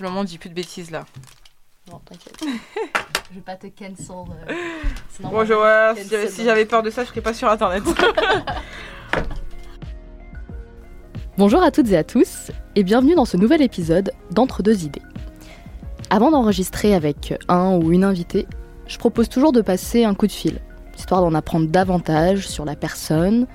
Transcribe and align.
c'est 0.00 0.06
le 0.06 0.10
moment 0.12 0.24
dit 0.24 0.38
plus 0.38 0.48
de 0.48 0.54
bêtises 0.54 0.90
là. 0.90 1.04
Non, 1.92 2.00
t'inquiète. 2.06 2.34
je 3.30 3.34
vais 3.34 3.42
pas 3.42 3.56
te 3.56 3.66
cancel. 3.66 4.06
euh, 4.48 4.54
c'est 5.10 5.22
Bon, 5.22 5.28
normal. 5.28 5.46
je 5.46 5.52
vois, 5.52 5.92
Quel 5.94 6.04
si 6.04 6.10
j'avais- 6.10 6.28
si 6.28 6.36
seul. 6.36 6.44
j'avais 6.46 6.64
peur 6.64 6.82
de 6.82 6.88
ça, 6.88 7.04
je 7.04 7.10
serais 7.10 7.20
pas 7.20 7.34
sur 7.34 7.50
internet. 7.50 7.82
Bonjour 11.36 11.62
à 11.62 11.70
toutes 11.70 11.90
et 11.90 11.98
à 11.98 12.04
tous, 12.04 12.50
et 12.76 12.82
bienvenue 12.82 13.14
dans 13.14 13.26
ce 13.26 13.36
nouvel 13.36 13.60
épisode 13.60 14.12
d'Entre 14.30 14.62
deux 14.62 14.84
idées. 14.84 15.02
Avant 16.08 16.30
d'enregistrer 16.30 16.94
avec 16.94 17.34
un 17.48 17.76
ou 17.76 17.92
une 17.92 18.04
invitée, 18.04 18.46
je 18.86 18.96
propose 18.96 19.28
toujours 19.28 19.52
de 19.52 19.60
passer 19.60 20.04
un 20.04 20.14
coup 20.14 20.26
de 20.26 20.32
fil, 20.32 20.60
histoire 20.96 21.20
d'en 21.20 21.34
apprendre 21.34 21.68
davantage 21.68 22.48
sur 22.48 22.64
la 22.64 22.74
personne, 22.74 23.46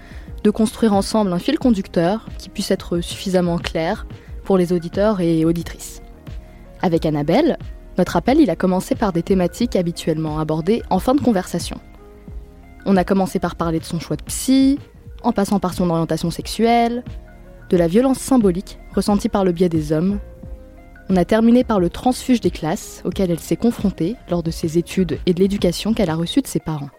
de 0.43 0.51
construire 0.51 0.93
ensemble 0.93 1.33
un 1.33 1.39
fil 1.39 1.57
conducteur 1.57 2.27
qui 2.37 2.49
puisse 2.49 2.69
être 2.69 2.99
suffisamment 3.01 3.57
clair 3.57 4.05
pour 4.43 4.59
les 4.59 4.73
auditeurs 4.73 5.21
et 5.21 5.43
auditrices. 5.43 6.03
Avec 6.85 7.07
Annabelle, 7.07 7.57
notre 7.97 8.15
appel 8.15 8.39
il 8.39 8.51
a 8.51 8.55
commencé 8.55 8.93
par 8.93 9.11
des 9.11 9.23
thématiques 9.23 9.75
habituellement 9.75 10.37
abordées 10.37 10.83
en 10.91 10.99
fin 10.99 11.15
de 11.15 11.19
conversation. 11.19 11.79
On 12.85 12.95
a 12.95 13.03
commencé 13.03 13.39
par 13.39 13.55
parler 13.55 13.79
de 13.79 13.83
son 13.85 13.99
choix 13.99 14.17
de 14.17 14.21
psy, 14.21 14.77
en 15.23 15.31
passant 15.31 15.59
par 15.59 15.73
son 15.73 15.89
orientation 15.89 16.29
sexuelle, 16.29 17.03
de 17.71 17.77
la 17.77 17.87
violence 17.87 18.19
symbolique 18.19 18.77
ressentie 18.93 19.29
par 19.29 19.43
le 19.43 19.51
biais 19.51 19.67
des 19.67 19.93
hommes. 19.93 20.19
On 21.09 21.15
a 21.15 21.25
terminé 21.25 21.63
par 21.63 21.79
le 21.79 21.89
transfuge 21.89 22.39
des 22.39 22.51
classes 22.51 23.01
auquel 23.03 23.31
elle 23.31 23.39
s'est 23.39 23.55
confrontée 23.55 24.15
lors 24.29 24.43
de 24.43 24.51
ses 24.51 24.77
études 24.77 25.17
et 25.25 25.33
de 25.33 25.39
l'éducation 25.39 25.95
qu'elle 25.95 26.11
a 26.11 26.15
reçue 26.15 26.43
de 26.43 26.47
ses 26.47 26.59
parents. 26.59 26.91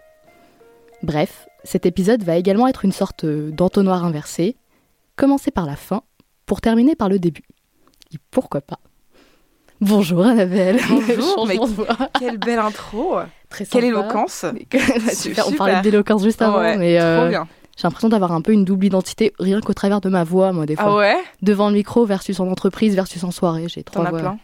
Bref, 1.01 1.47
cet 1.63 1.85
épisode 1.85 2.23
va 2.23 2.35
également 2.35 2.67
être 2.67 2.83
une 2.83 2.91
sorte 2.91 3.25
d'entonnoir 3.25 4.03
inversé, 4.03 4.57
commencer 5.15 5.49
par 5.49 5.65
la 5.65 5.77
fin 5.77 6.01
pour 6.45 6.59
terminer 6.59 6.97
par 6.97 7.07
le 7.07 7.19
début. 7.19 7.47
Et 8.13 8.17
pourquoi 8.31 8.59
pas? 8.59 8.79
Bonjour 9.81 10.25
Annabelle 10.25 10.79
Bonjour, 10.89 11.45
mais-. 11.47 11.59
Quelle 12.19 12.37
belle 12.39 12.59
intro 12.59 13.17
Très 13.49 13.65
Quelle 13.65 13.83
sympa. 13.83 13.85
éloquence 13.87 14.45
Super, 15.13 15.47
on 15.47 15.51
parlait 15.53 15.81
d'éloquence 15.81 16.23
juste 16.23 16.41
avant, 16.41 16.59
Ouais, 16.59 16.77
mais 16.77 16.99
euh, 16.99 17.19
Trop 17.21 17.29
bien. 17.29 17.47
j'ai 17.77 17.83
l'impression 17.83 18.09
d'avoir 18.09 18.31
un 18.31 18.41
peu 18.41 18.51
une 18.51 18.65
double 18.65 18.85
identité, 18.87 19.33
rien 19.39 19.61
qu'au 19.61 19.73
travers 19.73 20.01
de 20.01 20.09
ma 20.09 20.23
voix, 20.23 20.51
moi, 20.51 20.65
des 20.65 20.75
fois. 20.75 20.85
Ah 20.87 20.95
ouais? 20.95 21.17
Devant 21.41 21.69
le 21.69 21.75
micro 21.75 22.05
versus 22.05 22.39
en 22.39 22.47
entreprise 22.47 22.95
versus 22.95 23.23
en 23.23 23.31
soirée. 23.31 23.67
J'ai 23.69 23.83
trois 23.83 24.01
T'en 24.03 24.07
as 24.07 24.11
voix. 24.11 24.19
plein. 24.19 24.37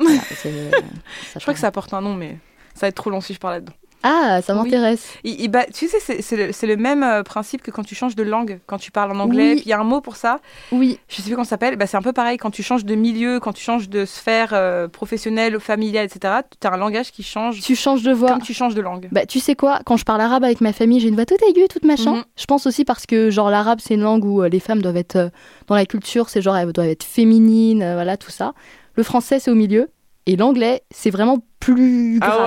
Voilà, 0.00 0.20
c'est- 0.36 0.70
Je 1.34 1.40
crois 1.40 1.54
que 1.54 1.60
ça 1.60 1.70
porte 1.72 1.92
un 1.94 2.00
nom, 2.00 2.14
mais 2.14 2.38
ça 2.74 2.82
va 2.82 2.88
être 2.88 2.94
trop 2.94 3.10
long 3.10 3.20
si 3.20 3.34
je 3.34 3.38
parle 3.40 3.54
là-dedans. 3.54 3.72
Ah, 4.04 4.40
ça 4.42 4.54
m'intéresse. 4.54 5.12
Bah, 5.48 5.64
tu 5.72 5.88
sais, 5.88 5.98
c'est- 6.00 6.36
le, 6.36 6.66
le 6.68 6.76
même 6.76 7.02
euh, 7.02 7.22
principe 7.24 7.62
que 7.62 7.70
quand 7.72 7.82
tu 7.82 7.94
changes 7.96 8.14
de 8.14 8.22
langue, 8.22 8.60
quand 8.66 8.78
tu 8.78 8.90
parles 8.92 9.10
en 9.10 9.18
anglais, 9.18 9.50
Oui. 9.50 9.54
puis 9.56 9.64
il 9.66 9.68
y 9.68 9.72
a 9.72 9.80
un 9.80 9.84
mot 9.84 10.00
pour 10.00 10.14
ça, 10.16 10.38
Oui, 10.70 11.00
je 11.08 11.16
sais 11.16 11.22
plus 11.22 11.32
comment 11.32 11.42
ça 11.44 11.50
s'appelle, 11.50 11.76
bah, 11.76 11.86
c'est 11.86 11.96
un 11.96 12.02
peu 12.02 12.12
pareil 12.12 12.38
quand 12.38 12.50
tu 12.50 12.62
changes 12.62 12.84
de 12.84 12.94
milieu, 12.94 13.40
quand 13.40 13.52
tu 13.52 13.62
changes 13.62 13.88
de 13.88 14.04
sphère 14.04 14.50
euh, 14.52 14.86
professionnelle, 14.86 15.58
familiale, 15.58 16.04
etc. 16.06 16.34
Tu 16.60 16.66
as 16.66 16.72
un 16.72 16.76
langage 16.76 17.10
qui 17.10 17.22
change 17.24 17.60
tu 17.60 17.74
changes 17.74 18.02
de 18.02 18.12
voix. 18.12 18.28
comme 18.30 18.42
tu 18.42 18.54
changes 18.54 18.74
de 18.76 18.80
langue. 18.80 19.08
Bah, 19.10 19.26
tu 19.26 19.40
sais 19.40 19.56
quoi, 19.56 19.80
quand 19.84 19.96
je 19.96 20.04
parle 20.04 20.20
arabe 20.20 20.44
avec 20.44 20.60
ma 20.60 20.72
famille, 20.72 21.00
j'ai 21.00 21.08
une 21.08 21.16
voix 21.16 21.26
toute 21.26 21.42
aiguë, 21.42 21.66
toute 21.68 21.84
machin. 21.84 22.16
Mhm. 22.16 22.24
Je 22.36 22.44
pense 22.46 22.66
aussi 22.66 22.84
parce 22.84 23.04
que, 23.04 23.30
genre, 23.30 23.50
l'arabe, 23.50 23.80
c'est 23.82 23.94
une 23.94 24.02
langue 24.02 24.24
où 24.24 24.42
euh, 24.42 24.48
les 24.48 24.60
femmes 24.60 24.80
doivent 24.80 24.96
être. 24.96 25.16
euh, 25.16 25.28
dans 25.66 25.74
la 25.74 25.86
culture, 25.86 26.28
c'est 26.28 26.40
genre, 26.40 26.56
elles 26.56 26.72
doivent 26.72 26.86
être 26.88 27.04
féminines, 27.04 27.78
voilà, 27.94 28.16
tout 28.16 28.30
ça. 28.30 28.52
Le 28.94 29.02
français, 29.02 29.38
c'est 29.38 29.50
au 29.50 29.54
milieu. 29.54 29.90
Et 30.28 30.36
l'anglais, 30.36 30.82
c'est 30.90 31.08
vraiment 31.08 31.38
plus 31.58 32.18
grave. 32.20 32.36
Ah 32.38 32.44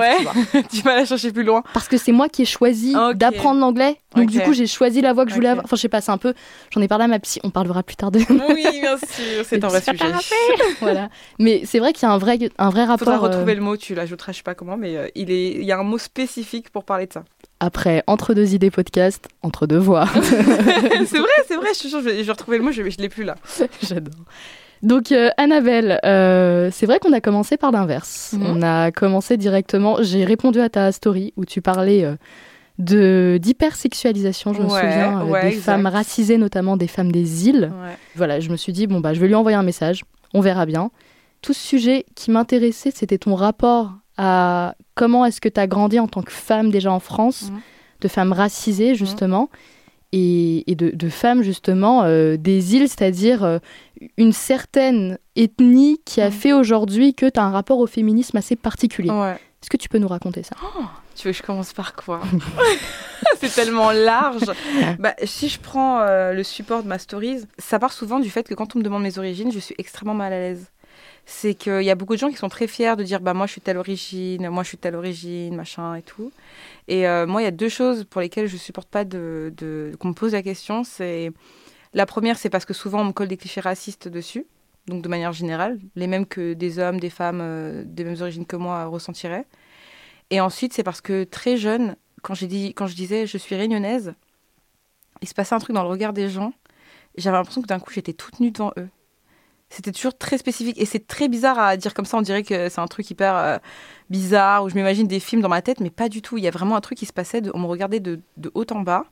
ouais? 0.54 0.62
tu 0.72 0.82
vas 0.82 0.94
la 0.94 1.04
chercher 1.04 1.32
plus 1.32 1.42
loin. 1.42 1.64
Parce 1.74 1.88
que 1.88 1.96
c'est 1.96 2.12
moi 2.12 2.28
qui 2.28 2.42
ai 2.42 2.44
choisi 2.44 2.94
Ok. 2.96 3.16
d'apprendre 3.16 3.60
l'anglais. 3.60 3.96
Donc, 4.14 4.30
du 4.30 4.38
coup, 4.38 4.52
j'ai 4.52 4.68
choisi 4.68 5.00
la 5.00 5.12
voix 5.12 5.24
que 5.24 5.30
je 5.30 5.34
voulais 5.34 5.48
avoir. 5.48 5.64
Enfin, 5.64 5.74
je 5.74 5.80
sais 5.80 5.88
pas, 5.88 6.00
c'est 6.00 6.12
un 6.12 6.16
peu. 6.16 6.32
J'en 6.70 6.80
ai 6.80 6.86
parlé 6.86 7.06
à 7.06 7.08
ma 7.08 7.18
psy, 7.18 7.40
on 7.42 7.50
parlera 7.50 7.82
plus 7.82 7.96
tard 7.96 8.12
de. 8.12 8.20
Oui, 8.20 8.64
bien 8.80 8.96
sûr, 8.98 9.44
c'est 9.44 9.64
un 9.64 9.66
vrai 9.66 9.80
sujet. 9.80 10.04
voilà. 10.80 11.08
Mais 11.40 11.62
c'est 11.64 11.80
vrai 11.80 11.92
qu'il 11.92 12.04
y 12.04 12.06
a 12.06 12.14
un 12.14 12.18
vrai, 12.18 12.38
un 12.56 12.70
vrai 12.70 12.84
rapport. 12.84 13.08
Faudra 13.08 13.16
euh, 13.16 13.30
retrouver 13.30 13.56
le 13.56 13.62
mot, 13.62 13.76
tu 13.76 13.96
l'ajouteras, 13.96 14.30
je 14.30 14.36
sais 14.36 14.42
pas 14.44 14.54
comment, 14.54 14.76
mais 14.76 14.96
euh, 14.96 15.08
il, 15.16 15.32
est... 15.32 15.50
il 15.50 15.64
y 15.64 15.72
a 15.72 15.78
un 15.80 15.82
mot 15.82 15.98
spécifique 15.98 16.70
pour 16.70 16.84
parler 16.84 17.08
de 17.08 17.14
ça. 17.14 17.24
Après, 17.58 18.04
entre 18.06 18.32
deux 18.32 18.54
idées 18.54 18.70
podcast, 18.70 19.26
entre 19.42 19.66
deux 19.66 19.78
voix. 19.78 20.06
c'est 20.06 21.18
vrai, 21.18 21.28
c'est 21.48 21.56
vrai, 21.56 21.70
je 21.74 21.88
je 21.88 21.96
vais, 21.96 22.18
je 22.18 22.22
vais 22.22 22.32
retrouver 22.32 22.58
le 22.58 22.64
mot, 22.64 22.70
je, 22.70 22.88
je 22.88 22.98
l'ai 22.98 23.08
plus 23.08 23.24
là. 23.24 23.34
J'adore. 23.82 24.14
Donc, 24.82 25.12
euh, 25.12 25.30
Annabelle, 25.36 26.00
euh, 26.04 26.70
c'est 26.72 26.86
vrai 26.86 26.98
qu'on 26.98 27.12
a 27.12 27.20
commencé 27.20 27.56
par 27.56 27.70
l'inverse. 27.70 28.34
Mhm. 28.36 28.46
On 28.48 28.62
a 28.62 28.90
commencé 28.90 29.36
directement. 29.36 29.98
J'ai 30.02 30.24
répondu 30.24 30.60
à 30.60 30.68
ta 30.68 30.90
story 30.92 31.32
où 31.36 31.44
tu 31.44 31.62
parlais 31.62 32.04
euh, 32.04 32.16
de 32.78 33.38
d'hypersexualisation, 33.40 34.52
je 34.54 34.62
me 34.62 34.68
souviens, 34.68 35.22
ouais, 35.24 35.42
des 35.42 35.48
exact. 35.48 35.62
femmes 35.64 35.86
racisées, 35.86 36.36
notamment 36.38 36.76
des 36.76 36.88
femmes 36.88 37.12
des 37.12 37.48
îles. 37.48 37.70
Ouais. 37.72 37.96
Voilà, 38.16 38.40
je 38.40 38.50
me 38.50 38.56
suis 38.56 38.72
dit, 38.72 38.86
bon, 38.86 39.00
bah, 39.00 39.14
je 39.14 39.20
vais 39.20 39.28
lui 39.28 39.34
envoyer 39.34 39.56
un 39.56 39.62
message, 39.62 40.02
on 40.34 40.40
verra 40.40 40.66
bien. 40.66 40.90
Tout 41.42 41.52
ce 41.52 41.60
sujet 41.60 42.04
qui 42.14 42.30
m'intéressait, 42.30 42.90
c'était 42.94 43.18
ton 43.18 43.34
rapport 43.34 43.92
à 44.16 44.74
comment 44.94 45.24
est-ce 45.24 45.40
que 45.40 45.48
tu 45.48 45.60
as 45.60 45.66
grandi 45.66 45.98
en 46.00 46.08
tant 46.08 46.22
que 46.22 46.32
femme 46.32 46.70
déjà 46.70 46.90
en 46.92 47.00
France, 47.00 47.50
Mhm. 47.50 47.60
de 48.00 48.08
femme 48.08 48.32
racisée, 48.32 48.94
justement, 48.94 49.48
et, 50.12 50.70
et 50.70 50.74
de, 50.74 50.90
de 50.90 51.08
femmes, 51.08 51.42
justement, 51.42 52.02
euh, 52.04 52.36
des 52.36 52.76
îles, 52.76 52.88
c'est-à-dire 52.88 53.42
euh, 53.44 53.58
une 54.16 54.32
certaine 54.32 55.18
ethnie 55.36 56.00
qui 56.04 56.20
a 56.20 56.26
Mhm. 56.26 56.32
fait 56.32 56.52
aujourd'hui 56.52 57.14
que 57.14 57.26
tu 57.26 57.40
as 57.40 57.44
un 57.44 57.50
rapport 57.50 57.78
au 57.78 57.86
féminisme 57.86 58.36
assez 58.36 58.56
particulier. 58.56 59.10
Ouais. 59.10 59.32
Est-ce 59.62 59.70
que 59.70 59.76
tu 59.76 59.88
peux 59.88 59.98
nous 59.98 60.08
raconter 60.08 60.42
ça? 60.42 60.56
Tu 61.14 61.28
veux 61.28 61.32
que 61.32 61.38
je 61.38 61.42
commence 61.42 61.72
par 61.72 61.94
quoi? 61.94 62.20
C'est 63.38 63.54
tellement 63.54 63.90
large. 63.92 64.50
Bah, 64.98 65.14
si 65.24 65.48
je 65.48 65.60
prends 65.60 66.00
euh, 66.00 66.32
le 66.32 66.42
support 66.42 66.82
de 66.82 66.88
ma 66.88 66.98
stories, 66.98 67.42
ça 67.58 67.78
part 67.78 67.92
souvent 67.92 68.18
du 68.18 68.28
fait 68.30 68.46
que 68.48 68.54
quand 68.54 68.74
on 68.74 68.78
me 68.80 68.84
demande 68.84 69.02
mes 69.02 69.18
origines, 69.18 69.52
je 69.52 69.58
suis 69.60 69.74
extrêmement 69.78 70.14
mal 70.14 70.32
à 70.32 70.38
l'aise. 70.38 70.66
C'est 71.24 71.54
qu'il 71.54 71.82
y 71.82 71.90
a 71.90 71.94
beaucoup 71.94 72.14
de 72.14 72.18
gens 72.18 72.30
qui 72.30 72.36
sont 72.36 72.48
très 72.48 72.66
fiers 72.66 72.96
de 72.96 73.04
dire 73.04 73.20
bah 73.20 73.32
moi 73.32 73.46
je 73.46 73.52
suis 73.52 73.60
telle 73.60 73.76
origine, 73.76 74.48
moi 74.48 74.62
je 74.64 74.68
suis 74.68 74.78
telle 74.78 74.96
origine, 74.96 75.54
machin 75.54 75.94
et 75.94 76.02
tout. 76.02 76.32
Et 76.88 77.06
euh, 77.08 77.26
moi 77.26 77.42
il 77.42 77.44
y 77.44 77.48
a 77.48 77.52
deux 77.52 77.68
choses 77.68 78.04
pour 78.04 78.20
lesquelles 78.20 78.48
je 78.48 78.56
supporte 78.56 78.88
pas 78.88 79.04
de, 79.04 79.52
qu'on 79.98 80.08
me 80.08 80.14
pose 80.14 80.32
la 80.32 80.42
question. 80.42 80.84
C'est 80.84 81.32
la 81.94 82.06
première 82.06 82.38
c'est 82.38 82.50
parce 82.50 82.64
que 82.64 82.74
souvent 82.74 83.02
on 83.02 83.04
me 83.06 83.12
colle 83.12 83.28
des 83.28 83.36
clichés 83.36 83.60
racistes 83.60 84.08
dessus, 84.08 84.46
donc 84.86 85.02
de 85.02 85.08
manière 85.08 85.32
générale, 85.32 85.78
les 85.94 86.08
mêmes 86.08 86.26
que 86.26 86.54
des 86.54 86.78
hommes, 86.78 86.98
des 86.98 87.10
femmes 87.10 87.40
euh, 87.40 87.84
des 87.86 88.04
mêmes 88.04 88.20
origines 88.20 88.46
que 88.46 88.56
moi 88.56 88.86
ressentiraient. 88.86 89.46
Et 90.30 90.40
ensuite, 90.40 90.72
c'est 90.72 90.82
parce 90.82 91.02
que 91.02 91.24
très 91.24 91.58
jeune, 91.58 91.94
quand, 92.22 92.34
j'ai 92.34 92.46
dit, 92.46 92.72
quand 92.74 92.86
je 92.86 92.96
disais 92.96 93.26
je 93.26 93.36
suis 93.38 93.54
réunionnaise, 93.54 94.14
il 95.20 95.28
se 95.28 95.34
passait 95.34 95.54
un 95.54 95.58
truc 95.58 95.74
dans 95.74 95.82
le 95.82 95.88
regard 95.88 96.12
des 96.12 96.28
gens. 96.28 96.52
J'avais 97.16 97.36
l'impression 97.36 97.62
que 97.62 97.66
d'un 97.66 97.78
coup, 97.78 97.92
j'étais 97.92 98.14
toute 98.14 98.40
nue 98.40 98.50
devant 98.50 98.72
eux. 98.78 98.88
C'était 99.74 99.92
toujours 99.92 100.16
très 100.16 100.36
spécifique. 100.38 100.78
Et 100.80 100.84
c'est 100.84 101.06
très 101.06 101.28
bizarre 101.28 101.58
à 101.58 101.76
dire 101.76 101.94
comme 101.94 102.04
ça. 102.04 102.18
On 102.18 102.22
dirait 102.22 102.42
que 102.42 102.68
c'est 102.68 102.80
un 102.80 102.86
truc 102.86 103.10
hyper 103.10 103.34
euh, 103.36 103.58
bizarre, 104.10 104.64
où 104.64 104.68
je 104.68 104.74
m'imagine 104.74 105.06
des 105.06 105.20
films 105.20 105.42
dans 105.42 105.48
ma 105.48 105.62
tête, 105.62 105.80
mais 105.80 105.90
pas 105.90 106.08
du 106.08 106.22
tout. 106.22 106.36
Il 106.38 106.44
y 106.44 106.48
a 106.48 106.50
vraiment 106.50 106.76
un 106.76 106.80
truc 106.80 106.98
qui 106.98 107.06
se 107.06 107.12
passait. 107.12 107.40
de- 107.40 107.50
on 107.54 107.58
me 107.60 107.66
regardait 107.66 108.00
de, 108.00 108.20
de 108.36 108.50
haut 108.54 108.66
en 108.70 108.80
bas, 108.80 109.04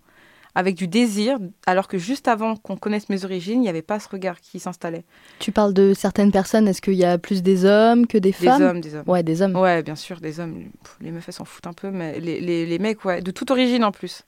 avec 0.54 0.74
du 0.74 0.88
désir, 0.88 1.38
alors 1.66 1.86
que 1.88 1.96
juste 1.96 2.26
avant 2.28 2.56
qu'on 2.56 2.76
connaisse 2.76 3.08
mes 3.08 3.24
origines, 3.24 3.60
il 3.60 3.62
n'y 3.62 3.68
avait 3.68 3.82
pas 3.82 4.00
ce 4.00 4.08
regard 4.08 4.40
qui 4.40 4.58
s'installait. 4.58 5.04
Tu 5.38 5.52
parles 5.52 5.72
de 5.72 5.94
certaines 5.94 6.32
personnes, 6.32 6.66
est-ce 6.68 6.82
qu'il 6.82 6.94
y 6.94 7.04
a 7.04 7.18
plus 7.18 7.42
des 7.42 7.64
hommes 7.64 8.06
que 8.08 8.18
des 8.18 8.32
Des 8.32 8.46
femmes 8.46 8.62
hommes, 8.62 8.80
des 8.80 8.96
hommes. 8.96 9.04
Ouais, 9.06 9.22
des 9.22 9.42
hommes. 9.42 9.56
Ouais, 9.56 9.82
bien 9.84 9.94
sûr, 9.96 10.20
des 10.20 10.40
hommes. 10.40 10.64
Pff, 10.82 10.96
Les 11.00 11.12
meufs, 11.12 11.24
elles 11.28 11.34
s'en 11.34 11.44
foutent 11.44 11.68
un 11.68 11.72
peu, 11.72 11.90
mais 11.90 12.18
les, 12.20 12.40
les, 12.40 12.66
les 12.66 12.78
mecs, 12.80 13.04
ouais, 13.04 13.22
de 13.22 13.30
toute 13.30 13.50
origine 13.50 13.84
en 13.84 13.92
plus. 13.92 14.24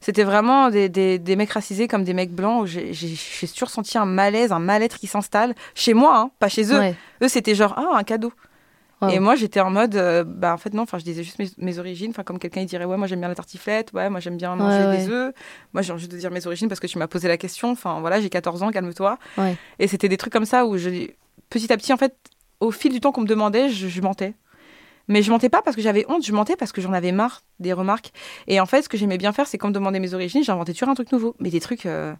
C'était 0.00 0.24
vraiment 0.24 0.70
des, 0.70 0.88
des, 0.88 1.18
des 1.18 1.36
mecs 1.36 1.50
racisés 1.50 1.88
comme 1.88 2.04
des 2.04 2.14
mecs 2.14 2.32
blancs. 2.32 2.62
où 2.62 2.66
J'ai 2.66 3.48
toujours 3.52 3.70
senti 3.70 3.98
un 3.98 4.04
malaise, 4.06 4.52
un 4.52 4.58
mal-être 4.58 4.98
qui 4.98 5.06
s'installe. 5.06 5.54
Chez 5.74 5.94
moi, 5.94 6.18
hein, 6.18 6.30
pas 6.38 6.48
chez 6.48 6.72
eux. 6.72 6.78
Ouais. 6.78 6.94
Eux, 7.22 7.28
c'était 7.28 7.54
genre, 7.54 7.74
ah, 7.76 7.96
un 7.96 8.02
cadeau. 8.02 8.32
Wow. 9.02 9.10
Et 9.10 9.18
moi, 9.18 9.34
j'étais 9.34 9.60
en 9.60 9.70
mode, 9.70 9.94
euh, 9.94 10.24
bah, 10.24 10.54
en 10.54 10.56
fait, 10.56 10.72
non, 10.72 10.82
enfin, 10.82 10.96
je 10.98 11.04
disais 11.04 11.22
juste 11.22 11.38
mes, 11.38 11.50
mes 11.58 11.78
origines. 11.78 12.10
Enfin, 12.10 12.22
comme 12.22 12.38
quelqu'un, 12.38 12.62
il 12.62 12.66
dirait, 12.66 12.86
ouais, 12.86 12.96
moi, 12.96 13.06
j'aime 13.06 13.20
bien 13.20 13.28
la 13.28 13.34
tartiflette. 13.34 13.92
Ouais, 13.92 14.08
moi, 14.08 14.20
j'aime 14.20 14.38
bien 14.38 14.56
manger 14.56 14.86
Ouais, 14.86 14.96
des 14.96 15.10
œufs. 15.10 15.34
Moi, 15.74 15.82
j'ai 15.82 15.92
envie 15.92 16.08
de 16.08 16.16
dire 16.16 16.30
mes 16.30 16.46
origines 16.46 16.68
parce 16.68 16.80
que 16.80 16.86
tu 16.86 16.98
m'as 16.98 17.06
posé 17.06 17.28
la 17.28 17.36
question. 17.36 17.70
Enfin, 17.70 18.00
voilà, 18.00 18.20
j'ai 18.20 18.30
14 18.30 18.62
ans, 18.62 18.70
calme-toi. 18.70 19.18
Ouais. 19.36 19.56
Et 19.78 19.86
c'était 19.86 20.08
des 20.08 20.16
trucs 20.16 20.32
comme 20.32 20.46
ça 20.46 20.64
où 20.64 20.78
je, 20.78 21.08
petit 21.50 21.70
à 21.72 21.76
petit, 21.76 21.92
en 21.92 21.98
fait, 21.98 22.14
au 22.60 22.70
fil 22.70 22.90
du 22.90 23.00
temps 23.00 23.12
qu'on 23.12 23.20
me 23.20 23.26
demandait, 23.26 23.68
je, 23.68 23.88
je 23.88 24.00
mentais. 24.00 24.34
Mais 25.08 25.22
je 25.22 25.30
mentais 25.30 25.48
pas 25.48 25.62
parce 25.62 25.76
que 25.76 25.82
j'avais 25.82 26.04
honte, 26.08 26.24
je 26.24 26.32
mentais 26.32 26.56
parce 26.56 26.72
que 26.72 26.80
j'en 26.80 26.92
avais 26.92 27.12
marre 27.12 27.42
des 27.60 27.72
remarques. 27.72 28.12
Et 28.48 28.60
en 28.60 28.66
fait, 28.66 28.82
ce 28.82 28.88
que 28.88 28.96
j'aimais 28.96 29.18
bien 29.18 29.32
faire, 29.32 29.46
c'est 29.46 29.58
quand 29.58 29.68
me 29.68 29.72
demandait 29.72 30.00
mes 30.00 30.14
origines, 30.14 30.42
j'inventais 30.42 30.72
toujours 30.72 30.88
un 30.88 30.94
truc 30.94 31.12
nouveau. 31.12 31.36
Mais 31.38 31.50
des 31.50 31.60
trucs 31.60 31.86
euh, 31.86 32.14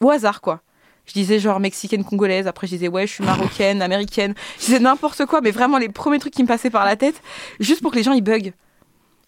au 0.00 0.10
hasard, 0.10 0.40
quoi. 0.40 0.60
Je 1.06 1.12
disais 1.12 1.38
genre 1.38 1.60
mexicaine, 1.60 2.02
congolaise. 2.02 2.46
Après, 2.46 2.66
je 2.66 2.72
disais 2.72 2.88
ouais, 2.88 3.06
je 3.06 3.12
suis 3.12 3.24
marocaine, 3.24 3.82
américaine. 3.82 4.34
Je 4.58 4.66
disais 4.66 4.78
n'importe 4.80 5.26
quoi, 5.26 5.40
mais 5.40 5.50
vraiment 5.50 5.78
les 5.78 5.88
premiers 5.88 6.18
trucs 6.18 6.32
qui 6.32 6.42
me 6.42 6.48
passaient 6.48 6.70
par 6.70 6.84
la 6.84 6.96
tête, 6.96 7.20
juste 7.60 7.82
pour 7.82 7.92
que 7.92 7.96
les 7.96 8.02
gens 8.02 8.12
ils 8.12 8.22
buguent 8.22 8.54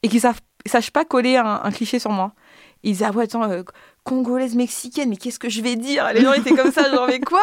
et 0.03 0.09
qu'ils 0.09 0.21
sachent 0.21 0.91
pas 0.91 1.05
coller 1.05 1.37
un, 1.37 1.61
un 1.63 1.71
cliché 1.71 1.99
sur 1.99 2.11
moi. 2.11 2.33
Ils 2.83 2.93
disaient 2.93 3.07
ah 3.07 3.13
ouais, 3.13 3.25
attends, 3.25 3.45
euh, 3.51 3.63
congolaise 4.07 4.55
mexicaine, 4.55 5.11
mais 5.11 5.17
qu'est-ce 5.17 5.41
que 5.41 5.51
je 5.51 5.61
vais 5.61 5.75
dire? 5.75 6.09
Les 6.15 6.23
gens 6.23 6.33
étaient 6.33 6.55
comme 6.55 6.71
ça, 6.73 6.89
genre 6.91 7.09
mais 7.09 7.21
quoi? 7.21 7.43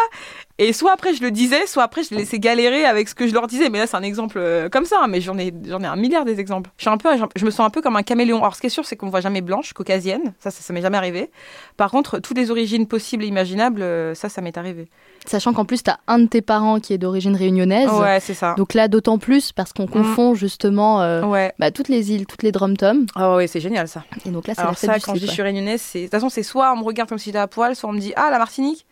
Et 0.57 0.71
soit 0.71 0.94
après 0.94 1.13
je 1.13 1.21
le 1.21 1.30
disais, 1.30 1.68
soit 1.68 1.83
après 1.83 2.04
je 2.04 2.12
les 2.12 2.18
laissais 2.18 2.39
galérer 2.39 2.86
avec 2.86 3.10
ce 3.10 3.15
que 3.15 3.27
je 3.27 3.33
leur 3.33 3.48
disais. 3.48 3.69
Mais 3.69 3.80
là 3.80 3.86
c'est 3.86 3.98
un 3.98 4.01
exemple 4.01 4.38
euh, 4.38 4.69
comme 4.69 4.86
ça, 4.86 5.00
hein, 5.04 5.07
mais 5.07 5.19
j'en 5.19 5.38
ai 5.38 5.54
j'en 5.68 5.81
ai 5.81 5.86
un 5.86 5.98
milliard 5.98 6.24
des 6.24 6.39
exemples. 6.39 6.69
Je 6.77 6.83
suis 6.83 6.89
un 6.89 6.98
peu, 6.98 7.10
je 7.36 7.45
me 7.45 7.51
sens 7.51 7.68
un 7.68 7.69
peu 7.69 7.81
comme 7.81 7.98
un 7.98 8.04
caméléon. 8.04 8.39
Alors 8.39 8.56
ce 8.56 8.62
qui 8.62 8.68
est 8.68 8.69
sûr, 8.71 8.86
c'est 8.86 8.95
qu'on 8.95 9.07
me 9.07 9.12
voit 9.12 9.21
jamais 9.21 9.42
blanche, 9.42 9.74
caucasienne, 9.74 10.33
ça 10.39 10.51
ça, 10.51 10.62
ça 10.62 10.71
m'est 10.74 10.81
jamais 10.81 10.98
arrivé. 10.98 11.30
Par 11.75 11.92
contre, 11.92 12.19
toutes 12.19 12.38
les 12.38 12.50
origines 12.50 12.88
possibles 12.88 13.25
et 13.25 13.27
imaginables, 13.27 13.81
euh, 13.81 14.15
ça 14.15 14.30
ça 14.30 14.42
m'est 14.42 14.57
arrivé. 14.57 14.88
Sachant 15.25 15.54
qu'en 15.54 15.66
plus, 15.66 15.84
tu 15.84 15.90
as 15.90 16.00
un 16.08 16.20
de 16.20 16.25
tes 16.28 16.42
parents 16.42 16.80
qui 16.80 16.94
est 16.94 16.98
d'origine 16.98 17.36
réunionnaise. 17.36 17.90
Ouais, 17.92 18.20
c'est 18.20 18.34
ça. 18.34 18.56
Donc 18.58 18.74
là, 18.74 18.88
d'autant 18.88 19.18
plus 19.18 19.52
parce 19.52 19.72
qu'on 19.74 19.88
confond 19.88 20.36
justement 20.36 21.02
euh, 21.02 21.24
Ouais. 21.24 21.54
bah, 21.60 21.72
toutes 21.72 21.88
les 21.90 22.12
îles, 22.12 22.25
toutes 22.25 22.44
les 22.44 22.52
drum-toms. 22.52 23.06
Oh 23.16 23.36
ouais, 23.38 23.48
c'est 23.48 23.60
génial 23.62 23.88
ça. 23.88 24.04
Et 24.25 24.30
donc 24.30 24.48
là, 24.48 24.54
c'est 24.56 24.64
la 24.64 24.74
fête 24.74 24.90
ça, 24.90 24.98
du 24.98 25.04
quand 25.06 25.16
je 25.16 25.20
dis 25.22 25.28
je 25.28 25.31
suis 25.31 25.42
réunionnaise, 25.42 25.81
c'est 25.81 26.00
de 26.00 26.04
toute 26.06 26.12
façon 26.12 26.30
c'est 26.30 26.44
soit 26.44 26.72
on 26.74 26.78
me 26.78 26.84
regarde 26.84 27.10
comme 27.10 27.18
si 27.20 27.25
j'étais 27.25 27.38
à 27.40 27.48
poil, 27.48 27.75
soit 27.75 27.90
on 27.90 27.94
me 27.94 28.00
dit 28.00 28.14
ah 28.16 28.30
la 28.31 28.38
Martinique. 28.38 28.86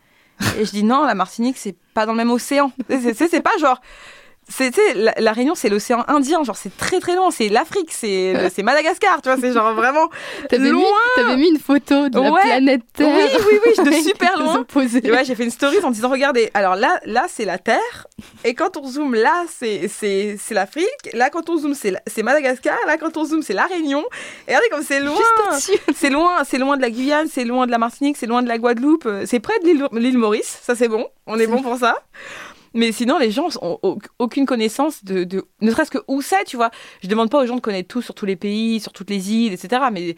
Et 0.58 0.64
je 0.64 0.70
dis 0.70 0.82
non, 0.82 1.04
la 1.04 1.14
Martinique 1.14 1.56
c'est 1.58 1.76
pas 1.94 2.06
dans 2.06 2.12
le 2.12 2.18
même 2.18 2.30
océan. 2.30 2.72
C'est- 2.88 3.14
C'est 3.14 3.28
c'est 3.28 3.42
pas 3.42 3.56
genre. 3.60 3.80
Sais, 4.52 4.70
la, 4.94 5.14
la 5.18 5.32
Réunion 5.32 5.54
c'est 5.54 5.68
l'océan 5.68 6.04
Indien, 6.08 6.44
genre 6.44 6.56
c'est 6.56 6.76
très 6.76 7.00
très 7.00 7.16
loin, 7.16 7.30
c'est 7.30 7.48
l'Afrique, 7.48 7.90
c'est 7.92 8.34
c'est 8.54 8.62
Madagascar, 8.62 9.20
tu 9.22 9.28
vois, 9.28 9.38
c'est 9.40 9.52
genre 9.52 9.72
vraiment 9.74 10.08
T'avais 10.48 10.64
mis, 10.64 10.70
loin. 10.70 10.90
t'avais 11.16 11.36
mis 11.36 11.48
une 11.48 11.58
photo 11.58 12.08
de 12.08 12.20
la 12.20 12.30
Ouais. 12.30 12.40
planète 12.42 12.82
Oui, 12.98 13.04
Terre. 13.06 13.40
oui, 13.50 13.58
oui, 13.66 13.84
de 13.84 13.92
super 14.08 14.38
loin. 14.38 14.64
ouais, 14.74 15.24
j'ai 15.24 15.34
fait 15.34 15.44
une 15.44 15.50
story 15.50 15.78
en 15.82 15.90
disant 15.90 16.10
regardez, 16.10 16.50
alors 16.54 16.76
là, 16.76 17.00
là 17.06 17.26
c'est 17.28 17.44
la 17.44 17.58
Terre, 17.58 18.06
et 18.44 18.54
quand 18.54 18.76
on 18.76 18.86
zoome 18.86 19.14
là, 19.14 19.44
c'est 19.48 19.88
c'est 19.88 20.36
l'Afrique, 20.50 21.10
là 21.14 21.30
quand 21.30 21.48
on 21.48 21.56
zoome 21.56 21.74
c'est 21.74 21.90
la- 21.92 22.22
Madagascar, 22.22 22.76
là 22.86 22.96
quand 22.98 23.16
on 23.16 23.24
zoome 23.24 23.42
c'est 23.42 23.54
la 23.54 23.64
Réunion. 23.66 24.04
Et 24.46 24.50
regardez 24.54 24.68
comme 24.70 24.82
c'est 24.82 25.00
loin. 25.00 25.18
C'est 25.94 26.10
loin, 26.10 26.44
c'est 26.44 26.58
loin 26.58 26.76
de 26.76 26.82
la 26.82 26.90
Guyane, 26.90 27.28
c'est 27.32 27.44
loin 27.44 27.66
de 27.66 27.70
la 27.70 27.78
Martinique, 27.78 28.16
c'est 28.16 28.26
loin 28.26 28.42
de 28.42 28.48
la 28.48 28.58
Guadeloupe, 28.58 29.06
euh, 29.06 29.24
c'est 29.26 29.40
près 29.40 29.58
de 29.60 29.66
l'île- 29.66 29.88
l'île 29.92 30.18
Maurice, 30.18 30.58
ça 30.62 30.74
c'est 30.74 30.88
bon, 30.88 31.06
on 31.26 31.38
est 31.38 31.46
bon 31.46 31.62
pour 31.62 31.76
ça. 31.78 31.96
Mais 32.74 32.92
sinon, 32.92 33.18
les 33.18 33.30
gens 33.30 33.48
ont 33.60 33.78
au- 33.82 33.98
aucune 34.18 34.46
connaissance 34.46 35.04
de, 35.04 35.26
ne 35.60 35.70
serait-ce 35.70 35.90
que 35.90 35.98
où 36.08 36.22
c'est, 36.22 36.44
tu 36.44 36.56
vois. 36.56 36.70
Je 37.02 37.08
demande 37.08 37.30
pas 37.30 37.42
aux 37.42 37.46
gens 37.46 37.56
de 37.56 37.60
connaître 37.60 37.88
tout 37.88 38.02
sur 38.02 38.14
tous 38.14 38.26
les 38.26 38.36
pays, 38.36 38.80
sur 38.80 38.92
toutes 38.92 39.10
les 39.10 39.32
îles, 39.32 39.52
etc. 39.52 39.82
Mais 39.92 40.16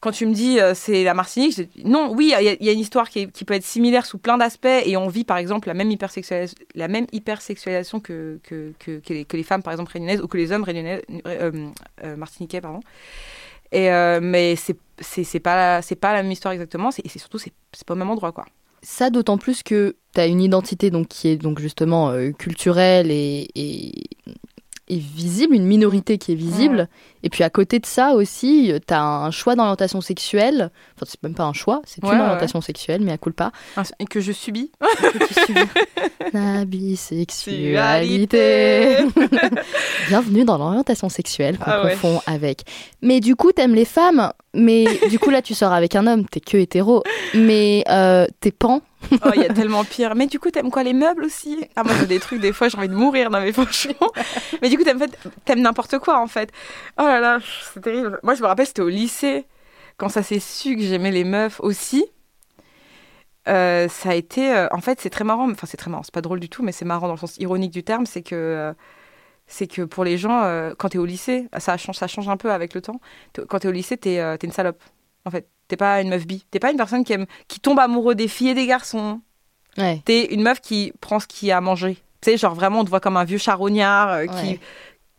quand 0.00 0.12
tu 0.12 0.26
me 0.26 0.34
dis 0.34 0.60
euh, 0.60 0.74
c'est 0.74 1.02
la 1.02 1.14
Martinique, 1.14 1.56
je 1.56 1.62
dis, 1.62 1.82
non, 1.84 2.12
oui, 2.14 2.34
il 2.38 2.58
y, 2.60 2.68
a- 2.68 2.72
une 2.72 2.78
histoire 2.78 3.08
qui, 3.08 3.26
peut 3.26 3.54
être 3.54 3.64
similaire 3.64 4.04
sous 4.04 4.18
plein 4.18 4.36
d'aspects 4.36 4.66
et 4.66 4.96
on 4.98 5.08
vit 5.08 5.24
par 5.24 5.38
exemple 5.38 5.66
la 5.68 5.74
même 5.74 5.90
hypersexualisation, 5.90 8.00
que, 8.00 8.38
les, 9.08 9.42
femmes 9.42 9.62
par 9.62 9.72
exemple 9.72 9.92
réunionnaises 9.92 10.20
ou 10.20 10.28
que 10.28 10.36
les 10.36 10.52
hommes 10.52 10.64
réunionnais, 10.64 11.02
euh, 11.26 11.68
euh, 12.04 12.16
martiniquais, 12.16 12.60
pardon. 12.60 12.80
Mais 13.72 14.54
c'est 14.56 14.76
c'est 15.00 15.24
c'est 15.24 15.40
pas 15.40 15.80
la 15.80 16.22
même 16.22 16.30
histoire 16.30 16.52
exactement. 16.52 16.90
Et 17.02 17.08
surtout 17.18 17.38
c'est 17.38 17.52
c'est 17.72 17.86
pas 17.86 17.94
au 17.94 17.96
même 17.96 18.10
endroit 18.10 18.32
quoi. 18.32 18.44
Ça, 18.84 19.10
d'autant 19.10 19.38
plus 19.38 19.62
que 19.62 19.96
tu 20.14 20.20
as 20.20 20.26
une 20.26 20.40
identité 20.40 20.90
donc, 20.90 21.08
qui 21.08 21.28
est 21.28 21.36
donc 21.36 21.58
justement 21.58 22.10
euh, 22.10 22.32
culturelle 22.32 23.10
et, 23.10 23.48
et, 23.54 24.04
et 24.88 24.98
visible, 24.98 25.54
une 25.54 25.66
minorité 25.66 26.18
qui 26.18 26.32
est 26.32 26.36
visible. 26.36 26.88
Et 27.26 27.30
puis 27.30 27.42
à 27.42 27.48
côté 27.50 27.78
de 27.78 27.86
ça 27.86 28.12
aussi, 28.12 28.70
tu 28.86 28.92
as 28.94 29.02
un 29.02 29.30
choix 29.30 29.56
d'orientation 29.56 30.02
sexuelle. 30.02 30.70
Enfin, 30.94 31.06
c'est 31.08 31.22
même 31.22 31.34
pas 31.34 31.44
un 31.44 31.54
choix, 31.54 31.80
c'est 31.86 32.04
Ouais, 32.04 32.10
une 32.12 32.18
ouais. 32.18 32.24
orientation 32.26 32.60
sexuelle, 32.60 33.00
mais 33.02 33.12
à 33.12 33.18
coup 33.18 33.30
pas. 33.32 33.50
Et 33.98 34.04
que 34.04 34.20
je 34.20 34.30
subis. 34.30 34.70
La 36.34 36.64
bisexualité. 36.66 38.96
Bienvenue 40.08 40.44
dans 40.44 40.58
l'orientation 40.58 41.08
sexuelle 41.08 41.56
qu'on 41.58 41.64
Ah 41.70 41.84
ouais. 41.84 41.92
confond 41.92 42.20
avec. 42.26 42.60
Mais 43.02 43.20
du 43.20 43.36
coup, 43.36 43.52
t'aimes 43.52 43.74
les 43.74 43.84
femmes, 43.86 44.30
mais 44.52 44.84
du 45.08 45.18
coup 45.18 45.30
là, 45.30 45.40
tu 45.42 45.54
sors 45.54 45.72
avec 45.72 45.94
un 45.96 46.06
homme, 46.06 46.26
t'es 46.26 46.40
que 46.40 46.56
hétéro. 46.58 47.02
Mais 47.34 47.84
euh, 47.88 48.26
t'es 48.40 48.50
pan. 48.50 48.82
Oh, 49.22 49.28
il 49.34 49.42
y 49.42 49.44
a 49.44 49.52
tellement 49.52 49.84
pire. 49.84 50.14
Mais 50.14 50.26
du 50.26 50.38
coup, 50.38 50.50
t'aimes 50.50 50.70
quoi 50.70 50.82
les 50.82 50.94
meubles 50.94 51.24
aussi? 51.24 51.58
Ah, 51.76 51.84
moi, 51.84 51.92
j'ai 52.00 52.06
des 52.06 52.18
trucs, 52.18 52.40
des 52.40 52.54
fois, 52.54 52.68
j'ai 52.70 52.78
envie 52.78 52.88
de 52.88 52.94
mourir. 52.94 53.28
Non, 53.28 53.38
mais 53.40 53.52
franchement. 53.52 54.08
Mais 54.62 54.70
du 54.70 54.78
coup, 54.78 54.84
t'aimes, 54.84 55.04
t'aimes 55.44 55.60
n'importe 55.60 55.98
quoi, 55.98 56.18
en 56.22 56.26
fait. 56.26 56.48
Oh 56.98 57.02
là 57.02 57.13
là, 57.20 57.38
c'est 57.72 57.80
terrible. 57.80 58.18
Moi, 58.22 58.34
je 58.34 58.42
me 58.42 58.46
rappelle, 58.46 58.66
c'était 58.66 58.82
au 58.82 58.88
lycée, 58.88 59.46
quand 59.96 60.08
ça 60.08 60.22
s'est 60.22 60.40
su 60.40 60.76
que 60.76 60.82
j'aimais 60.82 61.10
les 61.10 61.24
meufs 61.24 61.60
aussi. 61.60 62.04
Euh, 63.48 63.88
ça 63.88 64.10
a 64.10 64.14
été. 64.14 64.54
euh, 64.54 64.68
en 64.70 64.80
fait, 64.80 65.00
c'est 65.00 65.10
très 65.10 65.24
marrant. 65.24 65.50
Enfin, 65.50 65.66
c'est 65.66 65.76
très 65.76 65.90
marrant. 65.90 66.02
C'est 66.02 66.14
pas 66.14 66.22
drôle 66.22 66.40
du 66.40 66.48
tout, 66.48 66.62
mais 66.62 66.72
c'est 66.72 66.84
marrant 66.86 67.06
dans 67.08 67.14
le 67.14 67.18
sens 67.18 67.36
ironique 67.38 67.72
du 67.72 67.82
terme. 67.84 68.06
C'est 68.06 68.22
que. 68.22 68.34
euh, 68.34 68.72
c'est 69.46 69.66
que 69.66 69.82
pour 69.82 70.04
les 70.04 70.16
gens, 70.16 70.40
quand 70.78 70.88
t'es 70.88 70.96
au 70.96 71.04
lycée, 71.04 71.48
ça 71.58 71.76
change, 71.76 71.96
ça 71.96 72.06
change 72.06 72.30
un 72.30 72.38
peu 72.38 72.50
avec 72.50 72.72
le 72.72 72.80
temps. 72.80 72.98
Quand 73.46 73.58
t'es 73.58 73.68
au 73.68 73.72
lycée, 73.72 73.98
t'es 73.98 74.38
t'es 74.38 74.46
une 74.46 74.52
salope. 74.54 74.82
En 75.26 75.30
fait, 75.30 75.46
t'es 75.68 75.76
pas 75.76 76.00
une 76.00 76.08
meuf 76.08 76.26
bi. 76.26 76.46
T'es 76.50 76.58
pas 76.58 76.70
une 76.70 76.78
personne 76.78 77.04
qui 77.04 77.12
aime, 77.12 77.26
qui 77.46 77.60
tombe 77.60 77.78
amoureux 77.78 78.14
des 78.14 78.26
filles 78.26 78.48
et 78.48 78.54
des 78.54 78.66
garçons 78.66 79.20
Ouais. 79.76 80.00
t'es 80.06 80.32
une 80.32 80.42
meuf 80.42 80.60
qui 80.62 80.92
prend 81.00 81.20
ce 81.20 81.26
qu'il 81.26 81.48
y 81.48 81.50
a 81.52 81.58
à 81.58 81.60
manger. 81.60 81.96
Tu 82.22 82.30
sais, 82.30 82.36
genre 82.38 82.54
vraiment, 82.54 82.80
on 82.80 82.84
te 82.84 82.88
voit 82.90 83.00
comme 83.00 83.18
un 83.18 83.24
vieux 83.24 83.36
charognard 83.38 84.22
qui, 84.22 84.28
Ouais. 84.28 84.60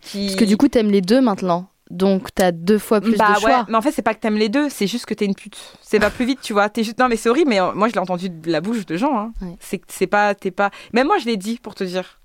qui. 0.02 0.26
Parce 0.26 0.40
que 0.40 0.46
du 0.46 0.58
coup, 0.58 0.70
t'aimes 0.70 0.90
les 0.90 1.02
deux 1.02 1.22
maintenant. 1.22 1.68
Donc 1.92 2.34
t'as 2.34 2.52
deux 2.52 2.80
fois 2.80 3.00
plus 3.00 3.16
bah 3.16 3.28
de 3.28 3.34
ouais, 3.34 3.40
choix. 3.42 3.66
mais 3.70 3.76
en 3.76 3.82
fait, 3.82 3.92
c'est 3.92 4.02
pas 4.02 4.16
que 4.16 4.20
t'aimes 4.20 4.38
les 4.38 4.50
deux, 4.50 4.70
c'est 4.70 4.88
juste 4.88 5.06
que 5.06 5.14
t'es 5.14 5.26
une 5.26 5.36
pute. 5.36 5.58
C'est 5.82 6.00
pas 6.00 6.10
plus 6.10 6.26
vite, 6.26 6.42
tu 6.42 6.54
vois. 6.54 6.68
T'es 6.68 6.84
juste... 6.84 6.98
Non, 6.98 7.08
mais 7.08 7.16
c'est 7.16 7.30
horrible, 7.30 7.50
mais 7.50 7.62
euh, 7.62 7.74
moi, 7.74 7.88
je 7.88 7.94
l'ai 7.94 8.00
entendu 8.00 8.30
de 8.30 8.52
la 8.52 8.60
bouche 8.60 8.86
de 8.86 8.98
gens. 8.98 9.18
Hein. 9.18 9.34
Ouais. 9.42 9.56
C'est 9.60 9.82
c'est 9.88 10.08
pas. 10.08 10.34
T'es 10.34 10.52
pas. 10.52 10.72
Même 10.94 11.08
moi, 11.08 11.18
je 11.20 11.26
l'ai 11.26 11.38
dit 11.38 11.60
pour 11.62 11.76
te 11.76 11.84
dire. 11.84 12.20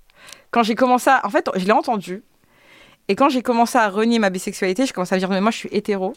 Quand 0.49 0.63
j'ai 0.63 0.75
commencé 0.75 1.09
à. 1.09 1.25
En 1.25 1.29
fait, 1.29 1.47
je 1.55 1.65
l'ai 1.65 1.71
entendu. 1.71 2.23
Et 3.07 3.15
quand 3.15 3.29
j'ai 3.29 3.41
commencé 3.41 3.77
à 3.77 3.89
renier 3.89 4.19
ma 4.19 4.29
bisexualité, 4.29 4.85
j'ai 4.85 4.93
commencé 4.93 5.13
à 5.13 5.17
dire, 5.17 5.29
mais 5.29 5.41
moi, 5.41 5.51
je 5.51 5.57
suis 5.57 5.69
hétéro. 5.71 6.13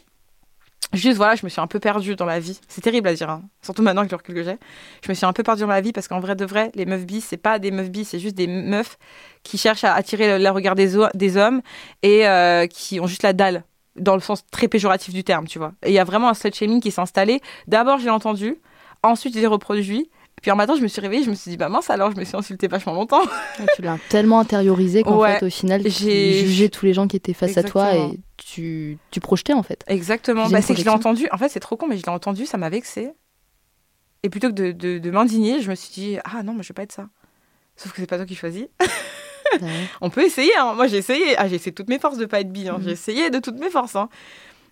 Juste, 0.93 1.17
voilà, 1.17 1.35
je 1.35 1.45
me 1.45 1.49
suis 1.49 1.59
un 1.59 1.67
peu 1.67 1.79
perdue 1.79 2.15
dans 2.15 2.25
la 2.25 2.39
vie. 2.39 2.59
C'est 2.67 2.81
terrible 2.81 3.07
à 3.07 3.13
dire, 3.13 3.29
hein. 3.29 3.43
surtout 3.61 3.81
maintenant 3.81 4.01
avec 4.01 4.11
le 4.11 4.17
recul 4.17 4.35
que 4.35 4.43
j'ai. 4.43 4.57
Je 5.03 5.09
me 5.09 5.13
suis 5.13 5.25
un 5.25 5.33
peu 5.33 5.43
perdue 5.43 5.61
dans 5.61 5.67
la 5.67 5.81
vie 5.81 5.91
parce 5.91 6.07
qu'en 6.07 6.19
vrai 6.19 6.35
de 6.35 6.45
vrai, 6.45 6.71
les 6.75 6.85
meufs 6.85 7.05
bis, 7.05 7.25
c'est 7.25 7.37
pas 7.37 7.59
des 7.59 7.71
meufs 7.71 7.89
bis, 7.89 8.09
c'est 8.09 8.19
juste 8.19 8.35
des 8.35 8.47
meufs 8.47 8.97
qui 9.43 9.57
cherchent 9.57 9.83
à 9.83 9.93
attirer 9.93 10.39
le, 10.39 10.49
regard 10.49 10.75
des, 10.75 10.95
des 11.13 11.37
hommes 11.37 11.61
et 12.01 12.27
euh, 12.27 12.67
qui 12.67 12.99
ont 12.99 13.07
juste 13.07 13.23
la 13.23 13.33
dalle, 13.33 13.63
dans 13.95 14.15
le 14.15 14.21
sens 14.21 14.45
très 14.51 14.67
péjoratif 14.67 15.13
du 15.13 15.23
terme, 15.23 15.47
tu 15.47 15.59
vois. 15.59 15.73
Et 15.83 15.89
il 15.89 15.93
y 15.93 15.99
a 15.99 16.03
vraiment 16.03 16.29
un 16.29 16.33
slut 16.33 16.53
shaming 16.53 16.81
qui 16.81 16.91
s'est 16.91 17.01
installé. 17.01 17.41
D'abord, 17.67 17.99
j'ai 17.99 18.09
entendu, 18.09 18.57
ensuite, 19.03 19.33
j'ai 19.33 19.47
reproduit. 19.47 20.09
Puis 20.41 20.51
un 20.51 20.55
matin, 20.55 20.75
je 20.77 20.81
me 20.81 20.87
suis 20.87 21.01
réveillée, 21.01 21.23
je 21.23 21.29
me 21.31 21.35
suis 21.35 21.49
dit, 21.51 21.57
bah 21.57 21.69
mince, 21.69 21.89
alors 21.89 22.11
je 22.11 22.17
me 22.17 22.23
suis 22.23 22.35
insultée 22.35 22.67
vachement 22.67 22.93
longtemps. 22.93 23.23
Et 23.59 23.65
tu 23.75 23.81
l'as 23.81 23.97
tellement 24.09 24.39
intériorisé 24.39 25.01
qu'en 25.01 25.17
Ouais. 25.19 25.39
fait, 25.39 25.45
au 25.45 25.49
final, 25.49 25.81
tu 25.83 25.89
J'ai- 25.89 26.45
jugeais 26.45 26.69
tous 26.69 26.85
les 26.85 26.93
gens 26.93 27.07
qui 27.07 27.15
étaient 27.17 27.33
face 27.33 27.57
à 27.57 27.63
toi 27.63 27.95
et 27.95 28.19
tu, 28.37 28.97
tu 29.11 29.19
projetais 29.19 29.53
en 29.53 29.63
fait. 29.63 29.83
Exactement. 29.87 30.47
Bah, 30.49 30.61
c'est 30.61 30.73
que 30.73 30.79
je 30.79 30.85
l'ai 30.85 30.91
entendu. 30.91 31.27
En 31.31 31.37
fait, 31.37 31.49
c'est 31.49 31.59
trop 31.59 31.77
con, 31.77 31.87
mais 31.87 31.97
je 31.97 32.03
l'ai 32.03 32.09
entendu, 32.11 32.45
ça 32.45 32.57
m'a 32.57 32.69
vexé. 32.69 33.11
Et 34.23 34.29
plutôt 34.29 34.49
que 34.49 34.53
de, 34.53 34.71
de, 34.71 34.97
de 34.99 35.11
m'indigner, 35.11 35.61
je 35.61 35.69
me 35.69 35.75
suis 35.75 35.91
dit, 35.93 36.17
ah 36.25 36.43
non, 36.43 36.53
moi 36.53 36.61
je 36.63 36.69
vais 36.69 36.73
pas 36.73 36.83
être 36.83 36.91
ça. 36.91 37.07
Sauf 37.75 37.91
que 37.93 38.01
c'est 38.01 38.07
pas 38.07 38.17
toi 38.17 38.25
qui 38.25 38.35
choisis. 38.35 38.65
Ouais. 39.61 39.69
On 40.01 40.09
peut 40.09 40.23
essayer, 40.25 40.51
hein. 40.57 40.73
Moi 40.73 40.87
j'ai 40.87 40.97
essayé. 40.97 41.37
Ah, 41.37 41.47
j'ai 41.47 41.55
essayé 41.55 41.71
de 41.71 41.75
toutes 41.75 41.87
mes 41.87 41.99
forces 41.99 42.17
de 42.17 42.25
pas 42.25 42.41
être 42.41 42.51
bi. 42.51 42.67
hein. 42.67 42.77
Mhm. 42.77 42.83
J'ai 42.83 42.91
essayé 42.91 43.29
de 43.29 43.39
toutes 43.39 43.57
mes 43.57 43.69
forces. 43.69 43.95
hein. 43.95 44.09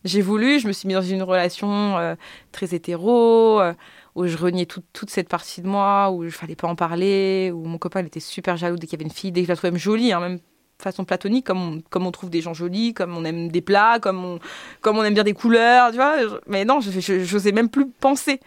J'ai 0.03 0.19
voulu, 0.21 0.59
je 0.59 0.67
me 0.67 0.73
suis 0.73 0.87
mis 0.87 0.93
dans 0.95 1.01
une 1.03 1.21
relation 1.23 1.97
euh, 1.99 2.15
très 2.51 2.73
hétéro, 2.75 3.61
euh, 3.61 3.73
où 4.15 4.27
je 4.27 4.37
reniais 4.37 4.65
toute- 4.65 5.09
cette 5.09 5.29
partie 5.29 5.61
de 5.61 5.67
moi, 5.67 6.11
où 6.11 6.23
il 6.23 6.31
fallait 6.31 6.55
pas 6.55 6.67
en 6.67 6.75
parler, 6.75 7.51
où 7.53 7.65
mon 7.65 7.77
copain 7.77 8.05
était 8.05 8.19
super 8.19 8.57
jaloux 8.57 8.75
dès 8.77 8.87
qu'il 8.87 8.99
y 8.99 9.01
avait 9.01 9.09
une 9.09 9.15
fille, 9.15 9.31
dès 9.31 9.41
que 9.41 9.47
je 9.47 9.51
la 9.51 9.55
trouvais 9.55 9.71
même 9.71 9.79
jolie, 9.79 10.13
hein, 10.13 10.19
même 10.19 10.39
façon 10.81 11.05
platonique, 11.05 11.45
comme 11.45 11.61
on, 11.61 11.81
comme 11.89 12.05
on 12.05 12.11
trouve 12.11 12.29
des 12.29 12.41
gens 12.41 12.53
jolis, 12.53 12.93
comme 12.93 13.15
on 13.17 13.23
aime 13.25 13.49
des 13.49 13.61
plats, 13.61 13.99
comme 13.99 14.23
on, 14.25 15.03
aime 15.03 15.13
bien 15.13 15.23
des 15.23 15.33
couleurs, 15.33 15.91
tu 15.91 15.95
vois. 15.97 16.21
Je- 16.21 16.35
Mais 16.47 16.65
non, 16.65 16.81
je 16.81 16.91
je- 16.99 17.23
j'osais 17.23 17.51
même 17.53 17.69
plus 17.69 17.87
penser. 17.89 18.39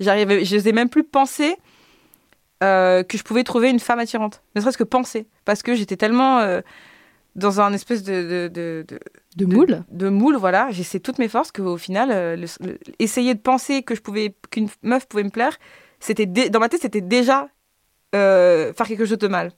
J'arrivais, 0.00 0.44
j'osais 0.44 0.72
même 0.72 0.88
plus 0.88 1.04
penser 1.04 1.56
euh, 2.62 3.02
que 3.02 3.18
je 3.18 3.22
pouvais 3.22 3.44
trouver 3.44 3.70
une 3.70 3.78
femme 3.80 3.98
attirante. 3.98 4.42
Ne 4.56 4.60
serait-ce 4.60 4.78
que 4.78 4.84
penser. 4.84 5.26
Parce 5.44 5.62
que 5.62 5.74
j'étais 5.74 5.96
tellement 5.96 6.38
euh, 6.40 6.60
dans 7.36 7.60
un 7.60 7.72
espèce 7.72 8.02
de, 8.02 8.12
de, 8.12 8.48
de, 8.52 8.84
de- 8.88 9.00
De 9.36 9.44
de- 9.44 9.54
moule 9.54 9.82
de 9.90 10.08
moule, 10.08 10.36
voilà. 10.36 10.68
J'essaie 10.70 11.00
toutes 11.00 11.18
mes 11.18 11.28
forces 11.28 11.50
qu'au 11.52 11.76
final, 11.76 12.10
euh, 12.12 12.36
le- 12.36 12.46
le- 12.66 12.78
essayer 12.98 13.34
de 13.34 13.40
penser 13.40 13.82
que 13.82 13.94
je 13.94 14.00
pouvais, 14.00 14.34
qu'une 14.50 14.68
meuf 14.82 15.06
pouvait 15.06 15.24
me 15.24 15.30
plaire, 15.30 15.56
c'était 16.00 16.26
dans 16.26 16.60
ma 16.60 16.68
tête, 16.68 16.82
c'était 16.82 17.00
déjà 17.00 17.48
euh, 18.14 18.72
faire 18.72 18.86
quelque 18.86 19.04
chose 19.06 19.18
de 19.18 19.28
mal. 19.28 19.50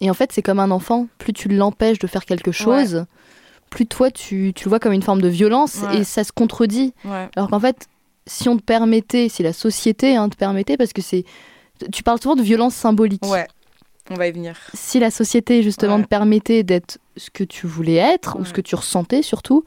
Et 0.00 0.10
en 0.10 0.14
fait, 0.14 0.32
c'est 0.32 0.42
comme 0.42 0.60
un 0.60 0.70
enfant. 0.70 1.06
Plus 1.18 1.32
tu 1.32 1.48
l'empêches 1.48 1.98
de 1.98 2.06
faire 2.06 2.24
quelque 2.26 2.52
chose, 2.52 3.06
plus 3.70 3.86
toi, 3.86 4.10
tu, 4.10 4.52
tu 4.54 4.64
le 4.64 4.68
vois 4.68 4.78
comme 4.80 4.92
une 4.92 5.02
forme 5.02 5.22
de 5.22 5.28
violence 5.28 5.76
Ouais. 5.82 5.98
et 6.00 6.04
ça 6.04 6.24
se 6.24 6.32
contredit. 6.32 6.92
Ouais. 7.04 7.28
Alors 7.36 7.48
qu'en 7.48 7.60
fait, 7.60 7.86
si 8.26 8.48
on 8.48 8.56
te 8.56 8.62
permettait, 8.62 9.28
si 9.28 9.42
la 9.42 9.52
société 9.52 10.16
hein, 10.16 10.28
te 10.28 10.36
permettait, 10.36 10.76
parce 10.76 10.92
que 10.92 11.00
c'est. 11.02 11.24
Tu 11.92 12.02
parles 12.02 12.20
souvent 12.20 12.36
de 12.36 12.42
violence 12.42 12.74
symbolique. 12.74 13.24
Ouais. 13.26 13.46
On 14.10 14.14
va 14.14 14.26
y 14.28 14.32
venir. 14.32 14.56
Si 14.74 14.98
la 14.98 15.10
société, 15.10 15.62
justement, 15.62 15.96
Ouais. 15.96 16.02
te 16.02 16.08
permettait 16.08 16.62
d'être 16.62 16.98
ce 17.16 17.30
que 17.30 17.44
tu 17.44 17.66
voulais 17.66 17.94
être, 17.94 18.36
ou 18.38 18.44
ce 18.44 18.52
que 18.52 18.60
tu 18.60 18.74
ressentais 18.74 19.22
surtout, 19.22 19.64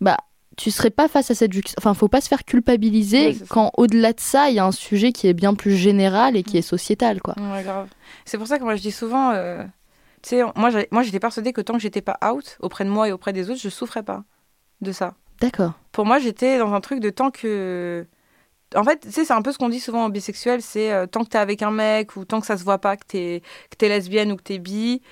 bah. 0.00 0.16
Tu 0.56 0.70
serais 0.70 0.90
pas 0.90 1.08
face 1.08 1.32
à 1.32 1.34
cette. 1.34 1.50
Enfin, 1.78 1.94
faut 1.94 2.06
pas 2.06 2.20
se 2.20 2.28
faire 2.28 2.44
culpabiliser 2.44 3.26
Ouais, 3.30 3.36
quand 3.48 3.72
au-delà 3.76 4.12
de 4.12 4.20
ça, 4.20 4.50
il 4.50 4.54
y 4.54 4.60
a 4.60 4.64
un 4.64 4.70
sujet 4.70 5.10
qui 5.10 5.26
est 5.26 5.34
bien 5.34 5.54
plus 5.54 5.74
général 5.76 6.36
et 6.36 6.44
qui 6.44 6.56
est 6.56 6.62
sociétal, 6.62 7.20
quoi. 7.20 7.34
C'est 8.24 8.38
pour 8.38 8.46
ça 8.46 8.60
que 8.60 8.62
moi 8.62 8.76
je 8.76 8.82
dis 8.82 8.92
souvent, 8.92 9.32
euh, 9.32 9.64
tu 10.22 10.28
sais, 10.28 10.42
moi 10.54 10.70
moi 10.92 11.02
j'étais 11.02 11.18
persuadée 11.18 11.52
que 11.52 11.60
tant 11.60 11.74
que 11.74 11.80
j'étais 11.80 12.02
pas 12.02 12.18
out 12.32 12.56
auprès 12.60 12.84
de 12.84 12.88
moi 12.90 13.08
et 13.08 13.12
auprès 13.12 13.32
des 13.32 13.50
autres, 13.50 13.60
je 13.60 13.68
souffrais 13.68 14.04
pas 14.04 14.22
de 14.80 14.92
ça. 14.92 15.14
D'accord. 15.40 15.72
Pour 15.90 16.06
moi, 16.06 16.20
j'étais 16.20 16.58
dans 16.58 16.72
un 16.72 16.80
truc 16.80 17.00
de 17.00 17.10
tant 17.10 17.32
que. 17.32 18.06
En 18.74 18.84
fait, 18.84 19.00
tu 19.00 19.12
sais, 19.12 19.24
c'est 19.24 19.32
un 19.32 19.42
peu 19.42 19.52
ce 19.52 19.58
qu'on 19.58 19.68
dit 19.68 19.80
souvent 19.80 20.04
en 20.04 20.08
bisexuel, 20.08 20.62
c'est 20.62 20.92
euh, 20.92 21.06
tant 21.06 21.24
que 21.24 21.28
t'es 21.28 21.38
avec 21.38 21.62
un 21.62 21.70
mec 21.70 22.16
ou 22.16 22.24
tant 22.24 22.40
que 22.40 22.46
ça 22.46 22.56
se 22.56 22.64
voit 22.64 22.78
pas 22.78 22.96
que 22.96 23.04
t'es 23.06 23.42
lesbienne 23.80 24.32
ou 24.32 24.36
que 24.36 24.42
t'es 24.42 24.58
bi, 24.58 25.02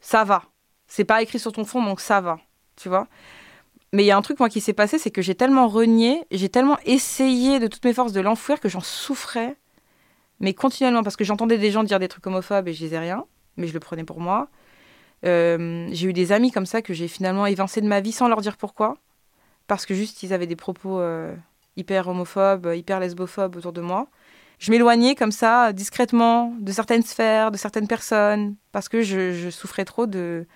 ça 0.00 0.24
va. 0.24 0.44
C'est 0.86 1.04
pas 1.04 1.22
écrit 1.22 1.38
sur 1.38 1.52
ton 1.52 1.64
fond, 1.64 1.82
donc 1.82 2.00
ça 2.00 2.20
va, 2.20 2.38
tu 2.76 2.88
vois. 2.88 3.06
Mais 3.92 4.04
il 4.04 4.06
y 4.06 4.10
a 4.10 4.16
un 4.16 4.22
truc 4.22 4.38
moi 4.38 4.48
qui 4.48 4.60
s'est 4.60 4.72
passé, 4.72 4.98
c'est 4.98 5.10
que 5.10 5.22
j'ai 5.22 5.34
tellement 5.34 5.68
renié, 5.68 6.24
j'ai 6.30 6.48
tellement 6.48 6.78
essayé 6.86 7.60
de 7.60 7.66
toutes 7.66 7.84
mes 7.84 7.92
forces 7.92 8.12
de 8.12 8.20
l'enfouir 8.20 8.60
que 8.60 8.68
j'en 8.68 8.80
souffrais, 8.80 9.56
mais 10.40 10.54
continuellement 10.54 11.02
parce 11.02 11.16
que 11.16 11.24
j'entendais 11.24 11.58
des 11.58 11.70
gens 11.70 11.84
dire 11.84 11.98
des 11.98 12.08
trucs 12.08 12.26
homophobes 12.26 12.68
et 12.68 12.72
je 12.72 12.78
disais 12.78 12.98
rien, 12.98 13.26
mais 13.56 13.66
je 13.66 13.74
le 13.74 13.80
prenais 13.80 14.04
pour 14.04 14.20
moi. 14.20 14.48
J'ai 15.24 16.04
eu 16.04 16.12
des 16.12 16.32
amis 16.32 16.50
comme 16.50 16.66
ça 16.66 16.82
que 16.82 16.94
j'ai 16.94 17.08
finalement 17.08 17.46
évincé 17.46 17.80
de 17.80 17.86
ma 17.86 18.00
vie 18.00 18.12
sans 18.12 18.28
leur 18.28 18.40
dire 18.40 18.56
pourquoi, 18.56 18.96
parce 19.66 19.86
que 19.86 19.94
juste 19.94 20.22
ils 20.22 20.32
avaient 20.32 20.46
des 20.46 20.56
propos 20.56 21.00
euh, 21.00 21.34
hyper 21.76 22.08
homophobes, 22.08 22.70
hyper 22.74 23.00
lesbophobes 23.00 23.56
autour 23.56 23.72
de 23.72 23.80
moi. 23.80 24.08
Je 24.58 24.70
m'éloignais 24.70 25.14
comme 25.14 25.32
ça, 25.32 25.72
discrètement, 25.72 26.54
de 26.60 26.70
certaines 26.72 27.02
sphères, 27.02 27.50
de 27.50 27.56
certaines 27.56 27.88
personnes, 27.88 28.54
parce 28.70 28.88
que 28.88 29.02
je, 29.02 29.32
je 29.32 29.50
souffrais 29.50 29.84
trop 29.84 30.06
de, 30.06 30.46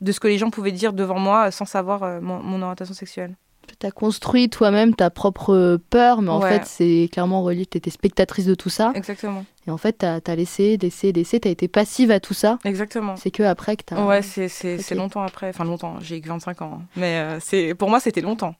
de 0.00 0.12
ce 0.12 0.18
que 0.20 0.28
les 0.28 0.38
gens 0.38 0.50
pouvaient 0.50 0.72
dire 0.72 0.92
devant 0.92 1.18
moi 1.18 1.50
sans 1.50 1.64
savoir 1.66 2.02
euh, 2.02 2.20
mon, 2.20 2.42
mon 2.42 2.62
orientation 2.62 2.94
sexuelle. 2.94 3.36
Tu 3.80 3.86
as 3.86 3.90
construit 3.90 4.48
toi-même 4.48 4.94
ta 4.94 5.10
propre 5.10 5.78
peur, 5.90 6.22
mais 6.22 6.30
en 6.30 6.40
Ouais. 6.40 6.60
fait, 6.60 6.64
c'est 6.66 7.08
clairement 7.12 7.42
relié. 7.42 7.66
Tu 7.66 7.78
étais 7.78 7.90
spectatrice 7.90 8.46
de 8.46 8.54
tout 8.54 8.68
ça. 8.70 8.92
Exactement. 8.94 9.44
Et 9.66 9.70
en 9.72 9.76
fait, 9.76 9.98
tu 9.98 10.06
as, 10.06 10.36
laissé, 10.36 10.76
laissé, 10.80 11.12
laissé. 11.12 11.40
Tu 11.40 11.48
as 11.48 11.50
été 11.50 11.66
passive 11.66 12.10
à 12.12 12.20
tout 12.20 12.32
ça. 12.34 12.58
Exactement. 12.64 13.16
C'est 13.16 13.32
que 13.32 13.42
après 13.42 13.76
que 13.76 13.82
tu 13.84 13.94
as. 13.94 14.06
Ouais, 14.06 14.22
c'est 14.22 14.94
longtemps 14.94 15.22
après. 15.22 15.48
Enfin, 15.48 15.64
longtemps, 15.64 15.96
j'ai 16.00 16.20
que 16.20 16.28
25 16.28 16.62
ans. 16.62 16.78
hein. 16.80 16.86
Mais 16.96 17.18
euh, 17.18 17.38
c'est 17.40 17.74
pour 17.74 17.90
moi, 17.90 17.98
c'était 17.98 18.20
longtemps. 18.20 18.54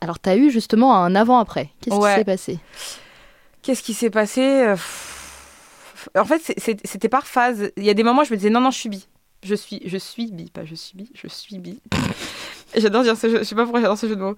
Alors, 0.00 0.20
tu 0.20 0.28
as 0.28 0.36
eu 0.36 0.50
justement 0.50 0.94
un 0.96 1.14
avant-après. 1.14 1.70
Qu'est-ce 1.80 1.96
Ouais. 1.96 2.10
qui 2.12 2.18
s'est 2.18 2.24
passé? 2.24 2.58
Qu'est-ce 3.62 3.82
qui 3.82 3.94
s'est 3.94 4.10
passé 4.10 4.42
Euh, 4.42 4.76
En 6.16 6.24
fait, 6.24 6.42
c'était 6.84 7.08
par 7.08 7.26
phase. 7.26 7.70
Il 7.78 7.84
y 7.84 7.90
a 7.90 7.94
des 7.94 8.02
moments 8.02 8.22
où 8.22 8.24
je 8.24 8.30
me 8.32 8.36
disais 8.36 8.50
non, 8.50 8.60
non, 8.60 8.70
je 8.70 8.78
suis 8.78 8.88
bi. 8.90 9.06
Je 9.42 9.54
suis, 9.54 9.80
je 9.86 9.96
suis 9.98 10.30
bi, 10.32 10.50
pas 10.50 10.64
je 10.64 10.74
suis 10.74 10.96
bi, 10.96 11.10
je 11.14 11.28
suis 11.28 11.58
bi. 11.58 11.80
j'adore 12.76 13.02
dire 13.02 13.16
ce 13.16 13.28
jeu, 13.28 13.38
je 13.38 13.44
sais 13.44 13.54
pas 13.54 13.62
pourquoi 13.64 13.80
j'adore 13.80 13.98
ce 13.98 14.06
jeu 14.08 14.16
de 14.16 14.20
mots. 14.20 14.36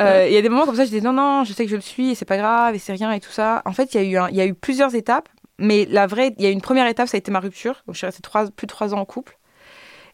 Euh, 0.00 0.26
Il 0.28 0.32
y 0.34 0.36
a 0.36 0.42
des 0.42 0.48
moments 0.48 0.64
comme 0.66 0.76
ça, 0.76 0.84
je 0.84 0.90
dis 0.90 1.00
non, 1.02 1.12
non, 1.12 1.44
je 1.44 1.52
sais 1.52 1.64
que 1.64 1.70
je 1.70 1.76
le 1.76 1.82
suis 1.82 2.10
et 2.10 2.14
c'est 2.14 2.24
pas 2.26 2.36
grave 2.38 2.74
et 2.74 2.78
c'est 2.78 2.92
rien 2.92 3.10
et 3.12 3.20
tout 3.20 3.30
ça. 3.30 3.62
En 3.66 3.72
fait, 3.72 3.94
il 3.94 4.02
y, 4.02 4.04
a 4.04 4.08
eu 4.08 4.16
un- 4.18 4.30
y 4.30 4.40
a 4.40 4.46
eu 4.46 4.54
plusieurs 4.54 4.94
étapes, 4.94 5.28
mais 5.58 5.86
la 5.90 6.06
vraie, 6.06 6.34
il 6.38 6.44
y 6.44 6.46
a 6.46 6.50
eu 6.50 6.52
une 6.52 6.60
première 6.62 6.86
étape, 6.86 7.08
ça 7.08 7.16
a 7.16 7.18
été 7.18 7.30
ma 7.30 7.40
rupture. 7.40 7.82
Donc, 7.86 7.94
je 7.94 7.98
suis 7.98 8.06
restée 8.06 8.22
trois, 8.22 8.46
plus 8.50 8.66
de 8.66 8.70
trois 8.72 8.94
ans 8.94 8.98
en 8.98 9.04
couple. 9.04 9.38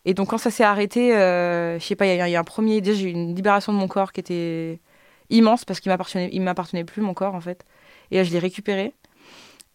Et 0.08 0.14
donc, 0.14 0.28
quand 0.30 0.38
ça 0.38 0.50
s'est 0.50 0.64
arrêté, 0.64 1.14
euh, 1.14 1.78
je 1.78 1.84
sais 1.84 1.94
pas, 1.94 2.06
il 2.06 2.16
y, 2.16 2.34
a- 2.34 2.40
un 2.40 2.44
premier. 2.44 2.82
J'ai 2.82 3.10
eu 3.10 3.10
une 3.10 3.34
libération 3.34 3.74
de 3.74 3.78
mon 3.78 3.88
corps 3.88 4.12
qui 4.14 4.20
était 4.20 4.80
immense 5.28 5.66
parce 5.66 5.80
qu'il 5.80 5.90
m'appartenait, 5.92 6.30
il 6.32 6.40
m'appartenait 6.40 6.84
plus, 6.84 7.02
mon 7.02 7.12
corps, 7.12 7.34
en 7.34 7.42
fait. 7.42 7.66
Et 8.10 8.16
là, 8.16 8.24
je 8.24 8.32
l'ai 8.32 8.38
récupéré. 8.38 8.94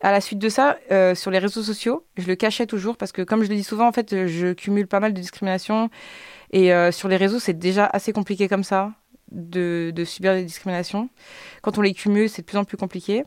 À 0.02 0.12
la 0.12 0.22
suite 0.22 0.40
de 0.40 0.50
ça, 0.50 0.78
euh, 0.92 1.14
sur 1.14 1.30
les 1.30 1.38
réseaux 1.38 1.62
sociaux, 1.62 2.08
je 2.18 2.26
le 2.26 2.36
cachais 2.36 2.66
toujours 2.66 2.98
parce 2.98 3.12
que, 3.12 3.22
comme 3.22 3.44
je 3.44 3.50
le 3.50 3.56
dis 3.56 3.64
souvent, 3.64 3.88
en 3.88 3.92
fait, 3.92 4.26
je 4.26 4.54
cumule 4.54 4.88
pas 4.88 5.00
mal 5.00 5.14
de 5.14 5.22
discrimination. 5.22 5.92
Et 6.52 6.74
euh, 6.74 6.92
sur 6.92 7.08
les 7.10 7.18
réseaux, 7.18 7.38
c'est 7.38 7.54
déjà 7.54 7.86
assez 7.86 8.12
compliqué 8.12 8.48
comme 8.48 8.64
ça 8.64 8.92
de, 9.32 9.92
de 9.96 10.04
subir 10.04 10.34
des 10.34 10.46
discriminations. 10.46 11.10
Quand 11.62 11.78
on 11.78 11.82
les 11.82 11.94
cumule, 11.94 12.28
c'est 12.28 12.42
de 12.42 12.48
plus 12.48 12.58
en 12.58 12.64
plus 12.66 12.78
compliqué. 12.78 13.24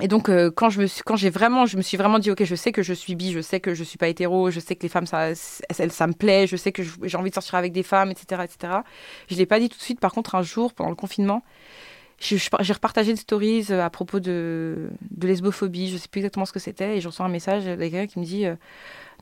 Et 0.00 0.06
donc, 0.06 0.28
euh, 0.28 0.50
quand 0.54 0.70
je 0.70 0.80
me 0.80 0.86
suis, 0.86 1.02
quand 1.02 1.16
j'ai 1.16 1.30
vraiment, 1.30 1.66
je 1.66 1.76
me 1.76 1.82
suis 1.82 1.96
vraiment 1.96 2.20
dit, 2.20 2.30
ok, 2.30 2.44
je 2.44 2.54
sais 2.54 2.70
que 2.70 2.82
je 2.82 2.92
suis 2.92 3.16
bi, 3.16 3.32
je 3.32 3.40
sais 3.40 3.58
que 3.58 3.74
je 3.74 3.82
suis 3.82 3.98
pas 3.98 4.08
hétéro, 4.08 4.50
je 4.50 4.60
sais 4.60 4.76
que 4.76 4.82
les 4.82 4.88
femmes, 4.88 5.06
ça, 5.06 5.34
ça, 5.34 5.88
ça 5.88 6.06
me 6.06 6.12
plaît, 6.12 6.46
je 6.46 6.56
sais 6.56 6.70
que 6.70 6.82
j'ai 7.02 7.16
envie 7.16 7.30
de 7.30 7.34
sortir 7.34 7.56
avec 7.56 7.72
des 7.72 7.82
femmes, 7.82 8.10
etc., 8.10 8.42
etc. 8.44 8.74
Je 9.28 9.34
l'ai 9.34 9.46
pas 9.46 9.58
dit 9.58 9.68
tout 9.68 9.76
de 9.76 9.82
suite. 9.82 9.98
Par 9.98 10.12
contre, 10.12 10.36
un 10.36 10.42
jour, 10.42 10.72
pendant 10.72 10.90
le 10.90 10.96
confinement, 10.96 11.42
j'ai 12.20 12.72
repartagé 12.72 13.12
des 13.12 13.18
stories 13.18 13.66
euh, 13.70 13.84
à 13.84 13.90
propos 13.90 14.20
de, 14.20 14.90
de 15.10 15.26
lesbophobie, 15.26 15.88
je 15.88 15.96
sais 15.96 16.08
plus 16.08 16.20
exactement 16.20 16.46
ce 16.46 16.52
que 16.52 16.58
c'était, 16.58 16.96
et 16.96 17.00
je 17.00 17.08
reçois 17.08 17.26
un 17.26 17.30
message 17.30 17.64
de 17.64 17.76
quelqu'un 17.76 18.06
qui 18.06 18.18
me 18.18 18.24
dit 18.24 18.46
euh, 18.46 18.56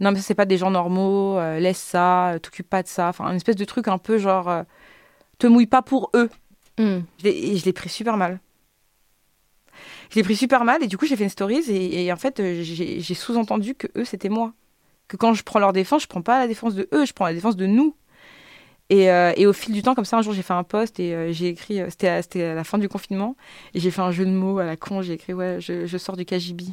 Non, 0.01 0.13
mais 0.13 0.19
ça, 0.19 0.25
c'est 0.25 0.35
pas 0.35 0.47
des 0.47 0.59
gens 0.59 0.71
normaux, 0.71 1.39
euh, 1.39 1.59
laisse 1.59 1.79
ça, 1.79 2.35
t'occupe 2.43 2.69
pas 2.69 2.83
de 2.83 2.89
ça. 2.89 3.09
Enfin, 3.09 3.29
une 3.29 3.37
espèce 3.37 3.57
de 3.57 3.65
truc 3.65 3.89
un 3.89 3.99
peu 3.99 4.19
genre 4.19 4.65
Te 5.39 5.47
mouille 5.47 5.67
pas 5.67 5.83
pour 5.83 6.11
eux. 6.15 6.31
Hmm. 6.79 7.01
Et 7.25 7.57
je 7.57 7.65
l'ai 7.65 7.73
pris 7.73 7.89
super 7.89 8.17
mal. 8.17 8.41
Je 10.11 10.17
l'ai 10.17 10.23
pris 10.23 10.37
super 10.37 10.65
mal, 10.65 10.83
et 10.83 10.87
du 10.87 10.97
coup, 10.97 11.07
j'ai 11.07 11.17
fait 11.17 11.25
une 11.25 11.31
stories, 11.31 11.65
et, 11.69 12.05
et 12.05 12.13
en 12.13 12.17
fait, 12.17 12.41
euh, 12.41 12.63
j'ai 12.63 13.15
sous-entendu 13.15 13.75
que 13.75 13.87
eux, 13.97 14.05
c'était 14.05 14.29
moi. 14.29 14.53
Que 15.09 15.17
quand 15.17 15.35
je 15.35 15.43
prends 15.43 15.59
leur 15.59 15.73
défense, 15.73 16.03
je 16.03 16.09
prends 16.09 16.23
pas 16.23 16.39
la 16.39 16.49
défense 16.49 16.75
de 16.75 16.89
eux, 16.93 17.05
je 17.05 17.13
prends 17.13 17.27
la 17.27 17.35
défense 17.35 17.57
de 17.57 17.67
nous. 17.67 17.95
Et, 18.89 19.11
euh, 19.11 19.33
et 19.37 19.47
au 19.47 19.53
fil 19.53 19.75
du 19.75 19.83
temps, 19.83 19.95
comme 19.95 20.05
ça, 20.05 20.17
un 20.17 20.23
jour, 20.23 20.33
j'ai 20.33 20.43
fait 20.43 20.53
un 20.53 20.63
post 20.63 21.01
et 21.01 21.13
euh, 21.15 21.33
j'ai 21.33 21.49
écrit, 21.49 21.81
c'était 21.89 22.09
à, 22.09 22.21
à 22.53 22.55
la 22.55 22.65
fin 22.65 22.79
du 22.79 22.89
confinement, 22.89 23.37
et 23.75 23.81
j'ai 23.81 23.91
fait 23.91 24.03
un 24.03 24.13
jeu 24.13 24.25
de 24.25 24.31
mots 24.31 24.59
à 24.59 24.65
la 24.65 24.77
con, 24.77 25.03
j'ai 25.03 25.15
écrit, 25.15 25.33
ouais, 25.35 25.59
je, 25.61 25.87
je 25.87 25.99
sors 25.99 26.17
du 26.17 26.25
KGB. 26.25 26.65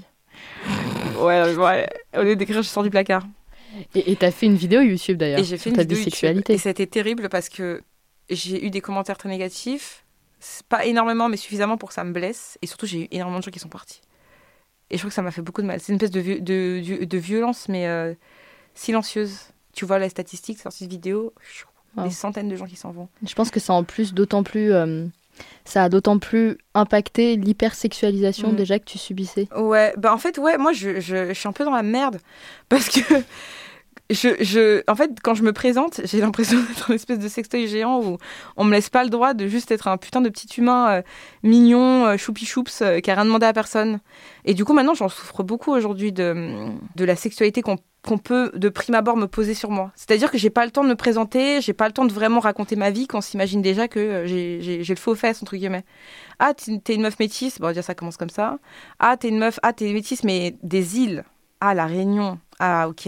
ouais, 1.19 1.55
ouais, 1.55 1.89
au 2.17 2.23
lieu 2.23 2.35
d'écrire, 2.35 2.61
je 2.61 2.67
sors 2.67 2.83
du 2.83 2.89
placard. 2.89 3.23
Et 3.95 4.15
tu 4.15 4.25
as 4.25 4.31
fait 4.31 4.45
une 4.45 4.55
vidéo 4.55 4.81
YouTube 4.81 5.17
d'ailleurs. 5.17 5.39
Et 5.39 5.43
j'ai 5.43 5.57
fait 5.57 5.71
une 5.71 5.77
vidéo 5.77 5.97
YouTube. 5.97 6.05
bisexualité. 6.05 6.53
Et 6.53 6.57
c'était 6.59 6.85
terrible 6.85 7.27
parce 7.29 7.49
que 7.49 7.81
j'ai 8.29 8.63
eu 8.65 8.69
des 8.69 8.81
commentaires 8.81 9.17
très 9.17 9.29
négatifs, 9.29 10.02
pas 10.69 10.85
énormément, 10.85 11.29
mais 11.29 11.37
suffisamment 11.37 11.77
pour 11.77 11.89
que 11.89 11.95
ça 11.95 12.03
me 12.03 12.11
blesse, 12.11 12.57
et 12.61 12.67
surtout, 12.67 12.85
j'ai 12.85 13.03
eu 13.03 13.07
énormément 13.11 13.39
de 13.39 13.43
gens 13.43 13.51
qui 13.51 13.59
sont 13.59 13.69
partis. 13.69 14.01
Et 14.89 14.95
je 14.97 15.01
trouve 15.01 15.09
que 15.11 15.15
ça 15.15 15.21
m'a 15.21 15.31
fait 15.31 15.41
beaucoup 15.41 15.61
de 15.61 15.67
mal. 15.67 15.79
C'est 15.79 15.91
une 15.93 15.95
espèce 16.01 16.11
de, 16.11 16.21
de, 16.39 16.79
de, 16.99 17.05
de 17.05 17.17
violence, 17.17 17.67
mais 17.69 17.87
euh, 17.87 18.13
silencieuse. 18.75 19.37
Tu 19.73 19.85
vois 19.85 19.97
la 19.99 20.09
statistique 20.09 20.59
sur 20.59 20.71
cette 20.71 20.89
vidéo, 20.89 21.33
Wow. 21.95 22.05
des 22.05 22.09
centaines 22.09 22.49
de 22.49 22.55
gens 22.55 22.65
qui 22.65 22.75
s'en 22.75 22.91
vont. 22.91 23.07
Je 23.23 23.35
pense 23.35 23.51
que 23.51 23.59
ça 23.59 23.71
en 23.73 23.83
plus 23.83 24.15
d'autant 24.15 24.41
plus 24.41 24.73
euh, 24.73 25.05
ça 25.63 25.83
a 25.83 25.89
d'autant 25.89 26.17
plus 26.17 26.57
impacté 26.73 27.35
l'hypersexualisation 27.35 28.51
Mm. 28.51 28.55
déjà 28.55 28.79
que 28.79 28.85
tu 28.85 28.97
subissais. 28.97 29.47
Ouais, 29.55 29.93
bah 29.97 30.11
en 30.11 30.17
fait, 30.17 30.39
ouais, 30.39 30.57
moi 30.57 30.73
je, 30.73 30.99
je, 30.99 31.27
je 31.27 31.33
suis 31.33 31.47
un 31.47 31.51
peu 31.51 31.63
dans 31.63 31.69
la 31.75 31.83
merde 31.83 32.19
parce 32.67 32.89
que 32.89 32.99
je, 34.09 34.83
en 34.89 34.95
fait, 34.95 35.11
quand 35.23 35.33
je 35.33 35.43
me 35.43 35.53
présente, 35.53 36.01
j'ai 36.05 36.19
l'impression 36.19 36.59
d'être 36.69 36.89
une 36.89 36.95
espèce 36.95 37.19
de 37.19 37.27
sextoy 37.27 37.67
géant 37.67 38.01
où 38.03 38.17
on 38.57 38.63
me 38.63 38.71
laisse 38.71 38.89
pas 38.89 39.03
le 39.03 39.09
droit 39.09 39.33
de 39.33 39.47
juste 39.47 39.71
être 39.71 39.87
un 39.87 39.97
putain 39.97 40.21
de 40.21 40.29
petit 40.29 40.47
humain 40.59 40.89
euh, 40.89 41.01
mignon, 41.43 42.05
euh, 42.05 42.17
choupi 42.17 42.45
choups, 42.45 42.81
euh, 42.81 42.99
qui 42.99 43.11
a 43.11 43.15
rien 43.15 43.25
demandé 43.25 43.45
à 43.45 43.53
personne. 43.53 43.99
Et 44.45 44.53
du 44.53 44.65
coup, 44.65 44.73
maintenant, 44.73 44.93
j'en 44.93 45.09
souffre 45.09 45.43
beaucoup 45.43 45.71
aujourd'hui 45.71 46.11
de, 46.11 46.69
de 46.95 47.05
la 47.05 47.15
sexualité 47.15 47.61
qu'on 47.61 47.77
qu'on 48.03 48.17
peut 48.17 48.51
de 48.53 48.69
prime 48.69 48.95
abord 48.95 49.15
me 49.15 49.27
poser 49.27 49.53
sur 49.53 49.71
moi. 49.71 49.91
C'est-à-dire 49.95 50.29
que 50.29 50.37
j'ai 50.37 50.49
pas 50.49 50.65
le 50.65 50.71
temps 50.71 50.83
de 50.83 50.89
me 50.89 50.95
présenter, 50.95 51.61
j'ai 51.61 51.73
pas 51.73 51.87
le 51.87 51.93
temps 51.93 52.05
de 52.05 52.11
vraiment 52.11 52.41
raconter 52.41 52.75
ma 52.75 52.91
vie, 52.91 53.07
qu'on 53.07 53.21
s'imagine 53.21 53.61
déjà 53.61 53.87
que 53.87 53.99
euh, 53.99 54.27
j'ai 54.27 54.83
le 54.83 54.95
faux 54.95 55.15
fesse, 55.15 55.41
entre 55.41 55.55
guillemets. 55.55 55.85
Ah, 56.39 56.53
t'es 56.53 56.95
une 56.95 57.01
meuf 57.01 57.17
métisse, 57.19 57.59
bon, 57.59 57.69
déjà 57.69 57.81
ça 57.81 57.95
commence 57.95 58.17
comme 58.17 58.29
ça. 58.29 58.59
Ah, 58.99 59.15
t'es 59.17 59.29
une 59.29 59.39
meuf, 59.39 59.59
ah, 59.63 59.71
t'es 59.71 59.91
métisse, 59.93 60.23
mais 60.23 60.57
des 60.63 60.99
îles. 60.99 61.23
Ah, 61.61 61.73
la 61.73 61.85
Réunion. 61.85 62.39
Ah, 62.59 62.89
ok. 62.89 63.07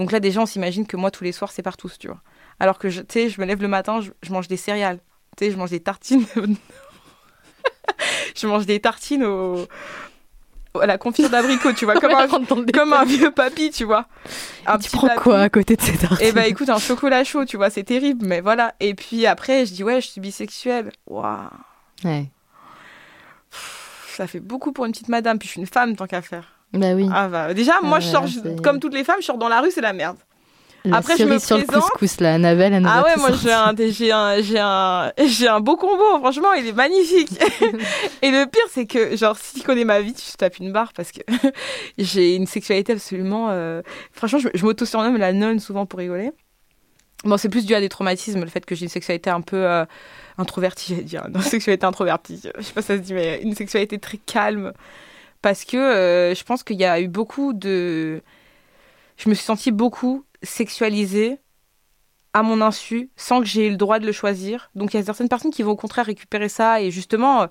Donc 0.00 0.12
là, 0.12 0.18
déjà, 0.18 0.40
on 0.40 0.46
s'imagine 0.46 0.86
que 0.86 0.96
moi, 0.96 1.10
tous 1.10 1.24
les 1.24 1.32
soirs, 1.32 1.52
c'est 1.52 1.62
partout, 1.62 1.90
tu 2.00 2.08
vois. 2.08 2.22
Alors 2.58 2.78
que, 2.78 2.88
je- 2.88 3.02
tu 3.02 3.06
sais, 3.12 3.28
je 3.28 3.38
me 3.38 3.44
lève 3.46 3.60
le 3.60 3.68
matin, 3.68 4.00
je, 4.00 4.10
je 4.22 4.32
mange 4.32 4.48
des 4.48 4.56
céréales. 4.56 4.98
Tu 5.36 5.44
sais, 5.44 5.50
je 5.50 5.58
mange 5.58 5.68
des 5.70 5.80
tartines. 5.80 6.24
je 8.36 8.46
mange 8.46 8.64
des 8.66 8.80
tartines 8.80 9.24
au, 9.24 9.66
à 10.80 10.86
la 10.86 10.96
confiture 10.98 11.28
d'abricot, 11.30 11.72
tu 11.74 11.84
vois, 11.84 11.94
comme 12.00 12.12
un, 12.12 12.26
comme 12.72 12.92
un 12.94 13.04
vieux 13.04 13.30
papy, 13.30 13.70
tu 13.70 13.84
vois. 13.84 14.06
Un 14.66 14.78
tu 14.78 14.88
petit 14.88 14.96
prends 14.96 15.08
papy. 15.08 15.20
quoi 15.20 15.40
à 15.40 15.48
côté 15.50 15.76
de 15.76 15.82
cette 15.82 16.00
tartine 16.00 16.18
Eh 16.26 16.32
ben 16.32 16.44
écoute, 16.44 16.68
un 16.70 16.78
chocolat 16.78 17.22
chaud, 17.24 17.44
tu 17.44 17.56
vois, 17.58 17.68
c'est 17.70 17.84
terrible, 17.84 18.24
mais 18.26 18.40
voilà. 18.40 18.74
Et 18.80 18.94
puis 18.94 19.26
après, 19.26 19.66
je 19.66 19.74
dis, 19.74 19.84
ouais, 19.84 20.00
je 20.00 20.06
suis 20.08 20.20
bisexuelle. 20.20 20.90
Waouh, 21.06 21.36
Ouais. 22.04 22.30
ça 24.16 24.26
fait 24.26 24.40
beaucoup 24.40 24.72
pour 24.72 24.86
une 24.86 24.92
petite 24.92 25.08
madame, 25.08 25.38
puis 25.38 25.46
je 25.48 25.52
suis 25.52 25.60
une 25.60 25.66
femme, 25.66 25.94
tant 25.96 26.06
qu'à 26.06 26.22
faire. 26.22 26.59
Bah 26.72 26.94
oui. 26.94 27.08
Ah 27.12 27.28
bah, 27.28 27.54
déjà, 27.54 27.80
moi, 27.82 27.98
Ah, 27.98 28.00
je 28.00 28.06
sors, 28.06 28.20
voilà, 28.22 28.26
je- 28.26 28.40
c'est- 28.40 28.62
comme 28.62 28.78
toutes 28.80 28.94
les 28.94 29.04
femmes, 29.04 29.16
je 29.20 29.26
sors 29.26 29.38
dans 29.38 29.48
la 29.48 29.60
rue, 29.60 29.70
c'est 29.70 29.80
la 29.80 29.92
merde. 29.92 30.16
La 30.86 30.96
après, 30.98 31.18
je 31.18 31.24
me 31.24 31.38
sur 31.38 31.58
le 31.58 31.64
présente. 31.64 31.90
couscous, 31.90 32.20
la 32.20 32.34
Annabelle, 32.34 32.72
elle 32.72 32.86
Ah 32.86 33.02
ouais, 33.02 33.16
moi, 33.18 33.32
j'ai 33.32 33.52
un, 33.52 33.74
j'ai 33.76 34.12
un, 34.12 34.40
j'ai 34.40 34.58
un, 34.60 35.12
j'ai 35.26 35.46
un 35.48 35.60
beau 35.60 35.76
combo, 35.76 36.18
franchement, 36.20 36.52
il 36.54 36.66
est 36.66 36.72
magnifique. 36.72 37.30
Et 38.22 38.30
le 38.30 38.46
pire, 38.46 38.62
c'est 38.70 38.86
que, 38.86 39.14
genre, 39.16 39.36
si 39.36 39.60
tu 39.60 39.62
connais 39.66 39.84
ma 39.84 40.00
vie, 40.00 40.14
tu 40.14 40.22
tapes 40.38 40.58
une 40.58 40.72
barre 40.72 40.92
parce 40.94 41.12
que 41.12 41.20
j'ai 41.98 42.34
une 42.36 42.46
sexualité 42.46 42.92
absolument. 42.94 43.48
euh, 43.50 43.82
Franchement, 44.12 44.38
je, 44.38 44.48
je 44.54 44.64
m'auto-surnomme 44.64 45.18
la 45.18 45.32
nonne 45.34 45.60
souvent 45.60 45.84
pour 45.84 45.98
rigoler. 45.98 46.30
Bon, 47.24 47.36
c'est 47.36 47.50
plus 47.50 47.66
dû 47.66 47.74
à 47.74 47.80
des 47.80 47.90
traumatismes, 47.90 48.40
le 48.40 48.46
fait 48.48 48.64
que 48.64 48.74
j'ai 48.74 48.84
une 48.84 48.88
sexualité 48.90 49.28
un 49.28 49.42
peu 49.42 49.58
euh, 49.68 49.84
introvertie, 50.38 50.94
j'allais 50.94 51.02
dire. 51.04 51.26
Une 51.34 51.42
sexualité 51.42 51.84
introvertie, 51.84 52.40
je 52.56 52.62
sais 52.62 52.72
pas 52.72 52.80
si 52.80 52.86
ça 52.88 52.96
se 52.96 53.02
dit, 53.02 53.12
mais 53.12 53.42
une 53.42 53.54
sexualité 53.54 53.98
très 53.98 54.16
calme. 54.16 54.72
Parce 55.42 55.64
que 55.64 55.76
euh, 55.76 56.34
je 56.34 56.44
pense 56.44 56.62
qu'il 56.62 56.78
y 56.78 56.84
a 56.84 57.00
eu 57.00 57.08
beaucoup 57.08 57.52
de. 57.52 58.22
Je 59.16 59.28
me 59.28 59.34
suis 59.34 59.44
sentie 59.44 59.70
beaucoup 59.72 60.24
sexualisée 60.42 61.38
à 62.32 62.42
mon 62.44 62.60
insu, 62.60 63.10
sans 63.16 63.40
que 63.40 63.46
j'ai 63.46 63.66
eu 63.66 63.70
le 63.70 63.76
droit 63.76 63.98
de 63.98 64.06
le 64.06 64.12
choisir. 64.12 64.70
Donc 64.76 64.94
il 64.94 64.98
y 64.98 65.00
a 65.00 65.04
certaines 65.04 65.28
personnes 65.28 65.50
qui 65.50 65.64
vont 65.64 65.72
au 65.72 65.76
contraire 65.76 66.06
récupérer 66.06 66.48
ça 66.48 66.80
et 66.80 66.90
justement 66.92 67.42
euh, 67.42 67.46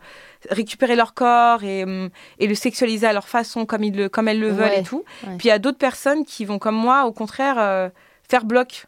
récupérer 0.49 0.95
leur 0.95 1.13
corps 1.13 1.63
et, 1.65 1.83
hum, 1.83 2.09
et 2.39 2.47
le 2.47 2.55
sexualiser 2.55 3.05
à 3.05 3.11
leur 3.13 3.27
façon, 3.27 3.65
comme, 3.65 3.83
ils 3.83 3.95
le, 3.95 4.07
comme 4.07 4.29
elles 4.29 4.39
le 4.39 4.49
veulent 4.49 4.69
Ouais, 4.69 4.79
et 4.79 4.83
tout. 4.83 5.03
ouais. 5.27 5.35
Puis 5.37 5.47
il 5.47 5.49
y 5.49 5.51
a 5.51 5.59
d'autres 5.59 5.77
personnes 5.77 6.23
qui 6.23 6.45
vont, 6.45 6.59
comme 6.59 6.75
moi, 6.75 7.05
au 7.05 7.11
contraire, 7.11 7.55
euh, 7.59 7.89
faire 8.29 8.45
bloc. 8.45 8.85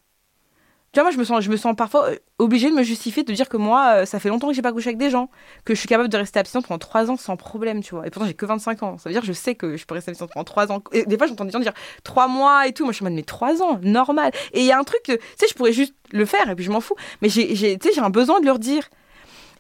Tu 0.93 0.99
vois, 0.99 1.03
moi, 1.03 1.11
je 1.13 1.17
me 1.17 1.23
sens, 1.23 1.41
je 1.41 1.49
me 1.49 1.55
sens 1.55 1.73
parfois 1.73 2.09
euh, 2.09 2.17
obligée 2.37 2.69
de 2.69 2.75
me 2.75 2.83
justifier, 2.83 3.23
de 3.23 3.31
dire 3.31 3.47
que 3.47 3.55
moi, 3.55 3.93
euh, 4.01 4.05
ça 4.05 4.19
fait 4.19 4.27
longtemps 4.27 4.49
que 4.49 4.53
j'ai 4.53 4.61
pas 4.61 4.73
couché 4.73 4.89
avec 4.89 4.97
des 4.97 5.09
gens, 5.09 5.29
que 5.63 5.73
je 5.73 5.79
suis 5.79 5.87
capable 5.87 6.09
de 6.09 6.17
rester 6.17 6.37
abstinente 6.37 6.67
pendant 6.67 6.79
3 6.79 7.09
ans 7.09 7.15
sans 7.15 7.37
problème, 7.37 7.81
tu 7.81 7.95
vois. 7.95 8.05
Et 8.05 8.09
pourtant, 8.09 8.27
j'ai 8.27 8.33
que 8.33 8.45
25 8.45 8.83
ans. 8.83 8.97
Ça 8.97 9.07
veut 9.07 9.13
dire 9.13 9.21
que 9.21 9.27
je 9.27 9.31
sais 9.31 9.55
que 9.55 9.77
je 9.77 9.85
peux 9.85 9.93
rester 9.93 10.11
abstinente 10.11 10.31
pendant 10.33 10.43
3 10.43 10.69
ans. 10.73 10.83
Des 10.91 11.17
fois, 11.17 11.27
j'entends 11.27 11.45
des 11.45 11.51
gens 11.51 11.59
dire 11.59 11.71
3 12.03 12.27
mois 12.27 12.67
et 12.67 12.73
tout. 12.73 12.83
Moi, 12.83 12.91
je 12.91 12.97
suis 12.97 13.05
en 13.05 13.09
mode, 13.09 13.15
mais 13.15 13.23
3 13.23 13.61
ans, 13.61 13.79
normal. 13.81 14.33
Et 14.51 14.59
il 14.59 14.65
y 14.65 14.73
a 14.73 14.77
un 14.77 14.83
truc, 14.83 15.01
tu 15.05 15.17
sais, 15.37 15.47
je 15.49 15.53
pourrais 15.53 15.71
juste 15.71 15.93
le 16.11 16.25
faire 16.25 16.49
et 16.49 16.55
puis 16.55 16.65
je 16.65 16.71
m'en 16.71 16.81
fous. 16.81 16.95
Mais 17.21 17.29
tu 17.29 17.55
sais, 17.55 17.77
j'ai 17.95 18.01
un 18.01 18.09
besoin 18.09 18.41
de 18.41 18.45
leur 18.45 18.59
dire. 18.59 18.89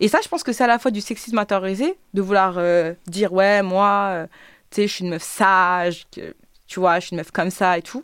Et 0.01 0.09
ça, 0.09 0.19
je 0.21 0.27
pense 0.27 0.43
que 0.43 0.51
c'est 0.51 0.65
à 0.65 0.67
la 0.67 0.79
fois 0.79 0.91
du 0.91 0.99
sexisme 0.99 1.37
intériorisé, 1.37 1.97
de 2.13 2.21
vouloir 2.21 2.55
euh, 2.57 2.93
dire, 3.07 3.31
ouais, 3.31 3.61
moi, 3.61 4.27
tu 4.69 4.81
sais, 4.81 4.87
je 4.87 4.93
suis 4.95 5.05
une 5.05 5.11
meuf 5.11 5.23
sage, 5.23 6.07
tu 6.11 6.79
vois, 6.79 6.99
je 6.99 7.05
suis 7.05 7.13
une 7.13 7.19
meuf 7.19 7.31
comme 7.31 7.51
ça 7.51 7.77
et 7.77 7.81
tout. 7.81 8.03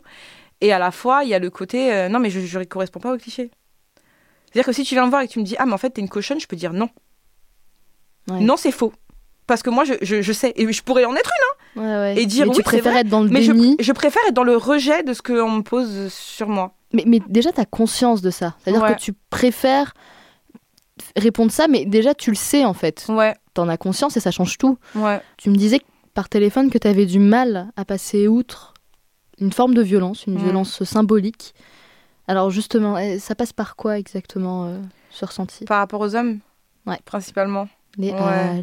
Et 0.60 0.72
à 0.72 0.78
la 0.78 0.90
fois, 0.90 1.24
il 1.24 1.30
y 1.30 1.34
a 1.34 1.38
le 1.38 1.50
côté, 1.50 1.92
euh, 1.92 2.08
non, 2.08 2.18
mais 2.18 2.30
je 2.30 2.58
ne 2.58 2.64
correspond 2.64 3.00
pas 3.00 3.14
au 3.14 3.18
cliché. 3.18 3.50
C'est-à-dire 4.46 4.66
que 4.66 4.72
si 4.72 4.82
tu 4.84 4.94
viens 4.94 5.04
me 5.04 5.10
voir 5.10 5.22
et 5.22 5.28
que 5.28 5.32
tu 5.32 5.38
me 5.38 5.44
dis, 5.44 5.56
ah, 5.58 5.66
mais 5.66 5.72
en 5.74 5.78
fait, 5.78 5.90
t'es 5.90 6.00
une 6.00 6.08
cochonne, 6.08 6.40
je 6.40 6.46
peux 6.46 6.56
dire 6.56 6.72
non. 6.72 6.88
Ouais. 8.28 8.40
Non, 8.40 8.56
c'est 8.56 8.72
faux. 8.72 8.92
Parce 9.46 9.62
que 9.62 9.70
moi, 9.70 9.84
je, 9.84 9.94
je, 10.02 10.20
je 10.20 10.32
sais, 10.32 10.52
et 10.56 10.70
je 10.72 10.82
pourrais 10.82 11.04
en 11.04 11.14
être 11.14 11.30
Ouais, 11.76 11.82
ouais. 11.84 12.14
Et 12.20 12.26
dire 12.26 12.46
mais 12.46 12.50
oui, 12.50 12.56
tu 12.56 12.62
préfères 12.62 12.92
vrai, 12.92 13.00
être 13.02 13.08
dans 13.08 13.20
le 13.20 13.28
une, 13.28 13.32
mais 13.32 13.42
je, 13.42 13.52
déni. 13.52 13.76
je 13.78 13.92
préfère 13.92 14.22
être 14.26 14.34
dans 14.34 14.42
le 14.42 14.56
rejet 14.56 15.02
de 15.02 15.12
ce 15.12 15.22
qu'on 15.22 15.50
me 15.50 15.62
pose 15.62 16.12
sur 16.12 16.48
moi. 16.48 16.74
Mais, 16.92 17.04
mais 17.06 17.20
déjà, 17.28 17.52
tu 17.52 17.60
as 17.60 17.64
conscience 17.66 18.20
de 18.20 18.30
ça. 18.30 18.56
C'est-à-dire 18.58 18.84
que 18.86 19.00
tu 19.00 19.12
préfères 19.30 19.92
répondre 21.16 21.52
ça, 21.52 21.68
mais 21.68 21.84
déjà, 21.84 22.14
tu 22.14 22.30
le 22.30 22.36
sais 22.36 22.64
en 22.64 22.74
fait. 22.74 23.06
Ouais, 23.08 23.34
T'en 23.54 23.68
as 23.68 23.76
conscience 23.76 24.16
et 24.16 24.20
ça 24.20 24.30
change 24.30 24.58
tout. 24.58 24.78
Tu 25.36 25.50
me 25.50 25.56
disais 25.56 25.80
par 26.14 26.28
téléphone 26.28 26.70
que 26.70 26.78
tu 26.78 26.88
avais 26.88 27.06
du 27.06 27.18
mal 27.18 27.70
à 27.76 27.84
passer 27.84 28.26
outre 28.28 28.74
une 29.40 29.52
forme 29.52 29.74
de 29.74 29.82
violence, 29.82 30.26
une 30.26 30.34
Mm. 30.34 30.38
violence 30.38 30.84
symbolique. 30.84 31.54
Alors 32.26 32.50
justement, 32.50 32.98
eh, 32.98 33.18
ça 33.18 33.34
passe 33.34 33.52
par 33.52 33.76
quoi 33.76 33.98
exactement 33.98 34.66
euh, 34.66 34.78
ce 35.10 35.24
ressenti? 35.24 35.64
Par 35.64 35.78
rapport 35.78 36.00
aux 36.00 36.14
hommes, 36.14 36.40
Ouais. 36.86 36.98
principalement. 37.04 37.68
Les 37.96 38.12
Ouais. 38.12 38.62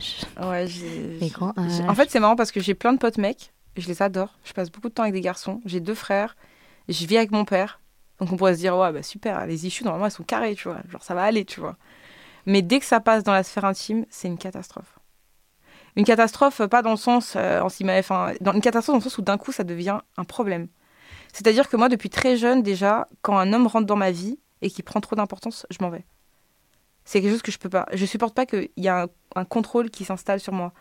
les 1.19 1.29
grands. 1.29 1.53
En 1.87 1.95
fait, 1.95 2.09
c'est 2.09 2.19
marrant 2.19 2.35
parce 2.35 2.51
que 2.51 2.59
j'ai 2.59 2.73
plein 2.75 2.93
de 2.93 2.97
potes 2.97 3.17
mecs, 3.17 3.53
je 3.77 3.87
les 3.87 4.01
adore. 4.01 4.37
Je 4.43 4.53
passe 4.53 4.71
beaucoup 4.71 4.89
de 4.89 4.93
temps 4.93 5.03
avec 5.03 5.13
des 5.13 5.21
garçons. 5.21 5.61
J'ai 5.65 5.79
deux 5.79 5.95
frères, 5.95 6.35
je 6.87 7.05
vis 7.05 7.17
avec 7.17 7.31
mon 7.31 7.45
père. 7.45 7.79
Donc 8.19 8.31
on 8.31 8.37
pourrait 8.37 8.53
se 8.53 8.59
dire, 8.59 8.77
ouais, 8.77 8.91
bah 8.93 9.03
super, 9.03 9.45
les 9.45 9.65
issues, 9.67 9.83
normalement, 9.83 10.05
elles 10.05 10.11
sont 10.11 10.23
carrées, 10.23 10.55
tu 10.55 10.69
vois. 10.69 10.77
Genre, 10.89 11.03
ça 11.03 11.13
va 11.15 11.23
aller, 11.23 11.43
tu 11.43 11.59
vois. 11.59 11.75
Mais 12.45 12.61
dès 12.61 12.79
que 12.79 12.85
ça 12.85 12.99
passe 12.99 13.23
dans 13.23 13.33
la 13.33 13.43
sphère 13.43 13.65
intime, 13.65 14.05
c'est 14.09 14.27
une 14.27 14.37
catastrophe. 14.37 14.94
Une 15.95 16.05
catastrophe, 16.05 16.61
euh, 16.61 16.67
pas 16.67 16.81
dans 16.81 16.91
le 16.91 16.97
sens, 16.97 17.33
euh, 17.35 17.61
enfin, 17.61 18.33
dans 18.41 18.53
une 18.53 18.61
catastrophe 18.61 18.95
dans 18.95 18.99
le 18.99 19.03
sens 19.03 19.17
où 19.17 19.21
d'un 19.21 19.37
coup, 19.37 19.51
ça 19.51 19.63
devient 19.63 19.99
un 20.17 20.23
problème. 20.23 20.67
C'est-à-dire 21.33 21.69
que 21.69 21.77
moi, 21.77 21.89
depuis 21.89 22.09
très 22.09 22.37
jeune, 22.37 22.63
déjà, 22.63 23.07
quand 23.21 23.37
un 23.37 23.53
homme 23.53 23.67
rentre 23.67 23.85
dans 23.85 23.95
ma 23.95 24.11
vie 24.11 24.39
et 24.61 24.69
qui 24.69 24.83
prend 24.83 25.01
trop 25.01 25.15
d'importance, 25.15 25.65
je 25.69 25.77
m'en 25.81 25.89
vais. 25.89 26.05
C'est 27.03 27.21
quelque 27.21 27.31
chose 27.31 27.41
que 27.41 27.51
je 27.51 27.59
peux 27.59 27.69
pas. 27.69 27.85
Je 27.93 28.05
supporte 28.05 28.33
pas 28.33 28.45
qu'il 28.45 28.69
y 28.77 28.87
a 28.87 29.03
un, 29.03 29.07
un 29.35 29.45
contrôle 29.45 29.89
qui 29.89 30.05
s'installe 30.05 30.39
sur 30.39 30.53
moi. 30.53 30.73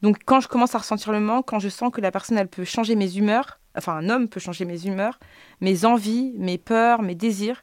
Donc, 0.00 0.18
quand 0.24 0.40
je 0.40 0.48
commence 0.48 0.74
à 0.74 0.78
ressentir 0.78 1.12
le 1.12 1.20
manque, 1.20 1.46
quand 1.46 1.58
je 1.58 1.68
sens 1.68 1.92
que 1.92 2.00
la 2.00 2.10
personne, 2.10 2.38
elle 2.38 2.48
peut 2.48 2.64
changer 2.64 2.96
mes 2.96 3.16
humeurs, 3.16 3.60
enfin, 3.76 3.92
un 3.94 4.08
homme 4.08 4.28
peut 4.28 4.40
changer 4.40 4.64
mes 4.64 4.86
humeurs, 4.86 5.18
mes 5.60 5.84
envies, 5.84 6.32
mes 6.36 6.58
peurs, 6.58 7.02
mes 7.02 7.14
désirs, 7.14 7.62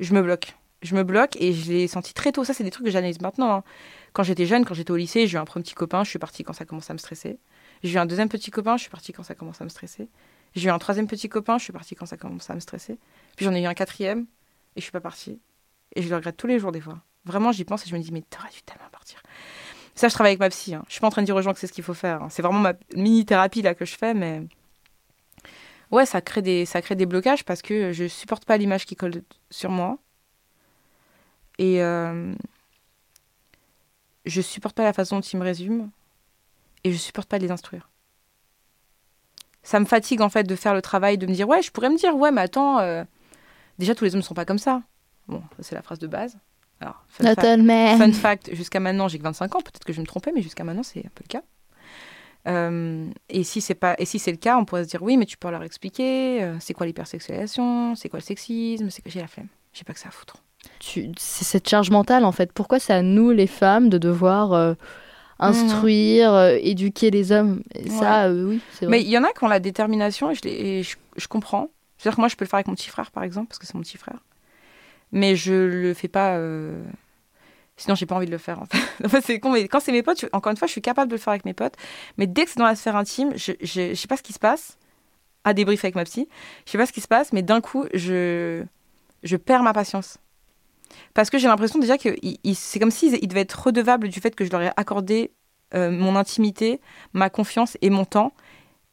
je 0.00 0.14
me 0.14 0.22
bloque. 0.22 0.56
Je 0.82 0.94
me 0.94 1.02
bloque 1.02 1.36
et 1.40 1.52
je 1.52 1.72
l'ai 1.72 1.88
senti 1.88 2.12
très 2.12 2.32
tôt. 2.32 2.44
Ça, 2.44 2.52
c'est 2.54 2.64
des 2.64 2.70
trucs 2.70 2.86
que 2.86 2.92
j'analyse 2.92 3.20
maintenant. 3.20 3.52
hein. 3.52 3.64
Quand 4.14 4.22
j'étais 4.22 4.46
jeune, 4.46 4.64
quand 4.64 4.74
j'étais 4.74 4.92
au 4.92 4.96
lycée, 4.96 5.26
j'ai 5.26 5.36
eu 5.36 5.40
un 5.40 5.44
premier 5.44 5.64
petit 5.64 5.74
copain, 5.74 6.04
je 6.04 6.08
suis 6.08 6.20
partie 6.20 6.44
quand 6.44 6.52
ça 6.52 6.64
commence 6.64 6.88
à 6.88 6.92
me 6.94 6.98
stresser. 6.98 7.38
J'ai 7.82 7.96
eu 7.96 7.98
un 7.98 8.06
deuxième 8.06 8.28
petit 8.28 8.50
copain, 8.50 8.76
je 8.76 8.82
suis 8.82 8.90
partie 8.90 9.12
quand 9.12 9.24
ça 9.24 9.34
commence 9.34 9.60
à 9.60 9.64
me 9.64 9.68
stresser. 9.68 10.08
J'ai 10.54 10.68
eu 10.68 10.70
un 10.70 10.78
troisième 10.78 11.08
petit 11.08 11.28
copain, 11.28 11.58
je 11.58 11.64
suis 11.64 11.72
partie 11.72 11.96
quand 11.96 12.06
ça 12.06 12.16
commence 12.16 12.48
à 12.48 12.54
me 12.54 12.60
stresser. 12.60 12.98
Puis 13.36 13.44
j'en 13.44 13.52
ai 13.52 13.60
eu 13.62 13.66
un 13.66 13.74
quatrième 13.74 14.26
et 14.76 14.80
je 14.80 14.82
suis 14.82 14.92
pas 14.92 15.00
partie. 15.00 15.40
Et 15.96 16.02
je 16.02 16.08
le 16.08 16.14
regrette 16.14 16.36
tous 16.36 16.46
les 16.46 16.60
jours 16.60 16.70
des 16.70 16.80
fois. 16.80 17.00
Vraiment, 17.24 17.50
j'y 17.50 17.64
pense 17.64 17.84
et 17.84 17.90
je 17.90 17.96
me 17.96 18.00
dis, 18.00 18.12
mais 18.12 18.22
t'aurais 18.22 18.50
dû 18.50 18.62
tellement 18.62 18.88
partir. 18.92 19.20
Ça, 19.96 20.08
je 20.08 20.14
travaille 20.14 20.30
avec 20.30 20.40
ma 20.40 20.48
psy. 20.48 20.74
Hein. 20.74 20.84
Je 20.86 20.92
suis 20.92 21.00
pas 21.00 21.08
en 21.08 21.10
train 21.10 21.22
de 21.22 21.26
dire 21.26 21.34
aux 21.34 21.42
gens 21.42 21.52
que 21.52 21.58
c'est 21.58 21.66
ce 21.66 21.72
qu'il 21.72 21.84
faut 21.84 21.94
faire. 21.94 22.22
hein. 22.22 22.28
C'est 22.30 22.42
vraiment 22.42 22.60
ma 22.60 22.74
mini-thérapie 22.94 23.62
là 23.62 23.74
que 23.74 23.84
je 23.84 23.96
fais, 23.96 24.14
mais 24.14 24.42
ouais, 25.90 26.06
ça 26.06 26.20
crée 26.20 26.42
des, 26.42 26.66
ça 26.66 26.82
crée 26.82 26.94
des 26.94 27.06
blocages 27.06 27.44
parce 27.44 27.62
que 27.62 27.92
je 27.92 28.06
supporte 28.06 28.44
pas 28.44 28.56
l'image 28.58 28.86
qui 28.86 28.94
colle 28.94 29.22
sur 29.50 29.70
moi. 29.70 29.98
Et 31.58 31.82
euh, 31.82 32.34
je 34.26 34.40
supporte 34.40 34.74
pas 34.76 34.84
la 34.84 34.92
façon 34.92 35.16
dont 35.16 35.22
ils 35.22 35.36
me 35.38 35.44
résument. 35.44 35.90
Et 36.84 36.92
je 36.92 36.96
supporte 36.98 37.28
pas 37.28 37.38
de 37.38 37.44
les 37.44 37.50
instruire. 37.50 37.88
Ça 39.62 39.80
me 39.80 39.86
fatigue 39.86 40.20
en 40.20 40.28
fait 40.28 40.44
de 40.44 40.54
faire 40.56 40.74
le 40.74 40.82
travail, 40.82 41.16
de 41.16 41.26
me 41.26 41.32
dire 41.32 41.48
ouais, 41.48 41.62
je 41.62 41.70
pourrais 41.70 41.88
me 41.90 41.96
dire 41.96 42.14
ouais, 42.16 42.30
mais 42.30 42.42
attends, 42.42 42.78
euh, 42.80 43.02
déjà 43.78 43.94
tous 43.94 44.04
les 44.04 44.14
hommes 44.14 44.20
ne 44.20 44.24
sont 44.24 44.34
pas 44.34 44.44
comme 44.44 44.58
ça. 44.58 44.82
Bon, 45.26 45.40
ça, 45.56 45.62
c'est 45.62 45.74
la 45.74 45.80
phrase 45.82 45.98
de 45.98 46.06
base. 46.06 46.36
Alors, 46.80 47.02
fun 47.08 47.24
fact- 47.24 47.42
Little 47.42 47.62
man. 47.62 47.98
Fun 47.98 48.12
fact, 48.12 48.54
jusqu'à 48.54 48.80
maintenant, 48.80 49.08
j'ai 49.08 49.16
que 49.18 49.22
25 49.22 49.54
ans, 49.54 49.60
peut-être 49.60 49.84
que 49.84 49.92
je 49.92 49.96
vais 49.96 50.02
me 50.02 50.06
tromper, 50.06 50.32
mais 50.34 50.42
jusqu'à 50.42 50.64
maintenant, 50.64 50.82
c'est 50.82 50.98
un 51.00 51.10
peu 51.14 51.22
le 51.26 51.28
cas. 51.28 51.42
Euh, 52.46 53.08
et 53.30 53.42
si 53.42 53.62
c'est 53.62 53.74
pas, 53.74 53.94
et 53.98 54.04
si 54.04 54.18
c'est 54.18 54.30
le 54.32 54.36
cas, 54.36 54.58
on 54.58 54.66
pourrait 54.66 54.84
se 54.84 54.88
dire 54.90 55.02
oui, 55.02 55.16
mais 55.16 55.24
tu 55.24 55.38
peux 55.38 55.50
leur 55.50 55.62
expliquer, 55.62 56.42
euh, 56.42 56.56
c'est 56.60 56.74
quoi 56.74 56.84
l'hypersexualisation, 56.84 57.94
c'est 57.94 58.10
quoi 58.10 58.18
le 58.18 58.24
sexisme, 58.24 58.90
c'est 58.90 59.00
que 59.00 59.08
j'ai 59.08 59.20
la 59.22 59.28
flemme, 59.28 59.48
j'ai 59.72 59.84
pas 59.84 59.94
que 59.94 59.98
ça 60.00 60.08
à 60.08 60.12
foutre. 60.12 60.43
Tu- 60.86 61.10
C'est 61.18 61.44
cette 61.44 61.68
charge 61.68 61.90
mentale 61.90 62.24
en 62.24 62.32
fait. 62.32 62.52
Pourquoi 62.52 62.78
c'est 62.78 62.92
à 62.92 63.02
nous 63.02 63.30
les 63.30 63.46
femmes 63.46 63.88
de 63.88 63.98
devoir 63.98 64.52
euh, 64.52 64.74
instruire, 65.38 66.32
euh, 66.32 66.58
éduquer 66.60 67.10
les 67.10 67.32
hommes? 67.32 67.62
Et 67.74 67.88
Ça, 67.90 68.26
euh, 68.26 68.44
oui, 68.44 68.60
c'est 68.72 68.86
Mais 68.86 68.98
vrai. 68.98 69.06
il 69.06 69.10
y 69.10 69.18
en 69.18 69.24
a 69.24 69.32
qui 69.32 69.44
ont 69.44 69.48
la 69.48 69.60
détermination 69.60 70.30
et 70.30 70.34
je, 70.34 70.40
et 70.46 70.82
je, 70.82 70.96
je 71.16 71.28
comprends. 71.28 71.70
C'est-à-dire 71.98 72.16
que 72.16 72.20
moi, 72.20 72.28
je 72.28 72.36
peux 72.36 72.44
le 72.44 72.48
faire 72.48 72.58
avec 72.58 72.68
mon 72.68 72.74
petit 72.74 72.90
frère, 72.90 73.10
par 73.10 73.22
exemple, 73.22 73.48
parce 73.48 73.58
que 73.58 73.66
c'est 73.66 73.74
mon 73.74 73.80
petit 73.82 73.96
frère. 73.98 74.18
Mais 75.12 75.36
je 75.36 75.52
le 75.54 75.94
fais 75.94 76.08
pas. 76.08 76.38
Sinon, 77.76 77.94
j'ai 77.96 78.06
pas 78.06 78.14
envie 78.14 78.26
de 78.26 78.30
le 78.30 78.38
faire. 78.38 78.60
En 78.62 78.66
fait, 79.08 79.20
c'est 79.24 79.40
con, 79.40 79.50
mais 79.52 79.66
quand 79.68 79.80
c'est 79.80 79.92
mes 79.92 80.02
potes, 80.02 80.20
je- 80.20 80.26
encore 80.32 80.50
une 80.50 80.56
fois, 80.56 80.66
je 80.66 80.72
suis 80.72 80.82
capable 80.82 81.10
de 81.10 81.14
le 81.16 81.20
faire 81.20 81.32
avec 81.32 81.44
mes 81.44 81.54
potes. 81.54 81.74
Mais 82.18 82.26
dès 82.26 82.44
que 82.44 82.50
c'est 82.50 82.58
dans 82.58 82.66
la 82.66 82.76
sphère 82.76 82.96
intime, 82.96 83.32
je, 83.36 83.52
je, 83.60 83.90
je 83.90 83.94
sais 83.94 84.06
pas 84.08 84.16
ce 84.16 84.22
qui 84.22 84.32
se 84.32 84.38
passe. 84.38 84.76
À 85.46 85.52
débrief 85.52 85.84
avec 85.84 85.94
ma 85.94 86.04
psy, 86.04 86.26
je 86.64 86.70
sais 86.72 86.78
pas 86.78 86.86
ce 86.86 86.92
qui 86.92 87.02
se 87.02 87.08
passe, 87.08 87.32
mais 87.34 87.42
d'un 87.42 87.60
coup, 87.60 87.84
je, 87.92 88.64
je 89.24 89.36
perds 89.36 89.62
ma 89.62 89.74
patience. 89.74 90.16
Parce 91.14 91.30
que 91.30 91.38
j'ai 91.38 91.48
l'impression 91.48 91.78
déjà 91.78 91.98
que 91.98 92.10
c'est 92.54 92.78
comme 92.78 92.90
s'ils 92.90 93.18
ils 93.22 93.28
devaient 93.28 93.40
être 93.40 93.66
redevables 93.66 94.08
du 94.08 94.20
fait 94.20 94.34
que 94.34 94.44
je 94.44 94.50
leur 94.50 94.62
ai 94.62 94.70
accordé 94.76 95.32
euh, 95.74 95.90
mon 95.90 96.16
intimité, 96.16 96.80
ma 97.12 97.30
confiance 97.30 97.76
et 97.82 97.90
mon 97.90 98.04
temps, 98.04 98.32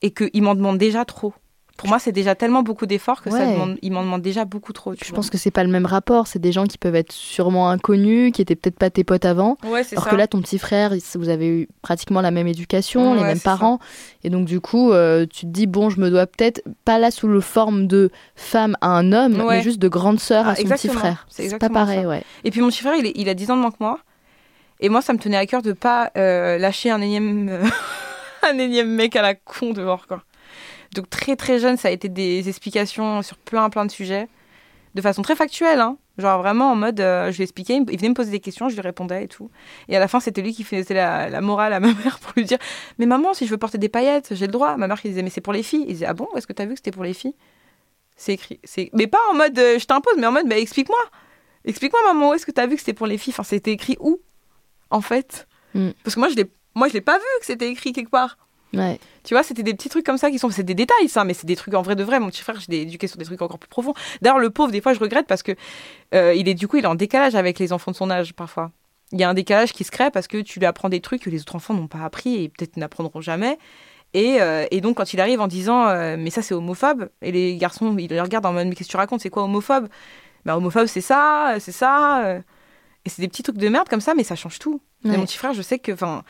et 0.02 0.12
qu'ils 0.12 0.42
m'en 0.42 0.56
demandent 0.56 0.78
déjà 0.78 1.06
trop. 1.06 1.34
Pour 1.82 1.90
moi, 1.90 2.00
c'est 2.00 2.12
déjà 2.12 2.36
tellement 2.36 2.64
beaucoup 2.64 2.86
d'efforts 2.86 3.22
que 3.22 3.30
ça 3.30 3.46
demande, 3.46 3.78
ils 3.82 3.92
m'en 3.92 4.04
demandent 4.04 4.22
déjà 4.22 4.46
beaucoup 4.46 4.72
trop. 4.72 4.94
Je 4.94 5.04
vois. 5.10 5.16
pense 5.16 5.30
que 5.30 5.38
c'est 5.38 5.52
pas 5.52 5.64
le 5.64 5.70
même 5.70 5.86
rapport. 5.86 6.28
C'est 6.28 6.40
des 6.40 6.52
gens 6.52 6.66
qui 6.66 6.78
peuvent 6.78 6.96
être 6.96 7.12
sûrement 7.12 7.70
inconnus, 7.70 8.32
qui 8.32 8.42
étaient 8.42 8.56
peut-être 8.56 8.78
pas 8.78 8.90
tes 8.90 9.04
potes 9.04 9.26
avant. 9.26 9.58
Ouais, 9.64 9.82
Alors 9.92 10.04
ça. 10.06 10.10
que 10.12 10.16
là, 10.16 10.28
ton 10.28 10.42
petit 10.42 10.60
frère, 10.60 10.94
il- 10.94 11.02
vous 11.16 11.30
avez 11.30 11.48
eu 11.48 11.68
pratiquement 11.82 12.22
la 12.22 12.32
même 12.32 12.48
éducation, 12.48 13.16
les 13.16 13.24
mêmes 13.24 13.36
ça. 13.38 13.52
parents. 13.52 13.80
Et 14.24 14.30
donc, 14.30 14.46
du 14.46 14.62
coup, 14.62 14.92
euh, 14.94 15.26
tu 15.26 15.42
te 15.42 15.52
dis, 15.52 15.66
bon, 15.68 15.90
je 15.90 16.00
me 16.00 16.10
dois 16.10 16.28
peut-être, 16.28 16.62
pas 16.86 17.00
là 17.00 17.10
sous 17.12 17.28
le 17.28 17.42
forme 17.42 17.88
de 17.88 18.12
femme 18.36 18.78
à 18.82 18.90
un 18.90 19.12
homme, 19.12 19.44
mais 19.50 19.62
juste 19.64 19.80
de 19.80 19.88
grande 19.88 20.20
sœur 20.20 20.46
Ah, 20.48 20.52
à 20.52 20.56
son 20.56 20.62
exactement. 20.62 20.94
petit 20.94 21.00
frère. 21.00 21.26
C'est 21.30 21.58
pas 21.58 21.70
pareil, 21.70 22.04
ça. 22.04 22.08
ouais. 22.08 22.24
Et 22.44 22.52
puis 22.52 22.62
mon 22.62 22.70
petit 22.70 22.82
frère, 22.82 22.94
il, 22.96 23.08
est- 23.08 23.14
il 23.16 23.28
a 23.28 23.34
10 23.34 23.50
ans 23.52 23.56
de 23.56 23.62
moins 23.62 23.72
que 23.72 23.78
moi. 23.80 24.00
Et 24.80 24.90
moi, 24.90 25.02
ça 25.02 25.14
me 25.14 25.20
tenait 25.20 25.38
à 25.38 25.46
cœur 25.46 25.62
de 25.62 25.74
pas 25.74 26.12
euh, 26.18 26.58
lâcher 26.58 26.90
un 26.92 27.02
énième, 27.02 27.60
un 28.50 28.58
énième 28.58 28.90
mec 28.90 29.16
à 29.16 29.22
la 29.22 29.36
con 29.36 29.74
dehors, 29.74 30.08
quoi. 30.08 30.22
Donc 30.94 31.10
très 31.10 31.36
très 31.36 31.60
jeune, 31.60 31.78
ça 31.78 31.88
a 31.88 31.92
été 31.92 32.10
des 32.10 32.50
explications 32.50 33.22
sur 33.22 33.38
plein 33.38 33.70
plein 33.70 33.86
de 33.86 33.92
sujets, 33.92 34.28
de 34.96 35.02
façon 35.02 35.22
très 35.22 35.36
factuelle, 35.36 35.80
hein. 35.80 35.98
Genre 36.18 36.42
vraiment 36.42 36.72
en 36.72 36.76
mode, 36.76 37.00
euh, 37.00 37.32
je 37.32 37.38
lui 37.38 37.44
expliquais, 37.44 37.78
il 37.78 37.98
venait 37.98 38.10
me 38.10 38.14
poser 38.14 38.32
des 38.32 38.42
questions, 38.42 38.68
je 38.68 38.76
lui 38.76 38.82
répondais 38.82 39.24
et 39.24 39.28
tout. 39.28 39.50
Et 39.88 39.96
à 39.96 40.00
la 40.00 40.08
fin, 40.08 40.20
c'était 40.20 40.42
lui 40.42 40.54
qui 40.54 40.64
faisait 40.64 40.94
la, 40.94 41.30
la 41.30 41.42
morale 41.42 41.72
à 41.74 41.80
ma 41.80 41.94
mère 42.04 42.20
pour 42.20 42.34
lui 42.36 42.44
dire, 42.44 42.58
mais 43.00 43.06
maman, 43.06 43.34
si 43.34 43.46
je 43.46 43.52
veux 43.52 43.58
porter 43.58 43.78
des 43.78 43.90
paillettes, 43.90 44.36
j'ai 44.36 44.46
le 44.46 44.52
droit. 44.52 44.76
Ma 44.76 44.88
mère 44.88 45.02
qui 45.02 45.08
disait, 45.08 45.24
mais 45.24 45.30
c'est 45.30 45.42
pour 45.42 45.54
les 45.54 45.64
filles. 45.64 45.86
Il 45.88 45.94
disait, 45.94 46.06
ah 46.06 46.14
bon, 46.14 46.28
est-ce 46.36 46.46
que 46.46 46.54
t'as 46.54 46.66
vu 46.66 46.74
que 46.74 46.80
c'était 46.80 46.92
pour 46.92 47.04
les 47.04 47.14
filles? 47.14 47.36
C'est 48.18 48.34
écrit, 48.34 48.60
c'est, 48.64 48.90
mais 48.94 49.08
pas 49.08 49.20
en 49.32 49.36
mode, 49.36 49.58
euh, 49.58 49.80
je 49.80 49.86
t'impose, 49.86 50.14
mais 50.18 50.28
en 50.28 50.32
mode, 50.32 50.48
bah, 50.48 50.58
explique-moi. 50.58 51.00
Explique-moi, 51.64 52.02
maman, 52.14 52.30
où 52.30 52.34
est-ce 52.34 52.46
que 52.46 52.52
t'as 52.52 52.68
vu 52.68 52.76
que 52.76 52.82
c'était 52.82 52.94
pour 52.94 53.08
les 53.08 53.18
filles? 53.18 53.34
Enfin, 53.34 53.44
c'était 53.44 53.72
écrit 53.72 53.98
où, 54.00 54.20
en 54.90 55.02
fait? 55.02 55.48
Mm. 55.74 55.90
Parce 56.04 56.16
que 56.16 56.20
moi, 56.20 56.30
je 56.30 56.36
l'ai, 56.36 56.52
moi, 56.76 56.88
je 56.90 56.94
l'ai 56.94 57.02
pas 57.02 57.18
vu 57.18 57.26
que 57.40 57.46
c'était 57.46 57.70
écrit 57.70 57.94
quelque 57.94 58.12
part. 58.12 58.38
Ouais. 58.74 59.00
Tu 59.24 59.34
vois, 59.34 59.44
c'était 59.44 59.64
des 59.64 59.74
petits 59.74 59.90
trucs 59.90 60.06
comme 60.06 60.18
ça 60.18 60.32
qui 60.32 60.40
sont. 60.40 60.50
C'est 60.50 60.64
des 60.64 60.74
détails, 60.74 61.08
ça, 61.08 61.24
mais 61.24 61.34
c'est 61.34 61.46
des 61.46 61.56
trucs 61.56 61.74
en 61.76 61.82
vrai 61.82 61.96
de 61.96 62.04
vrai. 62.04 62.20
Mon 62.20 62.28
petit 62.30 62.42
frère, 62.42 62.60
je 62.60 62.66
l'ai 62.70 62.82
éduqué 62.82 63.08
sur 63.08 63.18
des 63.18 63.26
trucs 63.26 63.42
encore 63.42 63.60
plus 63.60 63.70
profonds. 63.70 63.94
D'ailleurs, 64.22 64.40
le 64.40 64.50
pauvre, 64.50 64.72
des 64.72 64.82
fois, 64.82 64.94
je 64.94 65.00
regrette 65.00 65.28
parce 65.28 65.44
que 65.44 65.52
euh, 66.16 66.34
il 66.34 66.48
est 66.50 66.54
du 66.56 66.68
coup, 66.68 66.78
il 66.78 66.84
est 66.84 66.88
en 66.88 66.96
décalage 66.96 67.36
avec 67.36 67.60
les 67.60 67.72
enfants 67.74 67.92
de 67.92 67.96
son 67.96 68.10
âge, 68.10 68.34
parfois. 68.34 68.72
Il 69.12 69.20
y 69.20 69.24
a 69.24 69.30
un 69.30 69.34
décalage 69.34 69.74
qui 69.74 69.84
se 69.84 69.92
crée 69.92 70.10
parce 70.10 70.28
que 70.28 70.38
tu 70.38 70.60
lui 70.60 70.66
apprends 70.66 70.90
des 70.90 71.02
trucs 71.02 71.22
que 71.24 71.30
les 71.30 71.42
autres 71.42 71.56
enfants 71.56 71.74
n'ont 71.74 71.88
pas 71.88 72.00
appris 72.04 72.44
et 72.44 72.50
peut-être 72.50 72.78
n'apprendront 72.78 73.20
jamais. 73.22 73.58
Et, 74.14 74.42
euh, 74.42 74.66
et 74.72 74.82
donc, 74.82 74.98
quand 74.98 75.14
il 75.14 75.22
arrive 75.22 75.40
en 75.42 75.48
disant 75.48 75.88
euh, 75.88 76.16
Mais 76.18 76.30
ça, 76.32 76.42
c'est 76.42 76.54
homophobe, 76.54 77.10
et 77.22 77.32
les 77.32 77.58
garçons, 77.58 77.96
ils 77.98 78.10
le 78.10 78.22
regardent 78.22 78.46
en 78.48 78.54
mode 78.54 78.68
Mais 78.68 78.76
qu'est-ce 78.76 78.88
que 78.88 78.92
tu 78.92 78.98
racontes 78.98 79.22
C'est 79.22 79.30
quoi 79.30 79.44
homophobe? 79.44 79.88
Ben, 80.46 80.56
homophobe, 80.56 80.88
c'est 80.88 81.02
ça, 81.02 81.56
c'est 81.60 81.72
ça. 81.72 82.40
Et 83.06 83.10
c'est 83.10 83.22
des 83.22 83.28
petits 83.28 83.44
trucs 83.44 83.58
de 83.58 83.68
merde 83.70 83.88
comme 83.90 84.02
ça, 84.02 84.14
mais 84.16 84.24
ça 84.24 84.36
change 84.36 84.60
tout. 84.60 84.82
Mais 85.04 85.12
Ouais. 85.12 85.18
mon 85.18 85.26
petit 85.26 85.38
frère, 85.38 85.54
je 85.54 85.62
sais 85.62 85.78
que. 85.80 85.92
Enfin, 85.92 86.24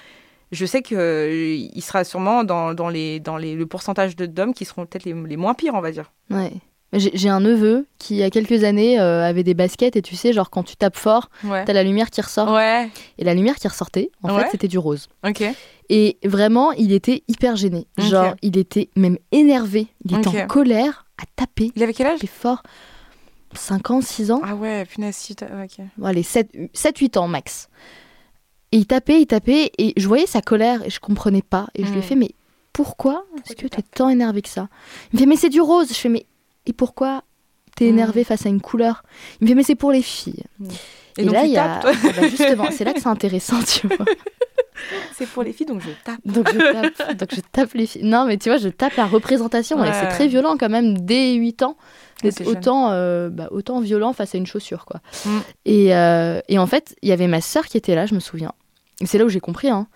je 0.51 0.65
sais 0.65 0.81
que 0.81 0.95
euh, 0.95 1.55
il 1.73 1.81
sera 1.81 2.03
sûrement 2.03 2.43
dans, 2.43 2.73
dans, 2.73 2.89
les, 2.89 3.19
dans 3.19 3.37
les, 3.37 3.55
le 3.55 3.65
pourcentage 3.65 4.15
de- 4.15 4.25
d'hommes 4.25 4.53
qui 4.53 4.65
seront 4.65 4.85
peut-être 4.85 5.05
les, 5.05 5.13
les 5.13 5.37
moins 5.37 5.53
pires, 5.53 5.73
on 5.75 5.81
va 5.81 5.91
dire. 5.91 6.11
Ouais. 6.29 6.51
J'ai 6.93 7.29
un 7.29 7.39
neveu 7.39 7.87
qui, 7.99 8.15
il 8.15 8.17
y 8.17 8.23
a 8.23 8.29
quelques 8.29 8.65
années, 8.65 8.99
euh, 8.99 9.23
avait 9.23 9.43
des 9.43 9.53
baskets 9.53 9.95
et 9.95 10.01
tu 10.01 10.17
sais, 10.17 10.33
genre 10.33 10.49
quand 10.49 10.63
tu 10.63 10.75
tapes 10.75 10.97
fort, 10.97 11.29
Ouais. 11.45 11.63
t'as 11.63 11.71
la 11.71 11.83
lumière 11.83 12.09
qui 12.09 12.19
ressort. 12.19 12.51
Ouais. 12.51 12.89
Et 13.17 13.23
la 13.23 13.33
lumière 13.33 13.55
qui 13.55 13.67
ressortait, 13.69 14.11
en 14.23 14.35
Ouais. 14.35 14.43
fait, 14.43 14.49
c'était 14.51 14.67
du 14.67 14.77
rose. 14.77 15.07
Ok. 15.25 15.41
Et 15.87 16.17
vraiment, 16.25 16.73
il 16.73 16.91
était 16.91 17.23
hyper 17.29 17.55
gêné. 17.55 17.87
Ok. 17.97 18.05
Genre, 18.05 18.35
il 18.41 18.57
était 18.57 18.89
même 18.97 19.17
énervé. 19.31 19.87
Il 20.03 20.17
était 20.17 20.27
en 20.43 20.47
colère 20.47 21.05
à 21.17 21.23
taper. 21.37 21.71
Il 21.77 21.83
avait 21.83 21.93
quel 21.93 22.07
âge? 22.07 22.15
Taper 22.19 22.27
fort. 22.27 22.61
5 23.53 23.91
ans, 23.91 24.01
6 24.01 24.31
ans. 24.31 24.41
Ah 24.43 24.55
ouais, 24.55 24.83
punaise, 24.85 25.15
si 25.15 25.33
ok. 25.41 25.85
Bon, 25.97 26.05
allez, 26.07 26.23
7-8 26.23 27.17
ans 27.17 27.27
max. 27.29 27.69
Et 28.71 28.77
il 28.77 28.85
tapait, 28.85 29.21
il 29.21 29.27
tapait, 29.27 29.71
et 29.77 29.93
je 29.97 30.07
voyais 30.07 30.25
sa 30.27 30.41
colère, 30.41 30.81
et 30.85 30.89
je 30.89 30.99
comprenais 30.99 31.41
pas. 31.41 31.67
Et 31.75 31.83
je 31.85 31.89
lui 31.91 31.97
ai 31.97 32.01
Mm. 32.01 32.03
fait, 32.03 32.15
mais 32.15 32.31
pourquoi 32.73 33.25
est-ce 33.45 33.55
tu 33.55 33.67
que 33.69 33.75
t'es 33.75 33.81
tant 33.81 34.07
énervé 34.09 34.41
que 34.41 34.49
ça? 34.49 34.69
Il 35.11 35.15
me 35.15 35.19
fait, 35.19 35.25
mais 35.25 35.35
c'est 35.35 35.49
du 35.49 35.59
rose. 35.61 35.89
Je 35.89 35.93
fais, 35.93 36.09
mais 36.09 36.25
et 36.65 36.73
pourquoi 36.73 37.23
t'es 37.75 37.85
Mm. 37.85 37.89
énervé 37.89 38.23
face 38.23 38.45
à 38.45 38.49
une 38.49 38.61
couleur? 38.61 39.03
Il 39.39 39.43
me 39.45 39.49
fait, 39.49 39.55
mais 39.55 39.63
c'est 39.63 39.75
pour 39.75 39.91
les 39.91 40.01
filles. 40.01 40.43
Et, 41.17 41.25
donc 41.25 41.33
là, 41.33 41.41
tu 41.41 41.47
il 41.47 41.51
y 41.53 41.57
a. 41.57 41.79
tapes, 41.81 41.95
Ah 42.05 42.21
bah, 42.21 42.27
justement, 42.29 42.67
c'est 42.71 42.85
là 42.85 42.93
que 42.93 43.01
c'est 43.01 43.07
intéressant, 43.09 43.61
tu 43.61 43.87
vois. 43.87 44.05
C'est 45.13 45.27
pour 45.27 45.43
les 45.43 45.53
filles, 45.53 45.67
donc 45.67 45.79
je 45.81 45.91
tape. 46.03 46.19
Donc 46.25 46.47
je 46.51 46.57
tape, 46.57 47.17
donc 47.17 47.29
je 47.33 47.39
tape 47.51 47.73
les 47.73 47.85
filles. 47.85 48.03
Non, 48.03 48.25
mais 48.25 48.37
tu 48.37 48.49
vois, 48.49 48.57
je 48.57 48.67
tape 48.67 48.95
la 48.97 49.05
représentation, 49.05 49.83
et 49.85 49.91
c'est 49.93 50.07
très 50.07 50.27
violent 50.27 50.57
quand 50.59 50.69
même, 50.69 50.97
dès 50.97 51.33
8 51.33 51.61
ans, 51.63 51.77
d'être 52.23 52.45
autant, 52.45 52.91
euh, 52.91 53.29
bah, 53.29 53.47
autant 53.51 53.79
violent 53.79 54.11
face 54.11 54.35
à 54.35 54.37
une 54.37 54.45
chaussure, 54.47 54.85
quoi. 54.85 54.99
Mm. 55.25 55.39
Et, 55.65 55.95
euh, 55.95 56.39
et 56.49 56.57
en 56.59 56.67
fait, 56.67 56.95
il 57.03 57.09
y 57.09 57.11
avait 57.13 57.27
ma 57.27 57.39
sœur 57.41 57.67
qui 57.67 57.77
était 57.77 57.95
là, 57.95 58.05
je 58.05 58.15
me 58.15 58.19
souviens. 58.19 58.51
C'est 59.05 59.17
là 59.17 59.25
où 59.25 59.29
j'ai 59.29 59.39
compris, 59.39 59.69
hein. 59.69 59.87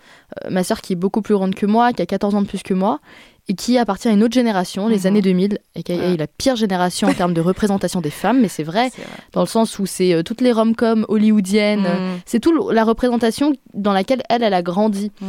Euh, 0.44 0.50
ma 0.50 0.64
sœur 0.64 0.80
qui 0.80 0.92
est 0.92 0.96
beaucoup 0.96 1.22
plus 1.22 1.34
grande 1.34 1.54
que 1.54 1.66
moi, 1.66 1.92
qui 1.92 2.02
a 2.02 2.06
14 2.06 2.34
ans 2.34 2.42
de 2.42 2.46
plus 2.46 2.62
que 2.62 2.74
moi, 2.74 3.00
et 3.48 3.54
qui 3.54 3.78
appartient 3.78 4.08
à 4.08 4.10
une 4.10 4.24
autre 4.24 4.34
génération, 4.34 4.88
les 4.88 5.00
Mhm. 5.00 5.06
années 5.06 5.22
2000, 5.22 5.58
et 5.76 5.82
qui 5.84 5.92
est 5.92 6.16
la 6.16 6.26
pire 6.26 6.56
génération 6.56 7.06
en 7.08 7.14
termes 7.14 7.32
de 7.34 7.40
représentation 7.40 8.00
des 8.00 8.10
femmes, 8.10 8.40
mais 8.40 8.48
c'est 8.48 8.64
vrai, 8.64 8.90
dans 9.32 9.40
le 9.42 9.46
sens 9.46 9.78
où 9.78 9.86
c'est 9.86 10.12
euh, 10.14 10.22
toutes 10.22 10.40
les 10.40 10.50
rom-coms 10.52 11.04
hollywoodiennes, 11.08 11.86
euh, 11.86 12.16
Mm. 12.16 12.20
c'est 12.26 12.40
tout 12.40 12.70
la 12.70 12.82
représentation 12.84 13.52
dans 13.74 13.92
laquelle 13.92 14.22
elle, 14.28 14.42
elle 14.42 14.54
a 14.54 14.62
grandi. 14.62 15.12
Mm. 15.20 15.26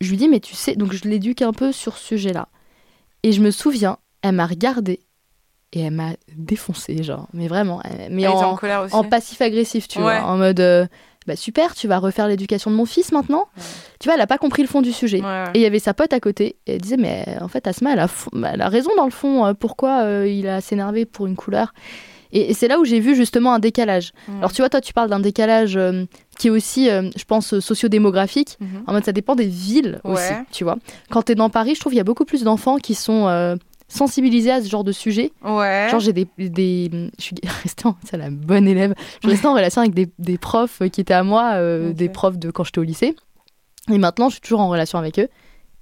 Je 0.00 0.10
lui 0.10 0.16
dis, 0.16 0.28
mais 0.28 0.40
tu 0.40 0.54
sais, 0.54 0.76
donc 0.76 0.92
je 0.92 1.06
l'éduque 1.08 1.42
un 1.42 1.52
peu 1.52 1.72
sur 1.72 1.98
ce 1.98 2.06
sujet-là. 2.06 2.48
Et 3.22 3.32
je 3.32 3.42
me 3.42 3.50
souviens, 3.50 3.98
elle 4.22 4.32
m'a 4.36 4.46
regardé 4.46 5.00
et 5.74 5.80
elle 5.80 5.92
m'a 5.92 6.12
défoncé, 6.34 7.02
genre, 7.02 7.28
mais 7.34 7.48
vraiment, 7.48 7.82
elle- 7.82 8.10
mais 8.10 8.22
Elle 8.22 8.28
en 8.30 8.52
en, 8.52 8.56
colère 8.56 8.82
aussi. 8.82 8.94
en 8.94 9.04
passif-agressif, 9.04 9.88
tu 9.88 9.98
Ouais. 9.98 10.04
vois, 10.04 10.22
en 10.26 10.38
mode, 10.38 10.60
euh, 10.60 10.86
bah 11.28 11.36
super, 11.36 11.74
tu 11.76 11.86
vas 11.86 11.98
refaire 11.98 12.26
l'éducation 12.26 12.70
de 12.72 12.76
mon 12.76 12.86
fils 12.86 13.12
maintenant. 13.12 13.44
Ouais. 13.56 13.62
Tu 14.00 14.08
vois, 14.08 14.14
elle 14.16 14.20
a 14.20 14.26
pas 14.26 14.38
compris 14.38 14.62
le 14.62 14.68
fond 14.68 14.82
du 14.82 14.92
sujet. 14.92 15.20
Ouais. 15.22 15.44
Et 15.54 15.58
il 15.58 15.62
y 15.62 15.66
avait 15.66 15.78
sa 15.78 15.94
pote 15.94 16.12
à 16.12 16.18
côté, 16.18 16.56
et 16.66 16.74
elle 16.74 16.80
disait, 16.80 16.96
mais 16.96 17.24
euh, 17.28 17.44
en 17.44 17.48
fait, 17.48 17.66
Asma, 17.68 17.92
elle 17.92 18.00
a, 18.00 18.06
fo- 18.06 18.28
elle 18.52 18.60
a 18.60 18.68
raison 18.68 18.90
dans 18.96 19.04
le 19.04 19.10
fond, 19.12 19.46
euh, 19.46 19.52
pourquoi 19.54 20.00
euh, 20.02 20.26
il 20.28 20.48
a 20.48 20.60
s'énervé 20.60 21.04
pour 21.04 21.26
une 21.28 21.36
couleur? 21.36 21.72
Et, 22.32 22.50
et 22.50 22.54
c'est 22.54 22.68
là 22.68 22.78
où 22.78 22.84
j'ai 22.84 23.00
vu 23.00 23.14
justement 23.14 23.54
un 23.54 23.58
décalage. 23.58 24.12
Mm. 24.28 24.38
Alors 24.38 24.52
tu 24.52 24.60
vois, 24.60 24.68
toi, 24.68 24.80
tu 24.82 24.92
parles 24.92 25.08
d'un 25.08 25.20
décalage 25.20 25.76
euh, 25.78 26.04
qui 26.38 26.48
est 26.48 26.50
aussi, 26.50 26.90
euh, 26.90 27.08
je 27.16 27.24
pense, 27.24 27.58
sociodémographique. 27.58 28.56
Mhm. 28.60 28.82
En 28.86 28.92
mode, 28.92 29.04
ça 29.04 29.12
dépend 29.12 29.34
des 29.34 29.46
villes 29.46 30.00
aussi, 30.04 30.32
tu 30.52 30.62
vois. 30.64 30.76
Quand 31.10 31.22
t'es 31.22 31.34
dans 31.34 31.48
Paris, 31.50 31.74
je 31.74 31.80
trouve 31.80 31.92
qu'il 31.92 31.98
y 31.98 32.00
a 32.00 32.04
beaucoup 32.04 32.26
plus 32.26 32.42
d'enfants 32.44 32.76
qui 32.76 32.94
sont 32.94 33.26
sensibilisés 33.88 34.50
à 34.50 34.62
ce 34.62 34.68
genre 34.68 34.84
de 34.84 34.92
sujet. 34.92 35.32
Ouais. 35.44 35.88
Genre, 35.90 36.00
j'ai 36.00 36.12
des, 36.12 36.26
des. 36.38 36.90
Je 37.18 37.22
suis 37.24 37.36
restée 37.62 37.86
en. 37.88 37.96
C'est 38.04 38.16
la 38.16 38.30
bonne 38.30 38.68
élève. 38.68 38.94
Je 38.98 39.26
suis 39.26 39.30
restée 39.30 39.46
en 39.48 39.54
relation 39.54 39.80
avec 39.80 39.94
des, 39.94 40.08
des 40.18 40.38
profs 40.38 40.82
qui 40.92 41.00
étaient 41.00 41.14
à 41.14 41.22
moi, 41.22 41.52
euh, 41.54 41.92
des 41.92 42.08
profs 42.08 42.38
de 42.38 42.50
quand 42.50 42.64
j'étais 42.64 42.78
au 42.80 42.84
lycée. 42.84 43.16
Et 43.90 43.98
maintenant, 43.98 44.28
je 44.28 44.34
suis 44.34 44.40
toujours 44.42 44.60
en 44.60 44.68
relation 44.68 44.98
avec 44.98 45.18
eux. 45.18 45.28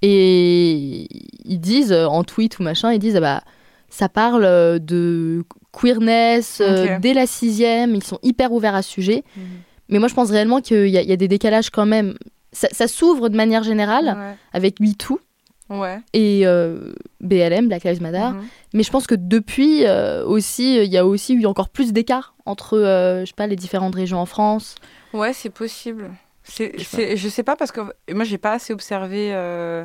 Et 0.02 1.08
ils 1.44 1.58
disent, 1.60 1.92
euh, 1.92 2.06
en 2.06 2.22
tweet 2.24 2.58
ou 2.58 2.62
machin, 2.62 2.92
ils 2.92 2.98
disent, 2.98 3.16
ah 3.16 3.20
bah, 3.20 3.42
ça 3.88 4.08
parle 4.08 4.44
euh, 4.44 4.78
de 4.78 5.44
queerness 5.72 6.62
dès 7.00 7.14
la 7.14 7.26
sixième. 7.26 7.94
Ils 7.94 8.04
sont 8.04 8.18
hyper 8.22 8.52
ouverts 8.52 8.74
à 8.74 8.82
ce 8.82 8.90
sujet. 8.90 9.24
Mhm. 9.36 9.42
Mais 9.88 9.98
moi, 9.98 10.08
je 10.08 10.14
pense 10.14 10.30
réellement 10.30 10.60
qu'il 10.60 10.86
y, 10.88 10.92
y 10.92 11.12
a 11.12 11.16
des 11.16 11.28
décalages 11.28 11.70
quand 11.70 11.86
même. 11.86 12.14
Ça, 12.52 12.68
ça 12.72 12.88
s'ouvre 12.88 13.28
de 13.28 13.36
manière 13.36 13.62
générale 13.62 14.16
Ouais. 14.18 14.36
avec 14.52 14.80
MeToo 14.80 15.20
Ouais. 15.68 15.98
et 16.12 16.46
euh, 16.46 16.92
BLM, 17.20 17.66
Black 17.68 17.84
Lives 17.84 18.00
Matter. 18.02 18.34
Mhm. 18.34 18.44
Mais 18.74 18.82
je 18.82 18.90
pense 18.90 19.06
que 19.06 19.14
depuis 19.16 19.84
euh, 19.84 20.24
aussi, 20.24 20.76
il 20.76 20.90
y 20.92 20.96
a 20.98 21.04
aussi 21.06 21.34
eu 21.34 21.46
encore 21.46 21.68
plus 21.70 21.92
d'écart 21.92 22.34
entre, 22.46 22.78
euh, 22.78 23.20
je 23.22 23.26
sais 23.26 23.34
pas, 23.34 23.46
les 23.46 23.56
différentes 23.56 23.94
régions 23.94 24.18
en 24.18 24.26
France. 24.26 24.76
Ouais, 25.12 25.32
c'est 25.32 25.50
possible. 25.50 26.10
C'est, 26.44 26.72
Je 26.78 26.84
sais 26.84 26.96
c'est- 26.96 27.16
je 27.16 27.28
sais 27.28 27.42
pas 27.42 27.56
parce 27.56 27.72
que 27.72 27.80
moi 28.12 28.22
j'ai 28.22 28.38
pas 28.38 28.52
assez 28.52 28.72
observé. 28.72 29.32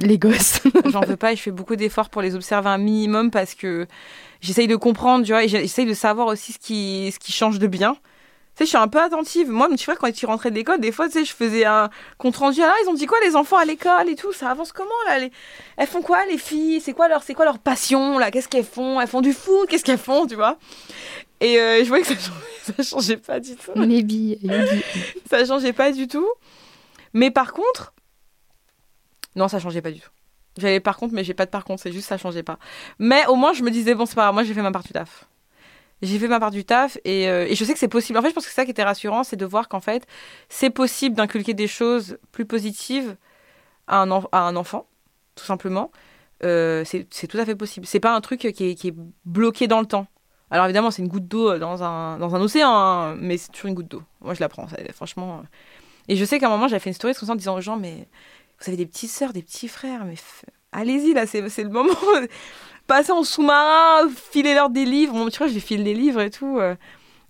Les 0.03 0.19
gosses. 0.19 0.61
J'en 0.91 1.01
veux 1.01 1.15
pas 1.17 1.33
et 1.33 1.35
je 1.35 1.41
fais 1.41 1.49
beaucoup 1.51 1.75
d'efforts 1.75 2.09
pour 2.11 2.21
les 2.21 2.35
observer 2.35 2.69
un 2.69 2.77
minimum 2.77 3.31
parce 3.31 3.55
que 3.55 3.87
j'essaye 4.41 4.67
de 4.67 4.75
comprendre, 4.75 5.25
tu 5.25 5.31
vois, 5.31 5.43
et 5.43 5.47
j'essaye 5.47 5.87
de 5.87 5.93
savoir 5.95 6.27
aussi 6.27 6.51
ce 6.53 6.59
qui, 6.59 7.11
ce 7.11 7.17
qui 7.17 7.31
change 7.31 7.57
de 7.57 7.65
bien. 7.65 7.95
Tu 8.61 8.67
sais, 8.67 8.73
je 8.73 8.77
suis 8.77 8.83
un 8.83 8.87
peu 8.87 9.01
attentive. 9.01 9.49
Moi, 9.49 9.67
mon 9.67 9.75
petit 9.75 9.85
frère, 9.85 9.97
quand 9.97 10.21
il 10.21 10.25
rentrait 10.27 10.51
de 10.51 10.55
l'école, 10.55 10.79
des 10.79 10.91
fois, 10.91 11.07
tu 11.07 11.13
sais, 11.13 11.25
je 11.25 11.33
faisais 11.33 11.65
un 11.65 11.89
compte 12.19 12.35
rendu. 12.35 12.61
Ah, 12.61 12.71
ils 12.83 12.89
ont 12.89 12.93
dit 12.93 13.07
quoi 13.07 13.17
les 13.25 13.35
enfants 13.35 13.57
à 13.57 13.65
l'école 13.65 14.07
et 14.07 14.15
tout? 14.15 14.33
Ça 14.33 14.51
avance 14.51 14.71
comment 14.71 14.91
là 15.07 15.17
les... 15.17 15.31
Elles 15.77 15.87
font 15.87 16.03
quoi 16.03 16.27
les 16.27 16.37
filles? 16.37 16.79
C'est 16.79 16.93
quoi 16.93 17.07
leur, 17.07 17.23
c'est 17.23 17.33
quoi 17.33 17.45
leur 17.45 17.57
passion 17.57 18.19
là? 18.19 18.29
Qu'est-ce 18.29 18.47
qu'elles 18.47 18.63
font? 18.63 19.01
Elles 19.01 19.07
font 19.07 19.21
du 19.21 19.33
foot? 19.33 19.67
Qu'est-ce 19.67 19.83
qu'elles 19.83 19.97
font 19.97 20.27
Tu 20.27 20.35
vois? 20.35 20.59
Et 21.39 21.59
euh, 21.59 21.83
je 21.83 21.87
voyais 21.87 22.03
que 22.03 22.09
ça 22.09 22.15
changeait, 22.19 22.73
ça 22.77 22.83
changeait 22.83 23.17
pas 23.17 23.39
du 23.39 23.55
tout 23.55 23.71
Maybe, 23.75 24.37
maybe. 24.43 24.83
ça 25.31 25.43
changeait 25.43 25.73
pas 25.73 25.91
du 25.91 26.07
tout. 26.07 26.29
Mais 27.13 27.31
par 27.31 27.53
contre, 27.53 27.95
non, 29.35 29.47
ça 29.47 29.57
changeait 29.57 29.81
pas 29.81 29.91
du 29.91 30.01
tout. 30.01 30.11
J'avais 30.57 30.79
par 30.79 30.97
contre, 30.97 31.15
mais 31.15 31.23
j'ai 31.23 31.33
pas 31.33 31.47
de 31.47 31.49
par 31.49 31.65
contre, 31.65 31.81
c'est 31.81 31.91
juste 31.91 32.07
ça 32.07 32.19
changeait 32.19 32.43
pas. 32.43 32.59
Mais 32.99 33.25
au 33.25 33.35
moins, 33.35 33.53
je 33.53 33.63
me 33.63 33.71
disais, 33.71 33.95
bon, 33.95 34.05
c'est 34.05 34.13
pas 34.13 34.25
grave, 34.25 34.35
moi 34.35 34.43
j'ai 34.43 34.53
fait 34.53 34.61
ma 34.61 34.71
part 34.71 34.83
du 34.83 34.89
taf. 34.89 35.25
J'ai 36.01 36.17
fait 36.17 36.27
ma 36.27 36.39
part 36.39 36.51
du 36.51 36.65
taf 36.65 36.97
et, 37.05 37.29
euh, 37.29 37.45
et 37.47 37.55
je 37.55 37.63
sais 37.63 37.73
que 37.73 37.79
c'est 37.79 37.87
possible. 37.87 38.17
En 38.17 38.21
fait, 38.21 38.29
je 38.29 38.33
pense 38.33 38.45
que 38.45 38.49
c'est 38.49 38.55
ça 38.55 38.65
qui 38.65 38.71
était 38.71 38.83
rassurant, 38.83 39.23
c'est 39.23 39.35
de 39.35 39.45
voir 39.45 39.69
qu'en 39.69 39.79
fait, 39.79 40.07
c'est 40.49 40.71
possible 40.71 41.15
d'inculquer 41.15 41.53
des 41.53 41.67
choses 41.67 42.17
plus 42.31 42.45
positives 42.45 43.15
à 43.87 44.01
un, 44.01 44.55
enfant, 44.55 44.87
tout 45.35 45.45
simplement. 45.45 45.91
Euh, 46.43 46.83
c'est 46.85 47.27
tout 47.27 47.37
à 47.37 47.45
fait 47.45 47.55
possible. 47.55 47.85
C'est 47.85 47.99
pas 47.99 48.15
un 48.15 48.21
truc 48.21 48.39
qui 48.39 48.63
est, 48.63 48.95
bloqué 49.25 49.67
dans 49.67 49.79
le 49.79 49.85
temps. 49.85 50.07
Alors 50.49 50.65
évidemment, 50.65 50.91
c'est 50.91 51.01
une 51.01 51.07
goutte 51.07 51.27
d'eau 51.27 51.57
dans 51.57 51.83
un, 51.83 52.17
dans 52.17 52.35
un 52.35 52.41
océan, 52.41 52.71
hein, 52.73 53.15
mais 53.15 53.37
c'est 53.37 53.51
toujours 53.51 53.69
une 53.69 53.75
goutte 53.75 53.87
d'eau. 53.87 54.03
Moi, 54.21 54.33
je 54.33 54.39
la 54.39 54.49
prends, 54.49 54.67
franchement. 54.93 55.43
Et 56.07 56.15
je 56.15 56.25
sais 56.25 56.39
qu'à 56.39 56.47
un 56.47 56.49
moment, 56.49 56.67
j'avais 56.67 56.79
fait 56.79 56.89
une 56.89 56.95
story 56.95 57.13
comme 57.13 57.27
ça 57.27 57.33
en 57.33 57.35
disant 57.35 57.57
aux 57.57 57.61
gens, 57.61 57.77
mais 57.77 58.07
vous 58.59 58.69
avez 58.69 58.77
des 58.77 58.85
petites 58.85 59.11
sœurs, 59.11 59.33
des 59.33 59.43
petits 59.43 59.67
frères, 59.67 60.03
mais 60.03 60.15
allez-y, 60.71 61.13
là, 61.13 61.25
c'est 61.27 61.63
le 61.63 61.69
moment. 61.69 61.93
Passez 62.87 63.11
en 63.11 63.23
sous-marin, 63.23 64.09
filez-leur 64.31 64.69
des 64.69 64.85
livres. 64.85 65.13
Bon, 65.13 65.29
tu 65.29 65.37
vois, 65.37 65.47
je 65.47 65.53
lui 65.53 65.61
file 65.61 65.83
des 65.83 65.93
livres 65.93 66.21
et 66.21 66.29
tout. 66.29 66.57
euh, 66.59 66.75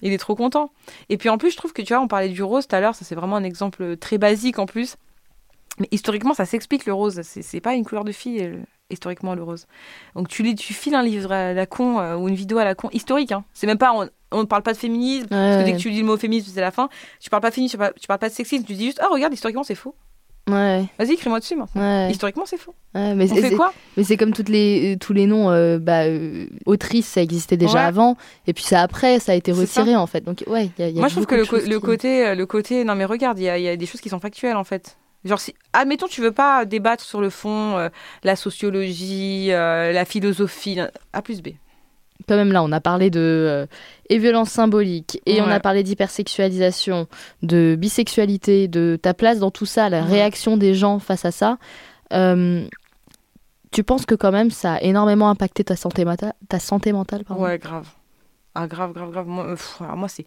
il 0.02 0.12
est 0.14 0.18
trop 0.18 0.36
content. 0.36 0.72
Et 1.10 1.18
puis 1.18 1.30
en 1.30 1.38
plus, 1.38 1.52
je 1.52 1.58
trouve 1.58 1.74
que, 1.74 1.82
tu 1.84 1.94
vois, 1.94 2.02
on 2.02 2.08
parlait 2.08 2.30
du 2.30 2.42
rose 2.42 2.68
tout 2.68 2.76
à 2.76 2.80
l'heure, 2.82 2.96
ça 2.96 3.06
c'est 3.06 3.14
vraiment 3.14 3.36
un 3.36 3.44
exemple 3.44 3.98
très 3.98 4.18
basique 4.18 4.58
en 4.58 4.66
plus. 4.66 4.96
Mais 5.80 5.88
historiquement, 5.92 6.34
ça 6.34 6.46
s'explique 6.46 6.86
le 6.86 6.94
rose. 6.94 7.22
C'est 7.24 7.62
pas 7.62 7.76
une 7.76 7.86
couleur 7.86 8.04
de 8.04 8.12
fille, 8.12 8.42
euh, 8.44 8.58
historiquement, 8.90 9.36
le 9.36 9.44
rose. 9.44 9.68
Donc 10.16 10.28
tu, 10.28 10.42
lis- 10.44 10.56
tu 10.56 10.74
files 10.74 10.96
un 10.96 11.04
livre 11.04 11.32
à 11.32 11.54
la 11.54 11.66
con 11.68 12.00
euh, 12.00 12.16
ou 12.16 12.28
une 12.28 12.36
vidéo 12.36 12.58
à 12.58 12.66
la 12.66 12.74
con, 12.76 12.90
historique. 12.92 13.32
Hein. 13.32 13.46
C'est 13.54 13.68
même 13.68 13.78
pas. 13.78 13.94
On 14.32 14.40
ne 14.40 14.46
parle 14.46 14.64
pas 14.64 14.74
de 14.74 14.78
féminisme. 14.78 15.28
Parce 15.30 15.58
que 15.58 15.66
dès 15.66 15.74
que 15.74 15.78
tu 15.78 15.92
dis 15.92 16.00
le 16.00 16.06
mot 16.06 16.18
féminisme, 16.18 16.52
c'est 16.54 16.62
la 16.62 16.72
fin. 16.72 16.90
Tu 17.20 17.30
parles 17.30 17.42
pas 17.42 17.52
féminisme, 17.52 17.74
tu 17.74 17.78
parles, 17.78 17.94
tu 18.00 18.08
parles 18.08 18.20
pas 18.20 18.30
de 18.30 18.34
sexisme, 18.34 18.66
tu 18.66 18.74
dis 18.74 18.86
juste, 18.86 19.00
ah, 19.02 19.08
regarde, 19.12 19.34
historiquement, 19.34 19.64
c'est 19.64 19.76
faux. 19.76 19.94
Ouais, 20.50 20.86
Vas-y, 20.98 21.12
écris-moi 21.14 21.40
dessus 21.40 21.56
maintenant. 21.56 21.82
ouais, 21.82 22.12
Historiquement, 22.12 22.46
c'est 22.46 22.58
faux. 22.58 22.74
ouais, 22.96 23.14
mais 23.14 23.32
On 23.32 23.36
c'est 23.36 23.42
fait 23.42 23.56
quoi 23.56 23.74
mais 23.96 24.04
c'est 24.04 24.18
comme 24.18 24.34
toutes 24.34 24.50
les, 24.50 24.98
tous 25.00 25.14
les 25.14 25.26
noms, 25.28 25.50
euh, 25.52 25.78
bah, 25.78 26.06
euh, 26.06 26.48
autrice, 26.66 27.06
ça 27.08 27.22
existait 27.22 27.58
déjà 27.58 27.86
avant, 27.86 28.18
et 28.48 28.54
puis 28.54 28.64
ça 28.64 28.82
après, 28.82 29.20
ça 29.20 29.34
a 29.34 29.36
été 29.36 29.52
retiré 29.52 29.96
en 29.96 30.08
fait. 30.08 30.22
Donc 30.24 30.44
ouais, 30.48 30.72
il 30.78 30.82
y 30.82 30.86
a, 30.86 30.90
il 30.90 30.96
y 30.96 30.98
a 30.98 31.02
Moi, 31.02 31.08
je 31.10 31.14
trouve 31.14 31.28
que 31.28 31.36
le, 31.36 31.44
de 31.44 31.48
co- 31.48 31.58
choses 31.60 31.70
le 31.70 31.80
qui- 31.80 31.86
côté, 31.86 32.26
euh, 32.28 32.36
le 32.36 32.46
côté, 32.48 32.84
non 32.84 32.96
mais 32.96 33.06
regarde, 33.06 33.38
il 33.40 33.44
y 33.44 33.50
a, 33.50 33.58
y 33.58 33.68
a 33.70 33.78
des 33.78 33.86
choses 33.86 34.02
qui 34.02 34.10
sont 34.10 34.20
factuelles 34.20 34.56
en 34.58 34.64
fait. 34.64 34.98
Genre, 35.24 35.40
si, 35.40 35.54
admettons, 35.74 36.08
tu 36.08 36.22
veux 36.22 36.32
pas 36.32 36.66
débattre 36.66 37.04
sur 37.04 37.22
le 37.22 37.30
fond, 37.30 37.78
euh, 37.78 37.90
la 38.24 38.36
sociologie, 38.36 39.52
euh, 39.52 39.92
la 39.92 40.06
philosophie, 40.06 40.80
A 41.14 41.22
plus 41.22 41.42
B. 41.44 41.50
quand 42.28 42.36
même 42.36 42.52
là, 42.52 42.64
on 42.64 42.72
a 42.72 42.80
parlé 42.82 43.10
de 43.10 43.20
euh, 43.20 43.66
et 44.10 44.18
violence 44.18 44.50
symbolique, 44.50 45.22
et 45.26 45.42
on 45.42 45.48
a 45.48 45.60
parlé 45.60 45.84
d'hypersexualisation, 45.84 47.08
de 47.44 47.76
bisexualité, 47.80 48.68
de 48.68 48.98
ta 49.02 49.14
place 49.14 49.40
dans 49.40 49.52
tout 49.52 49.66
ça, 49.66 49.90
la 49.90 50.02
Ouais. 50.02 50.08
réaction 50.10 50.58
des 50.58 50.74
gens 50.74 51.00
face 51.00 51.26
à 51.26 51.32
ça. 51.32 51.58
Euh, 52.14 52.66
tu 53.72 53.84
penses 53.84 54.06
que 54.06 54.16
quand 54.16 54.32
même 54.34 54.52
ça 54.52 54.74
a 54.74 54.82
énormément 54.82 55.30
impacté 55.30 55.64
ta 55.64 55.76
santé, 55.78 56.06
ta 56.50 56.60
santé 56.60 56.92
mentale 56.92 57.24
pardon? 57.24 57.44
Ouais, 57.44 57.58
grave. 57.58 57.88
Ah, 58.54 58.68
grave, 58.68 58.92
grave, 58.92 59.12
grave. 59.12 59.28
Moi, 59.28 59.46
euh, 59.46 59.56
pff, 59.56 59.82
alors 59.82 59.96
moi, 59.96 60.10
c'est. 60.10 60.26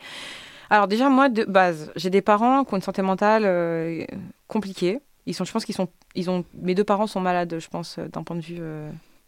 Alors, 0.70 0.88
déjà, 0.88 1.11
moi, 1.11 1.28
de 1.28 1.44
base, 1.44 1.92
j'ai 1.94 2.09
des 2.09 2.22
parents 2.22 2.64
qui 2.64 2.72
ont 2.72 2.78
une 2.78 2.83
santé 2.83 3.02
mentale 3.02 3.42
euh, 3.44 4.02
compliquée. 4.48 5.00
Ils 5.26 5.35
sont, 5.35 5.44
je 5.44 5.52
pense 5.52 5.66
qu'ils 5.66 5.74
sont. 5.74 5.88
Ils 6.14 6.30
ont, 6.30 6.42
mes 6.54 6.74
deux 6.74 6.85
parents 6.85 7.07
sont 7.07 7.20
malades, 7.20 7.57
je 7.59 7.68
pense, 7.68 7.98
d'un 7.98 8.22
point 8.22 8.37
de 8.37 8.40
vue 8.40 8.62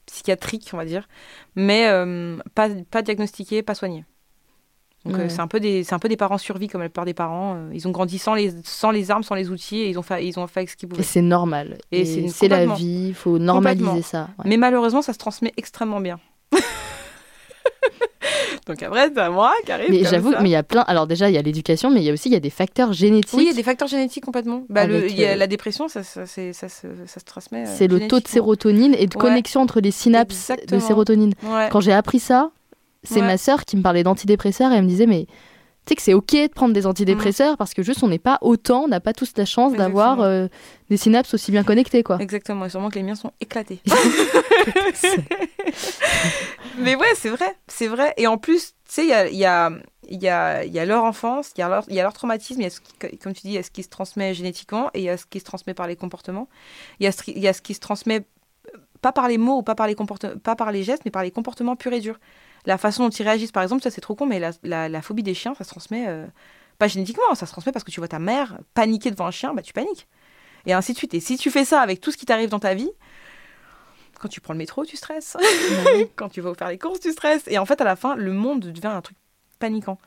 euh, 0.07 0.13
psychiatrique, 0.13 0.71
on 0.73 0.77
va 0.77 0.85
dire. 0.85 1.09
Mais 1.55 1.89
euh, 1.89 2.37
pas, 2.55 2.69
pas 2.91 3.03
diagnostiqués, 3.03 3.63
pas 3.63 3.75
soignés. 3.75 4.05
Donc, 5.05 5.15
euh, 5.15 5.23
Ouais. 5.23 5.29
c'est 5.29 5.41
un, 5.41 5.47
peu 5.47 5.61
des- 5.61 5.85
c'est 5.85 5.95
un 5.95 6.01
peu 6.01 6.09
des 6.09 6.17
parents 6.17 6.37
survie, 6.39 6.67
comme 6.67 6.81
la 6.81 6.89
plupart 6.89 7.05
des 7.05 7.15
parents. 7.15 7.55
Euh, 7.57 7.71
Ils 7.73 7.87
ont 7.87 7.93
grandi 7.93 8.19
sans 8.19 8.35
les, 8.35 8.53
sans 8.65 8.91
les 8.91 9.11
armes, 9.13 9.23
sans 9.23 9.37
les 9.37 9.51
outils, 9.51 9.79
et 9.79 9.89
ils 9.89 9.99
ont 9.99 10.03
fait, 10.03 10.27
ils 10.27 10.39
ont 10.41 10.47
fait 10.49 10.61
avec 10.61 10.71
ce 10.71 10.77
qu'ils 10.77 10.89
Et 10.89 10.91
pouvaient. 10.91 11.03
c'est 11.05 11.23
normal. 11.23 11.79
Et 11.93 12.01
Et 12.01 12.29
c'est 12.29 12.49
la 12.49 12.67
vie, 12.67 13.07
il 13.09 13.15
faut 13.15 13.39
normaliser 13.39 14.03
ça. 14.03 14.31
ouais. 14.39 14.45
Mais 14.49 14.57
malheureusement, 14.57 15.03
ça 15.03 15.13
se 15.13 15.19
transmet 15.19 15.53
extrêmement 15.57 16.01
bien. 16.01 16.19
Donc 18.67 18.83
après, 18.83 19.11
c'est 19.15 19.21
à 19.21 19.31
moi 19.31 19.53
qui 19.65 19.71
arrive. 19.73 19.91
Mais 19.91 20.03
j'avoue, 20.05 20.33
mais 20.43 20.49
il 20.49 20.53
y 20.53 20.57
a 20.57 20.63
plein. 20.65 20.81
Alors 20.83 21.07
déjà, 21.07 21.29
il 21.31 21.35
y 21.35 21.39
a 21.39 21.43
l'éducation, 21.43 21.91
mais 21.91 22.01
il 22.01 22.05
y 22.05 22.11
a 22.11 22.13
aussi 22.13 22.29
il 22.29 22.33
y 22.33 22.37
a 22.37 22.41
des 22.41 22.51
facteurs 22.51 22.93
génétiques. 22.93 23.35
Oui, 23.39 23.45
il 23.45 23.49
y 23.49 23.53
a 23.53 23.55
des 23.55 23.63
facteurs 23.63 23.87
génétiques 23.89 24.25
complètement. 24.25 24.65
Bah, 24.69 24.87
le- 24.87 25.09
y 25.11 25.25
a 25.25 25.31
euh, 25.31 25.37
la 25.37 25.47
dépression, 25.47 25.87
ça, 25.89 26.03
ça, 26.03 26.27
c'est- 26.27 26.53
ça, 26.53 26.69
se- 26.69 26.87
ça 27.07 27.21
se 27.21 27.25
transmet. 27.25 27.63
euh, 27.67 27.73
C'est 27.77 27.87
le 27.87 28.09
taux 28.09 28.19
de 28.19 28.27
sérotonine 28.27 28.95
et 28.99 29.07
de 29.07 29.17
Ouais. 29.17 29.21
connexion 29.21 29.61
entre 29.61 29.81
les 29.81 29.93
synapses 29.93 30.51
Exactement. 30.51 30.81
de 30.81 30.85
sérotonine. 30.85 31.33
Ouais. 31.45 31.69
Quand 31.71 31.81
j'ai 31.81 31.93
appris 31.93 32.19
ça, 32.19 32.51
c'est 33.05 33.21
Ouais. 33.21 33.27
ma 33.27 33.39
sœur 33.39 33.65
qui 33.65 33.77
me 33.77 33.83
parlait 33.83 34.03
d'antidépresseurs 34.03 34.73
et 34.73 34.77
elle 34.77 34.83
me 34.83 34.89
disait 34.89 35.07
mais 35.07 35.27
sais 35.89 35.95
que 35.97 36.03
c'est 36.03 36.15
ok 36.15 36.33
de 36.33 36.49
prendre 36.49 36.75
des 36.75 36.87
antidépresseurs 36.87 37.57
parce 37.57 37.75
que 37.75 37.83
juste 37.83 38.03
on 38.03 38.09
n'est 38.09 38.19
pas 38.19 38.39
autant, 38.41 38.85
on 38.85 38.89
n'a 38.89 39.01
pas 39.01 39.13
tous 39.13 39.33
la 39.37 39.45
chance 39.45 39.73
d'avoir 39.73 40.21
euh, 40.21 40.49
des 40.91 40.97
synapses 40.97 41.35
aussi 41.35 41.51
bien 41.51 41.65
connectées 41.65 42.03
quoi. 42.03 42.19
Exactement, 42.21 42.65
et 42.65 42.71
sûrement 42.71 42.91
que 42.91 42.97
les 42.97 43.03
miens 43.03 43.15
sont 43.15 43.33
éclatés. 43.41 43.81
Mais 46.79 46.95
ouais, 46.95 47.15
c'est 47.15 47.31
vrai, 47.31 47.57
c'est 47.69 47.87
vrai. 47.87 48.13
Et 48.17 48.27
en 48.27 48.39
plus, 48.39 48.75
tu 48.87 48.95
sais, 48.95 49.05
il 49.05 49.09
y 49.09 49.13
a, 49.13 49.27
il 49.29 49.37
y, 49.37 49.47
a, 49.47 49.71
il 50.09 50.23
y, 50.23 50.29
a, 50.29 50.65
y 50.65 50.79
a 50.79 50.85
leur 50.85 51.05
enfance, 51.05 51.53
il 51.57 51.61
y 51.61 51.63
a 51.63 51.69
leur, 51.69 51.85
il 51.89 51.95
y 51.95 52.01
a 52.01 52.03
leur 52.03 52.13
traumatisme, 52.13 52.61
il 52.61 52.65
y 52.65 52.67
a 52.67 52.71
ce 52.71 52.81
qui, 52.81 53.19
comme 53.19 53.33
tu 53.33 53.43
dis, 53.43 53.49
il 53.49 53.55
y 53.55 53.59
a 53.59 53.63
ce 53.63 53.71
qui 53.71 53.83
se 53.83 53.89
transmet 53.89 54.35
génétiquement 54.35 54.91
et 54.95 55.01
il 55.01 55.05
y 55.05 55.09
a 55.09 55.17
ce 55.17 55.27
qui 55.27 55.41
se 55.41 55.45
transmet 55.45 55.75
par 55.75 55.87
les 55.87 55.97
comportements. 55.97 56.49
Il 57.01 57.05
y 57.05 57.07
a 57.07 57.13
ce, 57.13 57.31
y 57.31 57.49
a 57.49 57.53
ce 57.53 57.63
qui 57.63 57.75
se 57.75 57.81
transmet 57.81 58.27
euh, 58.75 58.79
pas 59.01 59.13
par 59.13 59.29
les 59.29 59.39
mots 59.39 59.59
ou 59.59 59.63
pas 59.63 59.75
par 59.75 59.87
les, 59.87 59.97
pas 60.43 60.57
par 60.57 60.73
les 60.73 60.83
gestes, 60.83 61.03
mais 61.05 61.11
par 61.11 61.23
les 61.23 61.31
comportements 61.31 61.77
purs 61.77 61.93
et 61.93 62.01
durs. 62.01 62.19
La 62.67 62.79
façon 62.79 63.05
dont 63.05 63.11
ils 63.11 63.23
réagissent, 63.23 63.53
par 63.53 63.63
exemple, 63.63 63.83
ça 63.83 63.91
c'est 63.91 64.01
trop 64.01 64.15
con, 64.15 64.27
mais 64.27 64.41
la, 64.41 64.51
la, 64.63 64.89
la 64.89 65.03
phobie 65.03 65.23
des 65.23 65.35
chiens, 65.35 65.55
ça 65.55 65.65
se 65.65 65.71
transmet 65.71 66.07
euh, 66.09 66.27
pas 66.79 66.89
génétiquement, 66.89 67.35
ça 67.35 67.47
se 67.47 67.53
transmet 67.53 67.73
parce 67.73 67.85
que 67.85 67.91
tu 67.91 68.01
vois 68.01 68.09
ta 68.09 68.19
mère 68.19 68.59
paniquer 68.75 69.11
devant 69.11 69.27
un 69.27 69.31
chien, 69.31 69.55
bah 69.55 69.63
tu 69.63 69.73
paniques. 69.73 70.09
Et 70.67 70.73
ainsi 70.73 70.93
de 70.93 70.99
suite. 70.99 71.15
Et 71.15 71.21
si 71.21 71.39
tu 71.39 71.51
fais 71.51 71.65
ça 71.65 71.81
avec 71.81 72.01
tout 72.01 72.11
ce 72.11 72.17
qui 72.17 72.27
t'arrive 72.27 72.51
dans 72.51 72.59
ta 72.59 72.75
vie, 72.75 72.91
quand 74.21 74.29
tu 74.29 74.41
prends 74.41 74.53
le 74.53 74.59
métro, 74.59 74.85
tu 74.85 74.97
stresses. 74.97 75.37
quand 76.17 76.29
tu 76.29 76.41
vas 76.41 76.55
faire 76.55 76.69
les 76.69 76.79
courses, 76.79 77.01
tu 77.01 77.13
stresses. 77.13 77.45
Et 77.47 77.59
en 77.59 77.67
fait, 77.67 77.81
à 77.81 77.85
la 77.85 77.97
fin, 77.97 78.17
le 78.17 78.33
monde 78.33 78.61
devient 78.61 78.87
un 78.89 79.01
truc 79.01 79.17
paniquant. 79.59 79.99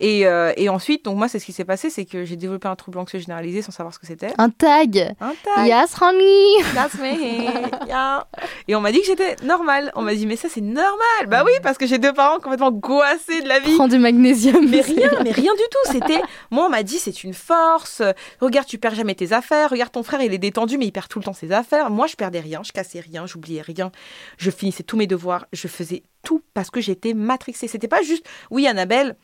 Et, 0.00 0.26
euh, 0.26 0.52
et 0.56 0.68
ensuite, 0.68 1.04
donc 1.04 1.16
moi, 1.16 1.28
c'est 1.28 1.38
ce 1.38 1.44
qui 1.44 1.52
s'est 1.52 1.64
passé, 1.64 1.90
c'est 1.90 2.04
que 2.04 2.24
j'ai 2.24 2.36
développé 2.36 2.68
un 2.68 2.76
trouble 2.76 2.98
anxieux 2.98 3.18
généralisé 3.18 3.62
sans 3.62 3.72
savoir 3.72 3.92
ce 3.92 3.98
que 3.98 4.06
c'était. 4.06 4.32
Un 4.38 4.50
tag. 4.50 5.14
Un 5.20 5.34
tag. 5.44 5.66
Yes, 5.66 5.94
honey. 6.00 6.62
That's 6.74 6.94
me. 6.94 7.86
Yeah. 7.86 8.26
Et 8.68 8.76
on 8.76 8.80
m'a 8.80 8.92
dit 8.92 9.00
que 9.00 9.06
j'étais 9.06 9.36
normale. 9.44 9.90
On 9.94 10.02
m'a 10.02 10.14
dit, 10.14 10.26
mais 10.26 10.36
ça, 10.36 10.48
c'est 10.48 10.60
normal. 10.60 11.26
Bah 11.26 11.42
oui, 11.44 11.52
parce 11.62 11.78
que 11.78 11.86
j'ai 11.86 11.98
deux 11.98 12.12
parents 12.12 12.38
complètement 12.38 12.70
goassés 12.70 13.42
de 13.42 13.48
la 13.48 13.58
vie. 13.58 13.74
Prends 13.74 13.88
du 13.88 13.98
magnésium. 13.98 14.68
Mais 14.68 14.80
rien, 14.80 15.10
mais 15.24 15.32
rien 15.32 15.52
du 15.54 15.62
tout. 15.70 15.92
C'était, 15.92 16.20
moi, 16.50 16.66
on 16.66 16.70
m'a 16.70 16.82
dit, 16.82 16.98
c'est 16.98 17.24
une 17.24 17.34
force. 17.34 18.02
Regarde, 18.40 18.66
tu 18.66 18.78
perds 18.78 18.94
jamais 18.94 19.14
tes 19.14 19.32
affaires. 19.32 19.70
Regarde, 19.70 19.92
ton 19.92 20.02
frère, 20.02 20.20
il 20.22 20.32
est 20.32 20.38
détendu, 20.38 20.78
mais 20.78 20.86
il 20.86 20.92
perd 20.92 21.08
tout 21.08 21.18
le 21.18 21.24
temps 21.24 21.32
ses 21.32 21.50
affaires. 21.52 21.90
Moi, 21.90 22.06
je 22.06 22.16
perdais 22.16 22.40
rien, 22.40 22.62
je 22.64 22.72
cassais 22.72 23.00
rien, 23.00 23.26
j'oubliais 23.26 23.62
rien. 23.62 23.90
Je 24.36 24.50
finissais 24.50 24.82
tous 24.82 24.96
mes 24.96 25.06
devoirs. 25.06 25.46
Je 25.52 25.66
faisais 25.68 26.02
tout 26.22 26.42
parce 26.54 26.70
que 26.70 26.80
j'étais 26.80 27.14
matrixée. 27.14 27.68
C'était 27.68 27.88
pas 27.88 28.02
juste, 28.02 28.26
oui, 28.50 28.66
Annabelle, 28.66 29.16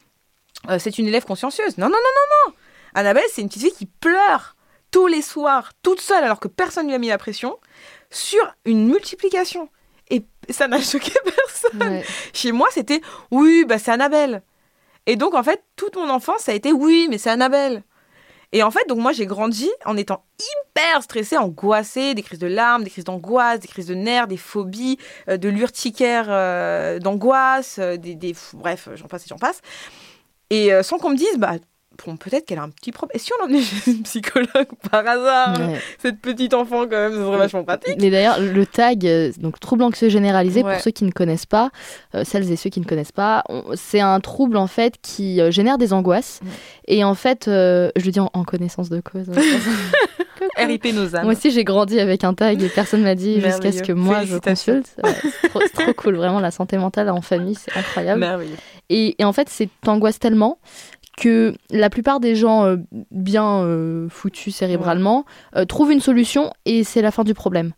euh, 0.70 0.79
c'est 0.79 0.98
une 0.98 1.07
élève 1.07 1.24
consciencieuse. 1.24 1.79
Non, 1.79 1.87
non, 1.87 1.92
non, 1.92 1.96
non, 1.96 2.50
non. 2.50 2.55
Annabelle, 2.94 3.24
c'est 3.33 3.42
une 3.42 3.48
petite 3.48 3.62
fille 3.62 3.72
qui 3.72 3.87
pleure 3.87 4.57
tous 4.90 5.07
les 5.09 5.22
soirs, 5.22 5.72
toute 5.83 6.00
seule, 6.00 6.22
alors 6.22 6.38
que 6.40 6.46
personne 6.48 6.87
lui 6.87 6.94
a 6.94 6.98
mis 6.98 7.09
la 7.09 7.18
pression, 7.18 7.59
sur 8.11 8.55
une 8.64 8.87
multiplication. 8.87 9.68
Et 10.11 10.24
ça 10.50 10.68
n'a 10.68 10.81
choqué 10.83 11.12
personne. 11.24 11.81
Ouais. 11.92 12.05
Chez 12.33 12.53
moi, 12.53 12.68
c'était 12.70 13.00
oui, 13.31 13.64
bah 13.66 13.79
c'est 13.79 13.90
Annabelle. 13.90 14.42
Et 15.07 15.16
donc, 15.16 15.35
en 15.35 15.42
fait, 15.42 15.62
toute 15.77 15.96
mon 15.96 16.09
enfance, 16.09 16.42
ça 16.42 16.53
a 16.53 16.55
été 16.55 16.72
oui, 16.72 17.09
mais 17.11 17.18
c'est 17.18 17.31
Annabelle. 17.31 17.83
Et 18.53 18.62
en 18.62 18.70
fait, 18.70 18.87
donc 18.88 18.98
moi, 18.98 19.11
j'ai 19.12 19.27
grandi 19.27 19.68
en 19.85 19.96
étant 19.96 20.24
hyper 20.38 21.03
stressée, 21.03 21.37
angoissée, 21.37 22.14
des 22.14 22.22
crises 22.22 22.38
de 22.38 22.46
larmes, 22.46 22.85
des 22.85 22.90
crises 22.90 23.03
d'angoisse, 23.05 23.59
des 23.59 23.66
crises 23.66 23.88
de 23.88 23.94
nerfs, 23.96 24.29
des 24.29 24.37
phobies, 24.37 24.96
euh, 25.29 25.37
de 25.37 25.48
l'urticaire 25.48 26.27
euh, 26.29 27.00
d'angoisse, 27.00 27.79
euh, 27.81 27.96
des, 27.96 28.14
des- 28.14 28.37
bref, 28.53 28.88
j'en 28.94 29.09
passe 29.09 29.24
et 29.24 29.29
j'en 29.29 29.38
passe. 29.38 29.61
Et 30.50 30.72
euh, 30.72 30.83
sans 30.83 30.98
qu'on 30.98 31.11
me 31.11 31.16
dise, 31.16 31.38
bah, 31.38 31.57
bon, 32.04 32.16
peut-être 32.16 32.46
qu'elle 32.46 32.59
a 32.59 32.62
un 32.62 32.70
petit 32.70 32.92
problème. 32.92 33.14
Et 33.16 33.18
si 33.18 33.30
on 33.33 33.42
l'emmenait 33.44 33.62
chez 33.62 33.90
une 33.90 34.02
psychologue 34.02 34.68
par 34.90 35.07
hasard, 35.07 35.59
Ouais. 35.61 35.80
cette 36.00 36.20
petite 36.20 36.54
enfant, 36.54 36.83
quand 36.83 36.90
même, 36.90 37.12
ce 37.12 37.18
serait 37.18 37.38
vachement 37.38 37.64
pratique. 37.64 37.96
Mais 38.00 38.11
d'ailleurs, 38.11 38.40
le 38.40 38.66
tag, 38.66 39.07
euh, 39.07 39.33
donc 39.38 39.61
trouble 39.61 39.83
anxieux 39.85 40.09
généralisé, 40.09 40.62
Ouais. 40.62 40.72
pour 40.74 40.80
ceux 40.83 40.90
qui 40.90 41.04
ne 41.04 41.11
connaissent 41.11 41.46
pas, 41.46 41.70
euh, 42.14 42.24
celles 42.24 42.50
et 42.50 42.57
ceux 42.57 42.70
qui 42.70 42.80
ne 42.80 42.85
connaissent 42.85 43.12
pas, 43.12 43.44
c'est 43.74 44.00
un 44.00 44.20
trouble 44.20 44.57
en 44.57 44.66
fait 44.66 44.94
qui 45.02 45.40
euh, 45.40 45.50
génère 45.50 45.78
des 45.78 45.92
angoisses. 45.92 46.40
Ouais. 46.42 46.50
Et 46.96 47.04
en 47.04 47.14
fait, 47.14 47.48
euh, 47.48 47.90
je 47.96 48.04
le 48.04 48.11
dis 48.12 48.20
en, 48.20 48.30
en 48.33 48.44
connaissance 48.44 48.88
de 48.90 49.00
cause. 49.00 49.28
hein. 49.30 49.40
RIP 50.57 50.92
nos 50.92 51.14
âmes. 51.16 51.24
Moi 51.24 51.33
aussi, 51.35 51.50
j'ai 51.50 51.64
grandi 51.64 51.98
avec 51.98 52.22
un 52.24 52.35
tag 52.35 52.62
et 52.62 52.68
personne 52.68 53.02
m'a 53.02 53.14
dit 53.14 53.40
jusqu'à 53.40 53.72
ce 53.72 53.83
que 53.83 53.92
moi 53.92 54.24
je 54.24 54.37
consulte. 54.37 54.87
Ouais, 55.02 55.14
c'est 55.42 55.72
trop, 55.72 55.92
cool, 55.96 56.16
vraiment 56.16 56.40
la 56.40 56.50
santé 56.50 56.76
mentale 56.76 57.09
en 57.11 57.22
famille, 57.22 57.54
c'est 57.54 57.76
incroyable. 57.76 58.20
Merveilleux. 58.20 58.57
Et, 58.90 59.14
et 59.18 59.24
en 59.24 59.33
fait, 59.33 59.48
c'est 59.48 59.68
t'angoisse 59.83 60.18
tellement 60.18 60.59
que 61.16 61.55
la 61.70 61.90
plupart 61.90 62.18
des 62.18 62.35
gens 62.35 62.64
euh, 62.64 62.77
bien 63.11 63.61
euh, 63.62 64.09
foutus 64.09 64.55
cérébralement 64.55 65.24
euh, 65.57 65.64
trouvent 65.64 65.92
une 65.92 66.00
solution 66.00 66.53
et 66.64 66.83
c'est 66.83 67.03
la 67.03 67.11
fin 67.11 67.22
du 67.24 67.35
problème. 67.35 67.72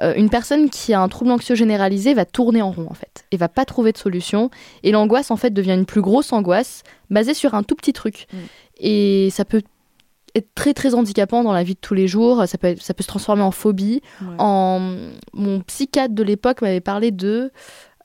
Une 0.00 0.28
personne 0.28 0.68
qui 0.68 0.92
a 0.92 1.00
un 1.00 1.08
trouble 1.08 1.30
anxieux 1.30 1.54
généralisé 1.54 2.12
va 2.12 2.24
tourner 2.24 2.60
en 2.60 2.70
rond 2.70 2.86
en 2.90 2.94
fait 2.94 3.24
et 3.30 3.36
va 3.36 3.48
pas 3.48 3.64
trouver 3.64 3.92
de 3.92 3.98
solution 3.98 4.50
et 4.82 4.90
l'angoisse 4.92 5.30
en 5.30 5.36
fait 5.36 5.50
devient 5.50 5.72
une 5.74 5.86
plus 5.86 6.02
grosse 6.02 6.32
angoisse 6.32 6.82
basée 7.08 7.34
sur 7.34 7.54
un 7.54 7.62
tout 7.62 7.74
petit 7.74 7.92
truc. 7.92 8.26
Mm. 8.32 8.36
Et 8.80 9.28
ça 9.30 9.44
peut 9.44 9.62
être 10.34 10.48
très 10.54 10.72
très 10.74 10.94
handicapant 10.94 11.44
dans 11.44 11.52
la 11.52 11.62
vie 11.62 11.74
de 11.74 11.78
tous 11.80 11.94
les 11.94 12.08
jours, 12.08 12.46
ça 12.46 12.56
peut, 12.58 12.68
être- 12.68 12.82
ça 12.82 12.94
peut 12.94 13.02
se 13.02 13.08
transformer 13.08 13.42
en 13.42 13.50
phobie. 13.50 14.00
Ouais. 14.22 14.34
En... 14.38 14.96
Mon 15.34 15.60
psychiatre 15.60 16.14
de 16.14 16.22
l'époque 16.22 16.62
m'avait 16.62 16.80
parlé 16.80 17.10
de... 17.10 17.52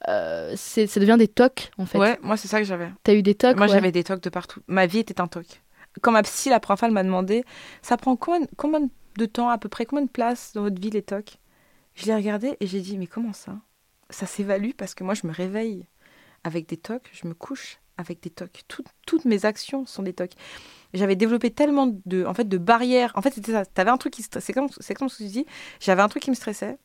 euh, 0.07 0.53
c'est- 0.55 0.87
ça 0.87 0.99
devient 0.99 1.15
des 1.17 1.27
tocs 1.27 1.71
en 1.77 1.85
fait. 1.85 1.97
Ouais, 1.97 2.19
moi, 2.21 2.37
c'est 2.37 2.47
ça 2.47 2.59
que 2.59 2.65
j'avais. 2.65 2.89
T'as 3.03 3.13
eu 3.13 3.23
des 3.23 3.35
tocs 3.35 3.57
Moi, 3.57 3.67
ouais. 3.67 3.73
j'avais 3.73 3.91
des 3.91 4.03
tocs 4.03 4.21
de 4.21 4.29
partout. 4.29 4.61
Ma 4.67 4.85
vie 4.85 4.99
était 4.99 5.19
un 5.21 5.27
toc. 5.27 5.61
Quand 6.01 6.11
ma 6.11 6.21
psy, 6.23 6.49
la 6.49 6.59
première 6.59 6.79
fois, 6.79 6.87
elle 6.87 6.93
m'a 6.93 7.03
demandé 7.03 7.43
Ça 7.81 7.97
prend 7.97 8.15
combien, 8.15 8.45
combien 8.55 8.81
de 9.17 9.25
temps, 9.25 9.49
à 9.49 9.57
peu 9.57 9.69
près, 9.69 9.85
combien 9.85 10.05
de 10.05 10.09
place 10.11 10.51
dans 10.53 10.61
votre 10.61 10.79
vie, 10.79 10.91
les 10.91 11.01
tocs? 11.01 11.37
Je 11.95 12.05
l'ai 12.05 12.15
regardé 12.15 12.55
et 12.59 12.67
j'ai 12.67 12.81
dit 12.81 12.97
Mais 12.97 13.07
comment 13.07 13.33
ça? 13.33 13.55
Ça 14.11 14.25
s'évalue 14.27 14.71
parce 14.77 14.93
que 14.93 15.03
moi, 15.03 15.15
je 15.15 15.25
me 15.25 15.33
réveille 15.33 15.87
avec 16.43 16.67
des 16.69 16.77
tocs, 16.77 17.09
je 17.11 17.27
me 17.27 17.33
couche 17.33 17.79
avec 17.97 18.21
des 18.21 18.29
tocs. 18.29 18.61
Tout- 18.67 18.83
toutes 19.07 19.25
mes 19.25 19.43
actions 19.45 19.85
sont 19.87 20.03
des 20.03 20.13
tocs. 20.13 20.33
J'avais 20.93 21.15
développé 21.15 21.49
tellement 21.51 21.99
de, 22.05 22.23
en 22.25 22.33
fait, 22.35 22.47
de 22.47 22.57
barrières. 22.59 23.11
En 23.15 23.21
fait, 23.23 23.33
c'était 23.33 23.51
ça. 23.51 23.65
T'avais 23.65 23.89
un 23.89 23.97
truc 23.97 24.13
qui 24.13 24.21
stressait. 24.21 24.45
C'est 24.45 24.53
comme, 24.53 24.69
c'est 24.79 24.93
comme 24.93 25.09
ce 25.09 25.17
que 25.17 25.23
tu 25.23 25.29
dis. 25.29 25.45
J'avais 25.79 26.01
un 26.03 26.07
truc 26.07 26.21
qui 26.23 26.29
me 26.29 26.35
stressait. 26.35 26.77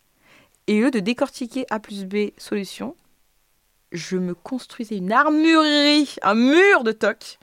Et 0.67 0.81
eux, 0.81 0.91
de 0.91 1.01
décortiquer 1.01 1.67
A 1.71 1.79
plus 1.81 2.07
B 2.07 2.31
solution, 2.39 2.97
je 3.93 4.17
me 4.17 4.35
construisais 4.35 4.97
une 4.97 5.13
armurerie, 5.13 6.15
un 6.23 6.35
mur 6.35 6.85
de 6.85 6.93
tocs 6.93 7.39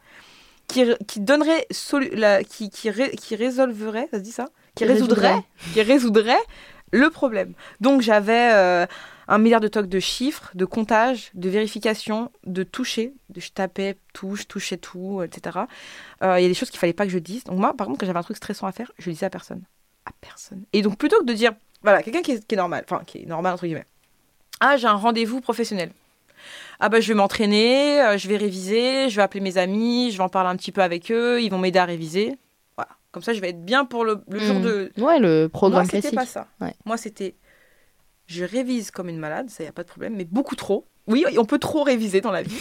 qui, 0.68 0.84
qui 1.08 1.20
donnerait, 1.20 1.68
la, 2.14 2.44
qui, 2.44 2.70
qui, 2.70 2.90
ré- 2.90 3.12
qui 3.16 3.36
résolverait, 3.36 4.08
ça 4.12 4.18
se 4.18 4.24
dit 4.24 4.32
ça? 4.32 4.50
Qui 4.76 4.86
résoudrait, 4.86 5.28
résoudrait. 5.28 5.46
qui 5.74 5.82
résoudrait 5.82 6.44
le 6.92 7.10
problème. 7.10 7.54
Donc 7.82 8.02
j'avais 8.02 8.50
euh, 8.54 8.86
un 9.28 9.38
milliard 9.38 9.62
de 9.62 9.68
tocs 9.68 9.88
de 9.88 10.00
chiffres, 10.00 10.52
de 10.56 10.66
comptage, 10.66 11.32
de 11.34 11.50
vérification, 11.50 12.32
de 12.46 12.64
toucher. 12.64 13.14
De, 13.30 13.40
je 13.42 13.52
tapais, 13.52 13.98
touche, 14.14 14.48
touchais 14.48 14.78
tout, 14.78 15.22
etc. 15.24 15.60
Euh, 16.24 16.40
Il 16.40 16.44
y 16.44 16.46
a 16.46 16.48
des 16.48 16.54
choses 16.54 16.70
qu'il 16.70 16.80
fallait 16.80 16.94
pas 16.94 17.06
que 17.06 17.12
je 17.12 17.20
dise. 17.20 17.44
Donc 17.44 17.58
moi, 17.60 17.74
par 17.76 17.88
contre, 17.88 18.00
quand 18.00 18.06
j'avais 18.06 18.20
un 18.20 18.24
truc 18.24 18.38
stressant 18.38 18.68
à 18.68 18.72
faire, 18.72 18.92
je 18.98 19.08
le 19.10 19.14
disais 19.14 19.26
à 19.26 19.30
personne. 19.30 19.62
À 20.06 20.12
personne. 20.22 20.64
Et 20.74 20.82
donc 20.82 20.98
plutôt 20.98 21.20
que 21.20 21.26
de 21.26 21.34
dire, 21.34 21.52
voilà, 21.84 22.02
quelqu'un 22.04 22.22
qui 22.22 22.40
qui 22.40 22.56
est 22.56 22.58
normal, 22.58 22.84
enfin 22.90 23.04
qui 23.06 23.20
est 23.20 23.26
normal 23.26 23.54
entre 23.54 23.66
guillemets. 23.66 23.86
Ah, 24.60 24.78
j'ai 24.78 24.88
un 24.88 24.94
rendez-vous 24.94 25.42
professionnel. 25.42 25.92
Ah 26.80 26.90
bah 26.90 27.00
je 27.02 27.08
vais 27.10 27.14
m'entraîner, 27.14 28.02
euh, 28.02 28.18
je 28.18 28.28
vais 28.28 28.38
réviser, 28.38 29.10
je 29.10 29.16
vais 29.16 29.22
appeler 29.22 29.42
mes 29.42 29.58
amis, 29.58 30.12
je 30.12 30.18
vais 30.18 30.24
en 30.24 30.30
parler 30.30 30.50
un 30.50 30.56
petit 30.56 30.72
peu 30.72 30.82
avec 30.82 31.12
eux, 31.12 31.42
ils 31.42 31.50
vont 31.50 31.58
m'aider 31.58 31.80
à 31.80 31.86
réviser. 31.86 32.38
Voilà. 32.78 32.92
Comme 33.12 33.24
ça, 33.24 33.34
je 33.34 33.42
vais 33.42 33.50
être 33.50 33.64
bien 33.66 33.86
pour 33.86 34.06
le, 34.06 34.22
le 34.30 34.40
jour 34.40 34.58
Mm. 34.60 34.62
de, 34.62 34.92
Ouais, 34.98 35.20
le 35.20 35.48
programme 35.48 35.84
moi, 35.92 35.92
c'était 36.02 36.16
pas 36.16 36.26
ça. 36.26 36.48
Ouais. 36.62 36.74
Moi, 36.86 36.98
c'était. 36.98 37.36
Je 38.28 38.44
révise 38.44 38.92
comme 38.92 39.10
une 39.10 39.18
malade, 39.18 39.50
ça 39.50 39.64
y 39.64 39.68
a 39.68 39.72
pas 39.72 39.84
de 39.84 39.88
problème, 39.90 40.16
mais 40.16 40.26
beaucoup 40.26 40.56
trop. 40.56 40.86
Oui, 41.08 41.26
on 41.38 41.46
peut 41.46 41.58
trop 41.58 41.82
réviser 41.84 42.22
dans 42.22 42.32
la 42.32 42.44
vie. 42.44 42.56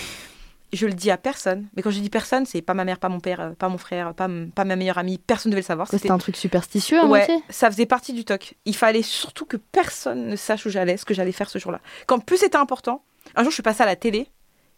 Je 0.73 0.87
le 0.87 0.93
dis 0.93 1.11
à 1.11 1.17
personne. 1.19 1.67
Mais 1.77 1.83
quand 1.83 1.91
je 1.91 1.99
dis 2.01 2.11
personne, 2.11 2.45
c'est 2.47 2.61
pas 2.63 2.75
ma 2.75 2.85
mère, 2.85 2.99
pas 2.99 3.09
mon 3.09 3.21
père, 3.21 3.41
euh, 3.41 3.51
pas 3.53 3.69
mon 3.71 3.79
frère, 3.79 4.13
pas, 4.15 4.29
pas 4.55 4.65
ma 4.65 4.77
meilleure 4.77 4.99
amie. 4.99 5.17
Personne 5.19 5.51
ne 5.51 5.55
devait 5.55 5.63
le 5.63 5.67
savoir. 5.67 5.89
C'était 5.89 6.11
un 6.11 6.19
truc 6.19 6.37
superstitieux 6.37 6.99
à 6.99 7.03
Ouais, 7.03 7.09
moitié 7.09 7.37
ça 7.51 7.71
faisait 7.71 7.87
partie 7.87 8.13
du 8.13 8.25
toc. 8.25 8.55
Il 8.67 8.75
fallait 8.77 9.03
surtout 9.03 9.45
que 9.47 9.57
personne 9.57 10.27
ne 10.29 10.37
sache 10.37 10.67
où 10.67 10.71
j'allais, 10.71 10.97
ce 10.99 11.05
que 11.07 11.15
j'allais 11.15 11.33
faire 11.33 11.49
ce 11.49 11.59
jour-là. 11.59 11.81
Quand 12.07 12.19
plus 12.19 12.39
c'était 12.39 12.57
important, 12.59 13.03
un 13.35 13.43
jour 13.43 13.51
je 13.51 13.55
suis 13.55 13.63
passée 13.63 13.83
à 13.83 13.87
la 13.87 13.97
télé, 13.97 14.29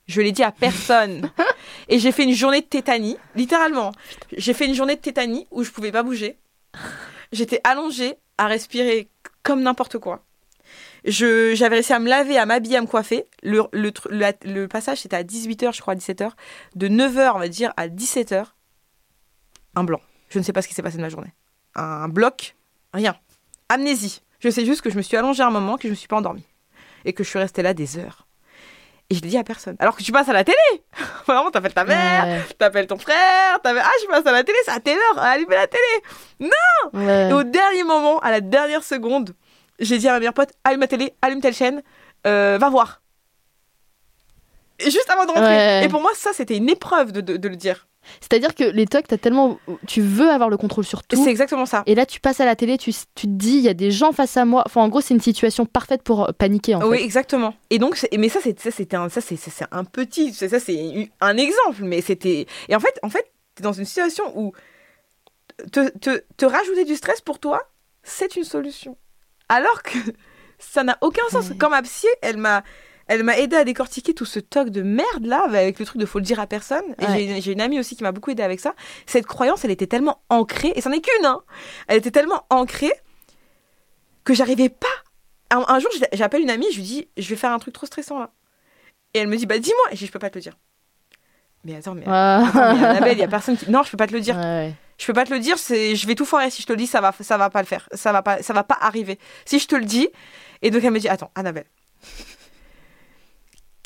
je 0.06 0.20
l'ai 0.20 0.32
dit 0.32 0.42
à 0.42 0.52
personne. 0.52 1.30
et 1.88 1.98
j'ai 1.98 2.12
fait 2.12 2.24
une 2.24 2.34
journée 2.34 2.60
de 2.60 2.66
tétanie, 2.66 3.16
littéralement. 3.34 3.92
J'ai 4.36 4.54
fait 4.54 4.66
une 4.66 4.74
journée 4.74 4.96
de 4.96 5.00
tétanie 5.00 5.46
où 5.50 5.62
je 5.62 5.70
pouvais 5.70 5.92
pas 5.92 6.02
bouger. 6.02 6.38
J'étais 7.32 7.60
allongée 7.64 8.16
à 8.38 8.46
respirer 8.46 9.08
comme 9.42 9.62
n'importe 9.62 9.98
quoi. 9.98 10.24
Je, 11.04 11.54
j'avais 11.54 11.76
réussi 11.76 11.92
à 11.92 11.98
me 11.98 12.08
laver, 12.08 12.38
à 12.38 12.46
m'habiller, 12.46 12.76
à 12.76 12.82
me 12.82 12.86
coiffer. 12.86 13.24
Le 13.42 14.66
passage, 14.66 14.98
c'était 14.98 15.16
à 15.16 15.22
18h, 15.22 15.74
je 15.74 15.80
crois, 15.80 15.94
à 15.94 15.96
17h. 15.96 16.32
De 16.74 16.88
9h, 16.88 17.32
on 17.34 17.38
va 17.38 17.48
dire, 17.48 17.72
à 17.76 17.88
17h, 17.88 18.46
un 19.76 19.84
blanc. 19.84 20.00
Je 20.28 20.38
ne 20.38 20.44
sais 20.44 20.52
pas 20.52 20.62
ce 20.62 20.68
qui 20.68 20.74
s'est 20.74 20.82
passé 20.82 20.96
de 20.96 21.02
ma 21.02 21.08
journée. 21.08 21.32
Un 21.74 22.08
bloc, 22.08 22.56
rien. 22.92 23.16
Amnésie. 23.68 24.22
Je 24.40 24.50
sais 24.50 24.64
juste 24.64 24.80
que 24.80 24.90
je 24.90 24.96
me 24.96 25.02
suis 25.02 25.16
allongée 25.16 25.42
un 25.42 25.50
moment, 25.50 25.76
que 25.76 25.82
je 25.82 25.88
ne 25.88 25.92
me 25.92 25.96
suis 25.96 26.08
pas 26.08 26.16
endormie. 26.16 26.46
Et 27.04 27.12
que 27.12 27.24
je 27.24 27.28
suis 27.28 27.38
restée 27.38 27.62
là 27.62 27.74
des 27.74 27.98
heures. 27.98 28.26
Et 29.10 29.16
je 29.16 29.22
l'ai 29.22 29.28
dit 29.28 29.38
à 29.38 29.42
personne. 29.44 29.74
Alors 29.80 29.96
que 29.96 30.02
tu 30.04 30.12
passes 30.12 30.28
à 30.28 30.32
la 30.32 30.44
télé. 30.44 30.56
Vraiment, 31.26 31.50
t'appelles 31.50 31.74
ta 31.74 31.84
mère, 31.84 32.24
Ouais, 32.24 32.40
t'appelles 32.58 32.86
ton 32.86 32.96
frère, 32.98 33.60
t'appelles... 33.62 33.82
Ah, 33.84 33.90
je 34.02 34.06
passe 34.06 34.24
à 34.24 34.30
la 34.32 34.44
télé, 34.44 34.56
c'est 34.64 34.70
à 34.70 34.78
telle 34.80 34.98
heure, 34.98 35.18
allumer 35.18 35.56
la 35.56 35.66
télé. 35.66 36.48
ouais. 36.94 37.28
Et 37.28 37.32
au 37.32 37.42
dernier 37.42 37.82
moment, 37.82 38.20
à 38.20 38.30
la 38.30 38.40
dernière 38.40 38.84
seconde, 38.84 39.34
j'ai 39.80 39.98
dit 39.98 40.08
à 40.08 40.12
ma 40.12 40.18
meilleure 40.20 40.34
pote, 40.34 40.50
allume 40.62 40.80
la 40.80 40.86
télé, 40.86 41.12
allume 41.22 41.40
telle 41.40 41.54
chaîne, 41.54 41.82
euh, 42.26 42.56
va 42.60 42.68
voir. 42.70 43.02
Juste 44.80 45.10
avant 45.10 45.24
de 45.26 45.30
rentrer. 45.30 45.44
Ouais. 45.44 45.84
Et 45.84 45.88
pour 45.88 46.00
moi, 46.00 46.12
ça, 46.14 46.30
c'était 46.32 46.56
une 46.56 46.68
épreuve 46.70 47.12
de, 47.12 47.20
de- 47.20 47.36
de 47.36 47.48
le 47.48 47.56
dire. 47.56 47.86
C'est-à-dire 48.20 48.54
que 48.54 48.64
les 48.64 48.86
tocs, 48.86 49.06
t'as 49.08 49.18
tellement. 49.18 49.58
Tu 49.86 50.00
veux 50.00 50.28
avoir 50.30 50.48
le 50.50 50.56
contrôle 50.56 50.84
sur 50.84 51.02
tout. 51.04 51.22
C'est 51.22 51.30
exactement 51.30 51.66
ça. 51.66 51.82
Et 51.86 51.94
là, 51.94 52.06
tu 52.06 52.20
passes 52.20 52.40
à 52.40 52.44
la 52.44 52.56
télé, 52.56 52.78
tu, 52.78 52.92
tu 52.92 53.26
te 53.26 53.32
dis, 53.32 53.56
il 53.58 53.62
y 53.62 53.68
a 53.68 53.74
des 53.74 53.90
gens 53.90 54.12
face 54.12 54.36
à 54.36 54.44
moi. 54.44 54.62
Enfin, 54.66 54.80
en 54.82 54.88
gros, 54.88 55.00
c'est 55.00 55.14
une 55.14 55.20
situation 55.20 55.66
parfaite 55.66 56.02
pour 56.02 56.28
euh, 56.28 56.32
paniquer, 56.32 56.74
en 56.74 56.88
Oui, 56.88 56.98
fait. 56.98 57.04
exactement. 57.04 57.54
Et 57.70 57.78
donc, 57.78 57.98
mais 58.16 58.28
ça, 58.28 58.40
c'était 58.42 58.96
un, 58.96 59.08
ça, 59.08 59.20
c'est 59.20 59.38
un 59.70 59.84
petit, 59.84 60.32
ça, 60.32 60.60
c'est 60.60 61.10
un 61.20 61.36
exemple, 61.36 61.82
mais 61.82 62.00
c'était. 62.00 62.46
Et 62.68 62.76
en 62.76 62.80
fait, 62.80 62.98
en 63.02 63.08
fait, 63.08 63.30
t'es 63.54 63.62
dans 63.62 63.72
une 63.72 63.84
situation 63.84 64.24
où 64.38 64.52
te, 65.72 65.88
te, 65.98 66.22
te 66.36 66.44
rajouter 66.46 66.84
du 66.84 66.96
stress 66.96 67.20
pour 67.20 67.38
toi, 67.38 67.62
c'est 68.02 68.36
une 68.36 68.44
solution. 68.44 68.96
Alors 69.48 69.82
que 69.82 69.98
ça 70.58 70.82
n'a 70.84 70.96
aucun 71.00 71.22
sens. 71.30 71.50
Ouais. 71.50 71.56
Quand 71.58 71.70
ma 71.70 71.82
psy, 71.82 72.06
elle 72.22 72.36
m'a, 72.36 72.62
elle 73.10 73.24
m'a 73.24 73.36
aidé 73.38 73.56
à 73.56 73.64
décortiquer 73.64 74.14
tout 74.14 74.24
ce 74.24 74.38
toc 74.38 74.70
de 74.70 74.82
merde 74.82 75.26
là, 75.26 75.42
avec 75.44 75.78
le 75.78 75.84
truc 75.84 76.00
de 76.00 76.06
faut 76.06 76.18
le 76.20 76.24
dire 76.24 76.38
à 76.40 76.46
personne. 76.46 76.84
Et 77.00 77.04
Ouais. 77.06 77.40
j'ai- 77.42 77.52
une 77.52 77.60
amie 77.60 77.78
aussi 77.80 77.96
qui 77.96 78.02
m'a 78.02 78.12
beaucoup 78.12 78.30
aidé 78.30 78.42
avec 78.42 78.60
ça. 78.60 78.74
Cette 79.06 79.26
croyance, 79.26 79.64
elle 79.64 79.70
était 79.72 79.86
tellement 79.86 80.22
ancrée, 80.28 80.72
et 80.76 80.80
c'en 80.80 80.92
est 80.92 81.00
qu'une, 81.00 81.26
hein. 81.26 81.40
Elle 81.88 81.98
était 81.98 82.10
tellement 82.10 82.46
ancrée 82.50 82.92
que 84.24 84.32
j'arrivais 84.34 84.68
pas. 84.68 84.86
Un, 85.50 85.64
un 85.66 85.78
jour, 85.80 85.90
j'appelle 86.12 86.42
une 86.42 86.50
amie, 86.50 86.66
je 86.70 86.76
lui 86.76 86.84
dis, 86.84 87.08
je 87.16 87.28
vais 87.28 87.36
faire 87.36 87.50
un 87.52 87.58
truc 87.58 87.74
trop 87.74 87.86
stressant 87.86 88.18
là. 88.20 88.30
Et 89.14 89.18
elle 89.18 89.26
me 89.26 89.36
dit, 89.36 89.46
bah 89.46 89.58
dis-moi. 89.58 89.84
Et 89.90 89.96
je 89.96 90.00
dis, 90.00 90.06
je 90.06 90.12
peux 90.12 90.18
pas 90.20 90.30
te 90.30 90.36
le 90.38 90.42
dire. 90.42 90.56
Mais 91.64 91.74
attends, 91.74 91.94
mais, 91.94 92.04
Ah. 92.06 92.44
attends, 92.46 92.76
mais 92.80 92.86
Annabelle, 92.86 93.16
il 93.18 93.20
y 93.20 93.24
a 93.24 93.28
personne 93.28 93.56
qui. 93.56 93.68
Non, 93.70 93.82
je 93.82 93.90
peux 93.90 93.96
pas 93.96 94.06
te 94.06 94.12
le 94.12 94.20
dire. 94.20 94.36
Ouais. 94.36 94.72
Je 94.98 95.06
peux 95.06 95.12
pas 95.12 95.24
te 95.24 95.32
le 95.32 95.40
dire, 95.40 95.58
c'est 95.58 95.96
je 95.96 96.06
vais 96.06 96.14
tout 96.14 96.24
foirer 96.24 96.50
si 96.50 96.62
je 96.62 96.66
te 96.66 96.72
le 96.72 96.76
dis, 96.78 96.86
ça 96.86 97.00
va 97.00 97.12
ça 97.20 97.36
va 97.36 97.50
pas 97.50 97.60
le 97.60 97.66
faire. 97.66 97.88
Ça 97.92 98.12
va 98.12 98.22
pas 98.22 98.42
ça 98.42 98.52
va 98.52 98.62
pas 98.62 98.78
arriver. 98.80 99.18
Si 99.46 99.58
je 99.58 99.66
te 99.66 99.74
le 99.74 99.84
dis 99.84 100.08
et 100.62 100.70
donc 100.70 100.84
elle 100.84 100.90
me 100.92 100.98
dit 101.00 101.08
attends, 101.08 101.30
Annabelle. 101.34 101.64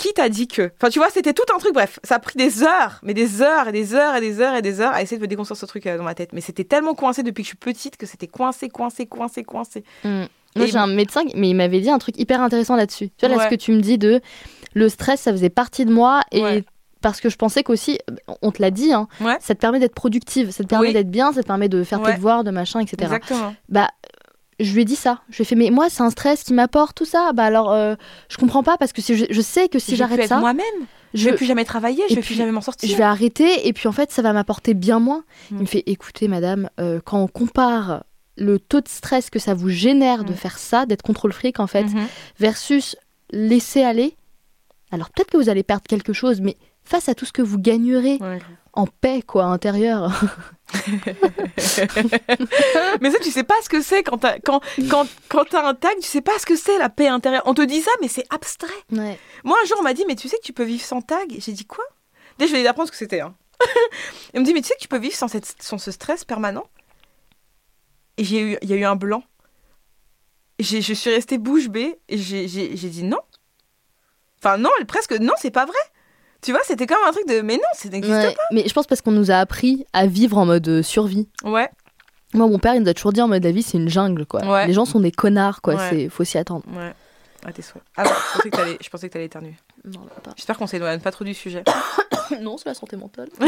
Qui 0.04 0.12
t'a 0.12 0.28
dit 0.28 0.46
que? 0.48 0.70
Enfin 0.76 0.90
tu 0.90 0.98
vois, 0.98 1.08
c'était 1.08 1.32
tout 1.32 1.44
un 1.54 1.58
truc 1.58 1.72
bref, 1.72 1.98
ça 2.04 2.16
a 2.16 2.18
pris 2.18 2.36
des 2.36 2.62
heures, 2.62 3.00
mais 3.02 3.14
des 3.14 3.40
heures 3.40 3.68
et 3.68 3.72
des 3.72 3.94
heures 3.94 4.14
et 4.16 4.20
des 4.20 4.38
heures 4.40 4.54
et 4.54 4.60
des 4.60 4.82
heures 4.82 4.92
à 4.92 5.00
essayer 5.00 5.16
de 5.16 5.22
me 5.22 5.26
déconstruire 5.26 5.56
ce 5.58 5.64
truc 5.64 5.86
euh, 5.86 5.96
dans 5.96 6.04
ma 6.04 6.14
tête, 6.14 6.34
mais 6.34 6.42
c'était 6.42 6.64
tellement 6.64 6.92
coincé 6.94 7.22
depuis 7.22 7.42
que 7.42 7.46
je 7.46 7.50
suis 7.52 7.56
petite 7.56 7.96
que 7.96 8.04
c'était 8.04 8.26
coincé 8.26 8.68
coincé 8.68 9.06
coincé 9.06 9.44
coincé. 9.44 9.82
Mm. 10.04 10.24
Moi, 10.56 10.66
Et- 10.66 10.66
j'ai 10.66 10.76
un 10.76 10.86
médecin, 10.88 11.22
mais 11.34 11.48
il 11.48 11.54
m'avait 11.54 11.80
dit 11.80 11.88
un 11.88 11.98
truc 11.98 12.18
hyper 12.18 12.42
intéressant 12.42 12.76
là-dessus. 12.76 13.08
Tu 13.16 13.26
vois, 13.26 13.30
là, 13.30 13.36
Ouais. 13.38 13.44
ce 13.44 13.48
que 13.48 13.54
tu 13.58 13.72
me 13.72 13.80
dis 13.80 13.96
de 13.96 14.20
le 14.74 14.88
stress, 14.90 15.22
ça 15.22 15.32
faisait 15.32 15.48
partie 15.48 15.86
de 15.86 15.92
moi. 15.92 16.20
Et 16.32 16.42
Ouais. 16.42 16.64
parce 17.00 17.20
que 17.22 17.30
je 17.30 17.36
pensais 17.36 17.62
qu'aussi, 17.62 17.98
on 18.42 18.52
te 18.52 18.60
l'a 18.60 18.70
dit, 18.70 18.92
hein, 18.92 19.08
Ouais. 19.22 19.36
ça 19.40 19.54
te 19.54 19.60
permet 19.60 19.78
d'être 19.80 19.94
productive, 19.94 20.50
ça 20.50 20.62
te 20.64 20.68
permet 20.68 20.88
Oui. 20.88 20.92
d'être 20.92 21.10
bien, 21.10 21.32
ça 21.32 21.40
te 21.42 21.46
permet 21.46 21.68
de 21.70 21.82
faire 21.82 22.00
Ouais. 22.02 22.10
tes 22.10 22.16
devoirs, 22.18 22.44
de 22.44 22.50
machin, 22.50 22.80
etc. 22.80 22.96
Exactement. 23.04 23.54
Bah, 23.70 23.88
je 24.60 24.72
lui 24.74 24.82
ai 24.82 24.84
dit 24.84 24.96
ça. 24.96 25.20
Je 25.30 25.36
lui 25.36 25.42
ai 25.42 25.44
fait, 25.44 25.54
mais 25.56 25.70
moi, 25.70 25.88
c'est 25.90 26.02
un 26.02 26.10
stress 26.10 26.42
qui 26.44 26.52
m'apporte 26.54 26.96
tout 26.96 27.04
ça. 27.04 27.32
Bah 27.32 27.44
alors, 27.44 27.72
euh, 27.72 27.94
je 28.28 28.36
comprends 28.36 28.62
pas 28.62 28.76
parce 28.76 28.92
que 28.92 29.02
si 29.02 29.16
je, 29.16 29.24
je 29.30 29.40
sais 29.40 29.68
que 29.68 29.78
si 29.78 29.96
j'arrête 29.96 30.26
ça, 30.28 30.38
moi-même, 30.38 30.64
je 31.12 31.20
je, 31.20 31.30
vais 31.30 31.36
plus 31.36 31.46
jamais 31.46 31.64
travailler, 31.64 32.02
je 32.08 32.14
vais 32.14 32.20
puis, 32.20 32.28
plus 32.28 32.34
jamais 32.36 32.52
m'en 32.52 32.60
sortir. 32.60 32.88
je 32.88 32.96
vais 32.96 33.02
arrêter 33.04 33.66
et 33.68 33.72
puis 33.72 33.88
en 33.88 33.92
fait, 33.92 34.10
ça 34.12 34.22
va 34.22 34.32
m'apporter 34.32 34.74
bien 34.74 34.98
moins. 35.00 35.24
Il 35.50 35.56
Mm. 35.56 35.60
me 35.60 35.66
fait, 35.66 35.82
écoutez, 35.86 36.28
madame, 36.28 36.68
euh, 36.80 37.00
quand 37.04 37.20
on 37.20 37.26
compare 37.28 38.04
le 38.36 38.58
taux 38.58 38.80
de 38.80 38.88
stress 38.88 39.30
que 39.30 39.38
ça 39.38 39.54
vous 39.54 39.68
génère 39.68 40.24
de 40.24 40.32
Mm. 40.32 40.36
faire 40.36 40.58
ça, 40.58 40.86
d'être 40.86 41.02
contrôle 41.02 41.32
fric 41.32 41.60
en 41.60 41.66
fait, 41.68 41.84
Mhm. 41.84 42.06
versus 42.38 42.96
laisser 43.30 43.82
aller. 43.82 44.16
Alors 44.90 45.10
peut-être 45.10 45.30
que 45.30 45.36
vous 45.36 45.48
allez 45.48 45.62
perdre 45.62 45.84
quelque 45.88 46.12
chose, 46.12 46.40
mais 46.40 46.56
face 46.84 47.08
à 47.08 47.14
tout 47.14 47.24
ce 47.24 47.32
que 47.32 47.42
vous 47.42 47.58
gagnerez 47.58 48.18
Ouais. 48.20 48.38
En 48.74 48.87
paix, 48.87 49.22
quoi, 49.22 49.44
intérieure. 49.44 50.10
mais 53.00 53.10
ça, 53.10 53.18
tu 53.22 53.30
sais 53.30 53.44
pas 53.44 53.54
ce 53.62 53.68
que 53.68 53.80
c'est 53.82 54.02
quand 54.02 54.18
t'as 54.18 54.38
quand, 54.40 54.60
quand, 54.90 55.06
quand 55.28 55.44
t'as 55.44 55.66
un 55.66 55.74
tag, 55.74 55.94
tu 56.00 56.08
sais 56.08 56.20
pas 56.20 56.38
ce 56.38 56.46
que 56.46 56.56
c'est 56.56 56.78
la 56.78 56.88
paix 56.88 57.08
intérieure. 57.08 57.42
On 57.46 57.54
te 57.54 57.62
dit 57.62 57.80
ça, 57.80 57.90
mais 58.00 58.08
c'est 58.08 58.26
abstrait. 58.30 58.72
Ouais. 58.92 59.18
Moi, 59.44 59.56
un 59.62 59.66
jour, 59.66 59.76
on 59.80 59.82
m'a 59.82 59.94
dit, 59.94 60.04
mais 60.06 60.16
tu 60.16 60.28
sais 60.28 60.37
que 60.38 60.42
tu 60.42 60.52
peux 60.52 60.64
vivre 60.64 60.84
sans 60.84 61.00
tag? 61.02 61.34
J'ai 61.38 61.52
dit 61.52 61.66
quoi? 61.66 61.84
Déjà, 62.38 62.54
je 62.54 62.60
vais 62.60 62.66
apprendre 62.66 62.88
ce 62.88 62.92
que 62.92 62.98
c'était. 62.98 63.20
Hein. 63.20 63.34
Elle 64.34 64.40
me 64.40 64.44
dit, 64.46 64.52
mais 64.54 64.60
tu 64.62 64.68
sais 64.68 64.74
que 64.74 64.80
tu 64.82 64.88
peux 64.88 64.98
vivre 64.98 65.14
sans, 65.14 65.28
cette, 65.28 65.54
sans 65.62 65.78
ce 65.78 65.90
stress 65.90 66.24
permanent? 66.24 66.66
Et 68.16 68.24
j'ai 68.24 68.40
eu, 68.40 68.58
il 68.62 68.70
y 68.70 68.72
a 68.72 68.76
eu 68.76 68.84
un 68.84 68.96
blanc. 68.96 69.22
J'ai- 70.58 70.82
Je 70.82 70.94
suis 70.94 71.10
restée 71.10 71.38
bouche 71.38 71.68
bée 71.68 71.98
et 72.08 72.16
j'ai 72.18 72.46
j'ai- 72.48 72.76
j'ai 72.76 72.88
dit 72.88 73.02
non. 73.02 73.18
Enfin, 74.38 74.56
non, 74.56 74.70
presque, 74.87 75.12
non, 75.12 75.32
c'est 75.37 75.50
pas 75.50 75.64
vrai. 75.66 75.76
Tu 76.44 76.52
vois, 76.52 76.61
c'était 76.64 76.87
comme 76.87 76.98
un 77.07 77.12
truc 77.12 77.26
de, 77.26 77.40
mais 77.40 77.54
non, 77.57 77.62
ça 77.74 77.88
n'existe 77.88 78.12
Ouais, 78.14 78.37
Mais 78.52 78.68
je 78.68 78.72
pense 78.74 78.87
parce 78.87 79.00
qu'on 79.00 79.12
nous 79.12 79.30
a 79.30 79.37
appris 79.37 79.87
à 79.94 80.07
vivre 80.07 80.37
en 80.37 80.44
mode 80.44 80.68
euh, 80.68 80.83
survie. 80.83 81.26
Ouais, 81.42 81.70
Moi, 82.35 82.46
mon 82.46 82.59
père, 82.59 82.74
il 82.74 82.83
nous 82.83 82.88
a 82.88 82.94
toujours 82.94 83.12
dit 83.14 83.22
en 83.22 83.28
mode 83.28 83.42
la 83.42 83.50
vie, 83.50 83.62
c'est 83.62 83.78
une 83.78 83.88
jungle, 83.88 84.26
quoi. 84.26 84.44
Ouais. 84.44 84.66
Les 84.66 84.74
gens 84.74 84.85
sont 84.85 85.00
des 85.00 85.11
connards, 85.11 85.62
quoi. 85.62 85.74
Ouais. 85.76 85.88
C'est 85.88 86.09
faut 86.11 86.22
s'y 86.24 86.37
attendre. 86.37 86.64
ouais. 86.76 86.92
À 87.46 87.52
tes 87.52 87.62
souhaits. 87.62 87.83
Ah, 87.96 88.04
ouais, 88.04 88.09
je 88.80 88.88
pensais 88.90 89.09
que 89.09 89.12
t'allais- 89.12 89.26
éternuer. 89.26 89.54
Non, 89.85 90.00
pas. 90.22 90.30
J'espère 90.37 90.57
qu'on 90.57 90.66
s'éloigne 90.66 91.00
pas 91.00 91.11
trop 91.11 91.24
du 91.24 91.35
sujet. 91.35 91.62
non, 92.40 92.57
c'est 92.57 92.68
la 92.68 92.74
santé 92.74 92.96
mentale. 92.96 93.28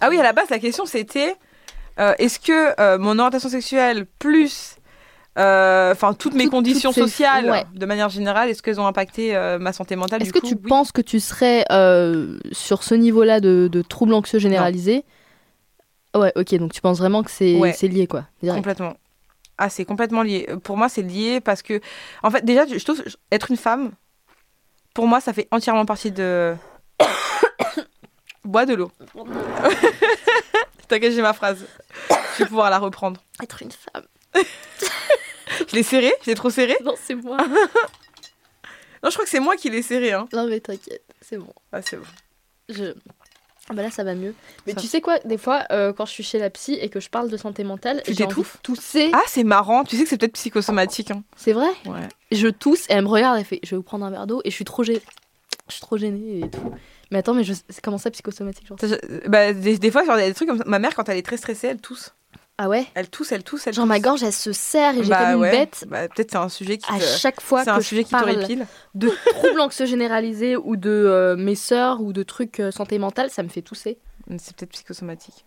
Ah 0.00 0.08
oui, 0.08 0.18
à 0.18 0.22
la 0.22 0.32
base, 0.32 0.48
la 0.50 0.60
question 0.60 0.86
c'était 0.86 1.34
euh, 1.98 2.14
est-ce 2.18 2.38
que 2.38 2.80
euh, 2.80 2.96
mon 2.98 3.18
orientation 3.18 3.48
sexuelle 3.48 4.06
plus 4.18 4.76
enfin 5.36 6.12
toutes 6.18 6.34
mes 6.34 6.44
Toutes- 6.44 6.50
conditions 6.50 6.90
toutes 6.90 6.96
ces- 7.04 7.08
sociales 7.10 7.50
ouais. 7.50 7.64
de 7.74 7.86
manière 7.86 8.08
générale 8.08 8.48
est-ce 8.50 8.62
qu'elles 8.62 8.80
ont 8.80 8.86
impacté 8.86 9.34
euh, 9.36 9.58
ma 9.58 9.72
santé 9.72 9.96
mentale 9.96 10.22
Est-ce 10.22 10.32
que 10.32 10.40
coup 10.40 10.46
tu 10.48 10.54
Oui. 10.54 10.68
penses 10.68 10.92
que 10.92 11.00
tu 11.00 11.20
serais 11.20 11.64
euh, 11.70 12.38
sur 12.52 12.82
ce 12.82 12.94
niveau-là 12.94 13.40
de, 13.40 13.68
de 13.70 13.82
troubles 13.82 14.12
anxieux 14.14 14.38
généralisés? 14.40 15.04
Ouais, 16.16 16.32
ok, 16.34 16.54
donc 16.56 16.72
tu 16.72 16.80
penses 16.80 16.98
vraiment 16.98 17.22
que 17.22 17.30
c'est 17.30 17.56
Ouais. 17.58 17.72
lié, 17.82 18.06
quoi. 18.08 18.24
direct. 18.42 18.58
complètement 18.58 18.94
ah 19.62 19.68
c'est 19.68 19.84
complètement 19.84 20.22
lié 20.22 20.46
Euh, 20.48 20.56
pour 20.56 20.76
moi 20.76 20.88
c'est 20.88 21.02
lié 21.02 21.40
parce 21.40 21.62
que 21.62 21.80
en 22.22 22.30
fait 22.30 22.44
déjà 22.44 22.66
je 22.66 22.82
trouve 22.84 23.02
être 23.30 23.50
une 23.50 23.56
femme 23.58 23.92
pour 24.94 25.06
moi 25.06 25.20
ça 25.20 25.32
fait 25.32 25.46
entièrement 25.52 25.84
partie 25.86 26.10
de 26.10 26.54
bois 28.44 28.66
de 28.66 28.74
l'eau 28.74 28.90
t'inquiète 30.88 31.12
j'ai 31.12 31.22
ma 31.22 31.32
phrase 31.34 31.64
je 32.36 32.42
vais 32.44 32.48
pouvoir 32.48 32.70
la 32.70 32.78
reprendre 32.78 33.20
Être 33.42 33.62
une 33.62 33.70
femme. 33.70 34.04
je 35.68 35.74
l'ai 35.74 35.82
serré 35.82 36.12
je 36.22 36.26
l'ai 36.30 36.34
trop 36.34 36.50
serré 36.50 36.76
Non, 36.84 36.94
c'est 37.02 37.14
moi. 37.14 37.36
non 39.02 39.08
je 39.08 39.10
crois 39.10 39.24
que 39.24 39.30
c'est 39.30 39.40
moi 39.40 39.56
qui 39.56 39.70
l'ai 39.70 39.82
serré 39.82 40.12
hein 40.12 40.28
non, 40.32 40.46
mais 40.46 40.60
t'inquiète, 40.60 41.04
c'est 41.20 41.36
bon. 41.38 41.52
ah 41.72 41.82
c'est 41.82 41.96
bon 41.96 42.04
Je... 42.68 42.94
Ah 43.68 43.74
bah 43.74 43.82
là, 43.82 43.90
ça 43.92 44.02
va 44.02 44.16
mieux. 44.16 44.34
Mais 44.66 44.72
Ça- 44.72 44.80
tu 44.80 44.88
sais 44.88 45.00
quoi, 45.00 45.20
des 45.20 45.38
fois, 45.38 45.64
euh, 45.70 45.92
quand 45.92 46.04
je 46.04 46.10
suis 46.10 46.24
chez 46.24 46.40
la 46.40 46.50
psy 46.50 46.74
et 46.80 46.88
que 46.88 46.98
je 46.98 47.08
parle 47.08 47.30
de 47.30 47.36
santé 47.36 47.62
mentale, 47.62 48.02
Tu 48.04 48.16
t'étouffes 48.16 48.56
tousser. 48.64 49.10
Ah, 49.12 49.22
c'est 49.28 49.44
marrant. 49.44 49.84
Tu 49.84 49.96
sais 49.96 50.02
que 50.02 50.08
c'est 50.08 50.16
peut-être 50.16 50.32
psychosomatique. 50.32 51.12
Hein. 51.12 51.22
C'est 51.36 51.52
vrai? 51.52 51.68
Ouais. 51.86 52.08
Je 52.32 52.48
tousse 52.48 52.86
et 52.90 52.94
elle 52.94 53.04
me 53.04 53.08
regarde, 53.08 53.38
elle 53.38 53.44
fait 53.44 53.60
Je 53.62 53.70
vais 53.70 53.76
vous 53.76 53.84
prendre 53.84 54.04
un 54.04 54.10
verre 54.10 54.26
d'eau 54.26 54.40
et 54.44 54.50
je 54.50 54.56
suis 54.56 54.64
trop 54.64 54.82
gênée. 54.82 55.00
Je 55.68 55.74
suis 55.74 55.82
trop 55.82 55.96
gênée 55.98 56.40
et 56.40 56.50
tout. 56.50 56.72
Mais 57.12 57.18
attends, 57.18 57.32
mais 57.34 57.44
je... 57.44 57.52
c'est 57.68 57.80
comment 57.80 57.98
ça 57.98 58.10
psychosomatique 58.10 58.66
genre? 58.66 58.78
Bah, 59.28 59.52
des, 59.52 59.78
des 59.78 59.90
fois, 59.92 60.04
genre, 60.04 60.16
il 60.16 60.22
y 60.22 60.24
a 60.24 60.28
des 60.28 60.34
trucs 60.34 60.48
comme 60.48 60.58
ça. 60.58 60.64
Ma 60.66 60.80
mère, 60.80 60.96
quand 60.96 61.08
elle 61.08 61.18
est 61.18 61.22
très 61.22 61.36
stressée, 61.36 61.68
elle 61.68 61.80
tousse. 61.80 62.12
Ah 62.62 62.68
ouais 62.68 62.84
Elle 62.94 63.08
tousse, 63.08 63.32
elle 63.32 63.42
tousse, 63.42 63.66
elle 63.66 63.72
Genre 63.72 63.84
tousse. 63.84 63.88
ma 63.88 64.00
gorge, 64.00 64.22
elle 64.22 64.34
se 64.34 64.52
serre 64.52 64.94
et 64.98 65.02
j'ai 65.02 65.08
Bah 65.08 65.20
comme 65.24 65.34
une 65.36 65.40
ouais. 65.40 65.50
bête 65.50 65.86
Bah, 65.88 66.08
peut-être 66.08 66.32
c'est 66.32 66.36
un 66.36 66.50
sujet 66.50 66.76
qui 66.76 66.92
à 66.92 66.98
te... 66.98 67.04
chaque 67.04 67.40
fois 67.40 67.60
C'est 67.64 67.70
que 67.70 67.76
un 67.76 67.80
je 67.80 67.86
sujet 67.86 68.04
qui 68.04 68.10
parle 68.10 68.36
de 68.94 69.08
troubles 69.34 69.60
anxieux 69.60 69.86
généralisés 69.86 70.56
ou 70.58 70.76
de 70.76 70.90
euh, 70.90 71.36
mes 71.36 71.54
sœurs 71.54 72.02
ou 72.02 72.12
de 72.12 72.22
trucs 72.22 72.60
euh, 72.60 72.70
santé 72.70 72.98
mentale, 72.98 73.30
ça 73.30 73.42
me 73.42 73.48
fait 73.48 73.62
tousser. 73.62 73.96
C'est 74.38 74.54
peut-être 74.54 74.72
psychosomatique. 74.72 75.46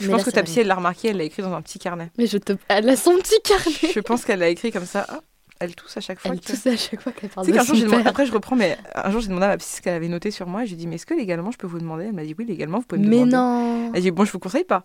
Je 0.00 0.06
Mais 0.06 0.12
pense 0.12 0.20
là, 0.20 0.24
que 0.24 0.30
ta 0.30 0.42
psy, 0.42 0.60
elle 0.60 0.66
l'a 0.68 0.74
remarqué, 0.74 1.08
elle 1.08 1.18
l'a 1.18 1.24
écrit 1.24 1.42
dans 1.42 1.52
un 1.52 1.60
petit 1.62 1.78
carnet. 1.78 2.10
Mais 2.16 2.26
je 2.26 2.38
te... 2.38 2.54
Elle 2.68 2.88
a 2.88 2.96
son 2.96 3.14
petit 3.18 3.40
carnet. 3.44 3.92
Je 3.94 4.00
pense 4.00 4.24
qu'elle 4.24 4.38
l'a 4.40 4.48
écrit 4.48 4.72
comme 4.72 4.86
ça. 4.86 5.04
Ah, 5.08 5.20
elle 5.60 5.74
tousse 5.76 5.96
à 5.96 6.00
chaque 6.00 6.18
fois. 6.18 6.30
Elle 6.32 6.40
que- 6.40 6.46
tousse 6.46 6.66
à 6.66 6.76
chaque 6.76 7.00
fois 7.02 7.12
qu'elle 7.12 7.28
parle 7.30 7.46
de 7.46 7.52
jour, 7.52 7.76
demandé- 7.76 8.06
après 8.08 8.24
je 8.26 8.32
reprends, 8.32 8.56
mais 8.56 8.76
un 8.94 9.10
jour 9.10 9.20
j'ai 9.20 9.28
demandé 9.28 9.44
à 9.44 9.48
ma 9.48 9.56
psy 9.58 9.76
ce 9.76 9.82
qu'elle 9.82 9.94
avait 9.94 10.08
noté 10.08 10.30
sur 10.30 10.46
moi. 10.46 10.64
Et 10.64 10.66
j'ai 10.66 10.76
dit, 10.76 10.86
mais 10.86 10.94
est-ce 10.94 11.04
que 11.06 11.14
légalement 11.14 11.50
je 11.50 11.58
peux 11.58 11.66
vous 11.66 11.78
demander? 11.78 12.06
Elle 12.06 12.12
m'a 12.14 12.24
dit, 12.24 12.34
oui, 12.38 12.46
légalement 12.46 12.78
vous 12.78 12.86
pouvez 12.86 13.02
me 13.02 13.06
Mais 13.08 13.16
demander. 13.24 13.32
non 13.36 13.92
Elle 13.94 14.02
dit, 14.02 14.10
bon, 14.10 14.24
je 14.24 14.32
vous 14.32 14.38
conseille 14.38 14.64
pas. 14.64 14.84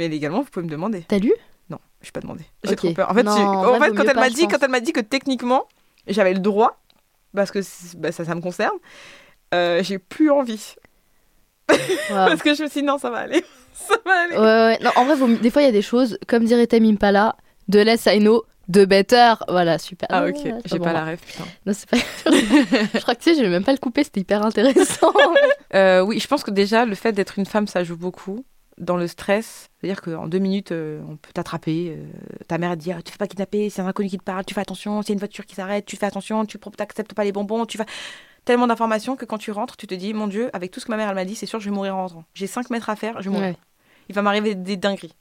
Mais 0.00 0.08
légalement 0.08 0.40
vous 0.40 0.48
pouvez 0.50 0.64
me 0.64 0.70
demander. 0.70 1.04
T'as 1.06 1.18
lu? 1.18 1.30
Non, 1.68 1.78
je 2.00 2.06
suis 2.06 2.12
pas 2.12 2.20
demandé. 2.20 2.42
J'ai 2.64 2.74
trop 2.74 2.90
peur. 2.94 3.10
En 3.10 3.14
fait, 3.14 3.22
Non, 3.22 3.36
j'ai- 3.36 3.42
en 3.42 3.52
en 3.52 3.62
vrai, 3.76 3.80
fait 3.80 3.88
vaut 3.90 3.94
quand 3.96 4.08
elle 4.08 4.16
m'a 4.16 4.30
dit, 4.30 4.48
quand 4.48 4.62
elle 4.62 4.70
m'a 4.70 4.80
dit 4.80 4.92
que 4.94 5.00
techniquement 5.00 5.66
j'avais 6.06 6.32
le 6.32 6.38
droit, 6.40 6.80
parce 7.36 7.50
que 7.50 7.58
bah, 7.98 8.10
ça, 8.12 8.24
ça 8.24 8.34
me 8.34 8.40
concerne, 8.40 8.72
euh, 9.52 9.82
j'ai 9.82 9.98
plus 9.98 10.30
envie. 10.30 10.74
Parce 12.08 12.42
que 12.42 12.54
je 12.54 12.62
me 12.64 12.68
suis 12.68 12.80
dit 12.80 12.86
non, 12.86 12.96
ça 12.98 13.10
va 13.10 13.18
aller, 13.18 13.44
ça 13.74 13.94
va 14.06 14.12
aller. 14.22 14.36
Ouais, 14.36 14.40
ouais, 14.42 14.78
non, 14.82 14.90
en 14.96 15.04
vrai, 15.04 15.36
des 15.36 15.50
fois, 15.50 15.62
il 15.62 15.66
y 15.66 15.68
a 15.68 15.72
des 15.72 15.82
choses, 15.82 16.18
comme 16.26 16.44
dirait 16.44 16.66
Tame 16.66 16.84
Impala, 16.86 17.36
de 17.68 17.78
less 17.80 18.06
I 18.06 18.18
know, 18.20 18.42
de 18.68 18.84
better. 18.86 19.34
Voilà, 19.48 19.78
super. 19.78 20.08
Ah 20.10 20.24
ok, 20.24 20.34
ouais, 20.34 20.54
c'est 20.62 20.68
j'ai 20.72 20.78
pas 20.80 20.92
la 20.92 21.04
rêve, 21.04 21.20
putain. 21.24 21.44
Non, 21.66 21.72
c'est 21.72 21.88
pas. 21.88 21.96
je 22.26 22.98
crois 23.02 23.14
que 23.14 23.20
tu 23.22 23.30
sais, 23.30 23.36
je 23.36 23.42
vais 23.42 23.48
même 23.50 23.64
pas 23.64 23.72
le 23.72 23.78
couper, 23.78 24.02
c'était 24.02 24.20
hyper 24.20 24.44
intéressant. 24.44 25.12
Euh, 25.72 26.00
oui, 26.00 26.18
je 26.18 26.26
pense 26.26 26.42
que 26.42 26.50
déjà 26.50 26.84
le 26.84 26.96
fait 26.96 27.12
d'être 27.12 27.38
une 27.38 27.46
femme, 27.46 27.68
ça 27.68 27.84
joue 27.84 27.96
beaucoup 27.96 28.44
dans 28.80 28.96
le 28.96 29.06
stress. 29.06 29.68
C'est-à-dire 29.80 30.02
qu'en 30.02 30.26
deux 30.26 30.38
minutes, 30.38 30.72
euh, 30.72 31.00
on 31.08 31.16
peut 31.16 31.30
t'attraper. 31.32 31.94
euh, 31.96 32.06
ta 32.48 32.58
mère 32.58 32.72
te 32.72 32.76
dit 32.76 32.92
ah, 32.92 33.00
Tu 33.02 33.12
fais 33.12 33.18
pas 33.18 33.26
kidnapper, 33.28 33.70
c'est 33.70 33.82
un 33.82 33.86
inconnu 33.86 34.08
qui 34.08 34.18
te 34.18 34.24
parle, 34.24 34.44
tu 34.44 34.54
fais 34.54 34.60
attention, 34.60 35.02
c'est 35.02 35.12
une 35.12 35.18
voiture 35.18 35.46
qui 35.46 35.54
s'arrête, 35.54 35.86
tu 35.86 35.96
fais 35.96 36.06
attention, 36.06 36.44
tu 36.46 36.58
n'acceptes 36.78 37.14
pas 37.14 37.24
les 37.24 37.32
bonbons, 37.32 37.66
tu 37.66 37.78
fais. 37.78 37.86
Tellement 38.46 38.66
d'informations 38.66 39.16
que 39.16 39.26
quand 39.26 39.36
tu 39.38 39.50
rentres, 39.50 39.76
tu 39.76 39.86
te 39.86 39.94
dis 39.94 40.14
Mon 40.14 40.26
Dieu, 40.26 40.50
avec 40.54 40.70
tout 40.70 40.80
ce 40.80 40.86
que 40.86 40.90
ma 40.90 40.96
mère 40.96 41.10
elle 41.10 41.14
m'a 41.14 41.26
dit, 41.26 41.34
c'est 41.34 41.46
sûr, 41.46 41.60
je 41.60 41.66
vais 41.68 41.74
mourir 41.74 41.94
en 41.94 42.02
rentrant. 42.02 42.24
J'ai 42.34 42.46
5 42.46 42.70
mètres 42.70 42.88
à 42.88 42.96
faire, 42.96 43.20
je 43.22 43.28
vais 43.28 43.34
mourir. 43.34 43.50
Ouais. 43.50 43.58
Il 44.08 44.14
va 44.14 44.22
m'arriver 44.22 44.54
des 44.54 44.76
dingueries. 44.76 45.14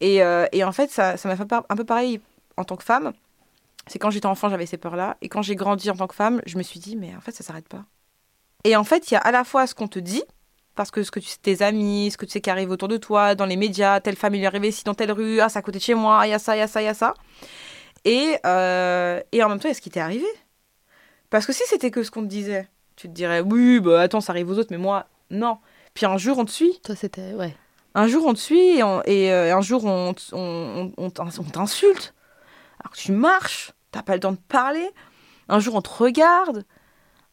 Et, 0.00 0.22
euh, 0.22 0.46
et 0.52 0.64
en 0.64 0.72
fait, 0.72 0.90
ça 0.90 1.16
ça 1.16 1.28
m'a 1.28 1.36
fait 1.36 1.44
un 1.52 1.76
peu 1.76 1.84
pareil 1.84 2.20
en 2.56 2.64
tant 2.64 2.76
que 2.76 2.82
femme. 2.82 3.12
C'est 3.86 3.98
quand 3.98 4.10
j'étais 4.10 4.26
enfant, 4.26 4.48
j'avais 4.48 4.66
ces 4.66 4.78
peurs-là. 4.78 5.16
Et 5.20 5.28
quand 5.28 5.42
j'ai 5.42 5.54
grandi 5.54 5.90
en 5.90 5.94
tant 5.96 6.06
que 6.06 6.14
femme, 6.14 6.40
je 6.46 6.56
me 6.56 6.62
suis 6.62 6.80
dit, 6.80 6.96
mais 6.96 7.14
en 7.14 7.20
fait, 7.20 7.32
ça 7.32 7.44
s'arrête 7.44 7.68
pas. 7.68 7.84
Et 8.64 8.76
en 8.76 8.84
fait, 8.84 9.10
il 9.10 9.14
y 9.14 9.16
a 9.18 9.20
à 9.20 9.30
la 9.30 9.44
fois 9.44 9.66
ce 9.66 9.74
qu'on 9.74 9.88
te 9.88 9.98
dit, 9.98 10.22
parce 10.74 10.90
que 10.90 11.02
ce 11.02 11.10
que 11.10 11.20
tu 11.20 11.26
sais, 11.28 11.38
tes 11.40 11.62
amis, 11.62 12.10
ce 12.10 12.16
que 12.16 12.24
tu 12.26 12.32
sais 12.32 12.40
qui 12.40 12.50
arrive 12.50 12.70
autour 12.70 12.88
de 12.88 12.96
toi, 12.96 13.34
dans 13.34 13.46
les 13.46 13.56
médias, 13.56 14.00
telle 14.00 14.16
famille 14.16 14.42
est 14.42 14.46
arrivée 14.46 14.68
ici 14.68 14.84
dans 14.84 14.94
telle 14.94 15.12
rue, 15.12 15.40
ah, 15.40 15.48
c'est 15.48 15.58
à 15.58 15.62
côté 15.62 15.78
de 15.78 15.82
chez 15.84 15.94
moi, 15.94 16.26
il 16.26 16.30
y 16.30 16.34
a 16.34 16.38
ça, 16.38 16.56
il 16.56 16.58
y 16.58 16.62
a 16.62 16.66
ça, 16.68 16.82
il 16.82 16.86
y 16.86 16.88
a 16.88 16.94
ça. 16.94 17.14
Et, 18.04 18.36
euh, 18.44 19.20
et 19.32 19.42
en 19.42 19.48
même 19.48 19.58
temps, 19.58 19.68
il 19.68 19.70
y 19.70 19.72
a 19.72 19.74
ce 19.74 19.80
qui 19.80 19.90
t'est 19.90 20.00
arrivé? 20.00 20.26
Parce 21.30 21.46
que 21.46 21.52
si 21.52 21.62
c'était 21.66 21.90
que 21.90 22.02
ce 22.02 22.10
qu'on 22.10 22.22
te 22.22 22.26
disait, 22.28 22.68
tu 22.96 23.08
te 23.08 23.12
dirais, 23.12 23.40
oui, 23.40 23.80
bah 23.80 24.00
attends, 24.02 24.20
ça 24.20 24.32
arrive 24.32 24.50
aux 24.50 24.58
autres, 24.58 24.68
mais 24.70 24.78
moi, 24.78 25.06
non. 25.30 25.58
Puis 25.94 26.06
un 26.06 26.16
jour, 26.18 26.38
on 26.38 26.44
te 26.44 26.50
suit. 26.50 26.80
Toi, 26.84 26.94
c'était. 26.96 27.32
Ouais. 27.34 27.56
Un 27.94 28.06
jour, 28.08 28.26
on 28.26 28.34
te 28.34 28.38
suit 28.38 28.78
et, 28.78 28.82
on- 28.82 29.02
et, 29.04 29.32
euh, 29.32 29.56
un 29.56 29.60
jour, 29.60 29.84
on, 29.84 30.14
on, 30.32 30.92
on 30.98 31.10
t'insulte. 31.10 32.14
Alors 32.80 32.92
que 32.92 32.98
tu 32.98 33.12
marches, 33.12 33.72
t'as 33.92 34.02
pas 34.02 34.14
le 34.14 34.20
temps 34.20 34.32
de 34.32 34.38
parler. 34.48 34.88
Un 35.48 35.60
jour, 35.60 35.74
on 35.76 35.82
te 35.82 35.90
regarde. 35.90 36.64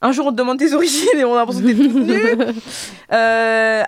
Un 0.02 0.12
jour, 0.12 0.26
on 0.28 0.32
te 0.32 0.36
demande 0.38 0.58
tes 0.58 0.74
origines 0.74 1.08
et 1.18 1.24
on 1.26 1.34
a 1.36 1.38
l'impression 1.40 1.62
que 1.62 1.68
t'es 1.68 1.76
toute 1.76 1.94
nue. 1.96 2.62
Euh, 3.14 3.84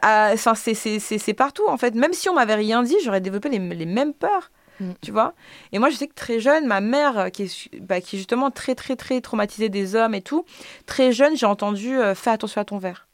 c'est- 0.56 0.74
c'est 0.74 1.00
c'est- 1.00 1.18
c'est 1.18 1.34
partout, 1.34 1.64
en 1.68 1.78
fait. 1.78 1.96
Même 1.96 2.14
si 2.14 2.30
on 2.30 2.34
m'avait 2.36 2.56
rien 2.56 2.84
dit, 2.84 2.96
j'aurais 3.04 3.22
développé 3.22 3.50
les, 3.50 3.60
les 3.60 3.86
mêmes 3.86 4.14
peurs. 4.14 4.52
Mm. 4.80 4.92
Tu 5.02 5.12
vois 5.12 5.34
Et 5.72 5.80
moi, 5.80 5.90
je 5.90 5.96
sais 5.96 6.08
que 6.08 6.14
très 6.14 6.40
jeune, 6.40 6.66
ma 6.68 6.82
mère, 6.82 7.18
euh, 7.18 7.30
qui 7.30 7.44
est, 7.44 7.80
bah, 7.80 8.02
qui 8.02 8.16
est 8.16 8.20
justement 8.20 8.52
très, 8.52 8.76
très, 8.76 8.96
très 8.96 9.22
traumatisée 9.22 9.70
des 9.70 9.96
hommes 9.96 10.14
et 10.14 10.22
tout, 10.22 10.46
très 10.86 11.12
jeune, 11.14 11.38
j'ai 11.38 11.46
entendu 11.46 11.98
euh, 11.98 12.16
Fais 12.16 12.32
attention 12.32 12.60
à 12.62 12.66
ton 12.66 12.78
verre. 12.80 13.08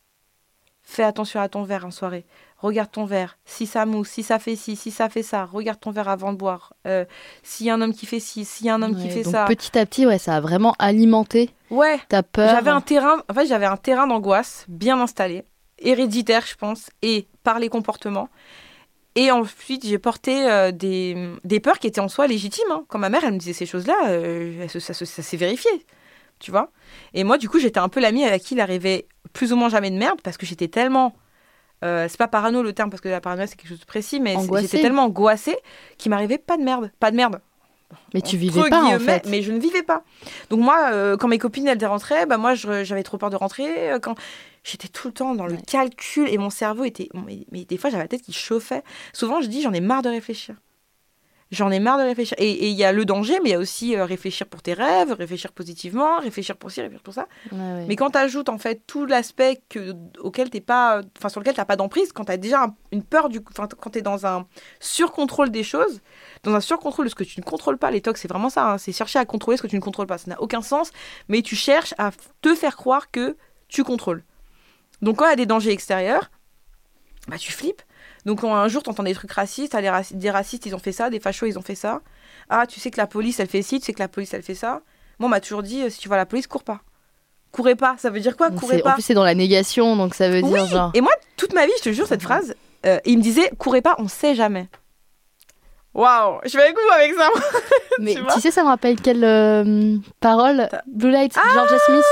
Fais 0.82 1.04
attention 1.04 1.40
à 1.40 1.48
ton 1.50 1.64
verre 1.64 1.86
en 1.86 1.92
soirée. 1.92 2.26
Regarde 2.62 2.92
ton 2.92 3.06
verre. 3.06 3.38
Si 3.46 3.66
ça 3.66 3.86
mousse, 3.86 4.10
si 4.10 4.22
ça 4.24 4.38
fait 4.38 4.56
ci, 4.58 4.76
si 4.76 4.92
ça 4.92 5.08
fait 5.08 5.24
ça, 5.24 5.46
regarde 5.46 5.80
ton 5.80 5.92
verre 5.92 6.10
avant 6.10 6.34
de 6.34 6.38
boire. 6.38 6.74
Euh, 6.86 7.06
s'il 7.42 7.66
y 7.66 7.70
a 7.70 7.74
un 7.74 7.82
homme 7.82 7.94
qui 7.94 8.06
fait 8.06 8.20
ci, 8.20 8.44
s'il 8.44 8.66
y 8.68 8.70
a 8.70 8.76
un 8.76 8.82
homme 8.82 8.96
qui 8.98 9.10
fait 9.10 9.24
donc 9.24 9.32
ça. 9.34 9.46
petit 9.46 9.78
à 9.80 9.86
petit, 9.86 10.06
ouais, 10.06 10.18
ça 10.18 10.36
a 10.36 10.42
vraiment 10.42 10.76
alimenté 10.78 11.52
Ouais, 11.70 12.00
ta 12.10 12.22
peur. 12.22 12.50
j'avais 12.50 12.70
un 12.72 12.82
terrain, 12.82 13.24
en 13.30 13.34
fait, 13.34 13.46
j'avais 13.46 13.66
un 13.66 13.78
terrain 13.78 14.08
d'angoisse 14.08 14.66
bien 14.68 15.00
installé, 15.00 15.44
héréditaire, 15.78 16.46
je 16.46 16.56
pense, 16.56 16.90
et 17.02 17.28
par 17.44 17.60
les 17.60 17.70
comportements. 17.70 18.28
Et 19.16 19.32
ensuite, 19.32 19.86
j'ai 19.86 19.98
porté 20.00 20.50
euh, 20.50 20.72
des, 20.72 21.30
des 21.44 21.60
peurs 21.60 21.80
qui 21.80 21.88
étaient 21.88 22.02
en 22.02 22.08
soi 22.10 22.28
légitimes. 22.28 22.64
hein. 22.72 22.84
Quand 22.90 23.00
ma 23.00 23.10
mère, 23.10 23.24
elle 23.24 23.34
me 23.34 23.38
disait 23.40 23.54
ces 23.54 23.66
choses-là, 23.66 23.96
euh, 24.10 24.68
ça, 24.68 24.94
se- 24.94 25.06
ça 25.06 25.24
s'est 25.24 25.38
vérifié. 25.38 25.70
Tu 26.40 26.52
vois 26.52 26.72
Et 27.14 27.24
moi, 27.24 27.38
du 27.38 27.50
coup, 27.50 27.60
j'étais 27.60 27.80
un 27.80 27.90
peu 27.90 28.00
l'amie 28.00 28.24
avec 28.24 28.44
qui 28.44 28.54
il 28.56 28.62
arrivait 28.62 29.08
plus 29.34 29.52
ou 29.52 29.56
moins 29.56 29.70
jamais 29.70 29.92
de 29.92 29.98
merde 29.98 30.20
parce 30.22 30.38
que 30.38 30.46
j'étais 30.46 30.68
tellement. 30.68 31.14
Euh, 31.84 32.08
c'est 32.10 32.18
pas 32.18 32.28
parano 32.28 32.62
le 32.64 32.74
terme 32.74 32.90
parce 32.90 33.02
que 33.02 33.10
la 33.10 33.22
paranoïa 33.22 33.48
c'est 33.48 33.56
quelque 33.56 33.70
chose 33.70 33.80
de 33.80 33.86
précis, 33.86 34.20
mais 34.20 34.36
j'étais 34.62 34.78
tellement 34.82 35.06
angoissée 35.06 35.58
qu'il 35.98 36.10
m'arrivait 36.10 36.38
pas 36.38 36.58
de 36.58 36.64
merde. 36.64 36.92
Pas 37.00 37.12
de 37.12 37.16
merde. 37.16 37.40
Mais 38.14 38.22
tu 38.22 38.38
vivais 38.38 38.62
pas, 38.70 38.84
en 38.84 39.00
fait. 39.00 39.26
Mais 39.28 39.42
je 39.42 39.52
ne 39.52 39.60
vivais 39.60 39.82
pas. 39.82 40.04
Donc 40.52 40.60
moi, 40.60 40.90
euh, 40.92 41.18
quand 41.18 41.28
mes 41.28 41.40
copines 41.40 41.68
elles 41.68 41.84
rentraient, 41.86 42.26
bah 42.28 42.38
moi 42.38 42.54
j'avais 42.54 43.02
trop 43.04 43.18
peur 43.18 43.30
de 43.32 43.36
rentrer. 43.36 43.92
euh, 43.92 44.00
Quand 44.00 44.16
j'étais 44.64 44.88
tout 44.90 45.08
le 45.08 45.14
temps 45.14 45.34
dans 45.34 45.48
le 45.48 45.54
Ouais. 45.54 45.62
calcul 45.66 46.28
et 46.30 46.38
mon 46.38 46.52
cerveau 46.52 46.84
était, 46.84 47.10
mais, 47.26 47.46
mais 47.52 47.66
des 47.66 47.78
fois 47.78 47.90
j'avais 47.90 48.04
la 48.04 48.08
tête 48.08 48.22
qui 48.22 48.34
chauffait. 48.34 48.84
Souvent 49.14 49.42
je 49.42 49.48
dis 49.48 49.62
j'en 49.64 49.74
ai 49.74 49.80
marre 49.82 50.04
de 50.04 50.10
réfléchir. 50.10 50.56
J'en 51.52 51.72
ai 51.72 51.80
marre 51.80 51.98
de 51.98 52.04
réfléchir. 52.04 52.36
Et 52.40 52.70
il 52.70 52.76
y 52.76 52.84
a 52.84 52.92
le 52.92 53.06
danger, 53.06 53.40
mais 53.42 53.50
il 53.50 53.52
y 53.54 53.56
a 53.56 53.60
aussi 53.60 53.96
euh, 53.96 54.06
réfléchir 54.06 54.46
pour 54.46 54.62
tes 54.62 54.74
rêves, 54.74 55.12
réfléchir 55.14 55.52
positivement, 55.52 56.20
réfléchir 56.20 56.56
pour 56.56 56.70
ci, 56.70 56.80
réfléchir 56.80 57.02
pour 57.02 57.16
ça. 57.16 57.28
Ouais, 57.52 57.58
ouais. 57.58 57.86
Mais 57.88 57.96
quand 57.96 58.12
tu 58.12 58.20
ajoutes 58.20 58.50
en 58.50 58.60
fait 58.60 58.84
tout 58.86 59.08
l'aspect 59.08 59.60
que, 59.68 59.96
auquel 60.20 60.52
t'es 60.52 60.62
pas, 60.62 61.02
enfin 61.18 61.28
sur 61.30 61.40
lequel 61.40 61.56
t'as 61.56 61.66
pas 61.66 61.76
d'emprise, 61.76 62.12
quand 62.12 62.26
tu 62.26 62.32
as 62.32 62.38
déjà 62.38 62.66
un- 62.66 62.76
une 62.92 63.02
peur 63.04 63.30
du, 63.30 63.40
enfin 63.50 63.68
quand 63.80 63.90
t'es 63.90 64.04
dans 64.04 64.28
un 64.28 64.46
surcontrôle 64.80 65.50
des 65.50 65.64
choses, 65.64 66.02
dans 66.44 66.54
un 66.54 66.60
surcontrôle 66.62 67.06
de 67.06 67.10
ce 67.10 67.16
que 67.16 67.24
tu 67.24 67.40
ne 67.40 67.44
contrôles 67.46 67.80
pas, 67.80 67.90
les 67.90 68.02
tocs 68.02 68.18
c'est 68.20 68.28
vraiment 68.28 68.50
ça, 68.52 68.74
hein, 68.74 68.78
c'est 68.78 68.92
chercher 68.92 69.18
à 69.18 69.26
contrôler 69.26 69.58
ce 69.58 69.64
que 69.64 69.68
tu 69.68 69.76
ne 69.76 69.82
contrôles 69.82 70.06
pas, 70.08 70.20
ça 70.20 70.30
n'a 70.30 70.40
aucun 70.42 70.62
sens, 70.62 70.92
mais 71.30 71.42
tu 71.42 71.56
cherches 71.56 71.96
à 71.98 72.12
te 72.42 72.54
faire 72.54 72.76
croire 72.78 73.10
que 73.10 73.36
tu 73.68 73.84
contrôles. 73.84 74.24
Donc 75.02 75.18
quand 75.18 75.26
il 75.26 75.30
y 75.30 75.34
a 75.34 75.36
des 75.36 75.46
dangers 75.48 75.72
extérieurs, 75.72 76.30
bah 77.28 77.38
tu 77.40 77.52
flippes. 77.52 77.82
Donc 78.30 78.44
un 78.44 78.68
jour 78.68 78.84
tu 78.84 78.90
entends 78.92 79.02
des 79.02 79.16
trucs 79.16 79.32
racistes, 79.32 79.74
ah, 79.74 79.82
les 79.82 79.90
raci- 79.90 80.14
des 80.16 80.30
racistes 80.30 80.66
ils 80.68 80.76
ont 80.76 80.80
fait 80.80 80.92
ça, 80.92 81.10
des 81.10 81.20
fachos 81.20 81.48
ils 81.48 81.58
ont 81.58 81.64
fait 81.64 81.74
ça. 81.74 82.02
Ah 82.48 82.68
tu 82.68 82.80
sais 82.80 82.92
que 82.92 82.98
la 82.98 83.08
police 83.08 83.40
elle 83.40 83.48
fait 83.48 83.64
ci, 83.64 83.80
tu 83.80 83.88
sais 83.88 83.94
que 83.94 84.00
la 84.00 84.08
police 84.08 84.34
elle 84.36 84.44
fait 84.44 84.54
ça. 84.54 84.82
Moi 85.18 85.26
on 85.26 85.30
m'a 85.30 85.40
toujours 85.42 85.64
dit 85.64 85.82
euh, 85.82 85.90
si 85.90 85.98
tu 86.00 86.08
vois 86.08 86.18
la 86.18 86.28
police 86.28 86.46
cours 86.46 86.64
pas. 86.64 86.82
Courez 87.52 87.76
pas, 87.76 87.96
ça 87.98 88.12
veut 88.12 88.20
dire 88.20 88.38
quoi 88.38 88.52
Courez 88.52 88.80
pas. 88.84 88.92
En 88.92 88.94
plus, 88.94 89.02
c'est 89.02 89.16
dans 89.16 89.24
la 89.24 89.34
négation, 89.34 89.96
donc 89.96 90.14
ça 90.14 90.30
veut 90.30 90.44
dire 90.44 90.64
Oui, 90.64 90.70
genre. 90.70 90.92
et 90.94 91.02
moi, 91.02 91.12
toute 91.38 91.54
ma 91.54 91.66
vie, 91.66 91.72
je 91.80 91.84
te 91.86 91.92
jure, 91.92 92.06
cette 92.06 92.22
phrase, 92.22 92.54
euh, 92.86 93.00
il 93.06 93.18
me 93.18 93.24
disait 93.24 93.50
courez 93.58 93.82
pas, 93.82 93.96
on 93.98 94.08
sait 94.08 94.36
jamais. 94.36 94.70
Waouh, 95.96 96.40
je 96.46 96.56
vais 96.56 96.64
avec 96.66 96.76
vous 96.76 96.94
avec 96.94 97.14
ça. 97.16 97.28
Mais 98.00 98.16
tu 98.36 98.40
sais, 98.42 98.52
ça 98.52 98.62
me 98.64 98.68
rappelle 98.68 99.02
quelle 99.02 99.24
euh, 99.24 99.98
parole? 100.20 100.70
Blue 100.86 101.10
Light, 101.10 101.34
Georgia 101.34 101.80
Smith. 101.80 102.04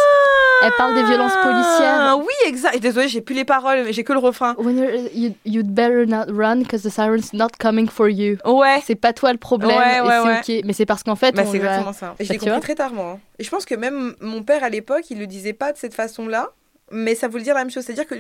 Elle 0.64 0.72
parle 0.78 0.96
des 0.96 1.04
violences 1.04 1.36
policières. 1.36 1.98
Ah, 2.00 2.18
Oui, 2.18 2.26
exact. 2.46 2.76
Et 2.76 2.80
désolé, 2.80 3.08
j'ai 3.08 3.22
plus 3.22 3.36
les 3.36 3.46
paroles, 3.46 3.84
mais 3.86 3.94
j'ai 3.94 4.04
que 4.04 4.14
le 4.14 4.20
refrain. 4.20 4.56
When 4.58 4.78
you're, 4.78 4.90
you, 5.14 5.34
you'd 5.46 5.68
better 5.74 6.06
not 6.08 6.26
run 6.30 6.60
because 6.62 6.82
the 6.84 6.90
siren's 6.90 7.32
not 7.34 7.50
coming 7.60 7.88
for 7.90 8.10
you. 8.10 8.38
Ouais. 8.46 8.82
C'est 8.86 8.96
pas 8.96 9.14
toi 9.14 9.32
le 9.32 9.38
problème 9.38 9.70
Ouais, 9.78 10.02
ouais, 10.02 10.16
et 10.18 10.20
ouais. 10.22 10.40
c'est 10.44 10.58
ok. 10.60 10.66
Mais 10.66 10.74
c'est 10.74 10.86
parce 10.86 11.04
qu'en 11.04 11.16
fait, 11.16 11.34
Bah, 11.36 11.44
on 11.46 11.52
c'est 11.52 11.58
exactement 11.58 11.94
ça. 11.94 12.16
Et 12.20 12.24
je 12.24 12.30
Bah, 12.30 12.34
l'ai 12.34 12.40
compris 12.40 12.50
vois 12.52 12.60
très 12.62 12.76
tard, 12.76 12.94
moi. 12.94 13.12
hein. 13.16 13.20
Et 13.40 13.44
je 13.44 13.50
pense 13.50 13.66
que 13.66 13.76
même 13.76 14.16
mon 14.22 14.42
père 14.44 14.64
à 14.64 14.70
l'époque, 14.70 15.10
il 15.12 15.20
le 15.20 15.28
disait 15.28 15.54
pas 15.54 15.72
de 15.74 15.78
cette 15.78 15.94
façon-là, 15.94 16.50
mais 16.92 17.14
ça 17.16 17.28
voulait 17.28 17.44
dire 17.44 17.54
la 17.54 17.62
même 17.62 17.70
chose. 17.72 17.84
C'est-à-dire 17.84 18.08
que 18.08 18.16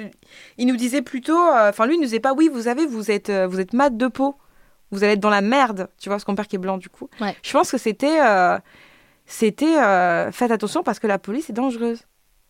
il 0.57 0.67
nous 0.67 0.75
disait 0.75 1.01
plutôt, 1.01 1.37
euh, 1.39 1.69
enfin 1.69 1.85
lui, 1.87 1.95
il 1.95 1.99
nous 1.99 2.03
disait 2.05 2.19
pas, 2.19 2.33
oui, 2.33 2.49
vous 2.53 2.67
avez, 2.67 2.85
vous 2.85 3.09
êtes, 3.09 3.29
euh, 3.29 3.47
vous 3.47 3.59
êtes 3.59 3.73
mat 3.73 3.95
de 3.95 4.07
peau, 4.07 4.35
vous 4.91 5.03
allez 5.03 5.13
être 5.13 5.19
dans 5.19 5.29
la 5.31 5.41
merde. 5.41 5.87
Tu 5.99 6.09
vois, 6.09 6.15
parce 6.17 6.25
que 6.25 6.31
mon 6.31 6.35
père 6.35 6.47
qui 6.47 6.55
est 6.57 6.59
blanc 6.59 6.77
du 6.77 6.89
coup. 6.89 7.09
Ouais. 7.19 7.35
Je 7.41 7.51
pense 7.51 7.71
que 7.71 7.77
c'était, 7.77 8.19
euh, 8.21 8.57
c'était, 9.25 9.77
euh, 9.77 10.31
faites 10.31 10.51
attention 10.51 10.83
parce 10.83 10.99
que 10.99 11.07
la 11.07 11.17
police 11.17 11.49
est 11.49 11.53
dangereuse. 11.53 12.01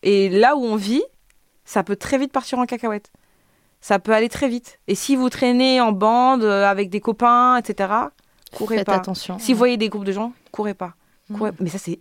Et 0.02 0.28
là 0.28 0.56
où 0.56 0.64
on 0.64 0.76
vit, 0.76 1.02
ça 1.64 1.82
peut 1.82 1.96
très 1.96 2.18
vite 2.18 2.32
partir 2.32 2.58
en 2.58 2.66
cacahuète. 2.66 3.10
Ça 3.80 3.98
peut 3.98 4.12
aller 4.12 4.28
très 4.28 4.48
vite. 4.48 4.78
Et 4.88 4.94
si 4.94 5.14
vous 5.16 5.28
traînez 5.30 5.80
en 5.80 5.92
bande 5.92 6.42
euh, 6.42 6.64
avec 6.66 6.90
des 6.90 7.00
copains, 7.00 7.56
etc., 7.58 7.90
courez 8.56 8.78
Faites 8.78 8.86
pas. 8.86 8.94
attention. 8.94 9.38
Si 9.38 9.52
vous 9.52 9.58
voyez 9.58 9.76
des 9.76 9.88
groupes 9.88 10.04
de 10.04 10.12
gens, 10.12 10.32
courez 10.52 10.74
pas. 10.74 10.94
Courez- 11.32 11.50
Mm. 11.52 11.56
Mais 11.60 11.68
ça, 11.68 11.76
c'est. 11.78 11.98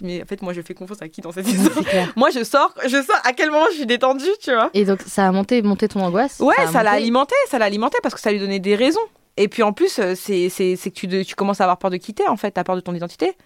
Mais 0.00 0.22
en 0.22 0.26
fait, 0.26 0.40
moi, 0.42 0.52
je 0.52 0.62
fais 0.62 0.72
confiance 0.72 1.02
à 1.02 1.08
qui 1.08 1.20
dans 1.20 1.32
cette 1.32 1.48
histoire 1.48 1.84
clair. 1.84 2.12
Moi, 2.16 2.30
je 2.30 2.44
sors, 2.44 2.72
je 2.84 3.02
sors 3.02 3.16
à 3.24 3.32
quel 3.32 3.50
moment 3.50 3.64
je 3.72 3.78
suis 3.78 3.86
détendue, 3.86 4.24
tu 4.40 4.52
vois. 4.54 4.70
Et 4.74 4.84
donc, 4.84 5.02
ça 5.02 5.26
a 5.26 5.32
monté, 5.32 5.60
monté 5.62 5.88
ton 5.88 6.00
angoisse 6.00 6.38
Ouais, 6.38 6.54
ça 6.72 6.82
l'a 6.84 6.92
alimenté, 6.92 7.34
ça 7.48 7.58
l'a 7.58 7.64
alimenté 7.64 7.98
parce 8.02 8.14
que 8.14 8.20
ça 8.20 8.30
lui 8.30 8.38
donnait 8.38 8.60
des 8.60 8.76
raisons. 8.76 9.00
Et 9.36 9.48
puis 9.48 9.62
en 9.64 9.72
plus, 9.72 9.98
euh, 9.98 10.14
c'est 10.14 10.48
c'est- 10.50 10.76
c'est 10.76 10.90
que 10.90 10.94
tu, 10.94 11.24
tu 11.24 11.34
commences 11.34 11.60
à 11.60 11.64
avoir 11.64 11.78
peur 11.78 11.90
de 11.90 11.96
quitter, 11.96 12.28
en 12.28 12.36
fait. 12.36 12.52
T'as 12.52 12.62
peur 12.64 12.76
de 12.76 12.80
ton 12.80 12.94
identité. 12.94 13.36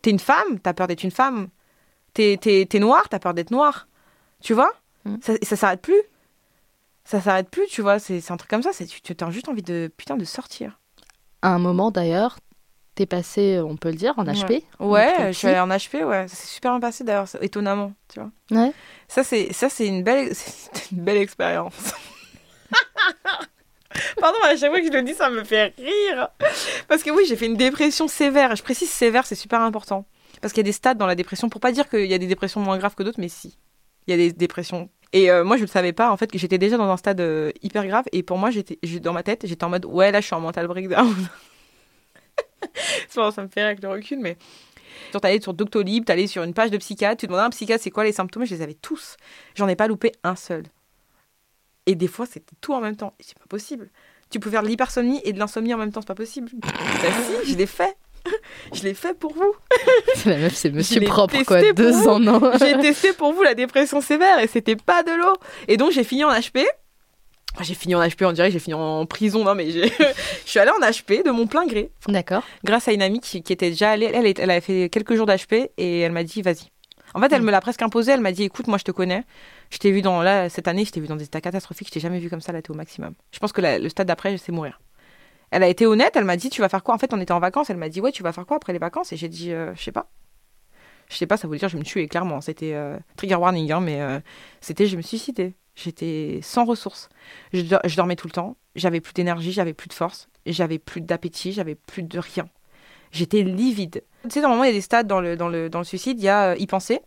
T'es 0.00 0.10
une 0.10 0.18
femme, 0.18 0.58
t'as 0.62 0.72
peur 0.72 0.86
d'être 0.86 1.02
une 1.04 1.10
femme. 1.10 1.48
T'es 2.14 2.68
noir, 2.74 3.08
t'as 3.08 3.18
peur 3.18 3.34
d'être 3.34 3.50
noir. 3.50 3.88
Tu 4.42 4.54
vois? 4.54 4.72
Mm. 5.04 5.16
Ça, 5.22 5.32
ça 5.42 5.56
s'arrête 5.56 5.80
plus. 5.80 6.00
Ça 7.04 7.20
s'arrête 7.20 7.50
plus, 7.50 7.66
tu 7.66 7.82
vois. 7.82 7.98
C'est 7.98 8.30
un 8.30 8.36
truc 8.36 8.50
comme 8.50 8.62
ça. 8.62 8.70
Tu 8.72 9.16
as 9.18 9.30
juste 9.30 9.48
envie 9.48 9.62
de, 9.62 9.90
putain, 9.96 10.16
de 10.16 10.24
sortir. 10.24 10.78
À 11.42 11.48
un 11.48 11.58
moment 11.58 11.90
d'ailleurs, 11.90 12.38
t'es 12.94 13.06
passé, 13.06 13.60
on 13.64 13.76
peut 13.76 13.88
le 13.90 13.96
dire, 13.96 14.14
en 14.18 14.24
HP. 14.24 14.62
Ouais, 14.78 15.12
Très 15.14 15.32
je 15.32 15.38
suis 15.38 15.48
allée 15.48 15.58
en 15.58 15.68
HP, 15.68 16.04
ouais. 16.04 16.28
Ça 16.28 16.36
s'est 16.36 16.48
super 16.48 16.72
bien 16.72 16.80
passé 16.80 17.02
d'ailleurs, 17.02 17.26
étonnamment, 17.40 17.92
tu 18.12 18.20
vois. 18.20 18.30
Ouais. 18.50 18.72
Ça, 19.08 19.24
c'est, 19.24 19.52
ça, 19.52 19.70
c'est 19.70 19.86
une 19.86 20.02
belle, 20.02 20.32
une 20.92 21.02
belle 21.02 21.16
expérience. 21.16 21.94
Pardon, 24.20 24.38
à 24.44 24.56
chaque 24.56 24.70
fois 24.70 24.80
que 24.80 24.86
je 24.86 24.92
le 24.92 25.02
dis, 25.02 25.14
ça 25.14 25.30
me 25.30 25.42
fait 25.44 25.74
rire. 25.76 26.28
Parce 26.88 27.02
que 27.02 27.10
oui, 27.10 27.24
j'ai 27.26 27.36
fait 27.36 27.46
une 27.46 27.56
dépression 27.56 28.06
sévère. 28.06 28.54
Je 28.54 28.62
précise 28.62 28.90
sévère, 28.90 29.26
c'est 29.26 29.34
super 29.34 29.62
important. 29.62 30.04
Parce 30.40 30.52
qu'il 30.52 30.60
y 30.60 30.66
a 30.66 30.68
des 30.68 30.72
stades 30.72 30.98
dans 30.98 31.06
la 31.06 31.14
dépression. 31.14 31.48
Pour 31.48 31.60
pas 31.60 31.72
dire 31.72 31.88
qu'il 31.88 32.06
y 32.06 32.14
a 32.14 32.18
des 32.18 32.26
dépressions 32.26 32.60
moins 32.60 32.78
graves 32.78 32.94
que 32.94 33.02
d'autres, 33.02 33.20
mais 33.20 33.28
si. 33.28 33.58
Il 34.06 34.10
y 34.10 34.14
a 34.14 34.16
des 34.16 34.32
dépressions. 34.32 34.88
Et 35.12 35.30
euh, 35.30 35.44
moi, 35.44 35.56
je 35.56 35.62
ne 35.62 35.68
savais 35.68 35.92
pas, 35.92 36.10
en 36.10 36.16
fait, 36.16 36.30
que 36.30 36.38
j'étais 36.38 36.58
déjà 36.58 36.76
dans 36.76 36.88
un 36.88 36.96
stade 36.96 37.20
euh, 37.20 37.50
hyper 37.62 37.86
grave. 37.86 38.04
Et 38.12 38.22
pour 38.22 38.38
moi, 38.38 38.50
j'étais, 38.50 38.78
dans 39.00 39.12
ma 39.12 39.22
tête, 39.22 39.46
j'étais 39.46 39.64
en 39.64 39.68
mode, 39.68 39.84
ouais, 39.84 40.12
là, 40.12 40.20
je 40.20 40.26
suis 40.26 40.34
en 40.34 40.40
mental 40.40 40.66
breakdown. 40.66 41.14
Bon, 43.16 43.30
ça 43.30 43.42
me 43.42 43.48
fait 43.48 43.60
rire 43.60 43.68
avec 43.68 43.82
le 43.82 43.88
recul, 43.88 44.18
mais. 44.20 44.36
T'allais 45.20 45.40
sur 45.40 45.54
Doctolib, 45.54 46.04
t'allais 46.04 46.26
sur 46.26 46.42
une 46.42 46.54
page 46.54 46.70
de 46.70 46.76
psychiatre, 46.76 47.18
tu 47.18 47.26
demandais 47.26 47.42
à 47.42 47.46
un 47.46 47.50
psychiatre 47.50 47.82
c'est 47.82 47.90
quoi 47.90 48.04
les 48.04 48.12
symptômes, 48.12 48.44
je 48.44 48.54
les 48.54 48.62
avais 48.62 48.74
tous. 48.74 49.16
J'en 49.54 49.66
ai 49.66 49.76
pas 49.76 49.88
loupé 49.88 50.12
un 50.22 50.36
seul. 50.36 50.64
Et 51.86 51.94
des 51.94 52.06
fois, 52.06 52.26
c'était 52.26 52.54
tout 52.60 52.74
en 52.74 52.80
même 52.80 52.96
temps. 52.96 53.14
C'est 53.18 53.38
pas 53.38 53.46
possible. 53.48 53.90
Tu 54.30 54.38
peux 54.38 54.50
faire 54.50 54.62
de 54.62 54.68
l'hypersomnie 54.68 55.20
et 55.24 55.32
de 55.32 55.38
l'insomnie 55.38 55.74
en 55.74 55.78
même 55.78 55.90
temps, 55.90 56.00
c'est 56.00 56.06
pas 56.06 56.14
possible. 56.14 56.50
bah 56.60 56.68
si, 57.42 57.52
je 57.52 57.56
l'ai 57.56 57.66
fait. 57.66 57.96
Je 58.72 58.82
l'ai 58.82 58.94
fait 58.94 59.18
pour 59.18 59.32
vous. 59.34 59.54
La 60.26 60.36
meuf, 60.36 60.54
c'est 60.54 60.70
monsieur 60.70 61.00
propre, 61.02 61.42
quoi. 61.44 61.60
Deux 61.72 61.90
vous. 61.92 62.08
en 62.08 62.26
un. 62.26 62.58
J'ai 62.58 62.78
testé 62.80 63.12
pour 63.12 63.32
vous 63.32 63.42
la 63.42 63.54
dépression 63.54 64.00
sévère 64.00 64.38
et 64.40 64.46
c'était 64.46 64.76
pas 64.76 65.02
de 65.02 65.10
l'eau. 65.12 65.34
Et 65.68 65.76
donc 65.76 65.90
j'ai 65.92 66.04
fini 66.04 66.24
en 66.24 66.30
HP. 66.32 66.64
J'ai 67.62 67.74
fini 67.74 67.96
en 67.96 68.00
HP, 68.00 68.24
on 68.26 68.32
dirait 68.32 68.50
j'ai 68.52 68.60
fini 68.60 68.74
en 68.74 69.04
prison. 69.06 69.42
Non, 69.44 69.54
mais 69.56 69.70
j'ai- 69.70 69.88
je 69.88 70.50
suis 70.50 70.60
allée 70.60 70.70
en 70.70 70.80
HP 70.86 71.24
de 71.24 71.30
mon 71.32 71.46
plein 71.48 71.66
gré, 71.66 71.90
D'accord. 72.06 72.42
grâce 72.62 72.86
à 72.86 72.92
une 72.92 73.02
amie 73.02 73.18
qui, 73.20 73.42
qui 73.42 73.52
était 73.52 73.70
déjà 73.70 73.90
allée. 73.90 74.06
Elle, 74.38 74.50
avait 74.50 74.60
fait 74.60 74.88
quelques 74.88 75.16
jours 75.16 75.26
d'HP 75.26 75.70
et 75.76 76.00
elle 76.00 76.12
m'a 76.12 76.22
dit, 76.22 76.42
vas-y. 76.42 76.70
En 77.12 77.20
fait, 77.20 77.32
elle 77.32 77.42
Mm. 77.42 77.46
me 77.46 77.50
l'a 77.50 77.60
presque 77.60 77.82
imposé. 77.82 78.12
Elle 78.12 78.20
m'a 78.20 78.30
dit, 78.30 78.44
écoute, 78.44 78.68
moi, 78.68 78.78
je 78.78 78.84
te 78.84 78.92
connais. 78.92 79.24
Je 79.70 79.78
t'ai 79.78 79.90
vu 79.90 80.00
dans, 80.00 80.22
là, 80.22 80.48
cette 80.48 80.68
année, 80.68 80.84
je 80.84 80.92
t'ai 80.92 81.00
vu 81.00 81.08
dans 81.08 81.16
des 81.16 81.24
états 81.24 81.40
catastrophiques. 81.40 81.88
Je 81.88 81.94
t'ai 81.94 81.98
jamais 82.00 82.20
vu 82.20 82.30
comme 82.30 82.40
ça, 82.40 82.52
là, 82.52 82.62
t'es 82.62 82.70
au 82.70 82.74
maximum. 82.74 83.14
Je 83.32 83.40
pense 83.40 83.50
que 83.52 83.60
le 83.60 83.88
stade 83.88 84.06
d'après, 84.06 84.36
c'est 84.38 84.52
mourir. 84.52 84.80
Elle 85.50 85.62
a 85.62 85.68
été 85.68 85.86
honnête. 85.86 86.16
Elle 86.16 86.24
m'a 86.24 86.36
dit, 86.36 86.50
tu 86.50 86.60
vas 86.60 86.68
faire 86.68 86.82
quoi? 86.82 86.94
En 86.94 86.98
fait, 86.98 87.12
on 87.12 87.20
était 87.20 87.32
en 87.32 87.40
vacances. 87.40 87.70
Elle 87.70 87.76
m'a 87.76 87.88
dit, 87.88 88.00
ouais, 88.00 88.12
tu 88.12 88.22
vas 88.22 88.32
faire 88.32 88.46
quoi 88.46 88.56
après 88.56 88.72
les 88.72 88.78
vacances? 88.78 89.12
Et 89.12 89.16
j'ai 89.16 89.28
dit, 89.28 89.52
euh, 89.52 89.74
je 89.74 89.82
sais 89.82 89.92
pas. 89.92 90.10
Je 91.08 91.16
sais 91.16 91.26
pas, 91.26 91.36
ça 91.36 91.48
voulait 91.48 91.58
dire 91.58 91.68
je 91.68 91.76
me 91.76 91.82
tuer, 91.82 92.06
clairement. 92.06 92.40
C'était 92.40 92.72
euh, 92.74 92.96
trigger 93.16 93.34
warning, 93.34 93.72
hein, 93.72 93.80
mais 93.80 94.00
euh, 94.00 94.20
c'était 94.60 94.86
je 94.86 94.96
me 94.96 95.02
suicider. 95.02 95.54
J'étais 95.74 96.38
sans 96.42 96.64
ressources. 96.64 97.08
Je, 97.52 97.62
dor- 97.62 97.80
je 97.84 97.96
dormais 97.96 98.14
tout 98.14 98.28
le 98.28 98.32
temps. 98.32 98.56
J'avais 98.76 99.00
plus 99.00 99.12
d'énergie, 99.12 99.50
j'avais 99.50 99.72
plus 99.72 99.88
de 99.88 99.92
force, 99.92 100.28
j'avais 100.46 100.78
plus 100.78 101.00
d'appétit, 101.00 101.50
j'avais 101.50 101.74
plus 101.74 102.04
de 102.04 102.18
rien. 102.20 102.48
J'étais 103.10 103.42
livide. 103.42 104.04
Tu 104.22 104.30
sais, 104.30 104.40
normalement, 104.40 104.62
il 104.62 104.68
y 104.68 104.70
a 104.70 104.74
des 104.74 104.80
stades 104.80 105.08
dans 105.08 105.20
le, 105.20 105.36
dans 105.36 105.48
le, 105.48 105.68
dans 105.68 105.80
le 105.80 105.84
suicide. 105.84 106.20
Il 106.20 106.24
y 106.24 106.28
a 106.28 106.56
y 106.56 106.66
penser, 106.68 107.00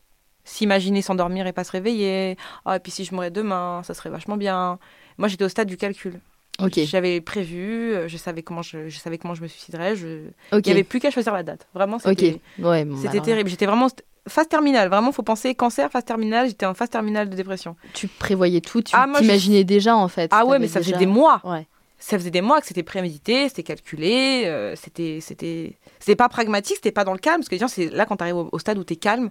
s'imaginer 0.44 1.02
s'endormir 1.02 1.48
et 1.48 1.54
pas 1.54 1.64
se 1.64 1.72
réveiller. 1.72 2.36
Ah, 2.66 2.76
et 2.76 2.80
puis 2.82 2.92
si 2.92 3.06
je 3.06 3.14
mourais 3.14 3.32
demain, 3.32 3.84
ça 3.86 3.94
serait 3.94 4.10
vachement 4.10 4.36
bien. 4.36 4.80
Moi, 5.18 5.30
j'étais 5.30 5.46
au 5.46 5.50
stade 5.50 5.70
du 5.70 5.78
calcul. 5.78 6.20
Ok. 6.62 6.80
J'avais 6.86 7.20
prévu, 7.22 7.94
euh, 7.94 8.08
je 8.08 8.18
savais 8.18 8.44
comment 8.44 8.62
je, 8.62 8.88
je 8.90 8.98
savais 9.00 9.18
comment 9.18 9.34
je 9.34 9.42
me 9.42 9.48
suiciderais. 9.48 9.96
Je... 9.96 10.08
Il 10.52 10.62
n'y 10.66 10.72
avait 10.72 10.84
plus 10.84 11.00
qu'à 11.00 11.10
choisir 11.12 11.34
la 11.34 11.44
date. 11.44 11.68
Vraiment, 11.74 11.98
Ok. 11.98 12.02
c'était 12.06 12.40
Ouais. 12.60 12.86
bon, 12.86 12.96
c'était 12.98 13.10
alors, 13.10 13.26
terrible. 13.26 13.50
J'étais 13.50 13.66
vraiment 13.66 13.88
phase 14.28 14.48
terminale. 14.48 14.88
Vraiment, 14.90 15.12
faut 15.12 15.24
penser 15.24 15.56
cancer, 15.56 15.90
phase 15.92 16.06
terminale. 16.06 16.48
J'étais 16.48 16.66
en 16.68 16.74
phase 16.76 16.90
terminale 16.92 17.30
de 17.30 17.36
dépression. 17.36 17.76
Tu 17.94 18.08
prévoyais 18.08 18.62
tout. 18.62 18.82
Tu 18.82 18.96
Ah, 18.96 19.08
je- 19.16 19.20
t'imaginais 19.20 19.64
déjà 19.64 19.96
en 19.96 20.08
fait. 20.08 20.30
Ah 20.34 20.46
ouais, 20.46 20.60
mais 20.60 20.68
ça 20.68 20.80
faisait 20.80 20.92
déjà- 20.92 21.00
des 21.00 21.06
mois. 21.08 21.42
Ouais. 21.44 21.66
Ça 22.06 22.20
faisait 22.20 22.32
des 22.32 22.42
mois 22.42 22.60
que 22.60 22.68
c'était 22.68 22.84
prémédité, 22.84 23.48
c'était 23.48 23.64
calculé, 23.64 24.44
euh, 24.46 24.76
c'était 24.76 25.20
c'était 25.22 25.78
c'était 26.00 26.18
pas 26.18 26.28
pragmatique, 26.28 26.76
c'était 26.76 26.92
pas 26.92 27.06
dans 27.06 27.14
le 27.14 27.18
calme 27.18 27.38
parce 27.38 27.48
que 27.48 27.68
c'est 27.70 27.90
là 27.92 28.06
quand 28.06 28.18
tu 28.18 28.24
arrives 28.24 28.36
au, 28.36 28.50
au 28.52 28.60
stade 28.60 28.78
où 28.78 28.84
tu 28.84 28.92
es 28.92 28.96
calme. 28.98 29.30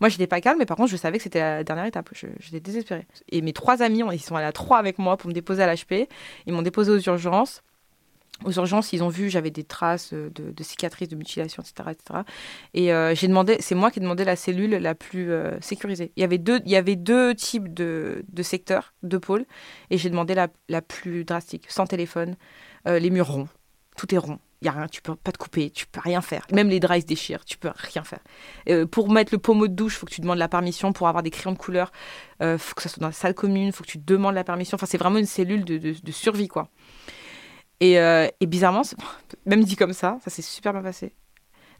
Moi, 0.00 0.08
j'étais 0.08 0.28
pas 0.28 0.40
calme 0.40 0.60
mais 0.60 0.64
par 0.64 0.76
contre, 0.76 0.88
je 0.92 0.96
savais 0.96 1.16
que 1.18 1.24
c'était 1.24 1.40
la 1.40 1.64
dernière 1.64 1.84
étape. 1.86 2.10
J'étais 2.38 2.60
désespérée. 2.60 3.08
Et 3.28 3.42
mes 3.42 3.52
trois 3.52 3.82
amis, 3.82 4.04
ils 4.12 4.20
sont 4.20 4.36
allés 4.36 4.46
à 4.46 4.52
trois 4.52 4.78
avec 4.78 5.00
moi 5.00 5.16
pour 5.16 5.26
me 5.30 5.34
déposer 5.34 5.64
à 5.64 5.74
l'HP. 5.74 6.08
Ils 6.46 6.52
m'ont 6.52 6.62
déposé 6.62 6.92
aux 6.92 7.00
urgences. 7.00 7.64
Aux 8.44 8.50
urgences, 8.52 8.92
ils 8.92 9.04
ont 9.04 9.08
vu 9.08 9.30
j'avais 9.30 9.50
des 9.52 9.62
traces 9.62 10.12
euh, 10.12 10.28
de, 10.34 10.50
de 10.50 10.62
cicatrices, 10.64 11.08
de 11.08 11.14
mutilations, 11.14 11.62
etc., 11.62 11.90
etc. 11.92 12.24
Et 12.74 12.92
euh, 12.92 13.14
j'ai 13.14 13.28
demandé, 13.28 13.56
c'est 13.60 13.76
moi 13.76 13.90
qui 13.92 14.00
ai 14.00 14.02
demandé 14.02 14.24
la 14.24 14.34
cellule 14.34 14.70
la 14.70 14.94
plus 14.96 15.30
euh, 15.30 15.60
sécurisée. 15.60 16.10
Il 16.16 16.22
y 16.22 16.24
avait 16.24 16.38
deux, 16.38 16.60
il 16.64 16.70
y 16.72 16.76
avait 16.76 16.96
deux 16.96 17.36
types 17.36 17.72
de, 17.72 18.24
de 18.28 18.42
secteurs, 18.42 18.94
deux 19.04 19.20
pôles, 19.20 19.44
et 19.90 19.98
j'ai 19.98 20.10
demandé 20.10 20.34
la, 20.34 20.48
la 20.68 20.82
plus 20.82 21.24
drastique, 21.24 21.66
sans 21.68 21.86
téléphone, 21.86 22.34
les 22.84 23.10
murs 23.10 23.28
ronds, 23.28 23.48
tout 23.96 24.12
est 24.12 24.18
rond. 24.18 24.40
Il 24.60 24.66
y 24.66 24.68
a 24.68 24.72
rien, 24.72 24.88
tu 24.88 25.02
peux 25.02 25.14
pas 25.14 25.30
te 25.30 25.38
couper, 25.38 25.70
tu 25.70 25.86
peux 25.86 26.00
rien 26.00 26.20
faire. 26.20 26.44
Même 26.52 26.68
les 26.68 26.80
draps 26.80 27.02
se 27.02 27.06
déchirent, 27.06 27.44
tu 27.44 27.58
peux 27.58 27.70
rien 27.76 28.02
faire. 28.04 28.86
Pour 28.88 29.10
mettre 29.10 29.32
le 29.34 29.38
pommeau 29.38 29.68
de 29.68 29.74
douche, 29.74 29.96
faut 29.96 30.06
que 30.06 30.12
tu 30.12 30.20
demandes 30.20 30.38
la 30.38 30.48
permission. 30.48 30.92
Pour 30.92 31.06
avoir 31.08 31.22
des 31.22 31.30
crayons 31.30 31.52
de 31.52 31.58
couleur, 31.58 31.92
faut 32.40 32.74
que 32.74 32.82
ça 32.82 32.88
soit 32.88 33.00
dans 33.00 33.08
la 33.08 33.12
salle 33.12 33.34
commune, 33.34 33.70
faut 33.72 33.84
que 33.84 33.88
tu 33.88 33.98
demandes 33.98 34.34
la 34.34 34.44
permission. 34.44 34.74
Enfin, 34.76 34.86
c'est 34.86 34.98
vraiment 34.98 35.18
une 35.18 35.26
cellule 35.26 35.64
de, 35.64 35.78
de- 35.78 35.94
de 36.00 36.12
survie, 36.12 36.48
quoi. 36.48 36.68
Et, 37.82 37.98
euh, 37.98 38.28
et 38.38 38.46
bizarrement, 38.46 38.82
même 39.46 39.64
dit 39.64 39.74
comme 39.74 39.92
ça, 39.92 40.18
ça 40.22 40.30
s'est 40.30 40.40
super 40.40 40.72
bien 40.72 40.82
passé. 40.82 41.12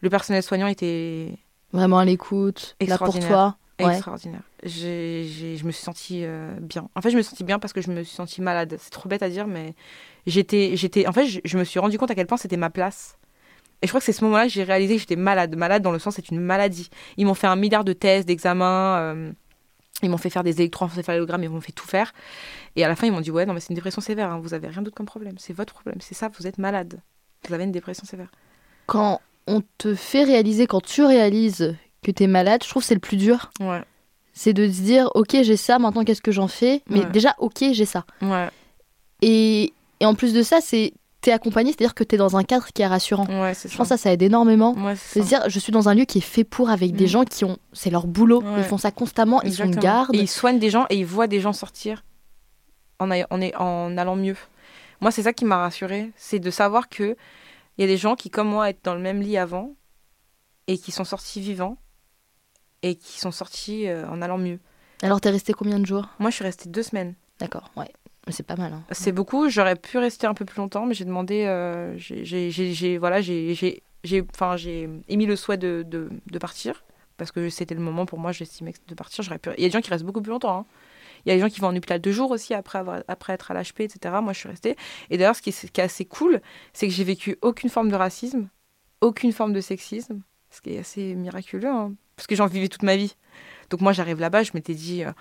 Le 0.01 0.09
personnel 0.09 0.43
soignant 0.43 0.67
était 0.67 1.29
Vraiment 1.71 1.99
à 1.99 2.05
l'écoute. 2.05 2.75
Là 2.85 2.97
pour 2.97 3.17
toi. 3.17 3.55
Ouais. 3.81 3.93
extraordinaire. 3.95 4.41
Je 4.63 5.65
me 5.65 5.71
suis 5.71 5.83
sentie 5.83 6.25
euh, 6.25 6.51
bien. 6.61 6.89
En 6.95 7.01
fait, 7.01 7.09
je 7.09 7.15
me 7.17 7.21
suis 7.21 7.29
sentie 7.31 7.43
bien 7.45 7.57
parce 7.57 7.71
que 7.73 7.81
je 7.81 7.89
me 7.89 8.03
suis 8.03 8.15
sentie 8.15 8.41
malade. 8.41 8.75
C'est 8.79 8.91
trop 8.91 9.07
bête 9.07 9.23
à 9.23 9.29
dire, 9.29 9.47
mais 9.47 9.75
j'étais, 10.27 10.75
j'étais. 10.75 11.07
En 11.07 11.13
fait, 11.13 11.25
je, 11.25 11.39
je 11.43 11.57
me 11.57 11.63
suis 11.63 11.79
rendu 11.79 11.97
compte 11.97 12.11
à 12.11 12.15
quel 12.15 12.27
point 12.27 12.37
c'était 12.37 12.57
ma 12.57 12.69
place. 12.69 13.17
Et 13.81 13.87
je 13.87 13.91
crois 13.91 13.99
que 13.99 14.05
c'est 14.05 14.13
ce 14.13 14.23
moment-là 14.25 14.43
que 14.43 14.51
j'ai 14.51 14.63
réalisé 14.63 14.95
que 14.95 14.99
j'étais 14.99 15.15
malade. 15.15 15.55
Malade 15.55 15.81
dans 15.81 15.91
le 15.91 15.99
sens, 15.99 16.15
c'est 16.15 16.29
une 16.29 16.39
maladie. 16.39 16.89
Ils 17.17 17.25
m'ont 17.25 17.33
fait 17.33 17.47
un 17.47 17.55
milliard 17.55 17.83
de 17.83 17.93
tests, 17.93 18.27
d'examens. 18.27 18.97
euh, 18.99 19.31
ils 20.03 20.09
m'ont 20.09 20.17
fait 20.17 20.29
faire 20.29 20.43
des 20.43 20.59
électroencéphalogrammes, 20.61 21.43
ils 21.43 21.49
m'ont 21.49 21.61
fait 21.61 21.71
tout 21.71 21.87
faire. 21.87 22.13
Et 22.75 22.83
à 22.83 22.87
la 22.87 22.95
fin, 22.95 23.07
ils 23.07 23.11
m'ont 23.13 23.21
dit 23.21 23.31
Ouais, 23.31 23.45
non, 23.45 23.53
mais 23.53 23.59
c'est 23.59 23.69
une 23.69 23.75
dépression 23.75 24.01
sévère. 24.01 24.29
hein. 24.31 24.39
Vous 24.41 24.53
avez 24.53 24.67
rien 24.67 24.81
d'autre 24.81 24.95
comme 24.95 25.05
problème. 25.05 25.35
C'est 25.37 25.53
votre 25.53 25.73
problème. 25.73 25.97
C'est 26.01 26.15
ça, 26.15 26.29
vous 26.37 26.47
êtes 26.47 26.57
malade. 26.57 26.99
Vous 27.47 27.53
avez 27.53 27.63
une 27.63 27.71
dépression 27.71 28.05
sévère. 28.05 28.29
Quand 28.85 29.21
on 29.47 29.61
te 29.77 29.95
fait 29.95 30.23
réaliser, 30.23 30.67
quand 30.67 30.81
tu 30.81 31.03
réalises 31.03 31.75
que 32.03 32.11
t'es 32.11 32.27
malade, 32.27 32.63
je 32.63 32.69
trouve 32.69 32.81
que 32.83 32.87
c'est 32.87 32.93
le 32.93 32.99
plus 32.99 33.17
dur. 33.17 33.51
Ouais. 33.59 33.81
C'est 34.33 34.53
de 34.53 34.65
se 34.67 34.81
dire, 34.81 35.09
ok, 35.15 35.37
j'ai 35.43 35.57
ça, 35.57 35.77
maintenant 35.79 36.03
qu'est-ce 36.03 36.21
que 36.21 36.31
j'en 36.31 36.47
fais? 36.47 36.81
Mais 36.89 36.99
Ouais. 36.99 37.09
déjà, 37.11 37.35
ok, 37.37 37.63
j'ai 37.71 37.85
ça. 37.85 38.05
Ouais. 38.21 38.49
Et, 39.21 39.73
et 39.99 40.05
en 40.05 40.15
plus 40.15 40.33
de 40.33 40.41
ça, 40.41 40.59
c'est 40.61 40.93
t'es 41.23 41.31
accompagné, 41.31 41.71
c'est-à-dire 41.71 41.95
que 41.95 42.03
t'es 42.03 42.17
dans 42.17 42.37
un 42.37 42.43
cadre 42.43 42.67
qui 42.73 42.81
est 42.83 42.87
rassurant. 42.87 43.25
Ouais, 43.27 43.53
c'est 43.55 43.67
Je 43.69 43.73
ça. 43.73 43.77
pense 43.77 43.89
que 43.89 43.97
ça, 43.97 43.97
ça 43.97 44.13
aide 44.13 44.21
énormément. 44.21 44.73
Ouais, 44.73 44.95
C'est 44.95 45.13
c'est 45.13 45.19
de 45.21 45.25
ça. 45.25 45.39
dire, 45.39 45.49
je 45.49 45.57
suis 45.59 45.71
dans 45.71 45.89
un 45.89 45.95
lieu 45.95 46.05
qui 46.05 46.19
est 46.19 46.21
fait 46.21 46.43
pour, 46.43 46.69
avec 46.69 46.91
des 46.95 47.05
Mm. 47.05 47.07
gens 47.07 47.23
qui 47.23 47.45
ont. 47.45 47.57
C'est 47.73 47.89
leur 47.89 48.05
boulot. 48.07 48.41
Ouais. 48.43 48.59
Ils 48.59 48.63
font 48.63 48.77
ça 48.77 48.91
constamment, 48.91 49.41
ils 49.41 49.53
sont 49.53 49.63
Exactement. 49.63 49.81
garde. 49.81 50.15
Et 50.15 50.19
ils 50.19 50.27
soignent 50.29 50.59
des 50.59 50.69
gens 50.69 50.85
et 50.89 50.97
ils 50.97 51.05
voient 51.05 51.27
des 51.27 51.39
gens 51.39 51.53
sortir 51.53 52.03
en 52.99 53.09
allant 53.11 54.15
mieux. 54.15 54.35
Moi, 55.01 55.11
c'est 55.11 55.23
ça 55.23 55.33
qui 55.33 55.43
m'a 55.45 55.57
rassurée. 55.57 56.11
C'est 56.15 56.39
de 56.39 56.51
savoir 56.51 56.87
que 56.89 57.15
il 57.77 57.81
y 57.81 57.83
a 57.83 57.87
des 57.87 57.97
gens 57.97 58.15
qui, 58.15 58.29
comme 58.29 58.47
moi, 58.49 58.69
étaient 58.69 58.79
dans 58.83 58.93
le 58.95 59.01
même 59.01 59.21
lit 59.21 59.37
avant 59.37 59.71
et 60.67 60.77
qui 60.77 60.91
sont 60.91 61.03
sortis 61.03 61.41
vivants 61.41 61.77
et 62.83 62.95
qui 62.95 63.19
sont 63.19 63.31
sortis 63.31 63.87
euh, 63.87 64.07
en 64.09 64.21
allant 64.21 64.37
mieux. 64.37 64.59
Alors, 65.01 65.19
t'es 65.19 65.29
resté 65.31 65.51
combien 65.53 65.79
de 65.79 65.85
jours? 65.85 66.07
Moi, 66.19 66.29
je 66.29 66.35
suis 66.35 66.43
restée 66.45 66.69
deux 66.69 66.83
semaines. 66.83 67.15
D'accord, 67.39 67.71
ouais. 67.75 67.91
C'est 68.29 68.45
pas 68.45 68.55
mal. 68.55 68.73
hein. 68.73 68.83
C'est 68.91 69.11
beaucoup. 69.11 69.49
J'aurais 69.49 69.75
pu 69.75 69.97
rester 69.97 70.27
un 70.27 70.33
peu 70.33 70.45
plus 70.45 70.57
longtemps, 70.57 70.85
mais 70.85 70.93
j'ai 70.93 71.05
demandé. 71.05 71.43
euh, 71.45 71.97
j'ai- 71.97 72.97
voilà, 72.97 73.21
j'ai 73.21 73.53
j'ai- 73.53 73.83
émis 75.07 75.25
le 75.25 75.35
souhait 75.35 75.57
de, 75.57 75.83
de, 75.85 76.09
partir 76.39 76.83
parce 77.17 77.31
que 77.31 77.49
c'était 77.49 77.75
le 77.75 77.81
moment 77.81 78.05
pour 78.05 78.19
moi. 78.19 78.31
J'estimais 78.31 78.73
de 78.87 78.95
partir. 78.95 79.23
J'aurais 79.23 79.39
pu. 79.39 79.49
Il 79.57 79.61
y 79.61 79.65
a 79.65 79.67
des 79.69 79.73
gens 79.73 79.81
qui 79.81 79.89
restent 79.89 80.05
beaucoup 80.05 80.21
plus 80.21 80.31
longtemps. 80.31 80.59
hein. 80.59 80.65
Il 81.25 81.29
y 81.29 81.31
a 81.31 81.35
des 81.35 81.41
gens 81.41 81.49
qui 81.49 81.61
vont 81.61 81.67
en 81.67 81.75
hôpital 81.75 82.01
deux 82.01 82.11
jours 82.11 82.31
aussi 82.31 82.53
après, 82.53 82.79
avoir, 82.79 83.01
après 83.07 83.33
être 83.33 83.49
à 83.51 83.53
l'HP, 83.53 83.81
etc. 83.81 84.21
Moi, 84.21 84.33
je 84.33 84.39
suis 84.39 84.49
restée. 84.49 84.75
Et 85.09 85.17
d'ailleurs, 85.17 85.35
ce 85.35 85.41
qui 85.41 85.49
est, 85.49 85.53
ce 85.53 85.67
qui 85.67 85.79
est 85.79 85.83
assez 85.83 86.03
cool, 86.05 86.41
c'est 86.73 86.87
que 86.87 86.93
j'ai 86.93 87.05
vécu 87.05 87.37
aucune 87.41 87.69
forme 87.69 87.89
de 87.89 87.95
racisme, 87.95 88.49
aucune 88.99 89.31
forme 89.31 89.53
de 89.53 89.61
sexisme, 89.61 90.21
ce 90.49 90.59
qui 90.61 90.75
est 90.75 90.79
assez 90.79 91.15
miraculeux, 91.15 91.69
hein, 91.69 91.93
parce 92.17 92.27
que 92.27 92.35
j'en 92.35 92.47
vivais 92.47 92.67
toute 92.67 92.83
ma 92.83 92.97
vie. 92.97 93.15
Donc 93.69 93.79
moi, 93.79 93.93
j'arrive 93.93 94.19
là-bas, 94.19 94.43
je 94.43 94.51
m'étais 94.53 94.73
dit, 94.73 95.05
euh, 95.05 95.11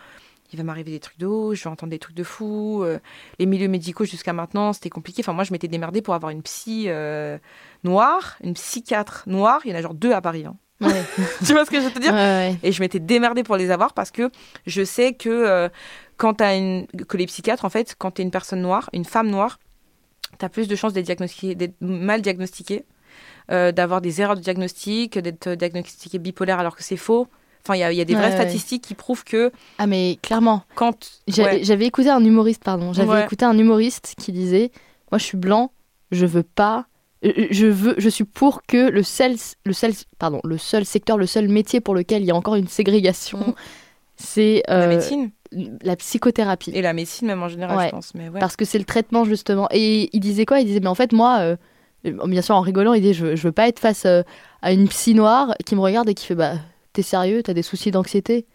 il 0.52 0.56
va 0.56 0.64
m'arriver 0.64 0.90
des 0.90 1.00
trucs 1.00 1.18
de 1.18 1.26
haut, 1.26 1.54
je 1.54 1.62
vais 1.64 1.70
entendre 1.70 1.90
des 1.90 1.98
trucs 1.98 2.16
de 2.16 2.24
fou. 2.24 2.82
euh, 2.82 2.98
les 3.38 3.46
milieux 3.46 3.68
médicaux 3.68 4.04
jusqu'à 4.04 4.32
maintenant, 4.32 4.72
c'était 4.72 4.90
compliqué. 4.90 5.22
Enfin, 5.22 5.32
moi, 5.32 5.44
je 5.44 5.52
m'étais 5.52 5.68
démerdée 5.68 6.02
pour 6.02 6.14
avoir 6.14 6.30
une 6.30 6.42
psy 6.42 6.84
euh, 6.88 7.38
noire, 7.84 8.36
une 8.42 8.54
psychiatre 8.54 9.24
noire. 9.26 9.60
Il 9.64 9.70
y 9.70 9.74
en 9.74 9.78
a 9.78 9.82
genre 9.82 9.94
deux 9.94 10.12
à 10.12 10.20
Paris. 10.20 10.44
hein. 10.46 10.56
Ouais. 10.80 11.02
tu 11.46 11.52
vois 11.52 11.64
ce 11.64 11.70
que 11.70 11.80
je 11.80 11.86
veux 11.86 11.92
te 11.92 12.00
dire? 12.00 12.12
Ouais, 12.12 12.18
ouais. 12.18 12.56
et 12.62 12.72
je 12.72 12.80
m'étais 12.80 12.98
démerdée 12.98 13.44
pour 13.44 13.56
les 13.56 13.70
avoir 13.70 13.94
parce 13.94 14.10
que 14.10 14.30
je 14.66 14.82
sais 14.84 15.14
que 15.14 15.28
euh, 15.28 15.68
quand 16.16 16.34
t'as 16.34 16.56
une 16.56 16.86
que 16.88 17.16
les 17.16 17.26
psychiatres 17.26 17.64
en 17.64 17.70
fait 17.70 17.94
quand 17.96 18.10
t'es 18.12 18.22
une 18.24 18.32
personne 18.32 18.60
noire 18.62 18.90
une 18.92 19.04
femme 19.04 19.28
noire 19.30 19.60
t'as 20.38 20.48
plus 20.48 20.66
de 20.66 20.74
chances 20.74 20.92
d'être 20.92 21.04
diagnostiquée 21.06 21.72
mal 21.80 22.20
diagnostiquée 22.20 22.84
euh, 23.52 23.70
d'avoir 23.70 24.00
des 24.00 24.20
erreurs 24.22 24.34
de 24.34 24.40
diagnostic 24.40 25.18
d'être 25.18 25.50
diagnostiqué 25.54 26.18
bipolaire 26.18 26.58
alors 26.58 26.74
que 26.74 26.82
c'est 26.82 26.96
faux 26.96 27.28
enfin 27.64 27.74
il 27.76 27.80
y, 27.80 27.82
a- 27.82 27.92
il 27.92 27.96
y 27.96 28.00
a 28.00 28.04
des 28.04 28.14
vraies 28.14 28.26
ouais. 28.26 28.32
statistiques 28.32 28.82
qui 28.82 28.94
prouvent 28.94 29.24
que 29.24 29.52
Ah, 29.78 29.86
mais 29.86 30.18
clairement. 30.22 30.62
quand 30.74 30.96
J'avais 31.28 31.62
ouais, 31.62 31.86
écouté 31.86 32.08
un 32.10 32.24
humoriste, 32.24 32.62
pardon. 32.64 32.92
J'avais 32.92 33.22
écouté 33.24 33.44
un 33.44 33.56
humoriste 33.56 34.14
qui 34.18 34.32
disait 34.32 34.70
Moi, 35.10 35.18
je 35.18 35.24
suis 35.24 35.38
blanc, 35.38 35.72
je 36.10 36.26
veux 36.26 36.42
pas. 36.42 36.86
Je 37.22 37.66
veux, 37.66 37.94
je 37.98 38.08
suis 38.08 38.24
pour 38.24 38.62
que 38.66 38.90
le 38.90 39.04
seul, 39.04 39.36
le 39.64 39.72
seul, 39.72 39.92
pardon, 40.18 40.40
le 40.42 40.58
seul 40.58 40.84
secteur, 40.84 41.16
le 41.16 41.26
seul 41.26 41.48
métier 41.48 41.80
pour 41.80 41.94
lequel 41.94 42.22
il 42.22 42.26
y 42.26 42.32
a 42.32 42.34
encore 42.34 42.56
une 42.56 42.66
ségrégation, 42.66 43.54
c'est 44.16 44.62
la 44.66 44.74
euh, 44.82 44.88
médecine 44.88 45.30
la 45.82 45.94
psychothérapie. 45.96 46.70
et 46.74 46.80
la 46.82 46.94
médecine 46.94 47.26
même 47.28 47.42
en 47.42 47.48
général 47.48 47.78
je 47.86 47.90
pense 47.90 48.14
mais 48.14 48.30
Parce 48.40 48.56
que 48.56 48.64
c'est 48.64 48.78
le 48.78 48.84
traitement 48.84 49.24
justement. 49.24 49.68
Et 49.70 50.10
il 50.12 50.18
disait 50.20 50.46
quoi? 50.46 50.58
Il 50.60 50.66
disait 50.66 50.80
mais 50.80 50.86
en 50.88 50.94
fait 50.96 51.12
moi, 51.12 51.38
euh, 51.40 51.56
bien 52.26 52.42
sûr 52.42 52.56
en 52.56 52.60
rigolant, 52.62 52.94
il 52.94 53.02
disait 53.02 53.14
je, 53.14 53.36
je 53.36 53.42
veux 53.42 53.52
pas 53.52 53.68
être 53.68 53.78
face 53.78 54.04
euh, 54.06 54.22
à 54.62 54.72
une 54.72 54.88
psy 54.88 55.14
noire 55.14 55.54
qui 55.66 55.76
me 55.76 55.80
regarde 55.80 56.08
et 56.08 56.14
qui 56.14 56.26
fait 56.26 56.34
bah 56.34 56.54
t'es 56.92 57.02
sérieux, 57.02 57.42
t'as 57.42 57.54
des 57.54 57.62
soucis 57.62 57.90
d'anxiété? 57.90 58.46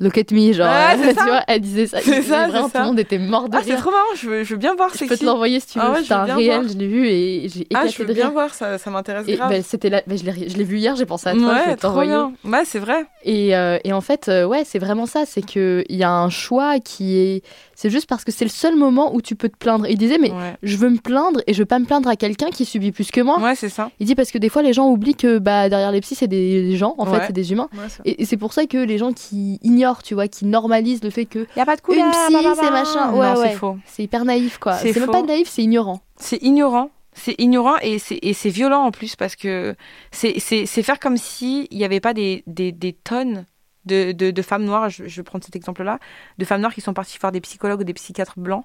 Look 0.00 0.18
at 0.18 0.32
me, 0.34 0.52
genre, 0.52 0.68
c'est 1.00 1.08
tu 1.10 1.14
ça. 1.14 1.24
vois, 1.26 1.42
elle 1.46 1.60
disait 1.60 1.86
ça. 1.86 2.00
C'est 2.00 2.22
ça, 2.22 2.48
vraiment, 2.48 2.68
tout 2.68 2.78
le 2.78 2.84
monde 2.86 2.98
était 2.98 3.18
mort 3.18 3.48
de 3.48 3.56
ah 3.56 3.60
c'est 3.62 3.76
trop 3.76 3.90
marrant 3.92 4.02
je 4.16 4.28
veux, 4.28 4.42
je 4.42 4.54
veux 4.54 4.56
bien 4.58 4.74
voir 4.74 4.90
Je 4.98 5.04
peux 5.04 5.16
te 5.16 5.24
l'envoyer 5.24 5.60
si 5.60 5.66
tu 5.68 5.78
veux. 5.78 5.84
Ah 5.84 5.92
ouais, 5.92 6.00
je 6.00 6.06
c'est 6.06 6.14
un 6.14 6.24
réel, 6.24 6.60
voir. 6.62 6.72
je 6.72 6.78
l'ai 6.78 6.88
vu 6.88 7.06
et 7.06 7.48
j'ai 7.48 7.66
ah 7.72 7.86
éclaté 7.86 7.88
je 7.92 7.98
veux 7.98 8.06
de 8.06 8.12
bien 8.14 8.24
rire. 8.24 8.32
voir 8.32 8.52
ça 8.54 8.78
ça 8.78 8.90
m'intéresse 8.90 9.26
grave 9.26 9.48
ben, 9.50 9.62
c'était 9.62 9.90
là, 9.90 10.02
ben, 10.08 10.18
je 10.18 10.24
l'ai 10.24 10.48
je 10.48 10.56
l'ai 10.56 10.64
vu 10.64 10.78
hier, 10.78 10.96
j'ai 10.96 11.06
pensé 11.06 11.28
à 11.28 11.34
toi, 11.34 11.54
je 11.58 11.64
vais 11.64 11.70
ouais 11.70 11.76
te 11.76 11.80
trop 11.82 11.88
l'envoyer. 11.90 12.10
bien 12.10 12.32
ouais 12.44 12.64
c'est 12.64 12.80
vrai 12.80 13.04
Et, 13.22 13.54
euh, 13.54 13.78
et 13.84 13.92
en 13.92 14.00
fait, 14.00 14.28
euh, 14.28 14.44
ouais, 14.44 14.64
c'est 14.64 14.80
vraiment 14.80 15.06
ça. 15.06 15.24
C'est 15.24 15.42
qu'il 15.42 15.84
y 15.90 16.02
a 16.02 16.10
un 16.10 16.30
choix 16.30 16.80
qui 16.80 17.16
est. 17.18 17.42
C'est 17.82 17.90
juste 17.90 18.08
parce 18.08 18.22
que 18.24 18.30
c'est 18.30 18.44
le 18.44 18.50
seul 18.50 18.76
moment 18.76 19.12
où 19.12 19.20
tu 19.20 19.34
peux 19.34 19.48
te 19.48 19.56
plaindre. 19.56 19.86
Il 19.88 19.98
disait, 19.98 20.18
mais 20.18 20.30
ouais 20.30 20.54
je 20.62 20.76
veux 20.76 20.88
me 20.88 20.98
plaindre 20.98 21.40
et 21.48 21.52
je 21.52 21.58
veux 21.58 21.66
pas 21.66 21.80
me 21.80 21.84
plaindre 21.84 22.08
à 22.08 22.14
quelqu'un 22.14 22.50
qui 22.50 22.64
subit 22.64 22.92
plus 22.92 23.10
que 23.10 23.20
moi. 23.20 23.40
ouais 23.40 23.56
c'est 23.56 23.68
ça 23.68 23.90
Il 23.98 24.06
dit 24.06 24.14
parce 24.14 24.30
que 24.30 24.38
des 24.38 24.48
fois, 24.48 24.62
les 24.62 24.72
gens 24.72 24.88
oublient 24.88 25.16
que 25.16 25.38
bah, 25.38 25.68
derrière 25.68 25.90
les 25.90 26.00
psys, 26.00 26.14
c'est 26.14 26.28
des, 26.28 26.76
gens, 26.76 26.94
en 26.98 27.10
Ouais. 27.10 27.18
fait, 27.18 27.26
c'est 27.26 27.32
des 27.32 27.50
humains. 27.50 27.68
Ouais, 27.74 27.86
Et, 28.04 28.22
et 28.22 28.24
c'est 28.24 28.36
pour 28.36 28.52
ça 28.52 28.66
que 28.66 28.78
les 28.78 28.98
gens 28.98 29.12
qui 29.12 29.58
ignorent 29.62 30.02
tu 30.04 30.14
vois, 30.14 30.28
qui 30.28 30.44
normalisent 30.46 31.02
le 31.02 31.10
fait 31.10 31.24
que 31.26 31.40
Il 31.56 31.58
y 31.58 31.60
a 31.62 31.66
pas 31.66 31.74
de 31.74 31.80
une 31.80 31.86
couleur. 31.86 32.10
psy, 32.12 32.30
blablabla. 32.32 32.62
c'est 32.62 32.70
machin. 32.70 33.12
Ouais, 33.14 33.48
c'est 33.48 33.56
faux. 33.56 33.76
C'est 33.86 34.04
hyper 34.04 34.24
naïf, 34.24 34.58
quoi. 34.58 34.74
C'est 34.74 34.96
même 34.96 35.10
pas 35.10 35.22
naïf, 35.22 35.48
c'est 35.48 35.62
ignorant. 35.62 36.00
C'est 36.16 36.40
ignorant. 36.42 36.90
C'est 37.14 37.34
ignorant 37.38 37.74
et 37.82 37.98
c'est 37.98 38.48
violent 38.48 38.84
en 38.84 38.90
plus 38.92 39.16
parce 39.16 39.34
que 39.36 39.74
c'est 40.12 40.38
faire 40.66 40.98
comme 41.00 41.16
si 41.16 41.66
il 41.70 41.78
n'y 41.78 41.84
avait 41.84 42.00
pas 42.00 42.14
des, 42.14 42.42
des, 42.46 42.70
des 42.72 42.92
tonnes 42.92 43.44
de, 43.84 44.12
de, 44.12 44.30
de 44.30 44.42
femmes 44.42 44.64
noires, 44.64 44.88
je, 44.90 45.06
je 45.08 45.16
vais 45.16 45.22
prendre 45.24 45.44
cet 45.44 45.56
exemple-là, 45.56 45.98
de 46.38 46.44
femmes 46.44 46.60
noires 46.60 46.72
qui 46.74 46.80
sont 46.80 46.94
parties 46.94 47.18
voir 47.20 47.32
des 47.32 47.40
psychologues 47.40 47.80
ou 47.80 47.84
des 47.84 47.94
psychiatres 47.94 48.38
blancs 48.38 48.64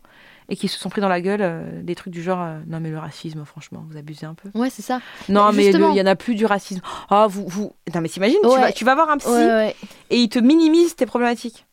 et 0.50 0.56
qui 0.56 0.68
se 0.68 0.78
sont 0.80 0.90
pris 0.90 1.02
dans 1.02 1.10
la 1.10 1.22
gueule 1.22 1.42
euh, 1.42 1.82
des 1.82 1.96
trucs 1.96 2.14
du 2.14 2.22
genre 2.24 2.42
euh, 2.42 2.60
non 2.68 2.80
mais 2.80 2.90
le 2.90 3.00
racisme 3.00 3.44
franchement 3.46 3.84
vous 3.90 3.98
abusez 3.98 4.26
un 4.26 4.34
peu. 4.36 4.50
Ouais, 4.58 4.70
c'est 4.70 4.82
ça. 4.84 5.00
Non 5.30 5.52
mais 5.52 5.66
il 5.72 5.96
y 5.96 6.02
en 6.02 6.06
a 6.06 6.16
plus 6.16 6.36
du 6.36 6.46
racisme. 6.46 6.82
Oh 7.12 7.26
vous 7.30 7.48
vous 7.48 7.74
non 7.94 8.02
mais 8.02 8.10
t'imagines 8.10 8.38
tu 8.42 8.48
Ouais. 8.48 8.60
vas 8.62 8.72
tu 8.72 8.86
vas 8.86 8.96
voir 8.96 9.10
un 9.10 9.18
psy 9.18 9.28
Ouais, 9.30 9.46
ouais, 9.48 9.76
et 10.10 10.18
il 10.18 10.30
te 10.30 10.40
minimise 10.40 10.96
tes 10.96 11.06
problématiques. 11.06 11.66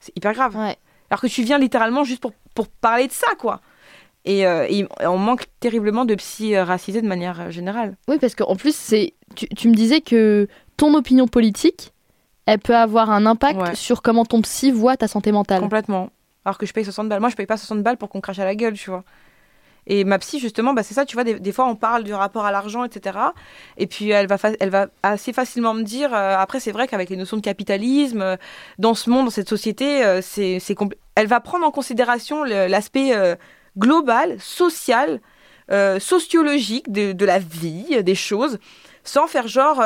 C'est 0.00 0.16
hyper 0.16 0.32
grave. 0.32 0.56
Alors 1.10 1.20
que 1.20 1.26
tu 1.26 1.42
viens 1.42 1.58
littéralement 1.58 2.04
juste 2.04 2.20
pour, 2.20 2.32
pour 2.54 2.68
parler 2.68 3.06
de 3.06 3.12
ça, 3.12 3.28
quoi. 3.38 3.60
Et, 4.24 4.46
euh, 4.46 4.66
et 4.68 4.86
on 5.06 5.16
manque 5.16 5.46
terriblement 5.60 6.04
de 6.04 6.14
psy 6.16 6.56
racisés 6.58 7.00
de 7.02 7.06
manière 7.08 7.50
générale. 7.50 7.96
Oui, 8.08 8.18
parce 8.20 8.34
qu'en 8.34 8.56
plus, 8.56 8.74
c'est 8.76 9.14
tu, 9.34 9.48
tu 9.48 9.68
me 9.68 9.74
disais 9.74 10.00
que 10.02 10.48
ton 10.76 10.94
opinion 10.94 11.26
politique, 11.26 11.92
elle 12.48 12.58
peut 12.58 12.76
avoir 12.76 13.10
un 13.10 13.26
impact 13.26 13.60
Ouais. 13.60 13.74
sur 13.74 14.00
comment 14.00 14.24
ton 14.24 14.40
psy 14.42 14.70
voit 14.70 14.96
ta 14.96 15.06
santé 15.06 15.32
mentale. 15.32 15.60
Complètement. 15.60 16.08
Alors 16.44 16.56
que 16.56 16.64
je 16.64 16.72
paye 16.72 16.84
60 16.84 17.08
balles. 17.08 17.20
Moi, 17.20 17.28
je 17.28 17.36
paye 17.36 17.44
pas 17.46 17.58
60 17.58 17.82
balles 17.82 17.98
pour 17.98 18.08
qu'on 18.08 18.20
crache 18.22 18.38
à 18.38 18.44
la 18.46 18.54
gueule, 18.54 18.72
tu 18.72 18.88
vois. 18.88 19.04
Et 19.86 20.04
ma 20.04 20.18
psy, 20.18 20.38
justement, 20.38 20.72
bah, 20.74 20.82
c'est 20.82 20.94
ça, 20.94 21.04
tu 21.04 21.14
vois, 21.14 21.24
des, 21.24 21.38
des 21.40 21.52
fois, 21.52 21.66
on 21.66 21.74
parle 21.76 22.04
du 22.04 22.12
rapport 22.14 22.44
à 22.46 22.52
l'argent, 22.52 22.84
etc. 22.84 23.18
Et 23.76 23.86
puis, 23.86 24.10
elle 24.10 24.26
va, 24.26 24.36
elle 24.60 24.70
va 24.70 24.86
assez 25.02 25.32
facilement 25.32 25.74
me 25.74 25.82
dire, 25.82 26.14
euh, 26.14 26.36
après, 26.38 26.60
c'est 26.60 26.72
vrai 26.72 26.86
qu'avec 26.88 27.08
les 27.10 27.16
notions 27.16 27.36
de 27.38 27.42
capitalisme, 27.42 28.20
euh, 28.22 28.36
dans 28.78 28.94
ce 28.94 29.08
monde, 29.10 29.26
dans 29.26 29.30
cette 29.30 29.48
société, 29.48 30.04
euh, 30.04 30.20
c'est 30.22 30.58
elle 31.16 31.26
va 31.26 31.40
prendre 31.40 31.66
en 31.66 31.70
considération 31.70 32.44
l'aspect 32.44 33.12
global, 33.76 34.36
social, 34.40 35.20
sociologique 35.98 36.90
de, 36.92 37.12
de 37.12 37.24
la 37.26 37.38
vie, 37.38 38.02
des 38.02 38.14
choses, 38.14 38.58
sans 39.04 39.26
faire 39.26 39.48
genre, 39.48 39.82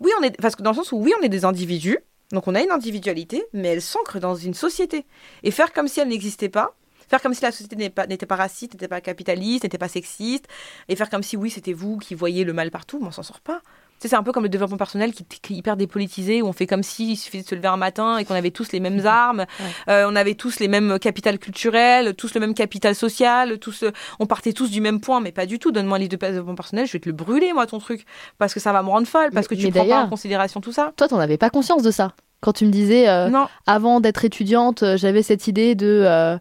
oui, 0.00 0.10
on 0.18 0.22
est, 0.22 0.36
parce 0.40 0.56
que 0.56 0.62
dans 0.62 0.70
le 0.70 0.76
sens 0.76 0.92
où, 0.92 0.96
oui, 0.96 1.12
on 1.18 1.22
est 1.22 1.28
des 1.28 1.44
individus, 1.44 1.98
donc 2.32 2.48
on 2.48 2.54
a 2.54 2.62
une 2.62 2.70
individualité, 2.70 3.44
mais 3.52 3.68
elle 3.68 3.82
s'ancre 3.82 4.18
dans 4.18 4.34
une 4.34 4.54
société. 4.54 5.04
Et 5.42 5.50
faire 5.50 5.72
comme 5.72 5.88
si 5.88 6.00
elle 6.00 6.08
n'existait 6.08 6.48
pas, 6.48 6.74
faire 7.08 7.20
comme 7.20 7.34
si 7.34 7.42
la 7.42 7.52
société 7.52 7.76
n'était 7.76 7.90
pas, 7.90 8.06
pas 8.06 8.36
raciste, 8.36 8.74
n'était 8.74 8.88
pas 8.88 9.00
capitaliste, 9.00 9.64
n'était 9.64 9.78
pas 9.78 9.88
sexiste, 9.88 10.46
et 10.88 10.96
faire 10.96 11.10
comme 11.10 11.22
si 11.22 11.36
oui, 11.36 11.50
c'était 11.50 11.72
vous 11.72 11.98
qui 11.98 12.14
voyez 12.14 12.44
le 12.44 12.52
mal 12.52 12.70
partout, 12.70 12.98
mais 13.00 13.08
on 13.08 13.12
s'en 13.12 13.22
sort 13.22 13.40
pas. 13.40 13.62
Sais, 14.00 14.08
c'est 14.08 14.16
un 14.16 14.22
peu 14.22 14.32
comme 14.32 14.44
le 14.44 14.48
développement 14.48 14.78
personnel 14.78 15.12
qui, 15.12 15.24
qui 15.24 15.52
est 15.52 15.56
hyper 15.56 15.76
dépolitisé, 15.76 16.40
où 16.40 16.46
on 16.46 16.52
fait 16.54 16.66
comme 16.66 16.82
si 16.82 17.12
il 17.12 17.16
suffisait 17.16 17.42
de 17.44 17.48
se 17.48 17.54
lever 17.54 17.68
un 17.68 17.76
matin 17.76 18.16
et 18.16 18.24
qu'on 18.24 18.34
avait 18.34 18.50
tous 18.50 18.72
les 18.72 18.80
mêmes 18.80 19.00
armes, 19.06 19.44
euh, 19.88 20.06
on 20.08 20.16
avait 20.16 20.34
tous 20.34 20.58
les 20.58 20.68
mêmes 20.68 20.98
capitales 20.98 21.38
culturelles, 21.38 22.14
tous 22.14 22.32
le 22.34 22.40
même 22.40 22.54
capital 22.54 22.94
social, 22.94 23.58
tous, 23.58 23.82
euh, 23.82 23.90
on 24.18 24.26
partait 24.26 24.52
tous 24.54 24.70
du 24.70 24.80
même 24.80 25.00
point, 25.00 25.20
mais 25.20 25.32
pas 25.32 25.44
du 25.46 25.58
tout. 25.58 25.70
Donne-moi 25.70 25.96
un 25.96 26.00
livre 26.00 26.10
de 26.12 26.16
développement 26.16 26.54
personnel, 26.54 26.86
je 26.86 26.92
vais 26.92 26.98
te 27.00 27.08
le 27.08 27.14
brûler, 27.14 27.52
moi, 27.52 27.66
ton 27.66 27.78
truc, 27.78 28.06
parce 28.38 28.54
que 28.54 28.60
ça 28.60 28.72
va 28.72 28.82
me 28.82 28.88
rendre 28.88 29.06
folle, 29.06 29.30
parce 29.32 29.46
que 29.48 29.54
tu 29.54 29.70
prends 29.70 29.84
pas 29.86 30.02
en 30.04 30.08
considération 30.08 30.60
tout 30.62 30.72
ça. 30.72 30.92
Toi, 30.96 31.08
t'en 31.08 31.18
avais 31.18 31.36
pas 31.36 31.50
conscience 31.50 31.82
de 31.82 31.90
ça. 31.90 32.12
Quand 32.40 32.54
tu 32.54 32.64
me 32.64 32.70
disais, 32.70 33.06
euh, 33.06 33.28
non, 33.28 33.48
avant 33.66 34.00
d'être 34.00 34.24
étudiante, 34.24 34.82
j'avais 34.96 35.22
cette 35.22 35.46
idée 35.46 35.74
de. 35.74 36.04
euh, 36.06 36.38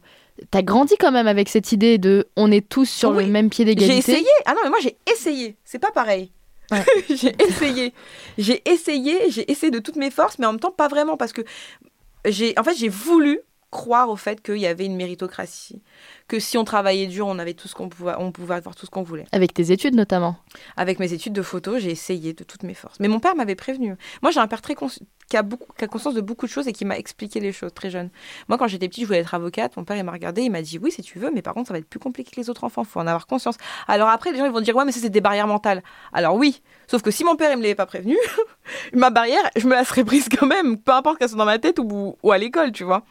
T'as 0.52 0.62
grandi 0.62 0.96
quand 0.98 1.12
même 1.12 1.28
avec 1.28 1.50
cette 1.50 1.74
idée 1.74 1.98
de 1.98 2.30
on 2.38 2.50
est 2.50 2.66
tous 2.70 2.86
sur 2.90 3.10
Oui. 3.12 3.26
le 3.26 3.32
même 3.32 3.50
pied 3.50 3.66
J'ai 3.66 3.76
d'égalité. 3.76 3.98
essayé. 4.14 4.28
Ah 4.46 4.54
non, 4.54 4.62
mais 4.64 4.70
moi 4.70 4.80
j'ai 4.82 4.96
essayé. 5.12 5.58
C'est 5.66 5.80
pas 5.80 5.92
pareil. 5.92 6.32
J'ai 7.10 7.36
essayé. 7.42 7.94
J'ai 8.38 8.70
essayé. 8.70 9.32
J'ai 9.32 9.52
essayé 9.52 9.72
de 9.72 9.80
toutes 9.80 9.96
mes 9.96 10.12
forces, 10.12 10.40
mais 10.40 10.46
en 10.46 10.54
même 10.54 10.60
temps 10.60 10.72
pas 10.72 10.88
vraiment 10.88 11.18
parce 11.18 11.34
que 11.34 11.42
j'ai. 12.26 12.58
En 12.58 12.64
fait, 12.64 12.76
j'ai 12.76 12.90
voulu 12.90 13.40
croire 13.72 14.10
au 14.10 14.16
fait 14.16 14.42
qu'il 14.42 14.58
y 14.58 14.66
avait 14.66 14.86
une 14.86 14.96
méritocratie, 14.96 15.82
que 16.30 16.40
si 16.40 16.58
on 16.58 16.64
travaillait 16.64 17.08
dur, 17.08 17.28
on 17.28 17.40
avait 17.40 17.56
tout 17.56 17.68
ce 17.68 17.76
qu'on 17.76 17.90
pouvait, 17.90 18.14
on 18.18 18.32
pouvait 18.32 18.56
avoir 18.56 18.76
tout 18.76 18.86
ce 18.86 18.92
qu'on 18.92 19.02
voulait. 19.02 19.26
Avec 19.34 19.54
tes 19.54 19.72
études 19.72 19.96
notamment. 19.96 20.38
Avec 20.78 21.00
mes 21.00 21.12
études 21.12 21.34
de 21.34 21.42
photo, 21.42 21.80
j'ai 21.80 21.90
essayé 21.90 22.34
de 22.34 22.44
toutes 22.44 22.64
mes 22.64 22.76
forces. 22.76 23.00
Mais 23.00 23.08
mon 23.08 23.20
père 23.20 23.36
m'avait 23.36 23.56
prévenu. 23.56 23.96
Moi, 24.22 24.32
j'ai 24.32 24.40
un 24.40 24.48
père 24.48 24.62
très 24.62 24.76
qui 24.76 25.38
a 25.38 25.42
beaucoup, 25.42 25.74
qui 25.78 25.84
a 25.84 25.88
conscience 25.88 26.14
de 26.14 26.22
beaucoup 26.22 26.46
de 26.46 26.52
choses 26.52 26.68
et 26.68 26.74
qui 26.74 26.86
m'a 26.86 26.98
expliqué 26.98 27.40
les 27.40 27.52
choses 27.52 27.74
très 27.74 27.90
jeune. 27.90 28.10
Moi, 28.48 28.58
quand 28.58 28.68
j'étais 28.68 28.88
petite, 28.88 29.04
je 29.04 29.08
voulais 29.08 29.20
être 29.20 29.34
avocate. 29.34 29.76
Mon 29.76 29.84
père, 29.84 29.98
il 29.98 30.04
m'a 30.04 30.12
regardé, 30.12 30.44
il 30.44 30.52
m'a 30.52 30.62
dit 30.62 30.78
oui, 30.78 30.92
si 30.92 31.02
tu 31.02 31.18
veux, 31.18 31.32
mais 31.32 31.42
par 31.42 31.56
contre, 31.56 31.68
ça 31.68 31.74
va 31.74 31.80
être 31.80 31.90
plus 31.90 32.00
compliqué 32.00 32.32
que 32.32 32.40
les 32.40 32.50
autres 32.50 32.64
enfants. 32.64 32.84
Faut 32.84 33.00
en 33.00 33.08
avoir 33.08 33.26
conscience. 33.26 33.56
Alors 33.88 34.10
après, 34.10 34.32
les 34.32 34.38
gens 34.38 34.46
ils 34.46 34.52
vont 34.52 34.62
dire 34.62 34.76
ouais, 34.76 34.86
mais 34.86 34.92
ça 34.92 35.00
c'est 35.00 35.10
des 35.10 35.22
barrières 35.22 35.48
mentales. 35.48 35.84
Alors 36.14 36.36
oui, 36.36 36.62
sauf 36.88 37.02
que 37.02 37.10
si 37.10 37.24
mon 37.24 37.36
père 37.36 37.52
il 37.52 37.58
me 37.58 37.64
l'avait 37.64 37.76
pas 37.76 37.88
prévenu, 37.88 38.18
ma 38.94 39.10
barrière, 39.10 39.42
je 39.56 39.66
me 39.66 39.74
la 39.74 39.84
serais 39.84 40.04
prise 40.04 40.30
quand 40.30 40.46
même, 40.46 40.78
peu 40.78 40.92
importe 40.92 41.18
qu'elle 41.18 41.30
soit 41.30 41.38
dans 41.38 41.46
ma 41.46 41.58
tête 41.58 41.80
ou, 41.80 42.16
ou 42.22 42.32
à 42.32 42.38
l'école, 42.38 42.72
tu 42.72 42.84
vois. 42.84 43.04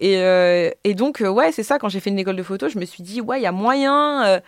Et, 0.00 0.16
euh, 0.18 0.70
et 0.84 0.94
donc, 0.94 1.20
euh, 1.20 1.28
ouais, 1.28 1.52
c'est 1.52 1.62
ça, 1.62 1.78
quand 1.78 1.88
j'ai 1.88 2.00
fait 2.00 2.10
une 2.10 2.18
école 2.18 2.36
de 2.36 2.42
photo, 2.42 2.68
je 2.68 2.78
me 2.78 2.84
suis 2.86 3.02
dit, 3.02 3.20
ouais, 3.20 3.38
il 3.38 3.42
y 3.42 3.46
a 3.46 3.52
moyen, 3.52 4.24
euh, 4.26 4.40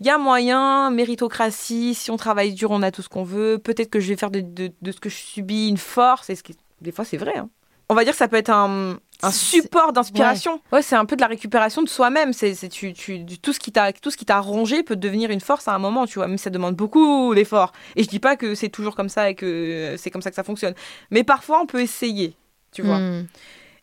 il 0.00 0.06
y 0.06 0.10
a 0.10 0.18
moyen, 0.18 0.90
méritocratie, 0.90 1.94
si 1.94 2.10
on 2.10 2.16
travaille 2.16 2.52
dur, 2.52 2.70
on 2.70 2.82
a 2.82 2.90
tout 2.90 3.02
ce 3.02 3.08
qu'on 3.08 3.24
veut. 3.24 3.58
Peut-être 3.58 3.90
que 3.90 4.00
je 4.00 4.08
vais 4.08 4.16
faire 4.16 4.30
de, 4.30 4.40
de- 4.40 4.70
de 4.80 4.92
ce 4.92 5.00
que 5.00 5.08
je 5.08 5.16
subis 5.16 5.68
une 5.68 5.78
force. 5.78 6.30
Et 6.30 6.34
ce 6.36 6.42
qui, 6.42 6.54
des 6.82 6.92
fois, 6.92 7.04
c'est 7.04 7.16
vrai. 7.16 7.36
hein. 7.36 7.48
On 7.90 7.94
va 7.94 8.04
dire 8.04 8.12
que 8.12 8.18
ça 8.18 8.28
peut 8.28 8.36
être 8.36 8.50
un, 8.50 8.98
un 9.22 9.30
support 9.32 9.94
d'inspiration. 9.94 10.60
Ouais, 10.72 10.82
c'est 10.82 10.94
un 10.94 11.06
peu 11.06 11.16
de 11.16 11.22
la 11.22 11.26
récupération 11.26 11.80
de 11.82 11.88
soi-même. 11.88 12.34
C'est, 12.34 12.54
tu, 12.68 12.92
tu, 12.92 13.24
tout 13.24 13.54
ce 13.54 13.58
qui 13.58 13.72
t'a, 13.72 13.94
tout 13.94 14.10
ce 14.10 14.18
qui 14.18 14.26
t'a 14.26 14.40
rongé 14.40 14.82
peut 14.82 14.94
devenir 14.94 15.30
une 15.30 15.40
force 15.40 15.68
à 15.68 15.74
un 15.74 15.78
moment, 15.78 16.06
tu 16.06 16.18
vois. 16.18 16.28
Mais 16.28 16.36
ça 16.36 16.50
demande 16.50 16.76
beaucoup 16.76 17.34
d'efforts. 17.34 17.72
Et 17.96 18.02
je 18.02 18.08
dis 18.08 18.18
pas 18.20 18.36
que 18.36 18.54
c'est 18.54 18.68
toujours 18.68 18.94
comme 18.94 19.08
ça 19.08 19.30
et 19.30 19.34
que 19.34 19.94
c'est 19.96 20.10
comme 20.10 20.20
ça 20.20 20.28
que 20.28 20.36
ça 20.36 20.44
fonctionne. 20.44 20.74
Mais 21.10 21.24
parfois, 21.24 21.62
on 21.62 21.66
peut 21.66 21.80
essayer, 21.80 22.36
tu 22.72 22.82
vois. 22.82 22.98
Hmm, 22.98 23.26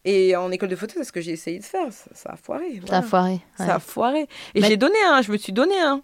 Et 0.06 0.36
en 0.36 0.52
école 0.52 0.70
de 0.70 0.76
photo, 0.76 0.94
c'est 0.98 1.04
ce 1.04 1.12
que 1.12 1.20
j'ai 1.22 1.32
essayé 1.32 1.60
de 1.60 1.64
faire. 1.64 1.92
Ça, 1.92 2.10
ça 2.14 2.30
a 2.34 2.36
foiré. 2.38 2.80
T'as 2.82 2.88
voilà. 2.88 3.02
foiré. 3.02 3.32
ouais. 3.32 3.66
Ça 3.66 3.76
a 3.76 3.80
foiré. 3.80 4.28
Et 4.54 4.62
Mais- 4.62 4.68
j'ai 4.68 4.78
donné 4.78 4.96
un, 5.10 5.22
je 5.24 5.32
me 5.32 5.38
suis 5.38 5.52
donné 5.52 5.80
un. 5.82 6.02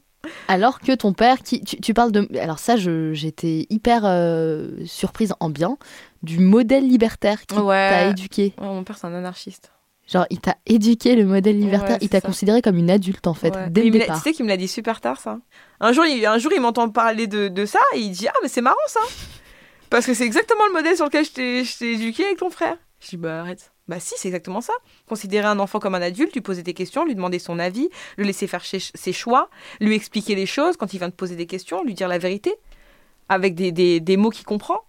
Alors 0.48 0.80
que 0.80 0.92
ton 0.94 1.14
père, 1.14 1.42
qui, 1.42 1.62
tu, 1.64 1.80
tu 1.80 1.94
parles 1.94 2.12
de. 2.12 2.28
Alors, 2.40 2.60
ça, 2.60 2.76
j'étais 2.78 3.66
hyper 3.70 4.02
euh, 4.06 4.70
surprise 4.86 5.34
en 5.40 5.50
bien 5.50 5.78
du 6.24 6.40
modèle 6.40 6.88
libertaire 6.88 7.46
qui 7.46 7.56
Ouais. 7.58 7.90
t'a 7.90 8.08
éduqué. 8.10 8.54
Oh, 8.60 8.66
mon 8.66 8.84
père, 8.84 8.98
c'est 8.98 9.08
un 9.08 9.14
anarchiste. 9.16 9.72
Genre, 10.08 10.26
il 10.30 10.40
t'a 10.40 10.58
éduqué 10.66 11.16
le 11.16 11.26
modèle 11.26 11.58
libertaire. 11.60 11.92
Ouais, 11.96 12.00
il 12.02 12.10
t'a 12.10 12.20
ça. 12.20 12.28
considéré 12.28 12.62
comme 12.62 12.78
une 12.78 12.92
adulte, 12.92 13.26
en 13.28 13.34
fait, 13.34 13.56
Ouais. 13.56 13.70
dès 13.70 13.84
le 13.84 13.92
départ. 13.92 14.18
Tu 14.18 14.24
sais 14.24 14.34
qu'il 14.34 14.46
me 14.46 14.50
l'a 14.50 14.58
dit 14.58 14.68
super 14.68 15.00
tard, 15.00 15.20
ça. 15.20 15.40
Un 15.80 15.92
jour, 15.94 16.06
il, 16.06 16.26
un 16.26 16.38
jour, 16.38 16.52
il 16.56 16.62
m'entend 16.62 16.90
parler 16.90 17.28
de, 17.28 17.48
de 17.48 17.66
ça 17.66 17.80
et 17.96 18.00
il 18.00 18.12
dit 18.12 18.28
Ah, 18.28 18.34
mais 18.44 18.50
c'est 18.50 18.62
marrant 18.62 18.76
ça 18.88 19.00
Parce 19.90 20.06
que 20.06 20.14
c'est 20.14 20.26
exactement 20.26 20.66
le 20.68 20.74
modèle 20.74 20.96
sur 20.96 21.06
lequel 21.06 21.26
je 21.26 21.32
t'ai 21.78 21.94
éduqué 21.94 22.26
avec 22.26 22.38
ton 22.38 22.50
frère. 22.50 22.78
Je 23.00 23.10
dis 23.10 23.18
Bah 23.18 23.40
arrête. 23.42 23.71
Bah 23.88 24.00
si, 24.00 24.14
c'est 24.18 24.28
exactement 24.30 24.62
ça. 24.62 24.74
Considérer 25.08 25.48
un 25.48 25.60
enfant 25.60 25.80
comme 25.80 25.96
un 25.96 26.02
adulte, 26.02 26.34
lui 26.34 26.42
poser 26.42 26.64
des 26.64 26.74
questions, 26.74 27.04
lui 27.04 27.16
demander 27.16 27.40
son 27.40 27.60
avis, 27.60 27.90
le 28.18 28.24
laisser 28.24 28.48
faire 28.48 28.64
ses, 28.64 29.14
choix, 29.14 29.50
lui 29.80 29.96
expliquer 29.96 30.36
les 30.36 30.46
choses 30.46 30.78
quand 30.78 30.94
il 30.94 31.00
vient 31.00 31.10
te 31.10 31.16
poser 31.16 31.36
des 31.36 31.48
questions, 31.48 31.84
lui 31.84 31.94
dire 31.94 32.08
la 32.08 32.18
vérité, 32.18 32.54
avec 33.28 33.56
des, 33.56 33.72
des, 33.72 34.00
des 34.00 34.18
mots 34.18 34.30
qu'il 34.30 34.46
comprend. 34.46 34.82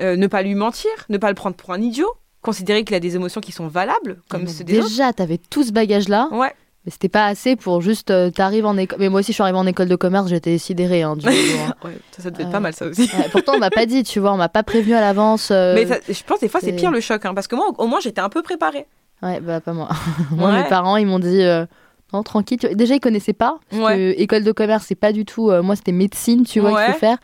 Euh, 0.00 0.16
ne 0.16 0.26
pas 0.26 0.42
lui 0.42 0.54
mentir, 0.54 0.90
ne 1.08 1.18
pas 1.18 1.28
le 1.28 1.34
prendre 1.34 1.56
pour 1.56 1.72
un 1.72 1.80
idiot, 1.80 2.12
considérer 2.42 2.84
qu'il 2.84 2.96
a 2.96 3.00
des 3.00 3.16
émotions 3.16 3.40
qui 3.40 3.52
sont 3.52 3.68
valables, 3.68 4.20
comme 4.28 4.46
ceux 4.46 4.64
des 4.64 4.78
autres. 4.78 4.88
Déjà, 4.88 5.12
t'avais 5.12 5.38
tout 5.38 5.62
ce 5.62 5.72
bagage-là, 5.72 6.28
Ouais. 6.32 6.54
Mais 6.84 6.92
c'était 6.92 7.08
pas 7.08 7.26
assez 7.26 7.56
pour 7.56 7.80
juste. 7.80 8.10
euh, 8.10 8.30
T'arrives 8.30 8.66
en 8.66 8.76
école. 8.76 8.98
Mais 9.00 9.08
moi 9.08 9.20
aussi, 9.20 9.32
je 9.32 9.34
suis 9.34 9.42
arrivée 9.42 9.58
en 9.58 9.66
école 9.66 9.88
de 9.88 9.96
commerce, 9.96 10.28
j'étais 10.28 10.58
sidérée. 10.58 11.02
Hein, 11.02 11.16
du 11.16 11.24
jour, 11.30 11.32
hein. 11.68 11.74
ouais, 11.84 11.96
ça, 12.12 12.22
ça 12.24 12.30
devait 12.30 12.42
être 12.42 12.48
Ouais. 12.48 12.52
pas 12.52 12.60
mal 12.60 12.74
ça 12.74 12.86
aussi. 12.86 13.02
Ouais, 13.02 13.28
pourtant, 13.32 13.52
on 13.54 13.58
m'a 13.58 13.70
pas 13.70 13.86
dit, 13.86 14.02
tu 14.02 14.20
vois, 14.20 14.32
on 14.32 14.36
m'a 14.36 14.48
pas 14.48 14.62
prévenu 14.62 14.94
à 14.94 15.00
l'avance. 15.00 15.48
euh, 15.50 15.74
Mais 15.74 15.86
ça- 15.86 15.98
je 16.08 16.22
pense 16.24 16.40
des 16.40 16.48
fois 16.48 16.60
c'est 16.60 16.72
pire 16.72 16.90
le 16.90 17.00
choc, 17.00 17.24
hein, 17.24 17.34
parce 17.34 17.46
que 17.48 17.56
moi 17.56 17.66
au 17.78 17.86
moins 17.86 18.00
j'étais 18.00 18.20
un 18.20 18.28
peu 18.28 18.42
préparée. 18.42 18.86
Ouais, 19.22 19.40
bah 19.40 19.60
pas 19.60 19.72
moi. 19.72 19.88
moi, 20.30 20.50
Ouais. 20.50 20.62
mes 20.62 20.68
parents, 20.68 20.96
ils 20.96 21.06
m'ont 21.06 21.18
dit 21.18 21.40
euh, 21.42 21.64
non, 22.12 22.22
tranquille. 22.22 22.58
Déjà, 22.74 22.94
ils 22.94 23.00
connaissaient 23.00 23.32
pas. 23.32 23.58
Parce 23.70 23.94
que 23.94 24.20
école 24.20 24.44
de 24.44 24.52
commerce, 24.52 24.84
c'est 24.86 24.94
pas 24.94 25.12
du 25.12 25.24
tout. 25.24 25.50
euh, 25.50 25.62
moi, 25.62 25.74
c'était 25.76 25.90
médecine, 25.92 26.44
tu 26.44 26.60
vois, 26.60 26.84
qu'il 26.84 26.92
faut 26.92 26.98
faire. 26.98 27.16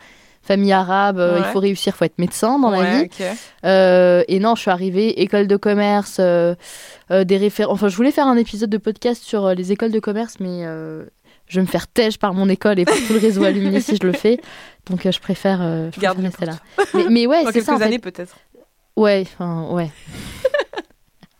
Famille 0.43 0.73
arabe, 0.73 1.19
euh, 1.19 1.37
il 1.39 1.45
faut 1.45 1.61
réussir, 1.61 1.95
faut 1.95 2.05
être 2.07 2.19
médecin 2.19 2.59
dans 2.59 2.71
la 2.71 3.03
vie. 3.03 3.09
Euh, 3.65 4.25
et 4.27 4.41
non, 4.41 4.55
je 4.55 4.63
suis 4.63 4.71
arrivée, 4.71 5.21
école 5.21 5.47
de 5.47 5.57
commerce, 5.57 6.17
euh, 6.19 6.55
euh, 7.11 7.25
des 7.25 7.37
références. 7.37 7.75
Enfin, 7.75 7.89
je 7.89 7.97
voulais 7.97 8.11
faire 8.11 8.27
un 8.27 8.37
épisode 8.37 8.71
de 8.71 8.79
podcast 8.79 9.23
sur 9.23 9.51
les 9.51 9.71
écoles 9.71 9.93
de 9.93 10.01
commerce, 10.01 10.37
mais 10.41 10.65
je 11.47 11.57
vais 11.57 11.63
me 11.63 11.67
faire 11.67 11.87
têche 11.87 12.19
par 12.19 12.33
mon 12.33 12.49
école 12.49 12.79
et 12.79 12.85
par 12.85 12.97
tout 13.07 13.13
le 13.13 13.19
réseau 13.19 13.45
Alumni 13.45 13.83
si 13.83 13.97
je 14.01 14.07
le 14.07 14.13
fais. 14.13 14.41
Donc, 14.89 15.09
je 15.09 15.21
préfère, 15.21 15.59
je 15.59 16.01
Garde 16.01 16.19
préfère 16.19 16.47
le 16.47 16.47
rester 16.47 16.47
là. 16.47 16.57
Mais, 16.95 17.05
mais 17.11 17.27
ouais, 17.27 17.43
c'est 17.47 17.53
quelques 17.53 17.67
ça 17.67 17.75
en 17.75 17.79
fait. 17.79 17.85
années 17.85 17.99
peut-être. 17.99 18.37
Ouais, 18.97 19.25
enfin, 19.27 19.67
ouais. 19.71 19.91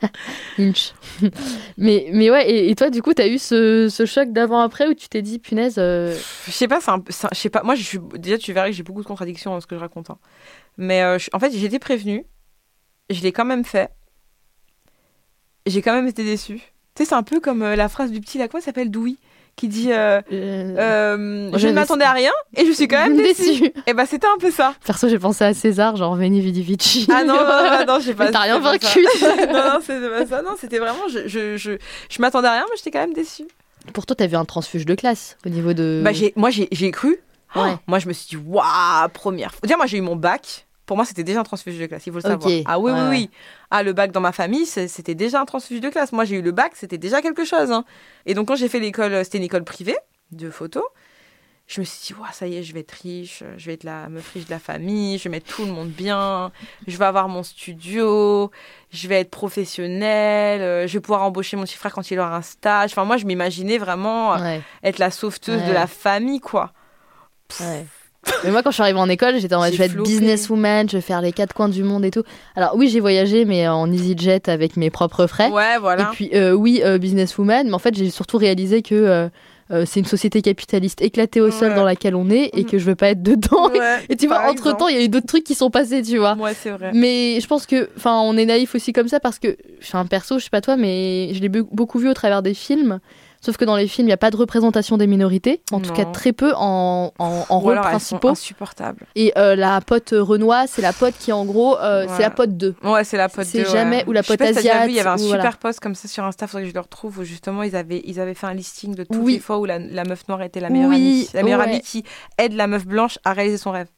Mais, 1.79 2.09
mais 2.13 2.31
ouais, 2.31 2.69
et, 2.69 2.75
toi, 2.75 2.91
du 2.91 3.03
coup, 3.03 3.15
t'as 3.15 3.29
eu 3.29 3.39
ce, 3.39 3.89
choc 4.07 4.33
d'avant-après 4.33 4.87
où 4.89 4.95
tu 4.95 5.09
t'es 5.09 5.23
dit, 5.23 5.39
punaise, 5.39 5.77
euh, 5.79 6.17
Je 6.47 6.53
sais 6.53 6.69
pas, 6.69 6.79
je 6.81 7.37
sais 7.37 7.51
pas. 7.51 7.63
Moi 7.63 7.75
déjà 8.19 8.39
tu 8.39 8.53
verras 8.53 8.67
que 8.69 8.73
j'ai 8.73 8.83
beaucoup 8.83 9.03
de 9.03 9.07
contradictions 9.07 9.51
dans 9.51 9.61
ce 9.61 9.67
que 9.67 9.77
je 9.77 9.81
raconte. 9.81 10.11
hein. 10.11 10.19
Mais 10.77 11.03
euh, 11.03 11.19
en 11.33 11.39
fait 11.39 11.51
été 11.67 11.79
prévenue, 11.79 12.25
je 13.11 13.21
l'ai 13.23 13.33
quand 13.33 13.45
même 13.45 13.65
fait. 13.65 13.91
J'ai 15.67 15.83
quand 15.83 15.95
même 15.95 16.07
été 16.07 16.25
déçue. 16.25 16.59
Tu 16.95 17.03
sais 17.03 17.05
c'est 17.05 17.15
un 17.15 17.23
peu 17.23 17.41
comme 17.41 17.63
euh, 17.63 17.77
la 17.77 17.89
phrase 17.89 18.11
du 18.11 18.21
petit 18.21 18.39
là 18.39 18.49
il 18.53 18.63
s'appelle 18.63 18.91
Doui 18.91 19.19
qui 19.57 19.69
dit 19.69 19.93
euh, 19.93 20.21
Euh, 20.33 20.77
euh, 20.79 21.51
Je 21.55 21.69
ne 21.69 21.73
m'attendais 21.73 22.05
à 22.05 22.13
rien 22.13 22.33
et 22.57 22.67
je 22.67 22.73
suis 22.73 22.89
quand 22.89 22.99
même 22.99 23.17
déçue. 23.17 23.73
Et 23.87 23.95
bah, 23.95 24.07
c'était 24.07 24.27
un 24.27 24.39
peu 24.39 24.51
ça. 24.51 24.75
Perso, 24.85 25.09
j'ai 25.09 25.19
pensé 25.19 25.45
à 25.45 25.55
César, 25.55 25.97
genre 25.97 26.17
Veni 26.17 26.41
Vidi 26.41 26.63
Vici. 26.63 27.07
Ah 27.13 27.25
non, 27.25 27.35
non, 27.35 27.43
non, 27.45 27.85
non, 27.87 28.01
j'ai 28.01 28.15
pas. 28.15 28.31
T'as 28.31 28.41
rien 28.41 28.59
vaincu. 28.59 29.07
non, 29.23 29.53
non, 29.53 29.81
c'était 29.81 30.09
pas 30.09 30.27
ça. 30.27 30.43
Non, 30.43 30.55
c'était 30.59 30.79
vraiment. 30.79 31.09
Je, 31.13 31.29
je, 31.29 31.57
je, 31.57 31.73
je 32.09 32.21
m'attendais 32.21 32.49
à 32.49 32.53
rien, 32.53 32.67
mais 32.71 32.77
j'étais 32.77 32.91
quand 32.91 33.01
même 33.01 33.13
déçue. 33.13 33.47
Pour 33.93 34.07
toi, 34.07 34.15
t'as 34.17 34.27
vu 34.27 34.37
un 34.37 34.45
transfuge 34.45 34.87
de 34.87 34.95
classe 34.95 35.37
au 35.47 35.49
niveau 35.49 35.73
de. 35.73 36.01
Bah, 36.05 36.13
j'ai, 36.13 36.33
moi, 36.37 36.51
j'ai, 36.51 36.91
cru. 36.91 37.19
Ouais. 37.57 37.73
Oh, 37.75 37.79
moi, 37.87 37.99
je 37.99 38.09
me 38.09 38.13
suis 38.13 38.29
dit, 38.29 38.43
waouh, 38.45 39.09
première 39.13 39.51
fois. 39.51 39.61
Déjà, 39.63 39.77
moi, 39.77 39.87
j'ai 39.87 39.99
eu 39.99 40.03
mon 40.03 40.17
bac. 40.17 40.67
Pour 40.91 40.97
moi, 40.97 41.07
c'était 41.07 41.23
déjà 41.23 41.39
un 41.39 41.45
transfuge 41.45 41.79
de 41.79 41.87
classe, 41.87 42.05
il 42.09 42.13
faut 42.13 42.19
le 42.19 42.23
savoir. 42.23 42.51
Ah 42.67 42.81
oui, 42.81 42.91
Ouais, 42.91 42.99
oui, 42.99 43.01
ouais. 43.05 43.09
oui. 43.11 43.31
Ah, 43.71 43.85
le 43.85 43.93
bac 43.93 44.11
dans 44.11 44.21
ma 44.21 44.33
famille, 44.33 44.67
c'était 44.67 45.15
déjà 45.15 45.41
un 45.41 45.45
transfuge 45.45 45.81
de 45.81 45.89
classe. 45.89 46.11
Moi, 46.11 46.25
j'ai 46.25 46.35
eu 46.35 46.43
le 46.43 46.51
bac, 46.51 46.73
c'était 46.75 46.99
déjà 46.99 47.23
quelque 47.23 47.45
chose. 47.45 47.71
hein. 47.71 47.85
Et 48.27 48.35
donc, 48.35 48.49
quand 48.49 48.57
j'ai 48.57 48.69
fait 48.69 48.81
l'école, 48.81 49.25
c'était 49.25 49.39
une 49.39 49.45
école 49.45 49.63
privée 49.63 49.97
de 50.33 50.51
photo. 50.51 50.83
Je 51.69 51.81
me 51.81 51.85
suis 51.85 52.09
dit, 52.13 52.21
waouh, 52.21 52.27
ça 52.33 52.49
y 52.49 52.57
est, 52.57 52.65
je 52.65 52.75
vais 52.75 52.81
être 52.81 52.91
riche, 52.91 53.45
je 53.57 53.67
vais 53.67 53.75
être 53.75 53.85
la 53.85 54.09
meuf 54.09 54.29
riche 54.33 54.47
de 54.47 54.51
la 54.51 54.59
famille, 54.59 55.17
je 55.19 55.23
vais 55.23 55.31
mettre 55.31 55.47
tout 55.55 55.65
le 55.65 55.71
monde 55.71 55.91
bien, 55.91 56.51
je 56.89 56.97
vais 56.97 57.05
avoir 57.05 57.29
mon 57.29 57.45
studio, 57.45 58.51
je 58.91 59.07
vais 59.07 59.21
être 59.21 59.31
professionnelle, 59.31 60.61
euh, 60.63 60.87
je 60.89 60.95
vais 60.95 61.01
pouvoir 61.01 61.23
embaucher 61.23 61.57
mon 61.57 61.63
petit 61.63 61.77
frère 61.77 61.93
quand 61.93 62.11
il 62.11 62.19
aura 62.19 62.35
un 62.35 62.43
stage. 62.43 62.91
Enfin, 62.91 63.05
moi, 63.05 63.17
je 63.19 63.25
m'imaginais 63.27 63.79
vraiment 63.79 64.35
euh, 64.35 64.39
Ouais, 64.41 64.63
être 64.83 64.99
la 64.99 65.13
sauveteuse 65.13 65.61
Ouais. 65.63 65.69
de 65.69 65.73
la 65.73 65.87
famille, 65.87 66.41
quoi. 66.41 66.73
ouais. 67.61 67.87
Mais 68.45 68.51
moi, 68.51 68.63
quand 68.63 68.71
je 68.71 68.75
suis 68.75 68.83
arrivée 68.83 68.99
en 68.99 69.09
école, 69.09 69.39
j'étais 69.39 69.55
en 69.55 69.61
mode 69.61 69.73
je 69.73 69.79
vais 69.79 69.87
être 69.87 70.03
businesswoman, 70.03 70.89
je 70.89 70.97
vais 70.97 71.01
faire 71.03 71.21
les 71.23 71.33
quatre 71.33 71.53
coins 71.55 71.69
du 71.69 71.83
monde 71.83 72.05
et 72.05 72.11
tout. 72.11 72.23
Alors, 72.57 72.75
oui, 72.77 72.89
j'ai 72.89 73.01
voyagé, 73.01 73.45
mais 73.45 73.67
en 73.69 73.91
EasyJet 73.91 74.49
avec 74.51 74.77
mes 74.77 74.91
propres 74.91 75.27
frais. 75.27 75.51
Ouais, 75.51 75.79
voilà. 75.79 76.03
Et 76.05 76.07
puis, 76.15 76.31
euh, 76.35 76.53
oui, 76.53 76.81
euh, 76.85 76.99
businesswoman, 76.99 77.67
mais 77.69 77.75
en 77.75 77.79
fait, 77.79 77.95
j'ai 77.95 78.11
surtout 78.11 78.37
réalisé 78.39 78.83
que 78.83 78.95
euh, 79.73 79.85
c'est 79.87 80.01
une 80.01 80.07
société 80.07 80.43
capitaliste 80.43 81.01
éclatée 81.01 81.41
au 81.41 81.51
sol 81.51 81.71
Ouais. 81.71 81.75
dans 81.77 81.85
laquelle 81.85 82.15
on 82.17 82.29
est 82.29 82.51
et 82.55 82.63
Mhm. 82.63 82.67
que 82.67 82.79
je 82.79 82.85
veux 82.85 82.97
pas 82.97 83.11
être 83.11 83.23
dedans. 83.23 83.71
Ouais, 83.71 83.79
Et 84.09 84.17
tu 84.17 84.27
vois, 84.27 84.51
entre 84.51 84.77
temps, 84.77 84.89
il 84.89 84.97
y 84.97 84.99
a 84.99 85.03
eu 85.05 85.09
d'autres 85.09 85.27
trucs 85.29 85.45
qui 85.45 85.55
sont 85.55 85.71
passés, 85.71 86.03
tu 86.03 86.19
vois. 86.19 86.35
Ouais, 86.35 86.55
c'est 86.55 86.71
vrai. 86.71 86.91
Mais 86.93 87.39
je 87.41 87.47
pense 87.47 87.67
que, 87.67 87.89
enfin, 87.97 88.21
on 88.21 88.37
est 88.37 88.47
naïf 88.47 88.75
aussi 88.75 88.93
comme 88.93 89.09
ça 89.09 89.21
parce 89.21 89.39
que, 89.39 89.57
enfin, 89.81 90.05
perso, 90.07 90.39
je 90.39 90.45
sais 90.45 90.51
pas 90.51 90.61
toi, 90.61 90.77
mais 90.77 91.31
je 91.35 91.41
l'ai 91.41 91.49
be- 91.49 91.67
beaucoup 91.73 91.99
vu 91.99 92.09
au 92.11 92.15
travers 92.15 92.43
des 92.43 92.55
films. 92.55 92.99
Sauf 93.43 93.57
que 93.57 93.65
dans 93.65 93.77
les 93.77 93.89
films, 93.89 94.07
il 94.07 94.11
n'y 94.11 94.15
a 94.15 94.19
pas 94.19 94.31
de 94.31 94.37
représentation 94.37 94.99
des 94.99 95.07
minorités, 95.07 95.63
en 95.73 95.81
tout 95.81 95.93
cas 95.95 96.05
très 96.05 96.33
peu 96.33 96.53
en, 96.57 97.13
en, 97.19 97.59
rôles 97.59 97.81
principaux. 97.81 98.29
sont 98.29 98.33
insupportables. 98.33 99.07
Et 99.17 99.33
euh, 99.39 99.57
la 99.57 99.81
pote 99.81 100.13
Renoir, 100.17 100.65
c'est 100.69 100.83
la 100.83 100.93
pote 100.93 101.15
qui, 101.19 101.33
en 101.33 101.45
gros, 101.47 101.79
euh, 101.79 102.05
c'est 102.07 102.13
Ouais. 102.17 102.19
la 102.21 102.31
pote 102.31 102.57
2. 102.59 102.75
Ouais, 102.85 103.03
c'est 103.05 103.17
la 103.17 103.29
pote 103.31 103.47
C'est 103.47 103.63
de- 103.63 103.67
ouais. 103.67 103.73
jamais- 103.73 104.05
ou 104.07 104.13
la 104.13 104.23
pote 104.23 104.39
pas 104.39 104.53
si 104.53 104.59
Il 104.61 104.65
y 104.67 104.69
avait 105.01 105.01
un 105.09 105.17
super 105.17 105.37
voilà. 105.39 105.53
post 105.59 105.81
comme 105.81 105.95
ça 105.95 106.07
sur 106.07 106.23
Insta, 106.25 106.47
faudrait 106.47 106.65
que 106.65 106.69
je 106.69 106.75
le 106.75 106.81
retrouve, 106.81 107.19
où 107.19 107.25
justement 107.25 107.63
ils 107.63 107.75
avaient, 107.77 108.03
ils 108.05 108.21
avaient 108.21 108.35
fait 108.35 108.47
un 108.47 108.55
listing 108.55 108.95
de 108.95 109.05
toutes 109.05 109.17
Oui. 109.23 109.35
les 109.35 109.39
fois 109.41 109.59
où 109.59 109.65
la, 109.65 109.79
la 109.79 110.05
meuf 110.05 110.29
noire 110.29 110.43
était 110.43 110.61
la 110.61 110.69
meilleure 110.69 110.91
Oui, 110.91 110.97
amie. 110.97 111.29
La 111.33 111.43
meilleure 111.43 111.61
ouais. 111.61 111.67
amie 111.71 111.81
qui 111.81 112.05
aide 112.37 112.53
la 112.53 112.67
meuf 112.67 112.87
blanche 112.87 113.19
à 113.25 113.33
réaliser 113.33 113.57
son 113.57 113.71
rêve. 113.71 113.89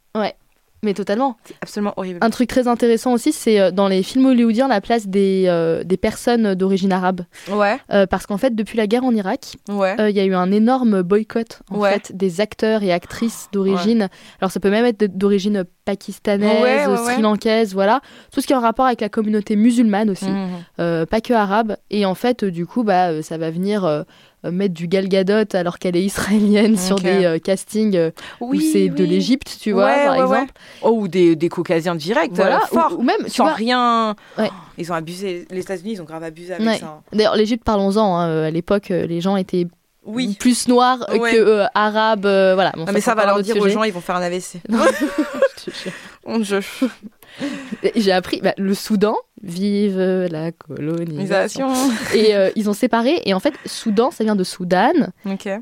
Mais 0.84 0.94
totalement. 0.94 1.36
C'est 1.44 1.54
absolument 1.60 1.94
horrible. 1.96 2.18
Un 2.22 2.30
truc 2.30 2.48
très 2.48 2.66
intéressant 2.66 3.12
aussi, 3.12 3.32
c'est 3.32 3.60
euh, 3.60 3.70
dans 3.70 3.86
les 3.86 4.02
films 4.02 4.26
hollywoodiens 4.26 4.66
la 4.66 4.80
place 4.80 5.06
des, 5.06 5.44
euh, 5.46 5.84
des 5.84 5.96
personnes 5.96 6.56
d'origine 6.56 6.92
arabe. 6.92 7.20
Ouais, 7.52 7.78
Euh, 7.92 8.06
parce 8.06 8.26
qu'en 8.26 8.36
fait, 8.36 8.54
depuis 8.56 8.76
la 8.76 8.88
guerre 8.88 9.04
en 9.04 9.14
Irak, 9.14 9.56
ouais. 9.68 9.94
Euh, 10.00 10.10
il 10.10 10.16
y 10.16 10.20
a 10.20 10.24
eu 10.24 10.34
un 10.34 10.50
énorme 10.50 11.02
boycott 11.02 11.60
en 11.70 11.78
Ouais. 11.78 11.92
fait 11.92 12.16
des 12.16 12.40
acteurs 12.40 12.82
et 12.82 12.92
actrices 12.92 13.48
d'origine. 13.52 14.08
Alors 14.40 14.50
ça 14.50 14.58
peut 14.58 14.70
même 14.70 14.84
être 14.84 15.04
d'origine 15.16 15.64
pakistanaise, 15.84 16.88
sri-lankaise, 17.06 17.74
voilà. 17.74 18.00
Tout 18.32 18.40
ce 18.40 18.46
qui 18.48 18.52
est 18.52 18.56
en 18.56 18.60
rapport 18.60 18.86
avec 18.86 19.00
la 19.00 19.08
communauté 19.08 19.54
musulmane 19.56 20.10
aussi. 20.10 20.26
Euh, 20.80 21.06
pas 21.06 21.20
que 21.20 21.32
arabe. 21.32 21.76
Et 21.90 22.06
en 22.06 22.14
fait, 22.14 22.44
du 22.44 22.66
coup, 22.66 22.82
bah, 22.82 23.22
ça 23.22 23.38
va 23.38 23.50
venir 23.50 24.04
mettre 24.50 24.74
du 24.74 24.88
Gal 24.88 25.08
Gadot 25.08 25.44
alors 25.54 25.78
qu'elle 25.78 25.96
est 25.96 26.02
israélienne 26.04 26.76
sur 26.76 26.96
des 26.96 27.24
euh, 27.24 27.38
castings 27.38 27.96
euh, 27.96 28.10
où 28.40 28.50
Oui, 28.50 28.70
c'est 28.72 28.88
de 28.88 29.04
l'Égypte, 29.04 29.56
tu 29.60 29.72
vois, 29.72 29.84
Ouais, 29.86 30.04
par 30.04 30.16
ouais, 30.16 30.22
ouais. 30.24 30.36
exemple. 30.38 30.52
Oh, 30.82 30.90
ou 30.90 31.08
des, 31.08 31.36
des 31.36 31.48
caucasiens 31.48 31.94
directs, 31.94 32.32
Voilà. 32.34 32.56
euh, 32.56 32.66
fort. 32.66 32.92
Ou, 32.96 33.00
ou 33.00 33.02
même, 33.02 33.24
tu 33.24 33.30
Sans 33.30 33.44
vois, 33.44 33.52
rien. 33.54 34.16
Ouais. 34.38 34.48
Oh, 34.50 34.54
ils 34.78 34.90
ont 34.90 34.94
abusé. 34.96 35.46
Les 35.50 35.60
États-Unis, 35.60 35.92
ils 35.92 36.00
ont 36.02 36.04
grave 36.04 36.24
abusé 36.24 36.54
avec 36.54 36.66
Ouais. 36.66 36.78
ça. 36.78 36.86
hein. 36.86 37.02
D'ailleurs, 37.12 37.36
l'Égypte, 37.36 37.62
parlons-en. 37.64 38.16
hein, 38.16 38.44
à 38.44 38.50
l'époque, 38.50 38.90
euh, 38.90 39.06
les 39.06 39.20
gens 39.20 39.36
étaient 39.36 39.66
Oui. 40.04 40.36
plus 40.40 40.66
noirs 40.68 41.06
euh, 41.10 41.18
Ouais. 41.18 41.32
que 41.32 41.36
euh, 41.38 41.66
arabes. 41.74 42.26
euh, 42.26 42.54
voilà. 42.54 42.72
Bon, 42.76 42.84
mais 42.92 43.00
ça 43.00 43.14
va 43.14 43.26
leur 43.26 43.40
dire 43.42 43.56
aux 43.56 43.62
sujet. 43.62 43.74
gens, 43.74 43.84
ils 43.84 43.92
vont 43.92 44.00
faire 44.00 44.16
un 44.16 44.22
AVC. 44.22 44.60
Je 44.68 45.70
te 45.70 45.76
jure. 45.76 45.92
Mon 46.26 46.38
Dieu. 46.40 46.60
Et 47.82 47.92
J'ai 47.96 48.12
appris 48.12 48.40
bah, 48.42 48.52
le 48.58 48.74
Soudan, 48.74 49.16
vive 49.42 49.98
la 50.30 50.52
colonisation. 50.52 51.72
Et 52.14 52.34
euh, 52.34 52.50
ils 52.56 52.68
ont 52.70 52.72
séparé. 52.72 53.20
Et 53.24 53.34
en 53.34 53.40
fait, 53.40 53.54
Soudan, 53.66 54.10
ça 54.10 54.24
vient 54.24 54.36
de 54.36 54.44
Soudan. 54.44 54.92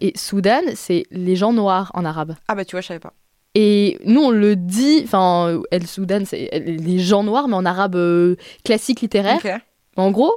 Et 0.00 0.12
Soudan, 0.16 0.62
c'est 0.74 1.04
les 1.10 1.36
gens 1.36 1.52
noirs 1.52 1.90
en 1.94 2.04
arabe. 2.04 2.34
Ah 2.48 2.54
bah 2.54 2.64
tu 2.64 2.72
vois, 2.76 2.80
je 2.80 2.88
savais 2.88 3.00
pas. 3.00 3.12
Et 3.54 3.98
nous, 4.04 4.20
on 4.22 4.30
le 4.30 4.54
dit, 4.54 5.00
enfin, 5.04 5.60
El 5.72 5.86
Soudan, 5.86 6.22
c'est 6.24 6.50
les 6.64 6.98
gens 7.00 7.24
noirs, 7.24 7.48
mais 7.48 7.56
en 7.56 7.64
arabe 7.66 7.96
euh, 7.96 8.36
classique 8.64 9.00
littéraire. 9.00 9.40
En 9.96 10.10
gros, 10.12 10.32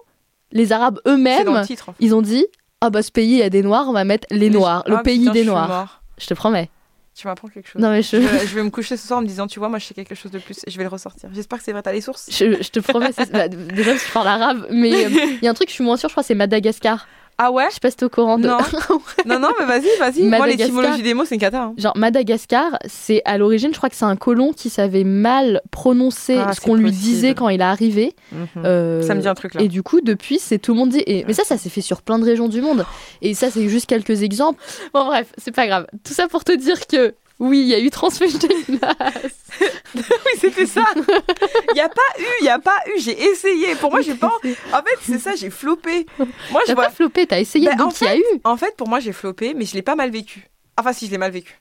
les 0.51 0.71
arabes 0.71 0.99
eux-mêmes, 1.07 1.47
en 1.49 1.63
fait. 1.63 1.75
ils 1.99 2.15
ont 2.15 2.21
dit 2.23 2.45
Ah 2.81 2.89
bah 2.89 3.03
ce 3.03 3.11
pays, 3.11 3.31
il 3.33 3.37
y 3.37 3.43
a 3.43 3.49
des 3.49 3.61
noirs, 3.61 3.85
on 3.87 3.93
va 3.93 4.03
mettre 4.03 4.27
les 4.31 4.49
noirs, 4.49 4.83
le 4.87 4.95
Ah, 4.97 5.03
pays 5.03 5.19
putain, 5.19 5.31
des 5.31 5.45
noirs. 5.45 6.01
Je 6.17 6.25
te 6.27 6.33
promets. 6.33 6.69
Tu 7.16 7.28
m'apprends 7.28 7.47
quelque 7.47 7.70
chose. 7.70 7.82
Non, 7.82 7.89
mais 7.91 8.01
je, 8.01 8.09
Je, 8.09 8.18
vais, 8.18 8.47
je 8.47 8.55
vais 8.55 8.64
me 8.64 8.72
coucher 8.72 8.97
ce 8.97 9.07
soir 9.07 9.20
en 9.20 9.22
me 9.22 9.28
disant, 9.28 9.45
tu 9.45 9.59
vois, 9.59 9.70
moi 9.70 9.78
je 9.78 9.86
sais 9.86 9.93
quelque 9.93 10.16
chose 10.16 10.32
de 10.32 10.39
plus 10.39 10.57
et 10.66 10.72
je 10.72 10.78
vais 10.78 10.84
le 10.84 10.89
ressortir. 10.89 11.30
J'espère 11.34 11.59
que 11.59 11.64
c'est 11.64 11.72
vrai, 11.72 11.84
t'as 11.84 11.91
les 11.91 12.01
sources 12.01 12.28
je, 12.32 12.61
je 12.61 12.70
te 12.70 12.80
promets. 12.80 13.11
bah, 13.32 13.47
déjà, 13.47 13.91
parce 13.91 14.01
que 14.03 14.07
je 14.07 14.14
parle 14.14 14.28
arabe, 14.28 14.68
mais 14.72 15.05
euh, 15.05 15.09
il 15.41 15.43
y 15.43 15.47
a 15.47 15.51
un 15.51 15.53
truc, 15.53 15.70
je 15.70 15.76
suis 15.76 15.84
moins 15.84 15.97
sûre, 15.97 16.09
je 16.09 16.14
crois, 16.14 16.24
c'est 16.24 16.36
Madagascar. 16.36 17.07
Ah 17.38 17.51
ouais 17.51 17.65
Je 17.69 17.73
sais 17.75 17.79
pas 17.79 17.89
si 17.89 17.97
t'es 17.97 18.05
au 18.05 18.09
courant 18.09 18.38
de. 18.38 18.47
Non. 18.47 18.57
non, 19.25 19.39
non, 19.39 19.49
mais 19.59 19.65
vas-y, 19.65 19.88
vas-y. 19.99 20.21
Moi, 20.23 20.39
Madagascar. 20.39 20.67
l'étymologie 20.67 21.01
des 21.03 21.13
mots, 21.13 21.25
c'est 21.25 21.36
une 21.36 21.41
cata. 21.41 21.63
hein. 21.63 21.73
Genre 21.77 21.93
Madagascar, 21.97 22.77
c'est 22.86 23.21
à 23.25 23.38
l'origine, 23.38 23.71
je 23.73 23.77
crois 23.77 23.89
que 23.89 23.95
c'est 23.95 24.05
un 24.05 24.15
colon 24.15 24.53
qui 24.53 24.69
savait 24.69 25.03
mal 25.03 25.61
prononcer 25.71 26.38
Ah, 26.38 26.53
ce 26.53 26.61
qu'on 26.61 26.75
lui 26.75 26.91
disait 26.91 27.34
quand 27.34 27.49
il 27.49 27.59
est 27.61 27.63
arrivé. 27.63 28.13
Mhm. 28.31 28.47
Euh, 28.65 29.01
Ça 29.01 29.15
me 29.15 29.21
dit 29.21 29.27
un 29.27 29.34
truc 29.34 29.55
là. 29.55 29.61
Et 29.61 29.67
du 29.67 29.84
coup, 29.84 30.01
depuis, 30.01 30.39
c'est 30.39 30.59
tout 30.59 30.73
le 30.73 30.77
monde 30.79 30.89
dit. 30.89 31.03
Et... 31.07 31.25
Mais 31.27 31.34
ça, 31.34 31.43
ça 31.43 31.57
s'est 31.57 31.69
fait 31.69 31.81
sur 31.81 32.01
plein 32.01 32.19
de 32.19 32.25
régions 32.25 32.47
du 32.47 32.61
monde. 32.61 32.86
Et 33.21 33.34
ça, 33.34 33.49
c'est 33.49 33.67
juste 33.67 33.88
quelques 33.88 34.21
exemples. 34.21 34.61
Bon, 34.93 35.05
bref, 35.05 35.27
c'est 35.38 35.53
pas 35.55 35.67
grave. 35.67 35.88
Tout 36.03 36.13
ça 36.13 36.27
pour 36.27 36.43
te 36.43 36.51
dire 36.51 36.86
que 36.88 37.15
oui, 37.43 37.59
il 37.59 37.67
y 37.67 37.73
a 37.73 37.79
eu 37.79 37.89
transfuge 37.89 38.39
de 38.39 38.47
glace. 38.77 39.33
oui, 39.95 40.31
c'était 40.39 40.65
ça. 40.65 40.85
Il 40.95 41.75
y 41.75 41.81
a 41.81 41.89
pas 41.89 42.01
eu, 42.17 42.25
il 42.39 42.45
y 42.45 42.49
a 42.49 42.57
pas 42.57 42.77
eu. 42.87 42.99
J'ai 43.01 43.21
essayé. 43.21 43.75
Pour 43.75 43.91
moi, 43.91 43.99
j'ai 43.99 44.15
pas. 44.15 44.31
En 44.71 44.81
fait, 44.81 44.97
c'est 45.01 45.19
ça, 45.19 45.35
j'ai 45.35 45.49
floppé. 45.49 46.05
Moi, 46.51 46.61
vois. 46.67 46.75
pas 46.75 46.89
flopé, 46.89 47.27
t'as 47.27 47.41
essayé, 47.41 47.65
Bah, 47.65 47.73
en 47.73 47.77
donc 47.77 47.99
il 47.99 48.05
y 48.05 48.07
a 48.07 48.17
eu. 48.17 48.23
En 48.45 48.55
fait, 48.55 48.77
pour 48.77 48.87
moi, 48.87 49.01
j'ai 49.01 49.11
floppé, 49.11 49.53
mais 49.53 49.65
je 49.65 49.73
l'ai 49.73 49.81
pas 49.81 49.95
mal 49.95 50.09
vécu. 50.09 50.47
Enfin, 50.77 50.93
si, 50.93 51.07
je 51.07 51.11
l'ai 51.11 51.17
mal 51.17 51.31
vécu. 51.31 51.59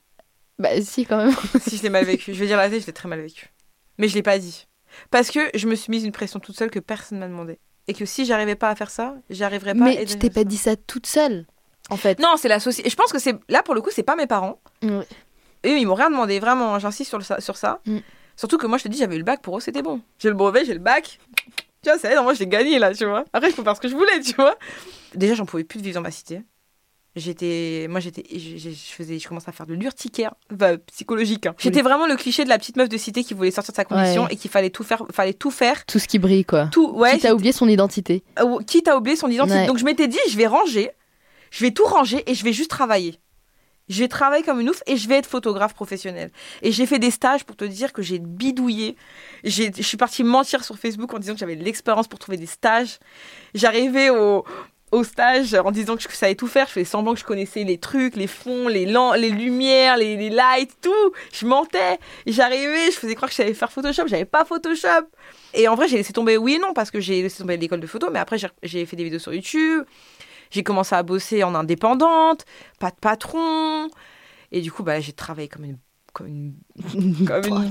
Bah, 0.61 0.81
si, 0.81 1.05
quand 1.05 1.17
même. 1.17 1.35
si, 1.67 1.79
je 1.79 1.83
l'ai 1.83 1.91
mal 1.91 2.05
vécu. 2.05 2.33
Je 2.33 2.39
vais 2.39 2.47
dire 2.47 2.57
la 2.57 2.69
vérité, 2.69 2.83
je 2.83 2.87
l'ai 2.87 2.93
très 2.93 3.09
mal 3.09 3.21
vécu. 3.21 3.49
Mais 3.99 4.07
je 4.07 4.15
l'ai 4.15 4.23
pas 4.23 4.39
dit. 4.39 4.69
Parce 5.11 5.33
que 5.33 5.51
je 5.53 5.67
me 5.67 5.75
suis 5.75 5.91
mise 5.91 6.05
une 6.05 6.13
pression 6.13 6.39
toute 6.39 6.57
seule 6.57 6.71
que 6.71 6.79
personne 6.79 7.19
m'a 7.19 7.27
demandé. 7.27 7.59
Et 7.89 7.95
que 7.95 8.07
si 8.07 8.25
j'arrivais 8.25 8.55
pas 8.55 8.69
à 8.69 8.77
faire 8.77 8.91
ça, 8.91 9.17
j'y 9.31 9.43
arriverais 9.43 9.75
pas. 9.75 9.85
Mais 9.85 10.01
et 10.01 10.05
tu 10.05 10.17
t'es 10.17 10.31
pas 10.31 10.45
dit 10.45 10.57
ça 10.57 10.77
toute 10.77 11.07
seule, 11.07 11.45
en 11.91 11.97
fait. 11.97 12.21
Non, 12.21 12.37
c'est 12.39 12.47
la 12.47 12.61
société. 12.61 12.89
Je 12.89 12.95
pense 12.95 13.11
que 13.11 13.19
c'est 13.19 13.35
là 13.49 13.65
pour 13.65 13.75
le 13.75 13.81
coup, 13.81 13.91
c'est 13.93 14.05
pas 14.05 14.15
mes 14.15 14.29
parents. 14.29 14.61
Eux, 15.67 15.79
ils 15.79 15.87
m'ont 15.87 15.95
rien 15.95 16.11
demandé, 16.11 16.39
vraiment. 16.41 16.79
J'insiste 16.79 17.09
sur, 17.09 17.19
le- 17.19 17.41
sur 17.41 17.57
ça. 17.57 17.81
Mm. 17.87 17.99
Surtout 18.37 18.59
que 18.59 18.67
moi, 18.67 18.79
je 18.79 18.85
te 18.85 18.89
dis, 18.89 18.99
j'avais 18.99 19.15
eu 19.17 19.19
le 19.19 19.25
bac 19.25 19.43
pour 19.43 19.57
eux, 19.59 19.61
c'était 19.61 19.83
bon. 19.83 20.01
J'ai 20.19 20.29
le 20.29 20.35
brevet, 20.35 20.65
j'ai 20.65 20.75
le 20.75 20.81
bac. 20.81 21.19
Tu 21.83 21.91
vois, 21.91 21.99
ça 21.99 22.15
non, 22.15 22.23
moi, 22.23 22.35
j'ai 22.35 22.47
gagné 22.47 22.79
là, 22.79 22.95
tu 22.95 23.05
vois. 23.05 23.25
Après, 23.33 23.51
je 23.51 23.57
peux 23.57 23.63
faire 23.63 23.77
ce 23.77 23.81
que 23.81 23.89
je 23.89 23.95
voulais, 23.95 24.21
tu 24.21 24.35
vois. 24.35 24.57
Déjà, 25.15 25.35
j'en 25.35 25.45
pouvais 25.47 25.65
plus 25.65 25.79
de 25.79 25.85
vivre 25.85 25.97
dans 25.97 26.01
ma 26.03 26.11
cité. 26.11 26.43
J'étais, 27.15 27.89
moi, 27.91 28.01
j'étais, 28.01 28.25
je, 28.39 28.71
faisais, 28.71 29.19
je 29.19 29.29
commençais 29.29 29.51
à 29.51 29.53
faire 29.53 29.67
de 29.67 29.75
l'urticaire, 29.75 30.33
psychologique. 30.87 31.45
hein. 31.45 31.55
J'étais 31.59 31.83
vraiment 31.83 32.07
le 32.07 32.17
cliché 32.17 32.43
de 32.45 32.49
la 32.49 32.57
petite 32.59 32.77
meuf 32.77 32.89
de 32.89 32.97
cité 32.97 33.23
qui 33.23 33.35
voulait 33.35 33.51
sortir 33.51 33.73
de 33.73 33.77
sa 33.77 33.85
condition 33.85 34.23
Ouais. 34.23 34.29
et 34.33 34.37
qu'il 34.37 34.51
fallait 34.51 34.71
tout 34.71 34.83
faire, 34.83 35.03
fallait 35.13 35.35
tout 35.35 35.51
faire, 35.51 35.85
Tout 35.85 35.99
ce 35.99 36.09
qui 36.09 36.19
brille, 36.19 36.47
quoi. 36.47 36.69
tout, 36.73 36.89
ouais. 36.93 37.13
Qui 37.17 37.21
t'a 37.21 37.35
oublié 37.35 37.53
son 37.53 37.69
identité. 37.69 38.25
Euh, 38.39 38.61
quitte 38.67 38.89
à 38.89 38.97
oublier 38.97 39.17
son 39.17 39.29
identité. 39.29 39.57
Ouais. 39.57 39.67
Donc 39.67 39.77
je 39.77 39.85
m'étais 39.85 40.09
dit, 40.09 40.19
je 40.31 40.39
vais 40.39 40.47
ranger, 40.47 40.91
je 41.51 41.63
vais 41.67 41.71
tout 41.73 41.85
ranger 41.85 42.23
et 42.27 42.35
je 42.35 42.43
vais 42.45 42.55
juste 42.55 42.71
travailler. 42.71 43.19
Je 43.89 43.99
vais 43.99 44.09
travailler 44.09 44.43
comme 44.45 44.61
une 44.61 44.71
ouf 44.71 44.83
et 44.87 44.97
je 44.97 45.09
vais 45.09 45.17
être 45.17 45.27
photographe 45.27 45.75
professionnel. 45.75 46.31
Et 46.63 46.73
j'ai 46.73 46.87
fait 46.87 46.99
des 46.99 47.11
stages 47.11 47.45
pour 47.45 47.57
te 47.57 47.65
dire 47.65 47.93
que 47.93 48.01
j'ai 48.03 48.19
bidouillé. 48.19 48.97
J'ai- 49.45 49.73
Je 49.77 49.83
suis 49.83 49.97
partie 49.97 50.25
mentir 50.25 50.65
sur 50.65 50.79
Facebook 50.79 51.13
en 51.13 51.19
disant 51.19 51.35
que 51.35 51.41
j'avais 51.41 51.57
de 51.57 51.65
l'expérience 51.65 52.09
pour 52.09 52.19
trouver 52.19 52.39
des 52.39 52.47
stages. 52.47 52.99
J'arrivais 53.55 54.09
au, 54.11 54.45
au 54.93 55.05
stage 55.05 55.55
en 55.55 55.71
disant 55.73 55.97
que 55.97 56.03
je 56.03 56.09
savais 56.09 56.35
tout 56.37 56.47
faire. 56.47 56.67
Je 56.69 56.73
faisais 56.73 56.85
semblant 56.85 57.13
que 57.15 57.21
je 57.21 57.25
connaissais 57.25 57.65
les 57.65 57.79
trucs, 57.79 58.15
les 58.17 58.27
fonds, 58.29 58.69
les, 58.69 58.87
les 58.87 59.31
lumières, 59.31 59.97
les, 59.97 60.31
lights, 60.31 60.77
tout. 60.81 61.13
Je 61.33 61.45
mentais. 61.47 61.99
J'arrivais, 62.27 62.87
je 62.93 62.97
faisais 62.99 63.15
croire 63.15 63.29
que 63.31 63.33
je 63.37 63.43
savais 63.43 63.55
faire 63.55 63.73
Photoshop. 63.73 64.07
J'avais 64.07 64.25
pas 64.25 64.45
Photoshop. 64.45 65.07
Et 65.55 65.67
en 65.69 65.75
vrai, 65.75 65.89
j'ai 65.89 65.97
laissé 65.97 66.13
tomber 66.13 66.37
oui 66.37 66.55
et 66.55 66.59
non 66.59 66.73
parce 66.73 66.91
que 66.91 67.01
j'ai 67.01 67.21
laissé 67.21 67.39
tomber 67.39 67.57
l'école 67.57 67.81
de 67.81 67.87
photo. 67.87 68.09
Mais 68.11 68.21
après, 68.21 68.39
j'ai- 68.39 68.49
j'ai 68.63 68.87
fait 68.87 68.97
des 68.97 69.05
vidéos 69.05 69.19
sur 69.19 69.35
YouTube. 69.35 69.85
J'ai 70.53 70.63
commencé 70.63 70.95
à 70.95 71.03
bosser 71.03 71.43
en 71.43 71.55
indépendante, 71.55 72.45
pas 72.79 72.91
de 72.91 72.97
patron. 73.01 73.89
Et 74.53 74.61
du 74.61 74.71
coup, 74.71 74.83
bah, 74.83 75.01
j'ai 75.01 75.15
travaillé 75.15 75.49
comme 75.49 75.65
une 75.65 75.79
comme 76.13 76.27
une, 76.27 76.55
comme 77.27 77.43
une 77.47 77.71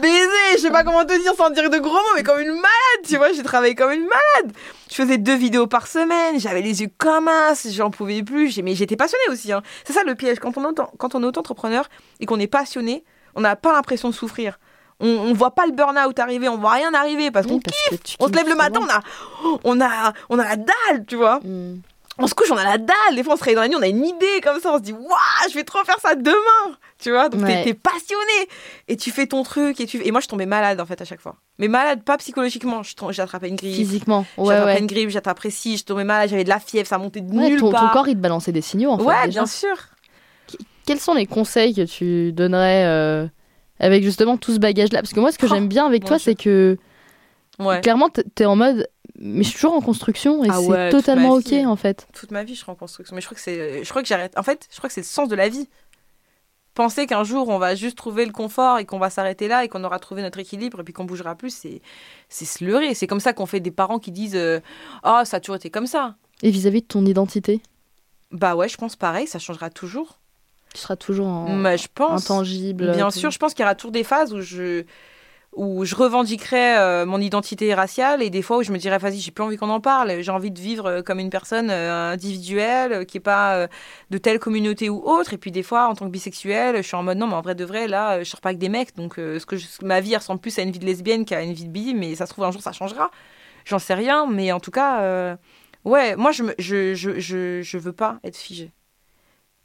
baiser, 0.00 0.52
je 0.54 0.58
sais 0.58 0.70
pas 0.70 0.84
comment 0.84 1.04
te 1.04 1.20
dire 1.20 1.34
sans 1.34 1.50
dire 1.50 1.68
de 1.68 1.78
gros 1.78 1.90
mots, 1.90 2.14
mais 2.14 2.22
comme 2.22 2.38
une 2.38 2.52
malade, 2.52 3.02
tu 3.04 3.16
vois, 3.16 3.32
j'ai 3.32 3.42
travaillé 3.42 3.74
comme 3.74 3.90
une 3.90 4.06
malade. 4.06 4.56
Je 4.88 4.94
faisais 4.94 5.18
deux 5.18 5.34
vidéos 5.34 5.66
par 5.66 5.88
semaine, 5.88 6.38
j'avais 6.38 6.62
les 6.62 6.82
yeux 6.82 6.90
comme 6.96 7.26
un, 7.26 7.54
j'en 7.70 7.90
pouvais 7.90 8.22
plus, 8.22 8.56
mais 8.58 8.76
j'étais 8.76 8.94
passionnée 8.94 9.24
aussi. 9.30 9.52
Hein. 9.52 9.62
C'est 9.84 9.92
ça 9.92 10.04
le 10.04 10.14
piège, 10.14 10.38
quand 10.38 10.56
on, 10.56 10.64
entend, 10.64 10.92
quand 10.96 11.16
on 11.16 11.24
est 11.24 11.26
auto-entrepreneur 11.26 11.88
et 12.20 12.26
qu'on 12.26 12.38
est 12.38 12.46
passionné, 12.46 13.02
on 13.34 13.40
n'a 13.40 13.56
pas 13.56 13.72
l'impression 13.72 14.10
de 14.10 14.14
souffrir. 14.14 14.60
On, 15.00 15.08
on 15.08 15.32
voit 15.32 15.56
pas 15.56 15.66
le 15.66 15.72
burn-out 15.72 16.16
arriver, 16.20 16.48
on 16.48 16.58
voit 16.58 16.74
rien 16.74 16.94
arriver 16.94 17.32
parce 17.32 17.48
qu'on 17.48 17.58
kiffe. 17.58 18.16
On 18.20 18.28
se 18.28 18.32
lève 18.32 18.48
le 18.48 18.54
matin, 18.54 18.78
on 18.80 18.88
a, 18.88 19.58
on 19.64 19.80
a, 19.80 20.12
on 20.28 20.38
a 20.38 20.44
la 20.44 20.56
dalle, 20.56 21.04
tu 21.04 21.16
vois. 21.16 21.40
Mm 21.42 21.80
on 22.18 22.26
se 22.26 22.34
couche, 22.34 22.50
on 22.50 22.56
a 22.56 22.64
la 22.64 22.78
dalle. 22.78 23.16
Des 23.16 23.24
fois, 23.24 23.34
on 23.34 23.36
se 23.36 23.44
réveille 23.44 23.56
dans 23.56 23.62
la 23.62 23.68
nuit, 23.68 23.76
on 23.76 23.82
a 23.82 23.88
une 23.88 24.04
idée 24.04 24.40
comme 24.42 24.60
ça. 24.60 24.72
On 24.72 24.76
se 24.76 24.82
dit, 24.82 24.92
waouh, 24.92 25.48
je 25.48 25.54
vais 25.54 25.64
trop 25.64 25.82
faire 25.84 25.98
ça 26.00 26.14
demain. 26.14 26.76
Tu 26.98 27.10
vois, 27.10 27.28
donc 27.28 27.44
t'es 27.44 27.74
passionné. 27.74 28.48
Et 28.88 28.96
tu 28.96 29.10
fais 29.10 29.26
ton 29.26 29.42
truc. 29.42 29.80
Et, 29.80 29.86
tu... 29.86 30.00
et 30.06 30.10
moi, 30.10 30.20
je 30.20 30.28
tombais 30.28 30.46
malade, 30.46 30.80
en 30.80 30.86
fait, 30.86 31.00
à 31.00 31.04
chaque 31.04 31.20
fois. 31.20 31.36
Mais 31.58 31.68
malade, 31.68 32.02
pas 32.04 32.18
psychologiquement. 32.18 32.82
J'attrapais 33.10 33.48
une 33.48 33.56
grippe. 33.56 33.74
Physiquement. 33.74 34.26
Ouais, 34.36 34.54
j'attrapais 34.54 34.78
une 34.80 34.86
grippe, 34.86 35.10
j'attrapais 35.10 35.50
si, 35.50 35.76
je 35.76 35.84
tombais 35.84 36.04
malade, 36.04 36.28
j'avais 36.30 36.44
de 36.44 36.48
la 36.48 36.60
fièvre, 36.60 36.86
ça 36.86 36.98
montait 36.98 37.20
de 37.20 37.32
nulle 37.32 37.60
ton, 37.60 37.70
part. 37.70 37.88
Ton 37.88 37.92
corps, 37.92 38.08
il 38.08 38.14
te 38.14 38.20
balançait 38.20 38.52
des 38.52 38.62
signaux, 38.62 38.90
en 38.90 38.98
fait. 38.98 39.04
Ouais, 39.04 39.28
bien 39.28 39.46
sûr. 39.46 39.74
Quels 40.86 41.00
sont 41.00 41.14
les 41.14 41.26
conseils 41.26 41.74
que 41.74 41.82
tu 41.82 42.32
donnerais 42.32 42.84
euh, 42.84 43.26
avec 43.80 44.02
justement 44.02 44.36
tout 44.36 44.52
ce 44.52 44.58
bagage-là? 44.58 45.00
Parce 45.00 45.12
que 45.12 45.20
moi, 45.20 45.32
ce 45.32 45.38
que 45.38 45.46
oh, 45.46 45.48
j'aime 45.48 45.68
bien 45.68 45.86
avec 45.86 46.04
toi, 46.04 46.18
c'est 46.18 46.34
que. 46.34 46.76
Ouais. 47.58 47.80
Clairement, 47.80 48.08
t'es 48.34 48.44
en 48.44 48.56
mode 48.56 48.88
mais 49.24 49.44
je 49.44 49.50
suis 49.50 49.54
toujours 49.54 49.74
en 49.74 49.80
construction 49.80 50.42
et 50.42 50.48
ah 50.50 50.58
c'est 50.60 50.90
totalement 50.90 51.34
ok 51.34 51.52
en 51.64 51.76
fait. 51.76 52.08
Toute 52.12 52.32
ma 52.32 52.42
vie, 52.42 52.54
je 52.54 52.62
suis 52.62 52.70
en 52.70 52.74
construction. 52.74 53.14
Mais 53.14 53.20
je 53.20 53.26
crois 53.26 53.36
que 53.36 53.40
c'est, 53.40 53.84
je 53.84 53.88
crois 53.88 54.02
que 54.02 54.08
j'arrête. 54.08 54.36
En 54.36 54.42
fait, 54.42 54.66
je 54.68 54.76
crois 54.78 54.88
que 54.88 54.94
c'est 54.94 55.02
le 55.02 55.06
sens 55.06 55.28
de 55.28 55.36
la 55.36 55.48
vie. 55.48 55.68
Penser 56.74 57.06
qu'un 57.06 57.22
jour 57.22 57.48
on 57.48 57.58
va 57.58 57.76
juste 57.76 57.96
trouver 57.96 58.26
le 58.26 58.32
confort 58.32 58.78
et 58.78 58.84
qu'on 58.84 58.98
va 58.98 59.10
s'arrêter 59.10 59.46
là 59.46 59.62
et 59.62 59.68
qu'on 59.68 59.84
aura 59.84 60.00
trouvé 60.00 60.22
notre 60.22 60.40
équilibre 60.40 60.80
et 60.80 60.82
puis 60.82 60.92
qu'on 60.92 61.04
bougera 61.04 61.36
plus, 61.36 61.54
c'est, 61.54 61.82
c'est 62.28 62.46
se 62.46 62.64
leurrer. 62.64 62.94
C'est 62.94 63.06
comme 63.06 63.20
ça 63.20 63.32
qu'on 63.32 63.46
fait 63.46 63.60
des 63.60 63.70
parents 63.70 64.00
qui 64.00 64.10
disent, 64.10 64.34
euh, 64.34 64.58
oh 65.04 65.20
ça 65.24 65.36
a 65.36 65.40
toujours 65.40 65.56
été 65.56 65.70
comme 65.70 65.86
ça. 65.86 66.16
Et 66.42 66.50
vis-à-vis 66.50 66.82
de 66.82 66.86
ton 66.86 67.06
identité? 67.06 67.60
Bah 68.32 68.56
ouais, 68.56 68.68
je 68.68 68.76
pense 68.76 68.96
pareil, 68.96 69.28
ça 69.28 69.38
changera 69.38 69.70
toujours. 69.70 70.18
Tu 70.74 70.80
seras 70.80 70.96
toujours 70.96 71.28
en... 71.28 71.76
je 71.76 71.86
pense, 71.94 72.24
intangible. 72.24 72.90
Bien 72.92 73.10
sûr, 73.10 73.30
je 73.30 73.38
pense 73.38 73.54
qu'il 73.54 73.62
y 73.62 73.66
aura 73.66 73.76
toujours 73.76 73.92
des 73.92 74.04
phases 74.04 74.32
où 74.32 74.40
je 74.40 74.84
où 75.54 75.84
je 75.84 75.94
revendiquerais 75.94 76.78
euh, 76.78 77.06
mon 77.06 77.20
identité 77.20 77.74
raciale 77.74 78.22
et 78.22 78.30
des 78.30 78.40
fois 78.40 78.58
où 78.58 78.62
je 78.62 78.72
me 78.72 78.78
dirais 78.78 78.96
vas-y 78.96 79.18
j'ai 79.18 79.30
plus 79.30 79.44
envie 79.44 79.58
qu'on 79.58 79.68
en 79.68 79.80
parle. 79.80 80.22
J'ai 80.22 80.32
envie 80.32 80.50
de 80.50 80.58
vivre 80.58 80.86
euh, 80.86 81.02
comme 81.02 81.18
une 81.18 81.28
personne 81.28 81.68
euh, 81.70 82.12
individuelle 82.12 83.04
qui 83.04 83.18
est 83.18 83.20
pas 83.20 83.68
de 84.10 84.18
telle 84.18 84.38
communauté 84.38 84.88
ou 84.88 85.02
autre. 85.04 85.34
Et 85.34 85.38
puis 85.38 85.50
des 85.50 85.62
fois 85.62 85.88
en 85.88 85.94
tant 85.94 86.06
que 86.06 86.10
bisexuelle 86.10 86.76
je 86.78 86.82
suis 86.82 86.96
en 86.96 87.02
mode 87.02 87.18
non 87.18 87.26
mais 87.26 87.34
en 87.34 87.42
vrai 87.42 87.54
de 87.54 87.64
vrai 87.64 87.86
là 87.86 88.22
je 88.22 88.28
sors 88.28 88.40
pas 88.40 88.50
avec 88.50 88.58
des 88.58 88.70
mecs. 88.70 88.96
Donc 88.96 89.14
ce 89.16 89.44
que 89.44 89.56
ma 89.84 90.00
vie 90.00 90.16
ressemble 90.16 90.40
plus 90.40 90.58
à 90.58 90.62
une 90.62 90.70
vie 90.70 90.78
de 90.78 90.86
lesbienne 90.86 91.24
qu'à 91.26 91.42
une 91.42 91.52
vie 91.52 91.66
de 91.66 91.70
bi 91.70 91.94
mais 91.94 92.14
ça 92.14 92.24
se 92.26 92.32
trouve 92.32 92.44
un 92.44 92.50
jour 92.50 92.62
ça 92.62 92.72
changera. 92.72 93.10
J'en 93.66 93.78
sais 93.78 93.94
rien 93.94 94.26
mais 94.26 94.52
en 94.52 94.60
tout 94.60 94.70
cas 94.70 95.36
ouais 95.84 96.16
moi 96.16 96.32
je, 96.32 96.44
je, 96.58 96.94
je, 96.94 97.20
je, 97.20 97.60
je 97.62 97.78
veux 97.78 97.92
pas 97.92 98.18
être 98.24 98.36
figée. 98.38 98.72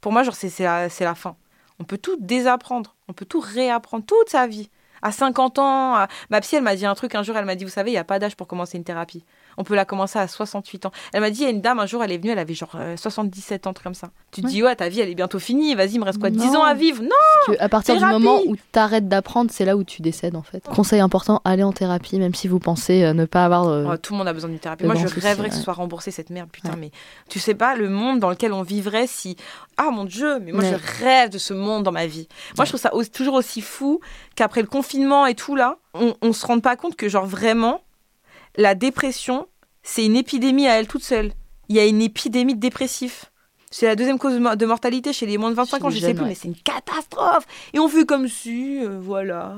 Pour 0.02 0.12
moi 0.12 0.22
genre 0.22 0.34
c'est 0.34 0.52
la, 0.60 0.88
la 1.00 1.14
fin. 1.14 1.36
On 1.80 1.84
peut 1.84 1.98
tout 1.98 2.16
désapprendre. 2.20 2.96
On 3.08 3.12
peut 3.14 3.24
tout 3.24 3.40
réapprendre. 3.40 4.04
Toute 4.04 4.28
sa 4.28 4.46
vie 4.46 4.68
à 5.02 5.12
50 5.12 5.58
ans. 5.58 6.06
Ma 6.30 6.40
psy, 6.40 6.56
elle 6.56 6.62
m'a 6.62 6.76
dit 6.76 6.86
un 6.86 6.94
truc 6.94 7.14
un 7.14 7.22
jour, 7.22 7.36
elle 7.36 7.44
m'a 7.44 7.54
dit, 7.54 7.64
vous 7.64 7.70
savez, 7.70 7.90
il 7.90 7.94
n'y 7.94 7.98
a 7.98 8.04
pas 8.04 8.18
d'âge 8.18 8.36
pour 8.36 8.46
commencer 8.46 8.76
une 8.76 8.84
thérapie. 8.84 9.24
On 9.58 9.64
peut 9.64 9.74
la 9.74 9.84
commencer 9.84 10.18
à 10.20 10.28
68 10.28 10.86
ans. 10.86 10.92
Elle 11.12 11.20
m'a 11.20 11.30
dit, 11.30 11.40
il 11.40 11.44
y 11.44 11.46
a 11.46 11.50
une 11.50 11.60
dame, 11.60 11.80
un 11.80 11.86
jour, 11.86 12.02
elle 12.04 12.12
est 12.12 12.18
venue, 12.18 12.30
elle 12.30 12.38
avait 12.38 12.54
genre 12.54 12.76
77 12.96 13.66
euh, 13.66 13.70
ans, 13.70 13.72
truc 13.72 13.84
comme 13.84 13.94
ça. 13.94 14.10
Tu 14.30 14.40
te 14.40 14.46
dis, 14.46 14.62
ouais, 14.62 14.74
ta 14.76 14.88
vie, 14.88 15.00
elle 15.00 15.08
est 15.08 15.16
bientôt 15.16 15.40
finie, 15.40 15.74
vas-y, 15.74 15.94
il 15.94 16.00
me 16.00 16.04
reste 16.04 16.20
quoi, 16.20 16.30
10 16.30 16.54
ans 16.54 16.62
à 16.62 16.74
vivre? 16.74 17.02
Non 17.02 17.54
À 17.58 17.68
partir 17.68 17.96
du 17.96 18.04
moment 18.04 18.40
où 18.46 18.54
tu 18.54 18.78
arrêtes 18.78 19.08
d'apprendre, 19.08 19.50
c'est 19.52 19.64
là 19.64 19.76
où 19.76 19.82
tu 19.82 20.00
décèdes, 20.00 20.36
en 20.36 20.42
fait. 20.42 20.64
Conseil 20.64 21.00
important, 21.00 21.40
allez 21.44 21.64
en 21.64 21.72
thérapie, 21.72 22.18
même 22.18 22.34
si 22.34 22.46
vous 22.46 22.60
pensez 22.60 23.02
euh, 23.02 23.12
ne 23.12 23.24
pas 23.24 23.44
avoir. 23.44 23.66
Euh, 23.66 23.86
oh, 23.92 23.96
tout 23.96 24.12
le 24.12 24.18
monde 24.18 24.28
a 24.28 24.32
besoin 24.32 24.48
d'une 24.48 24.60
thérapie. 24.60 24.84
Moi, 24.84 24.94
je 24.94 25.06
rêverais 25.20 25.48
que 25.48 25.54
ce 25.56 25.62
soit 25.62 25.74
remboursé, 25.74 26.12
cette 26.12 26.30
merde, 26.30 26.48
putain, 26.50 26.76
mais 26.78 26.92
tu 27.28 27.40
sais 27.40 27.54
pas 27.54 27.74
le 27.74 27.88
monde 27.88 28.20
dans 28.20 28.30
lequel 28.30 28.52
on 28.52 28.62
vivrait 28.62 29.08
si. 29.08 29.36
Ah 29.76 29.90
mon 29.90 30.04
Dieu, 30.04 30.38
mais 30.40 30.52
moi, 30.52 30.62
je 30.62 31.02
rêve 31.02 31.30
de 31.30 31.38
ce 31.38 31.52
monde 31.52 31.82
dans 31.82 31.92
ma 31.92 32.06
vie. 32.06 32.28
Moi, 32.56 32.64
je 32.64 32.70
trouve 32.70 32.80
ça 32.80 32.92
toujours 33.12 33.34
aussi 33.34 33.60
fou 33.60 34.00
qu'après 34.36 34.60
le 34.60 34.68
confinement 34.88 35.26
et 35.26 35.34
tout, 35.34 35.54
là, 35.54 35.78
on, 35.94 36.14
on 36.22 36.32
se 36.32 36.46
rende 36.46 36.62
pas 36.62 36.76
compte 36.76 36.96
que, 36.96 37.08
genre, 37.08 37.26
vraiment, 37.26 37.82
la 38.56 38.74
dépression, 38.74 39.46
c'est 39.82 40.04
une 40.04 40.16
épidémie 40.16 40.66
à 40.66 40.78
elle 40.78 40.86
toute 40.86 41.04
seule. 41.04 41.32
Il 41.68 41.76
y 41.76 41.78
a 41.78 41.86
une 41.86 42.00
épidémie 42.00 42.54
de 42.54 42.60
dépressif. 42.60 43.30
C'est 43.70 43.86
la 43.86 43.96
deuxième 43.96 44.18
cause 44.18 44.34
de 44.34 44.66
mortalité 44.66 45.12
chez 45.12 45.26
les 45.26 45.36
moins 45.36 45.50
de 45.50 45.56
25 45.56 45.84
ans, 45.84 45.90
je 45.90 45.98
sais 45.98 46.14
plus, 46.14 46.24
mais 46.24 46.34
c'est 46.34 46.48
une 46.48 46.56
catastrophe. 46.56 47.44
Et 47.74 47.78
on 47.78 47.88
fait 47.88 48.06
comme 48.06 48.26
si, 48.26 48.82
euh, 48.82 48.98
voilà. 48.98 49.56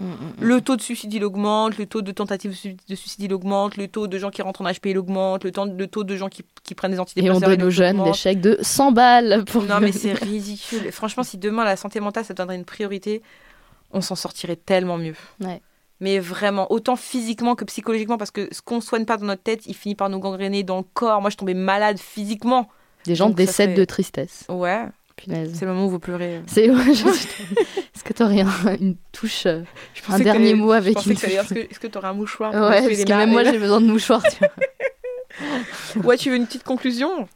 Mm, 0.00 0.04
mm, 0.04 0.08
mm. 0.08 0.32
Le 0.40 0.60
taux 0.60 0.74
de 0.74 0.82
suicide 0.82 1.14
il 1.14 1.24
augmente, 1.24 1.78
le 1.78 1.86
taux 1.86 2.02
de 2.02 2.10
tentative 2.10 2.50
de 2.50 2.94
suicide 2.94 3.22
il 3.22 3.32
augmente, 3.32 3.76
le 3.76 3.86
taux 3.86 4.08
de 4.08 4.18
gens 4.18 4.30
qui 4.30 4.42
rentrent 4.42 4.62
en 4.62 4.64
HP 4.64 4.90
il 4.90 4.98
augmente, 4.98 5.44
le, 5.44 5.52
taux 5.86 6.02
de 6.02 6.16
gens 6.16 6.28
qui, 6.28 6.42
prennent 6.74 6.90
des 6.90 6.98
antidépresseurs. 6.98 7.40
Et 7.40 7.44
on 7.44 7.56
donne 7.56 7.62
aux 7.62 7.70
jeunes 7.70 8.02
des 8.02 8.12
chèques 8.12 8.40
de 8.40 8.58
100 8.60 8.92
balles 8.92 9.44
pour. 9.46 9.62
Non 9.62 9.78
mais 9.80 9.92
c'est 9.92 10.12
ridicule. 10.12 10.90
Franchement, 10.90 11.22
si 11.22 11.38
demain 11.38 11.64
la 11.64 11.76
santé 11.76 12.00
mentale 12.00 12.24
ça 12.24 12.34
deviendrait 12.34 12.56
une 12.56 12.64
priorité, 12.64 13.22
on 13.90 14.00
s'en 14.00 14.16
sortirait 14.16 14.56
tellement 14.56 14.98
mieux. 14.98 15.14
Ouais 15.40 15.60
mais 16.00 16.18
vraiment, 16.18 16.70
autant 16.70 16.96
physiquement 16.96 17.54
que 17.54 17.64
psychologiquement, 17.64 18.18
parce 18.18 18.30
que 18.30 18.48
ce 18.52 18.60
qu'on 18.60 18.80
soigne 18.80 19.06
pas 19.06 19.16
dans 19.16 19.26
notre 19.26 19.42
tête, 19.42 19.66
il 19.66 19.74
finit 19.74 19.94
par 19.94 20.10
nous 20.10 20.18
gangréner 20.18 20.62
dans 20.62 20.78
le 20.78 20.84
corps. 20.94 21.20
Moi, 21.20 21.30
je 21.30 21.36
tombais 21.36 21.54
malade 21.54 21.98
physiquement. 21.98 22.68
Des 23.06 23.14
gens 23.14 23.30
décèdent 23.30 23.74
de 23.74 23.84
tristesse. 23.84 24.44
Ouais. 24.48 24.86
C'est 25.24 25.62
le 25.62 25.68
moment 25.68 25.86
où 25.86 25.90
vous 25.90 25.98
pleurez. 25.98 26.42
C'est. 26.46 26.66
Est-ce 26.66 28.04
que 28.04 28.12
tu 28.12 28.22
aurais 28.22 28.44
une 28.78 28.96
touche, 29.12 29.46
euh, 29.46 29.62
un 30.10 30.18
dernier 30.18 30.52
mot 30.52 30.72
avec 30.72 31.06
une 31.06 31.12
Est-ce 31.12 31.80
que 31.80 31.86
tu 31.86 31.96
aurais 31.96 32.08
un 32.08 32.12
mouchoir 32.12 32.52
Ouais, 32.52 32.86
parce 32.86 33.04
que 33.04 33.08
même 33.08 33.30
moi 33.30 33.42
j'ai 33.42 33.58
besoin 33.58 33.80
de 33.80 33.86
mouchoirs. 33.86 34.22
ouais, 36.04 36.18
tu 36.18 36.28
veux 36.28 36.36
une 36.36 36.46
petite 36.46 36.64
conclusion? 36.64 37.28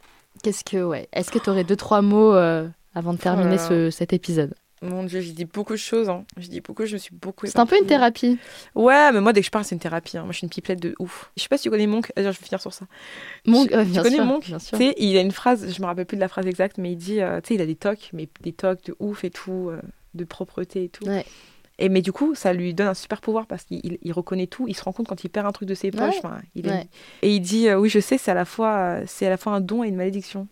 Qu'est-ce 0.43 0.63
que 0.63 0.83
ouais 0.83 1.09
Est-ce 1.11 1.31
que 1.31 1.39
tu 1.39 1.49
aurais 1.49 1.63
deux 1.63 1.75
trois 1.75 2.03
mots 2.03 2.35
euh, 2.35 2.67
avant 2.93 3.13
de 3.13 3.17
terminer 3.17 3.57
oh 3.59 3.67
ce, 3.67 3.89
cet 3.89 4.13
épisode? 4.13 4.53
Mon 4.81 5.03
Dieu, 5.03 5.21
j'ai 5.21 5.33
dit 5.33 5.45
beaucoup 5.45 5.73
de 5.73 5.77
choses. 5.77 6.09
Hein. 6.09 6.25
J'ai 6.37 6.47
dit 6.47 6.61
beaucoup, 6.61 6.85
je 6.85 6.93
me 6.93 6.97
suis 6.97 7.13
beaucoup. 7.13 7.45
C'est 7.45 7.59
un 7.59 7.67
peu 7.67 7.77
une 7.77 7.85
thérapie. 7.85 8.39
Ouais, 8.73 9.11
mais 9.11 9.21
moi, 9.21 9.31
dès 9.31 9.41
que 9.41 9.45
je 9.45 9.51
parle, 9.51 9.63
c'est 9.63 9.75
une 9.75 9.81
thérapie. 9.81 10.17
Hein. 10.17 10.23
Moi, 10.23 10.31
je 10.31 10.37
suis 10.37 10.45
une 10.45 10.49
pipelette 10.49 10.81
de 10.81 10.95
ouf. 10.97 11.31
Je 11.37 11.43
sais 11.43 11.49
pas 11.49 11.57
si 11.57 11.63
tu 11.63 11.69
connais 11.69 11.85
Monk. 11.85 12.11
D'ailleurs, 12.15 12.33
je 12.33 12.39
vais 12.39 12.45
finir 12.45 12.59
sur 12.59 12.73
ça. 12.73 12.85
Monk, 13.45 13.69
tu 13.69 14.01
connais 14.01 14.15
sûr, 14.15 14.25
Monk 14.25 14.49
il 14.97 15.17
a 15.17 15.21
une 15.21 15.31
phrase, 15.31 15.71
je 15.71 15.81
me 15.81 15.85
rappelle 15.85 16.05
plus 16.05 16.15
de 16.15 16.21
la 16.21 16.27
phrase 16.27 16.47
exacte, 16.47 16.77
mais 16.79 16.93
il 16.93 16.97
dit, 16.97 17.21
euh, 17.21 17.41
tu 17.41 17.49
sais, 17.49 17.55
il 17.55 17.61
a 17.61 17.65
des 17.65 17.75
tocs, 17.75 18.09
mais 18.13 18.27
des 18.41 18.53
tocs 18.53 18.83
de 18.85 18.95
ouf 18.99 19.23
et 19.23 19.29
tout, 19.29 19.69
euh, 19.69 19.79
de 20.15 20.23
propreté 20.23 20.85
et 20.85 20.89
tout. 20.89 21.05
Ouais. 21.05 21.25
Et 21.77 21.89
mais 21.89 22.01
du 22.01 22.11
coup, 22.11 22.35
ça 22.35 22.53
lui 22.53 22.73
donne 22.73 22.87
un 22.87 22.93
super 22.93 23.21
pouvoir 23.21 23.47
parce 23.47 23.63
qu'il 23.63 24.13
reconnaît 24.13 24.47
tout. 24.47 24.67
Il 24.67 24.75
se 24.75 24.83
rend 24.83 24.93
compte 24.93 25.07
quand 25.07 25.23
il 25.23 25.29
perd 25.29 25.47
un 25.47 25.51
truc 25.51 25.67
de 25.67 25.73
ses 25.73 25.91
poches. 25.91 26.15
il 26.55 26.67
Et 27.21 27.35
il 27.35 27.39
dit, 27.39 27.69
euh, 27.69 27.79
oui, 27.79 27.89
je 27.89 27.99
sais, 27.99 28.17
c'est 28.17 28.31
à 28.31 28.35
la 28.35 28.45
fois, 28.45 28.99
c'est 29.05 29.27
à 29.27 29.29
la 29.29 29.37
fois 29.37 29.53
un 29.53 29.61
don 29.61 29.83
et 29.83 29.87
une 29.87 29.95
malédiction. 29.95 30.47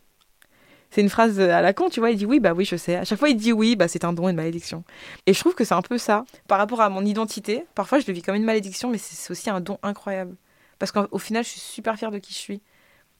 C'est 0.91 1.01
une 1.01 1.09
phrase 1.09 1.39
à 1.39 1.61
la 1.61 1.73
con, 1.73 1.89
tu 1.89 1.99
vois. 1.99 2.11
Il 2.11 2.17
dit 2.17 2.25
oui, 2.25 2.39
bah 2.39 2.53
oui, 2.53 2.65
je 2.65 2.75
sais. 2.75 2.95
À 2.95 3.05
chaque 3.05 3.19
fois, 3.19 3.29
il 3.29 3.35
dit 3.35 3.53
oui, 3.53 3.75
bah 3.75 3.87
c'est 3.87 4.03
un 4.03 4.13
don 4.13 4.27
et 4.27 4.31
une 4.31 4.37
malédiction. 4.37 4.83
Et 5.25 5.33
je 5.33 5.39
trouve 5.39 5.53
que 5.53 5.63
c'est 5.63 5.75
un 5.75 5.81
peu 5.81 5.97
ça. 5.97 6.25
Par 6.47 6.57
rapport 6.57 6.81
à 6.81 6.89
mon 6.89 7.05
identité, 7.05 7.65
parfois 7.75 7.99
je 7.99 8.07
le 8.07 8.13
vis 8.13 8.21
comme 8.21 8.35
une 8.35 8.43
malédiction, 8.43 8.89
mais 8.89 8.97
c'est 8.97 9.31
aussi 9.31 9.49
un 9.49 9.61
don 9.61 9.77
incroyable. 9.83 10.35
Parce 10.79 10.91
qu'au 10.91 11.19
final, 11.19 11.43
je 11.43 11.49
suis 11.49 11.59
super 11.59 11.97
fière 11.97 12.11
de 12.11 12.17
qui 12.17 12.33
je 12.33 12.39
suis. 12.39 12.61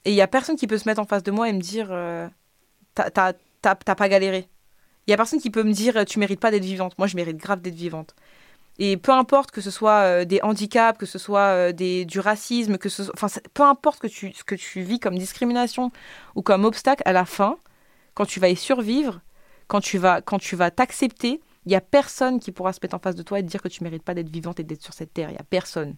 Et 0.05 0.11
il 0.11 0.15
y 0.15 0.21
a 0.21 0.27
personne 0.27 0.55
qui 0.55 0.65
peut 0.65 0.77
se 0.77 0.87
mettre 0.87 1.01
en 1.01 1.05
face 1.05 1.23
de 1.23 1.31
moi 1.31 1.49
et 1.49 1.53
me 1.53 1.59
dire 1.59 1.89
euh, 1.91 2.27
t'as 2.95 3.33
pas 3.61 4.09
galéré. 4.09 4.47
Il 5.07 5.11
y 5.11 5.13
a 5.13 5.17
personne 5.17 5.39
qui 5.39 5.49
peut 5.49 5.63
me 5.63 5.73
dire 5.73 6.05
tu 6.05 6.19
mérites 6.19 6.39
pas 6.39 6.51
d'être 6.51 6.63
vivante. 6.63 6.97
Moi, 6.97 7.07
je 7.07 7.15
mérite 7.15 7.37
grave 7.37 7.61
d'être 7.61 7.75
vivante. 7.75 8.15
Et 8.81 8.95
peu 8.95 9.11
importe 9.11 9.51
que 9.51 9.59
ce 9.59 9.71
soit 9.71 10.01
euh, 10.03 10.25
des 10.25 10.41
handicaps, 10.41 10.97
que 10.97 11.05
ce 11.05 11.19
soit 11.19 11.47
euh, 11.51 11.71
des, 11.73 12.05
du 12.05 12.21
racisme, 12.21 12.77
que 12.77 12.87
ce 12.87 13.03
enfin, 13.13 13.27
peu 13.53 13.63
importe 13.63 13.99
que 13.99 14.07
tu, 14.07 14.31
ce 14.31 14.45
que 14.45 14.55
tu 14.55 14.81
vis 14.81 14.99
comme 14.99 15.17
discrimination 15.17 15.91
ou 16.35 16.41
comme 16.41 16.63
obstacle, 16.63 17.03
à 17.05 17.11
la 17.11 17.25
fin, 17.25 17.57
quand 18.13 18.25
tu 18.25 18.39
vas 18.39 18.47
y 18.47 18.55
survivre, 18.55 19.19
quand 19.67 19.81
tu 19.81 19.97
vas, 19.97 20.21
quand 20.21 20.39
tu 20.39 20.55
vas 20.55 20.71
t'accepter, 20.71 21.41
il 21.65 21.73
y 21.73 21.75
a 21.75 21.81
personne 21.81 22.39
qui 22.39 22.53
pourra 22.53 22.71
se 22.71 22.79
mettre 22.81 22.95
en 22.95 22.99
face 22.99 23.15
de 23.15 23.21
toi 23.21 23.39
et 23.39 23.43
te 23.43 23.49
dire 23.49 23.61
que 23.61 23.67
tu 23.67 23.83
mérites 23.83 24.03
pas 24.03 24.13
d'être 24.13 24.29
vivante 24.29 24.61
et 24.61 24.63
d'être 24.63 24.81
sur 24.81 24.93
cette 24.93 25.13
terre. 25.13 25.29
Il 25.29 25.35
y 25.35 25.39
a 25.39 25.43
personne. 25.43 25.95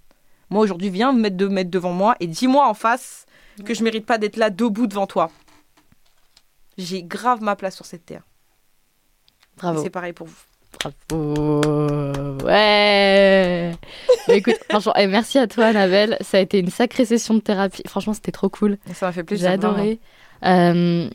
Moi 0.50 0.62
aujourd'hui, 0.64 0.90
viens 0.90 1.14
me 1.14 1.22
mettre, 1.22 1.38
de, 1.38 1.48
mettre 1.48 1.70
devant 1.70 1.94
moi 1.94 2.16
et 2.20 2.26
dis-moi 2.26 2.68
en 2.68 2.74
face 2.74 3.28
que 3.64 3.76
je 3.76 3.84
mérite 3.84 4.08
pas 4.08 4.18
d'être 4.18 4.38
là 4.38 4.50
debout 4.50 4.88
devant 4.88 5.06
toi. 5.06 5.30
J'ai 6.80 7.04
grave 7.04 7.44
ma 7.44 7.56
place 7.56 7.76
sur 7.76 7.86
cette 7.86 8.06
terre. 8.06 8.24
Bravo. 9.58 9.84
C'est 9.84 9.92
pareil 9.92 10.14
pour 10.14 10.26
vous. 10.26 10.51
Bravo. 10.80 11.62
Ouais. 12.46 13.72
écoute, 14.30 14.56
franchement, 14.70 14.94
et 14.98 15.04
eh, 15.04 15.08
merci 15.08 15.38
à 15.38 15.48
toi, 15.48 15.66
Annabelle. 15.66 16.18
Ça 16.22 16.38
a 16.38 16.42
été 16.42 16.60
une 16.60 16.70
sacrée 16.70 17.06
session 17.06 17.34
de 17.36 17.40
thérapie. 17.40 17.84
Franchement, 17.88 18.14
c'était 18.14 18.32
trop 18.32 18.50
cool. 18.50 18.78
Ça 18.94 19.08
m'a 19.08 19.12
fait 19.12 19.24
plaisir. 19.24 19.50
J'ai 19.50 19.54
adoré. 19.54 20.00
Euh, 20.46 21.10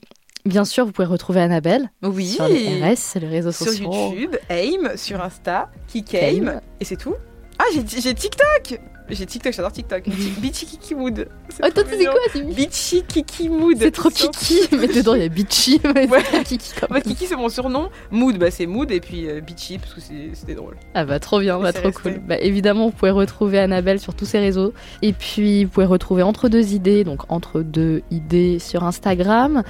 bien 0.45 0.65
sûr, 0.65 0.87
vous 0.87 0.93
pouvez 0.93 1.09
retrouver 1.09 1.41
Annabelle 1.41 1.91
oui. 2.03 2.29
sur 2.29 2.47
les 2.47 2.83
RS, 2.83 3.19
les 3.21 3.29
réseaux 3.29 3.53
sur 3.53 3.67
sociaux. 3.67 3.93
Sur 3.93 4.13
YouTube, 4.13 4.37
AIM, 4.49 4.97
sur 4.97 5.21
Insta, 5.23 5.71
Kikaim, 5.89 6.61
et 6.81 6.85
c'est 6.85 6.97
tout. 6.97 7.15
Ah, 7.59 7.65
j'ai 7.73 8.15
TikTok 8.15 8.81
J'ai 9.09 9.25
TikTok, 9.27 9.53
j'adore 9.53 9.73
TikTok. 9.73 10.05
Bitchy 10.41 10.67
Kiki 10.67 10.95
Mood. 10.95 11.29
C'est 11.49 11.65
Oh, 11.65 11.69
quoi 11.73 12.43
Bitchy 12.43 13.05
Kiki 13.05 13.49
Mood. 13.49 13.77
C'est 13.79 13.91
trop 13.93 14.09
kiki, 14.11 14.61
mais 14.73 14.89
dedans 14.89 15.15
il 15.15 15.23
y 15.23 15.25
a 15.25 15.29
bitchy, 15.29 15.81
mais 15.95 16.07
Ouais. 16.11 16.23
trop 16.23 16.43
kiki 16.43 16.73
quand 16.81 16.91
En 16.91 16.95
même. 16.95 17.03
fait, 17.03 17.09
Kiki, 17.11 17.27
c'est 17.27 17.37
mon 17.37 17.49
surnom. 17.49 17.89
Mood, 18.11 18.37
bah, 18.39 18.51
c'est 18.51 18.67
Mood. 18.67 18.91
Et 18.91 19.01
puis 19.01 19.29
euh, 19.29 19.41
Bitchy, 19.41 19.79
parce 19.79 19.95
que 19.95 20.01
c'était 20.35 20.55
drôle. 20.55 20.77
Ah 20.95 21.05
bah 21.05 21.19
trop 21.21 21.39
bien, 21.41 21.59
bah 21.61 21.73
trop 21.73 21.87
resté. 21.89 22.03
cool. 22.03 22.19
Bah 22.27 22.37
évidemment, 22.41 22.87
vous 22.87 22.93
pouvez 22.93 23.11
retrouver 23.13 23.59
Annabelle 23.59 24.01
sur 24.01 24.15
tous 24.15 24.27
ses 24.27 24.39
réseaux. 24.39 24.73
Et 25.03 25.13
puis, 25.13 25.65
vous 25.65 25.71
pouvez 25.71 25.87
retrouver 25.87 26.23
Entre 26.23 26.49
deux 26.49 26.73
idées, 26.75 27.05
donc 27.05 27.21
Entre 27.29 27.61
deux 27.63 28.03
idées 28.11 28.59
sur 28.59 28.83
Instagram. 28.85 29.63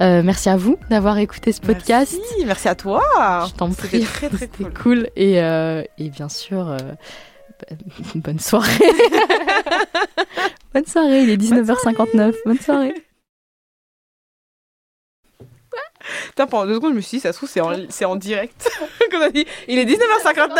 Euh, 0.00 0.22
merci 0.24 0.48
à 0.48 0.56
vous 0.56 0.78
d'avoir 0.90 1.18
écouté 1.18 1.52
ce 1.52 1.60
podcast. 1.60 2.14
Merci, 2.18 2.44
merci 2.46 2.68
à 2.68 2.74
toi. 2.74 3.02
Je 3.48 3.52
t'en 3.54 3.70
C'était 3.72 3.88
prie. 3.88 4.00
très, 4.04 4.28
très 4.28 4.38
C'était 4.46 4.64
cool. 4.64 4.72
cool. 4.74 5.08
Et, 5.16 5.40
euh, 5.42 5.82
et 5.98 6.10
bien 6.10 6.28
sûr, 6.28 6.76
bonne 8.16 8.38
soirée. 8.38 8.70
bonne 10.74 10.86
soirée, 10.86 11.22
il 11.22 11.30
est 11.30 11.36
19h59. 11.36 12.34
Bonne 12.44 12.58
soirée. 12.58 12.94
Putain, 16.26 16.46
pendant 16.46 16.66
deux 16.66 16.74
secondes, 16.74 16.92
je 16.92 16.96
me 16.96 17.00
suis 17.00 17.18
dit, 17.18 17.20
ça 17.20 17.32
se 17.32 17.38
trouve, 17.38 17.48
c'est 17.48 17.60
en, 17.60 17.74
c'est 17.88 18.04
en 18.04 18.16
direct. 18.16 18.70
Qu'on 19.10 19.20
a 19.20 19.30
dit, 19.30 19.46
il 19.68 19.78
est 19.78 19.84
19h59. 19.84 20.50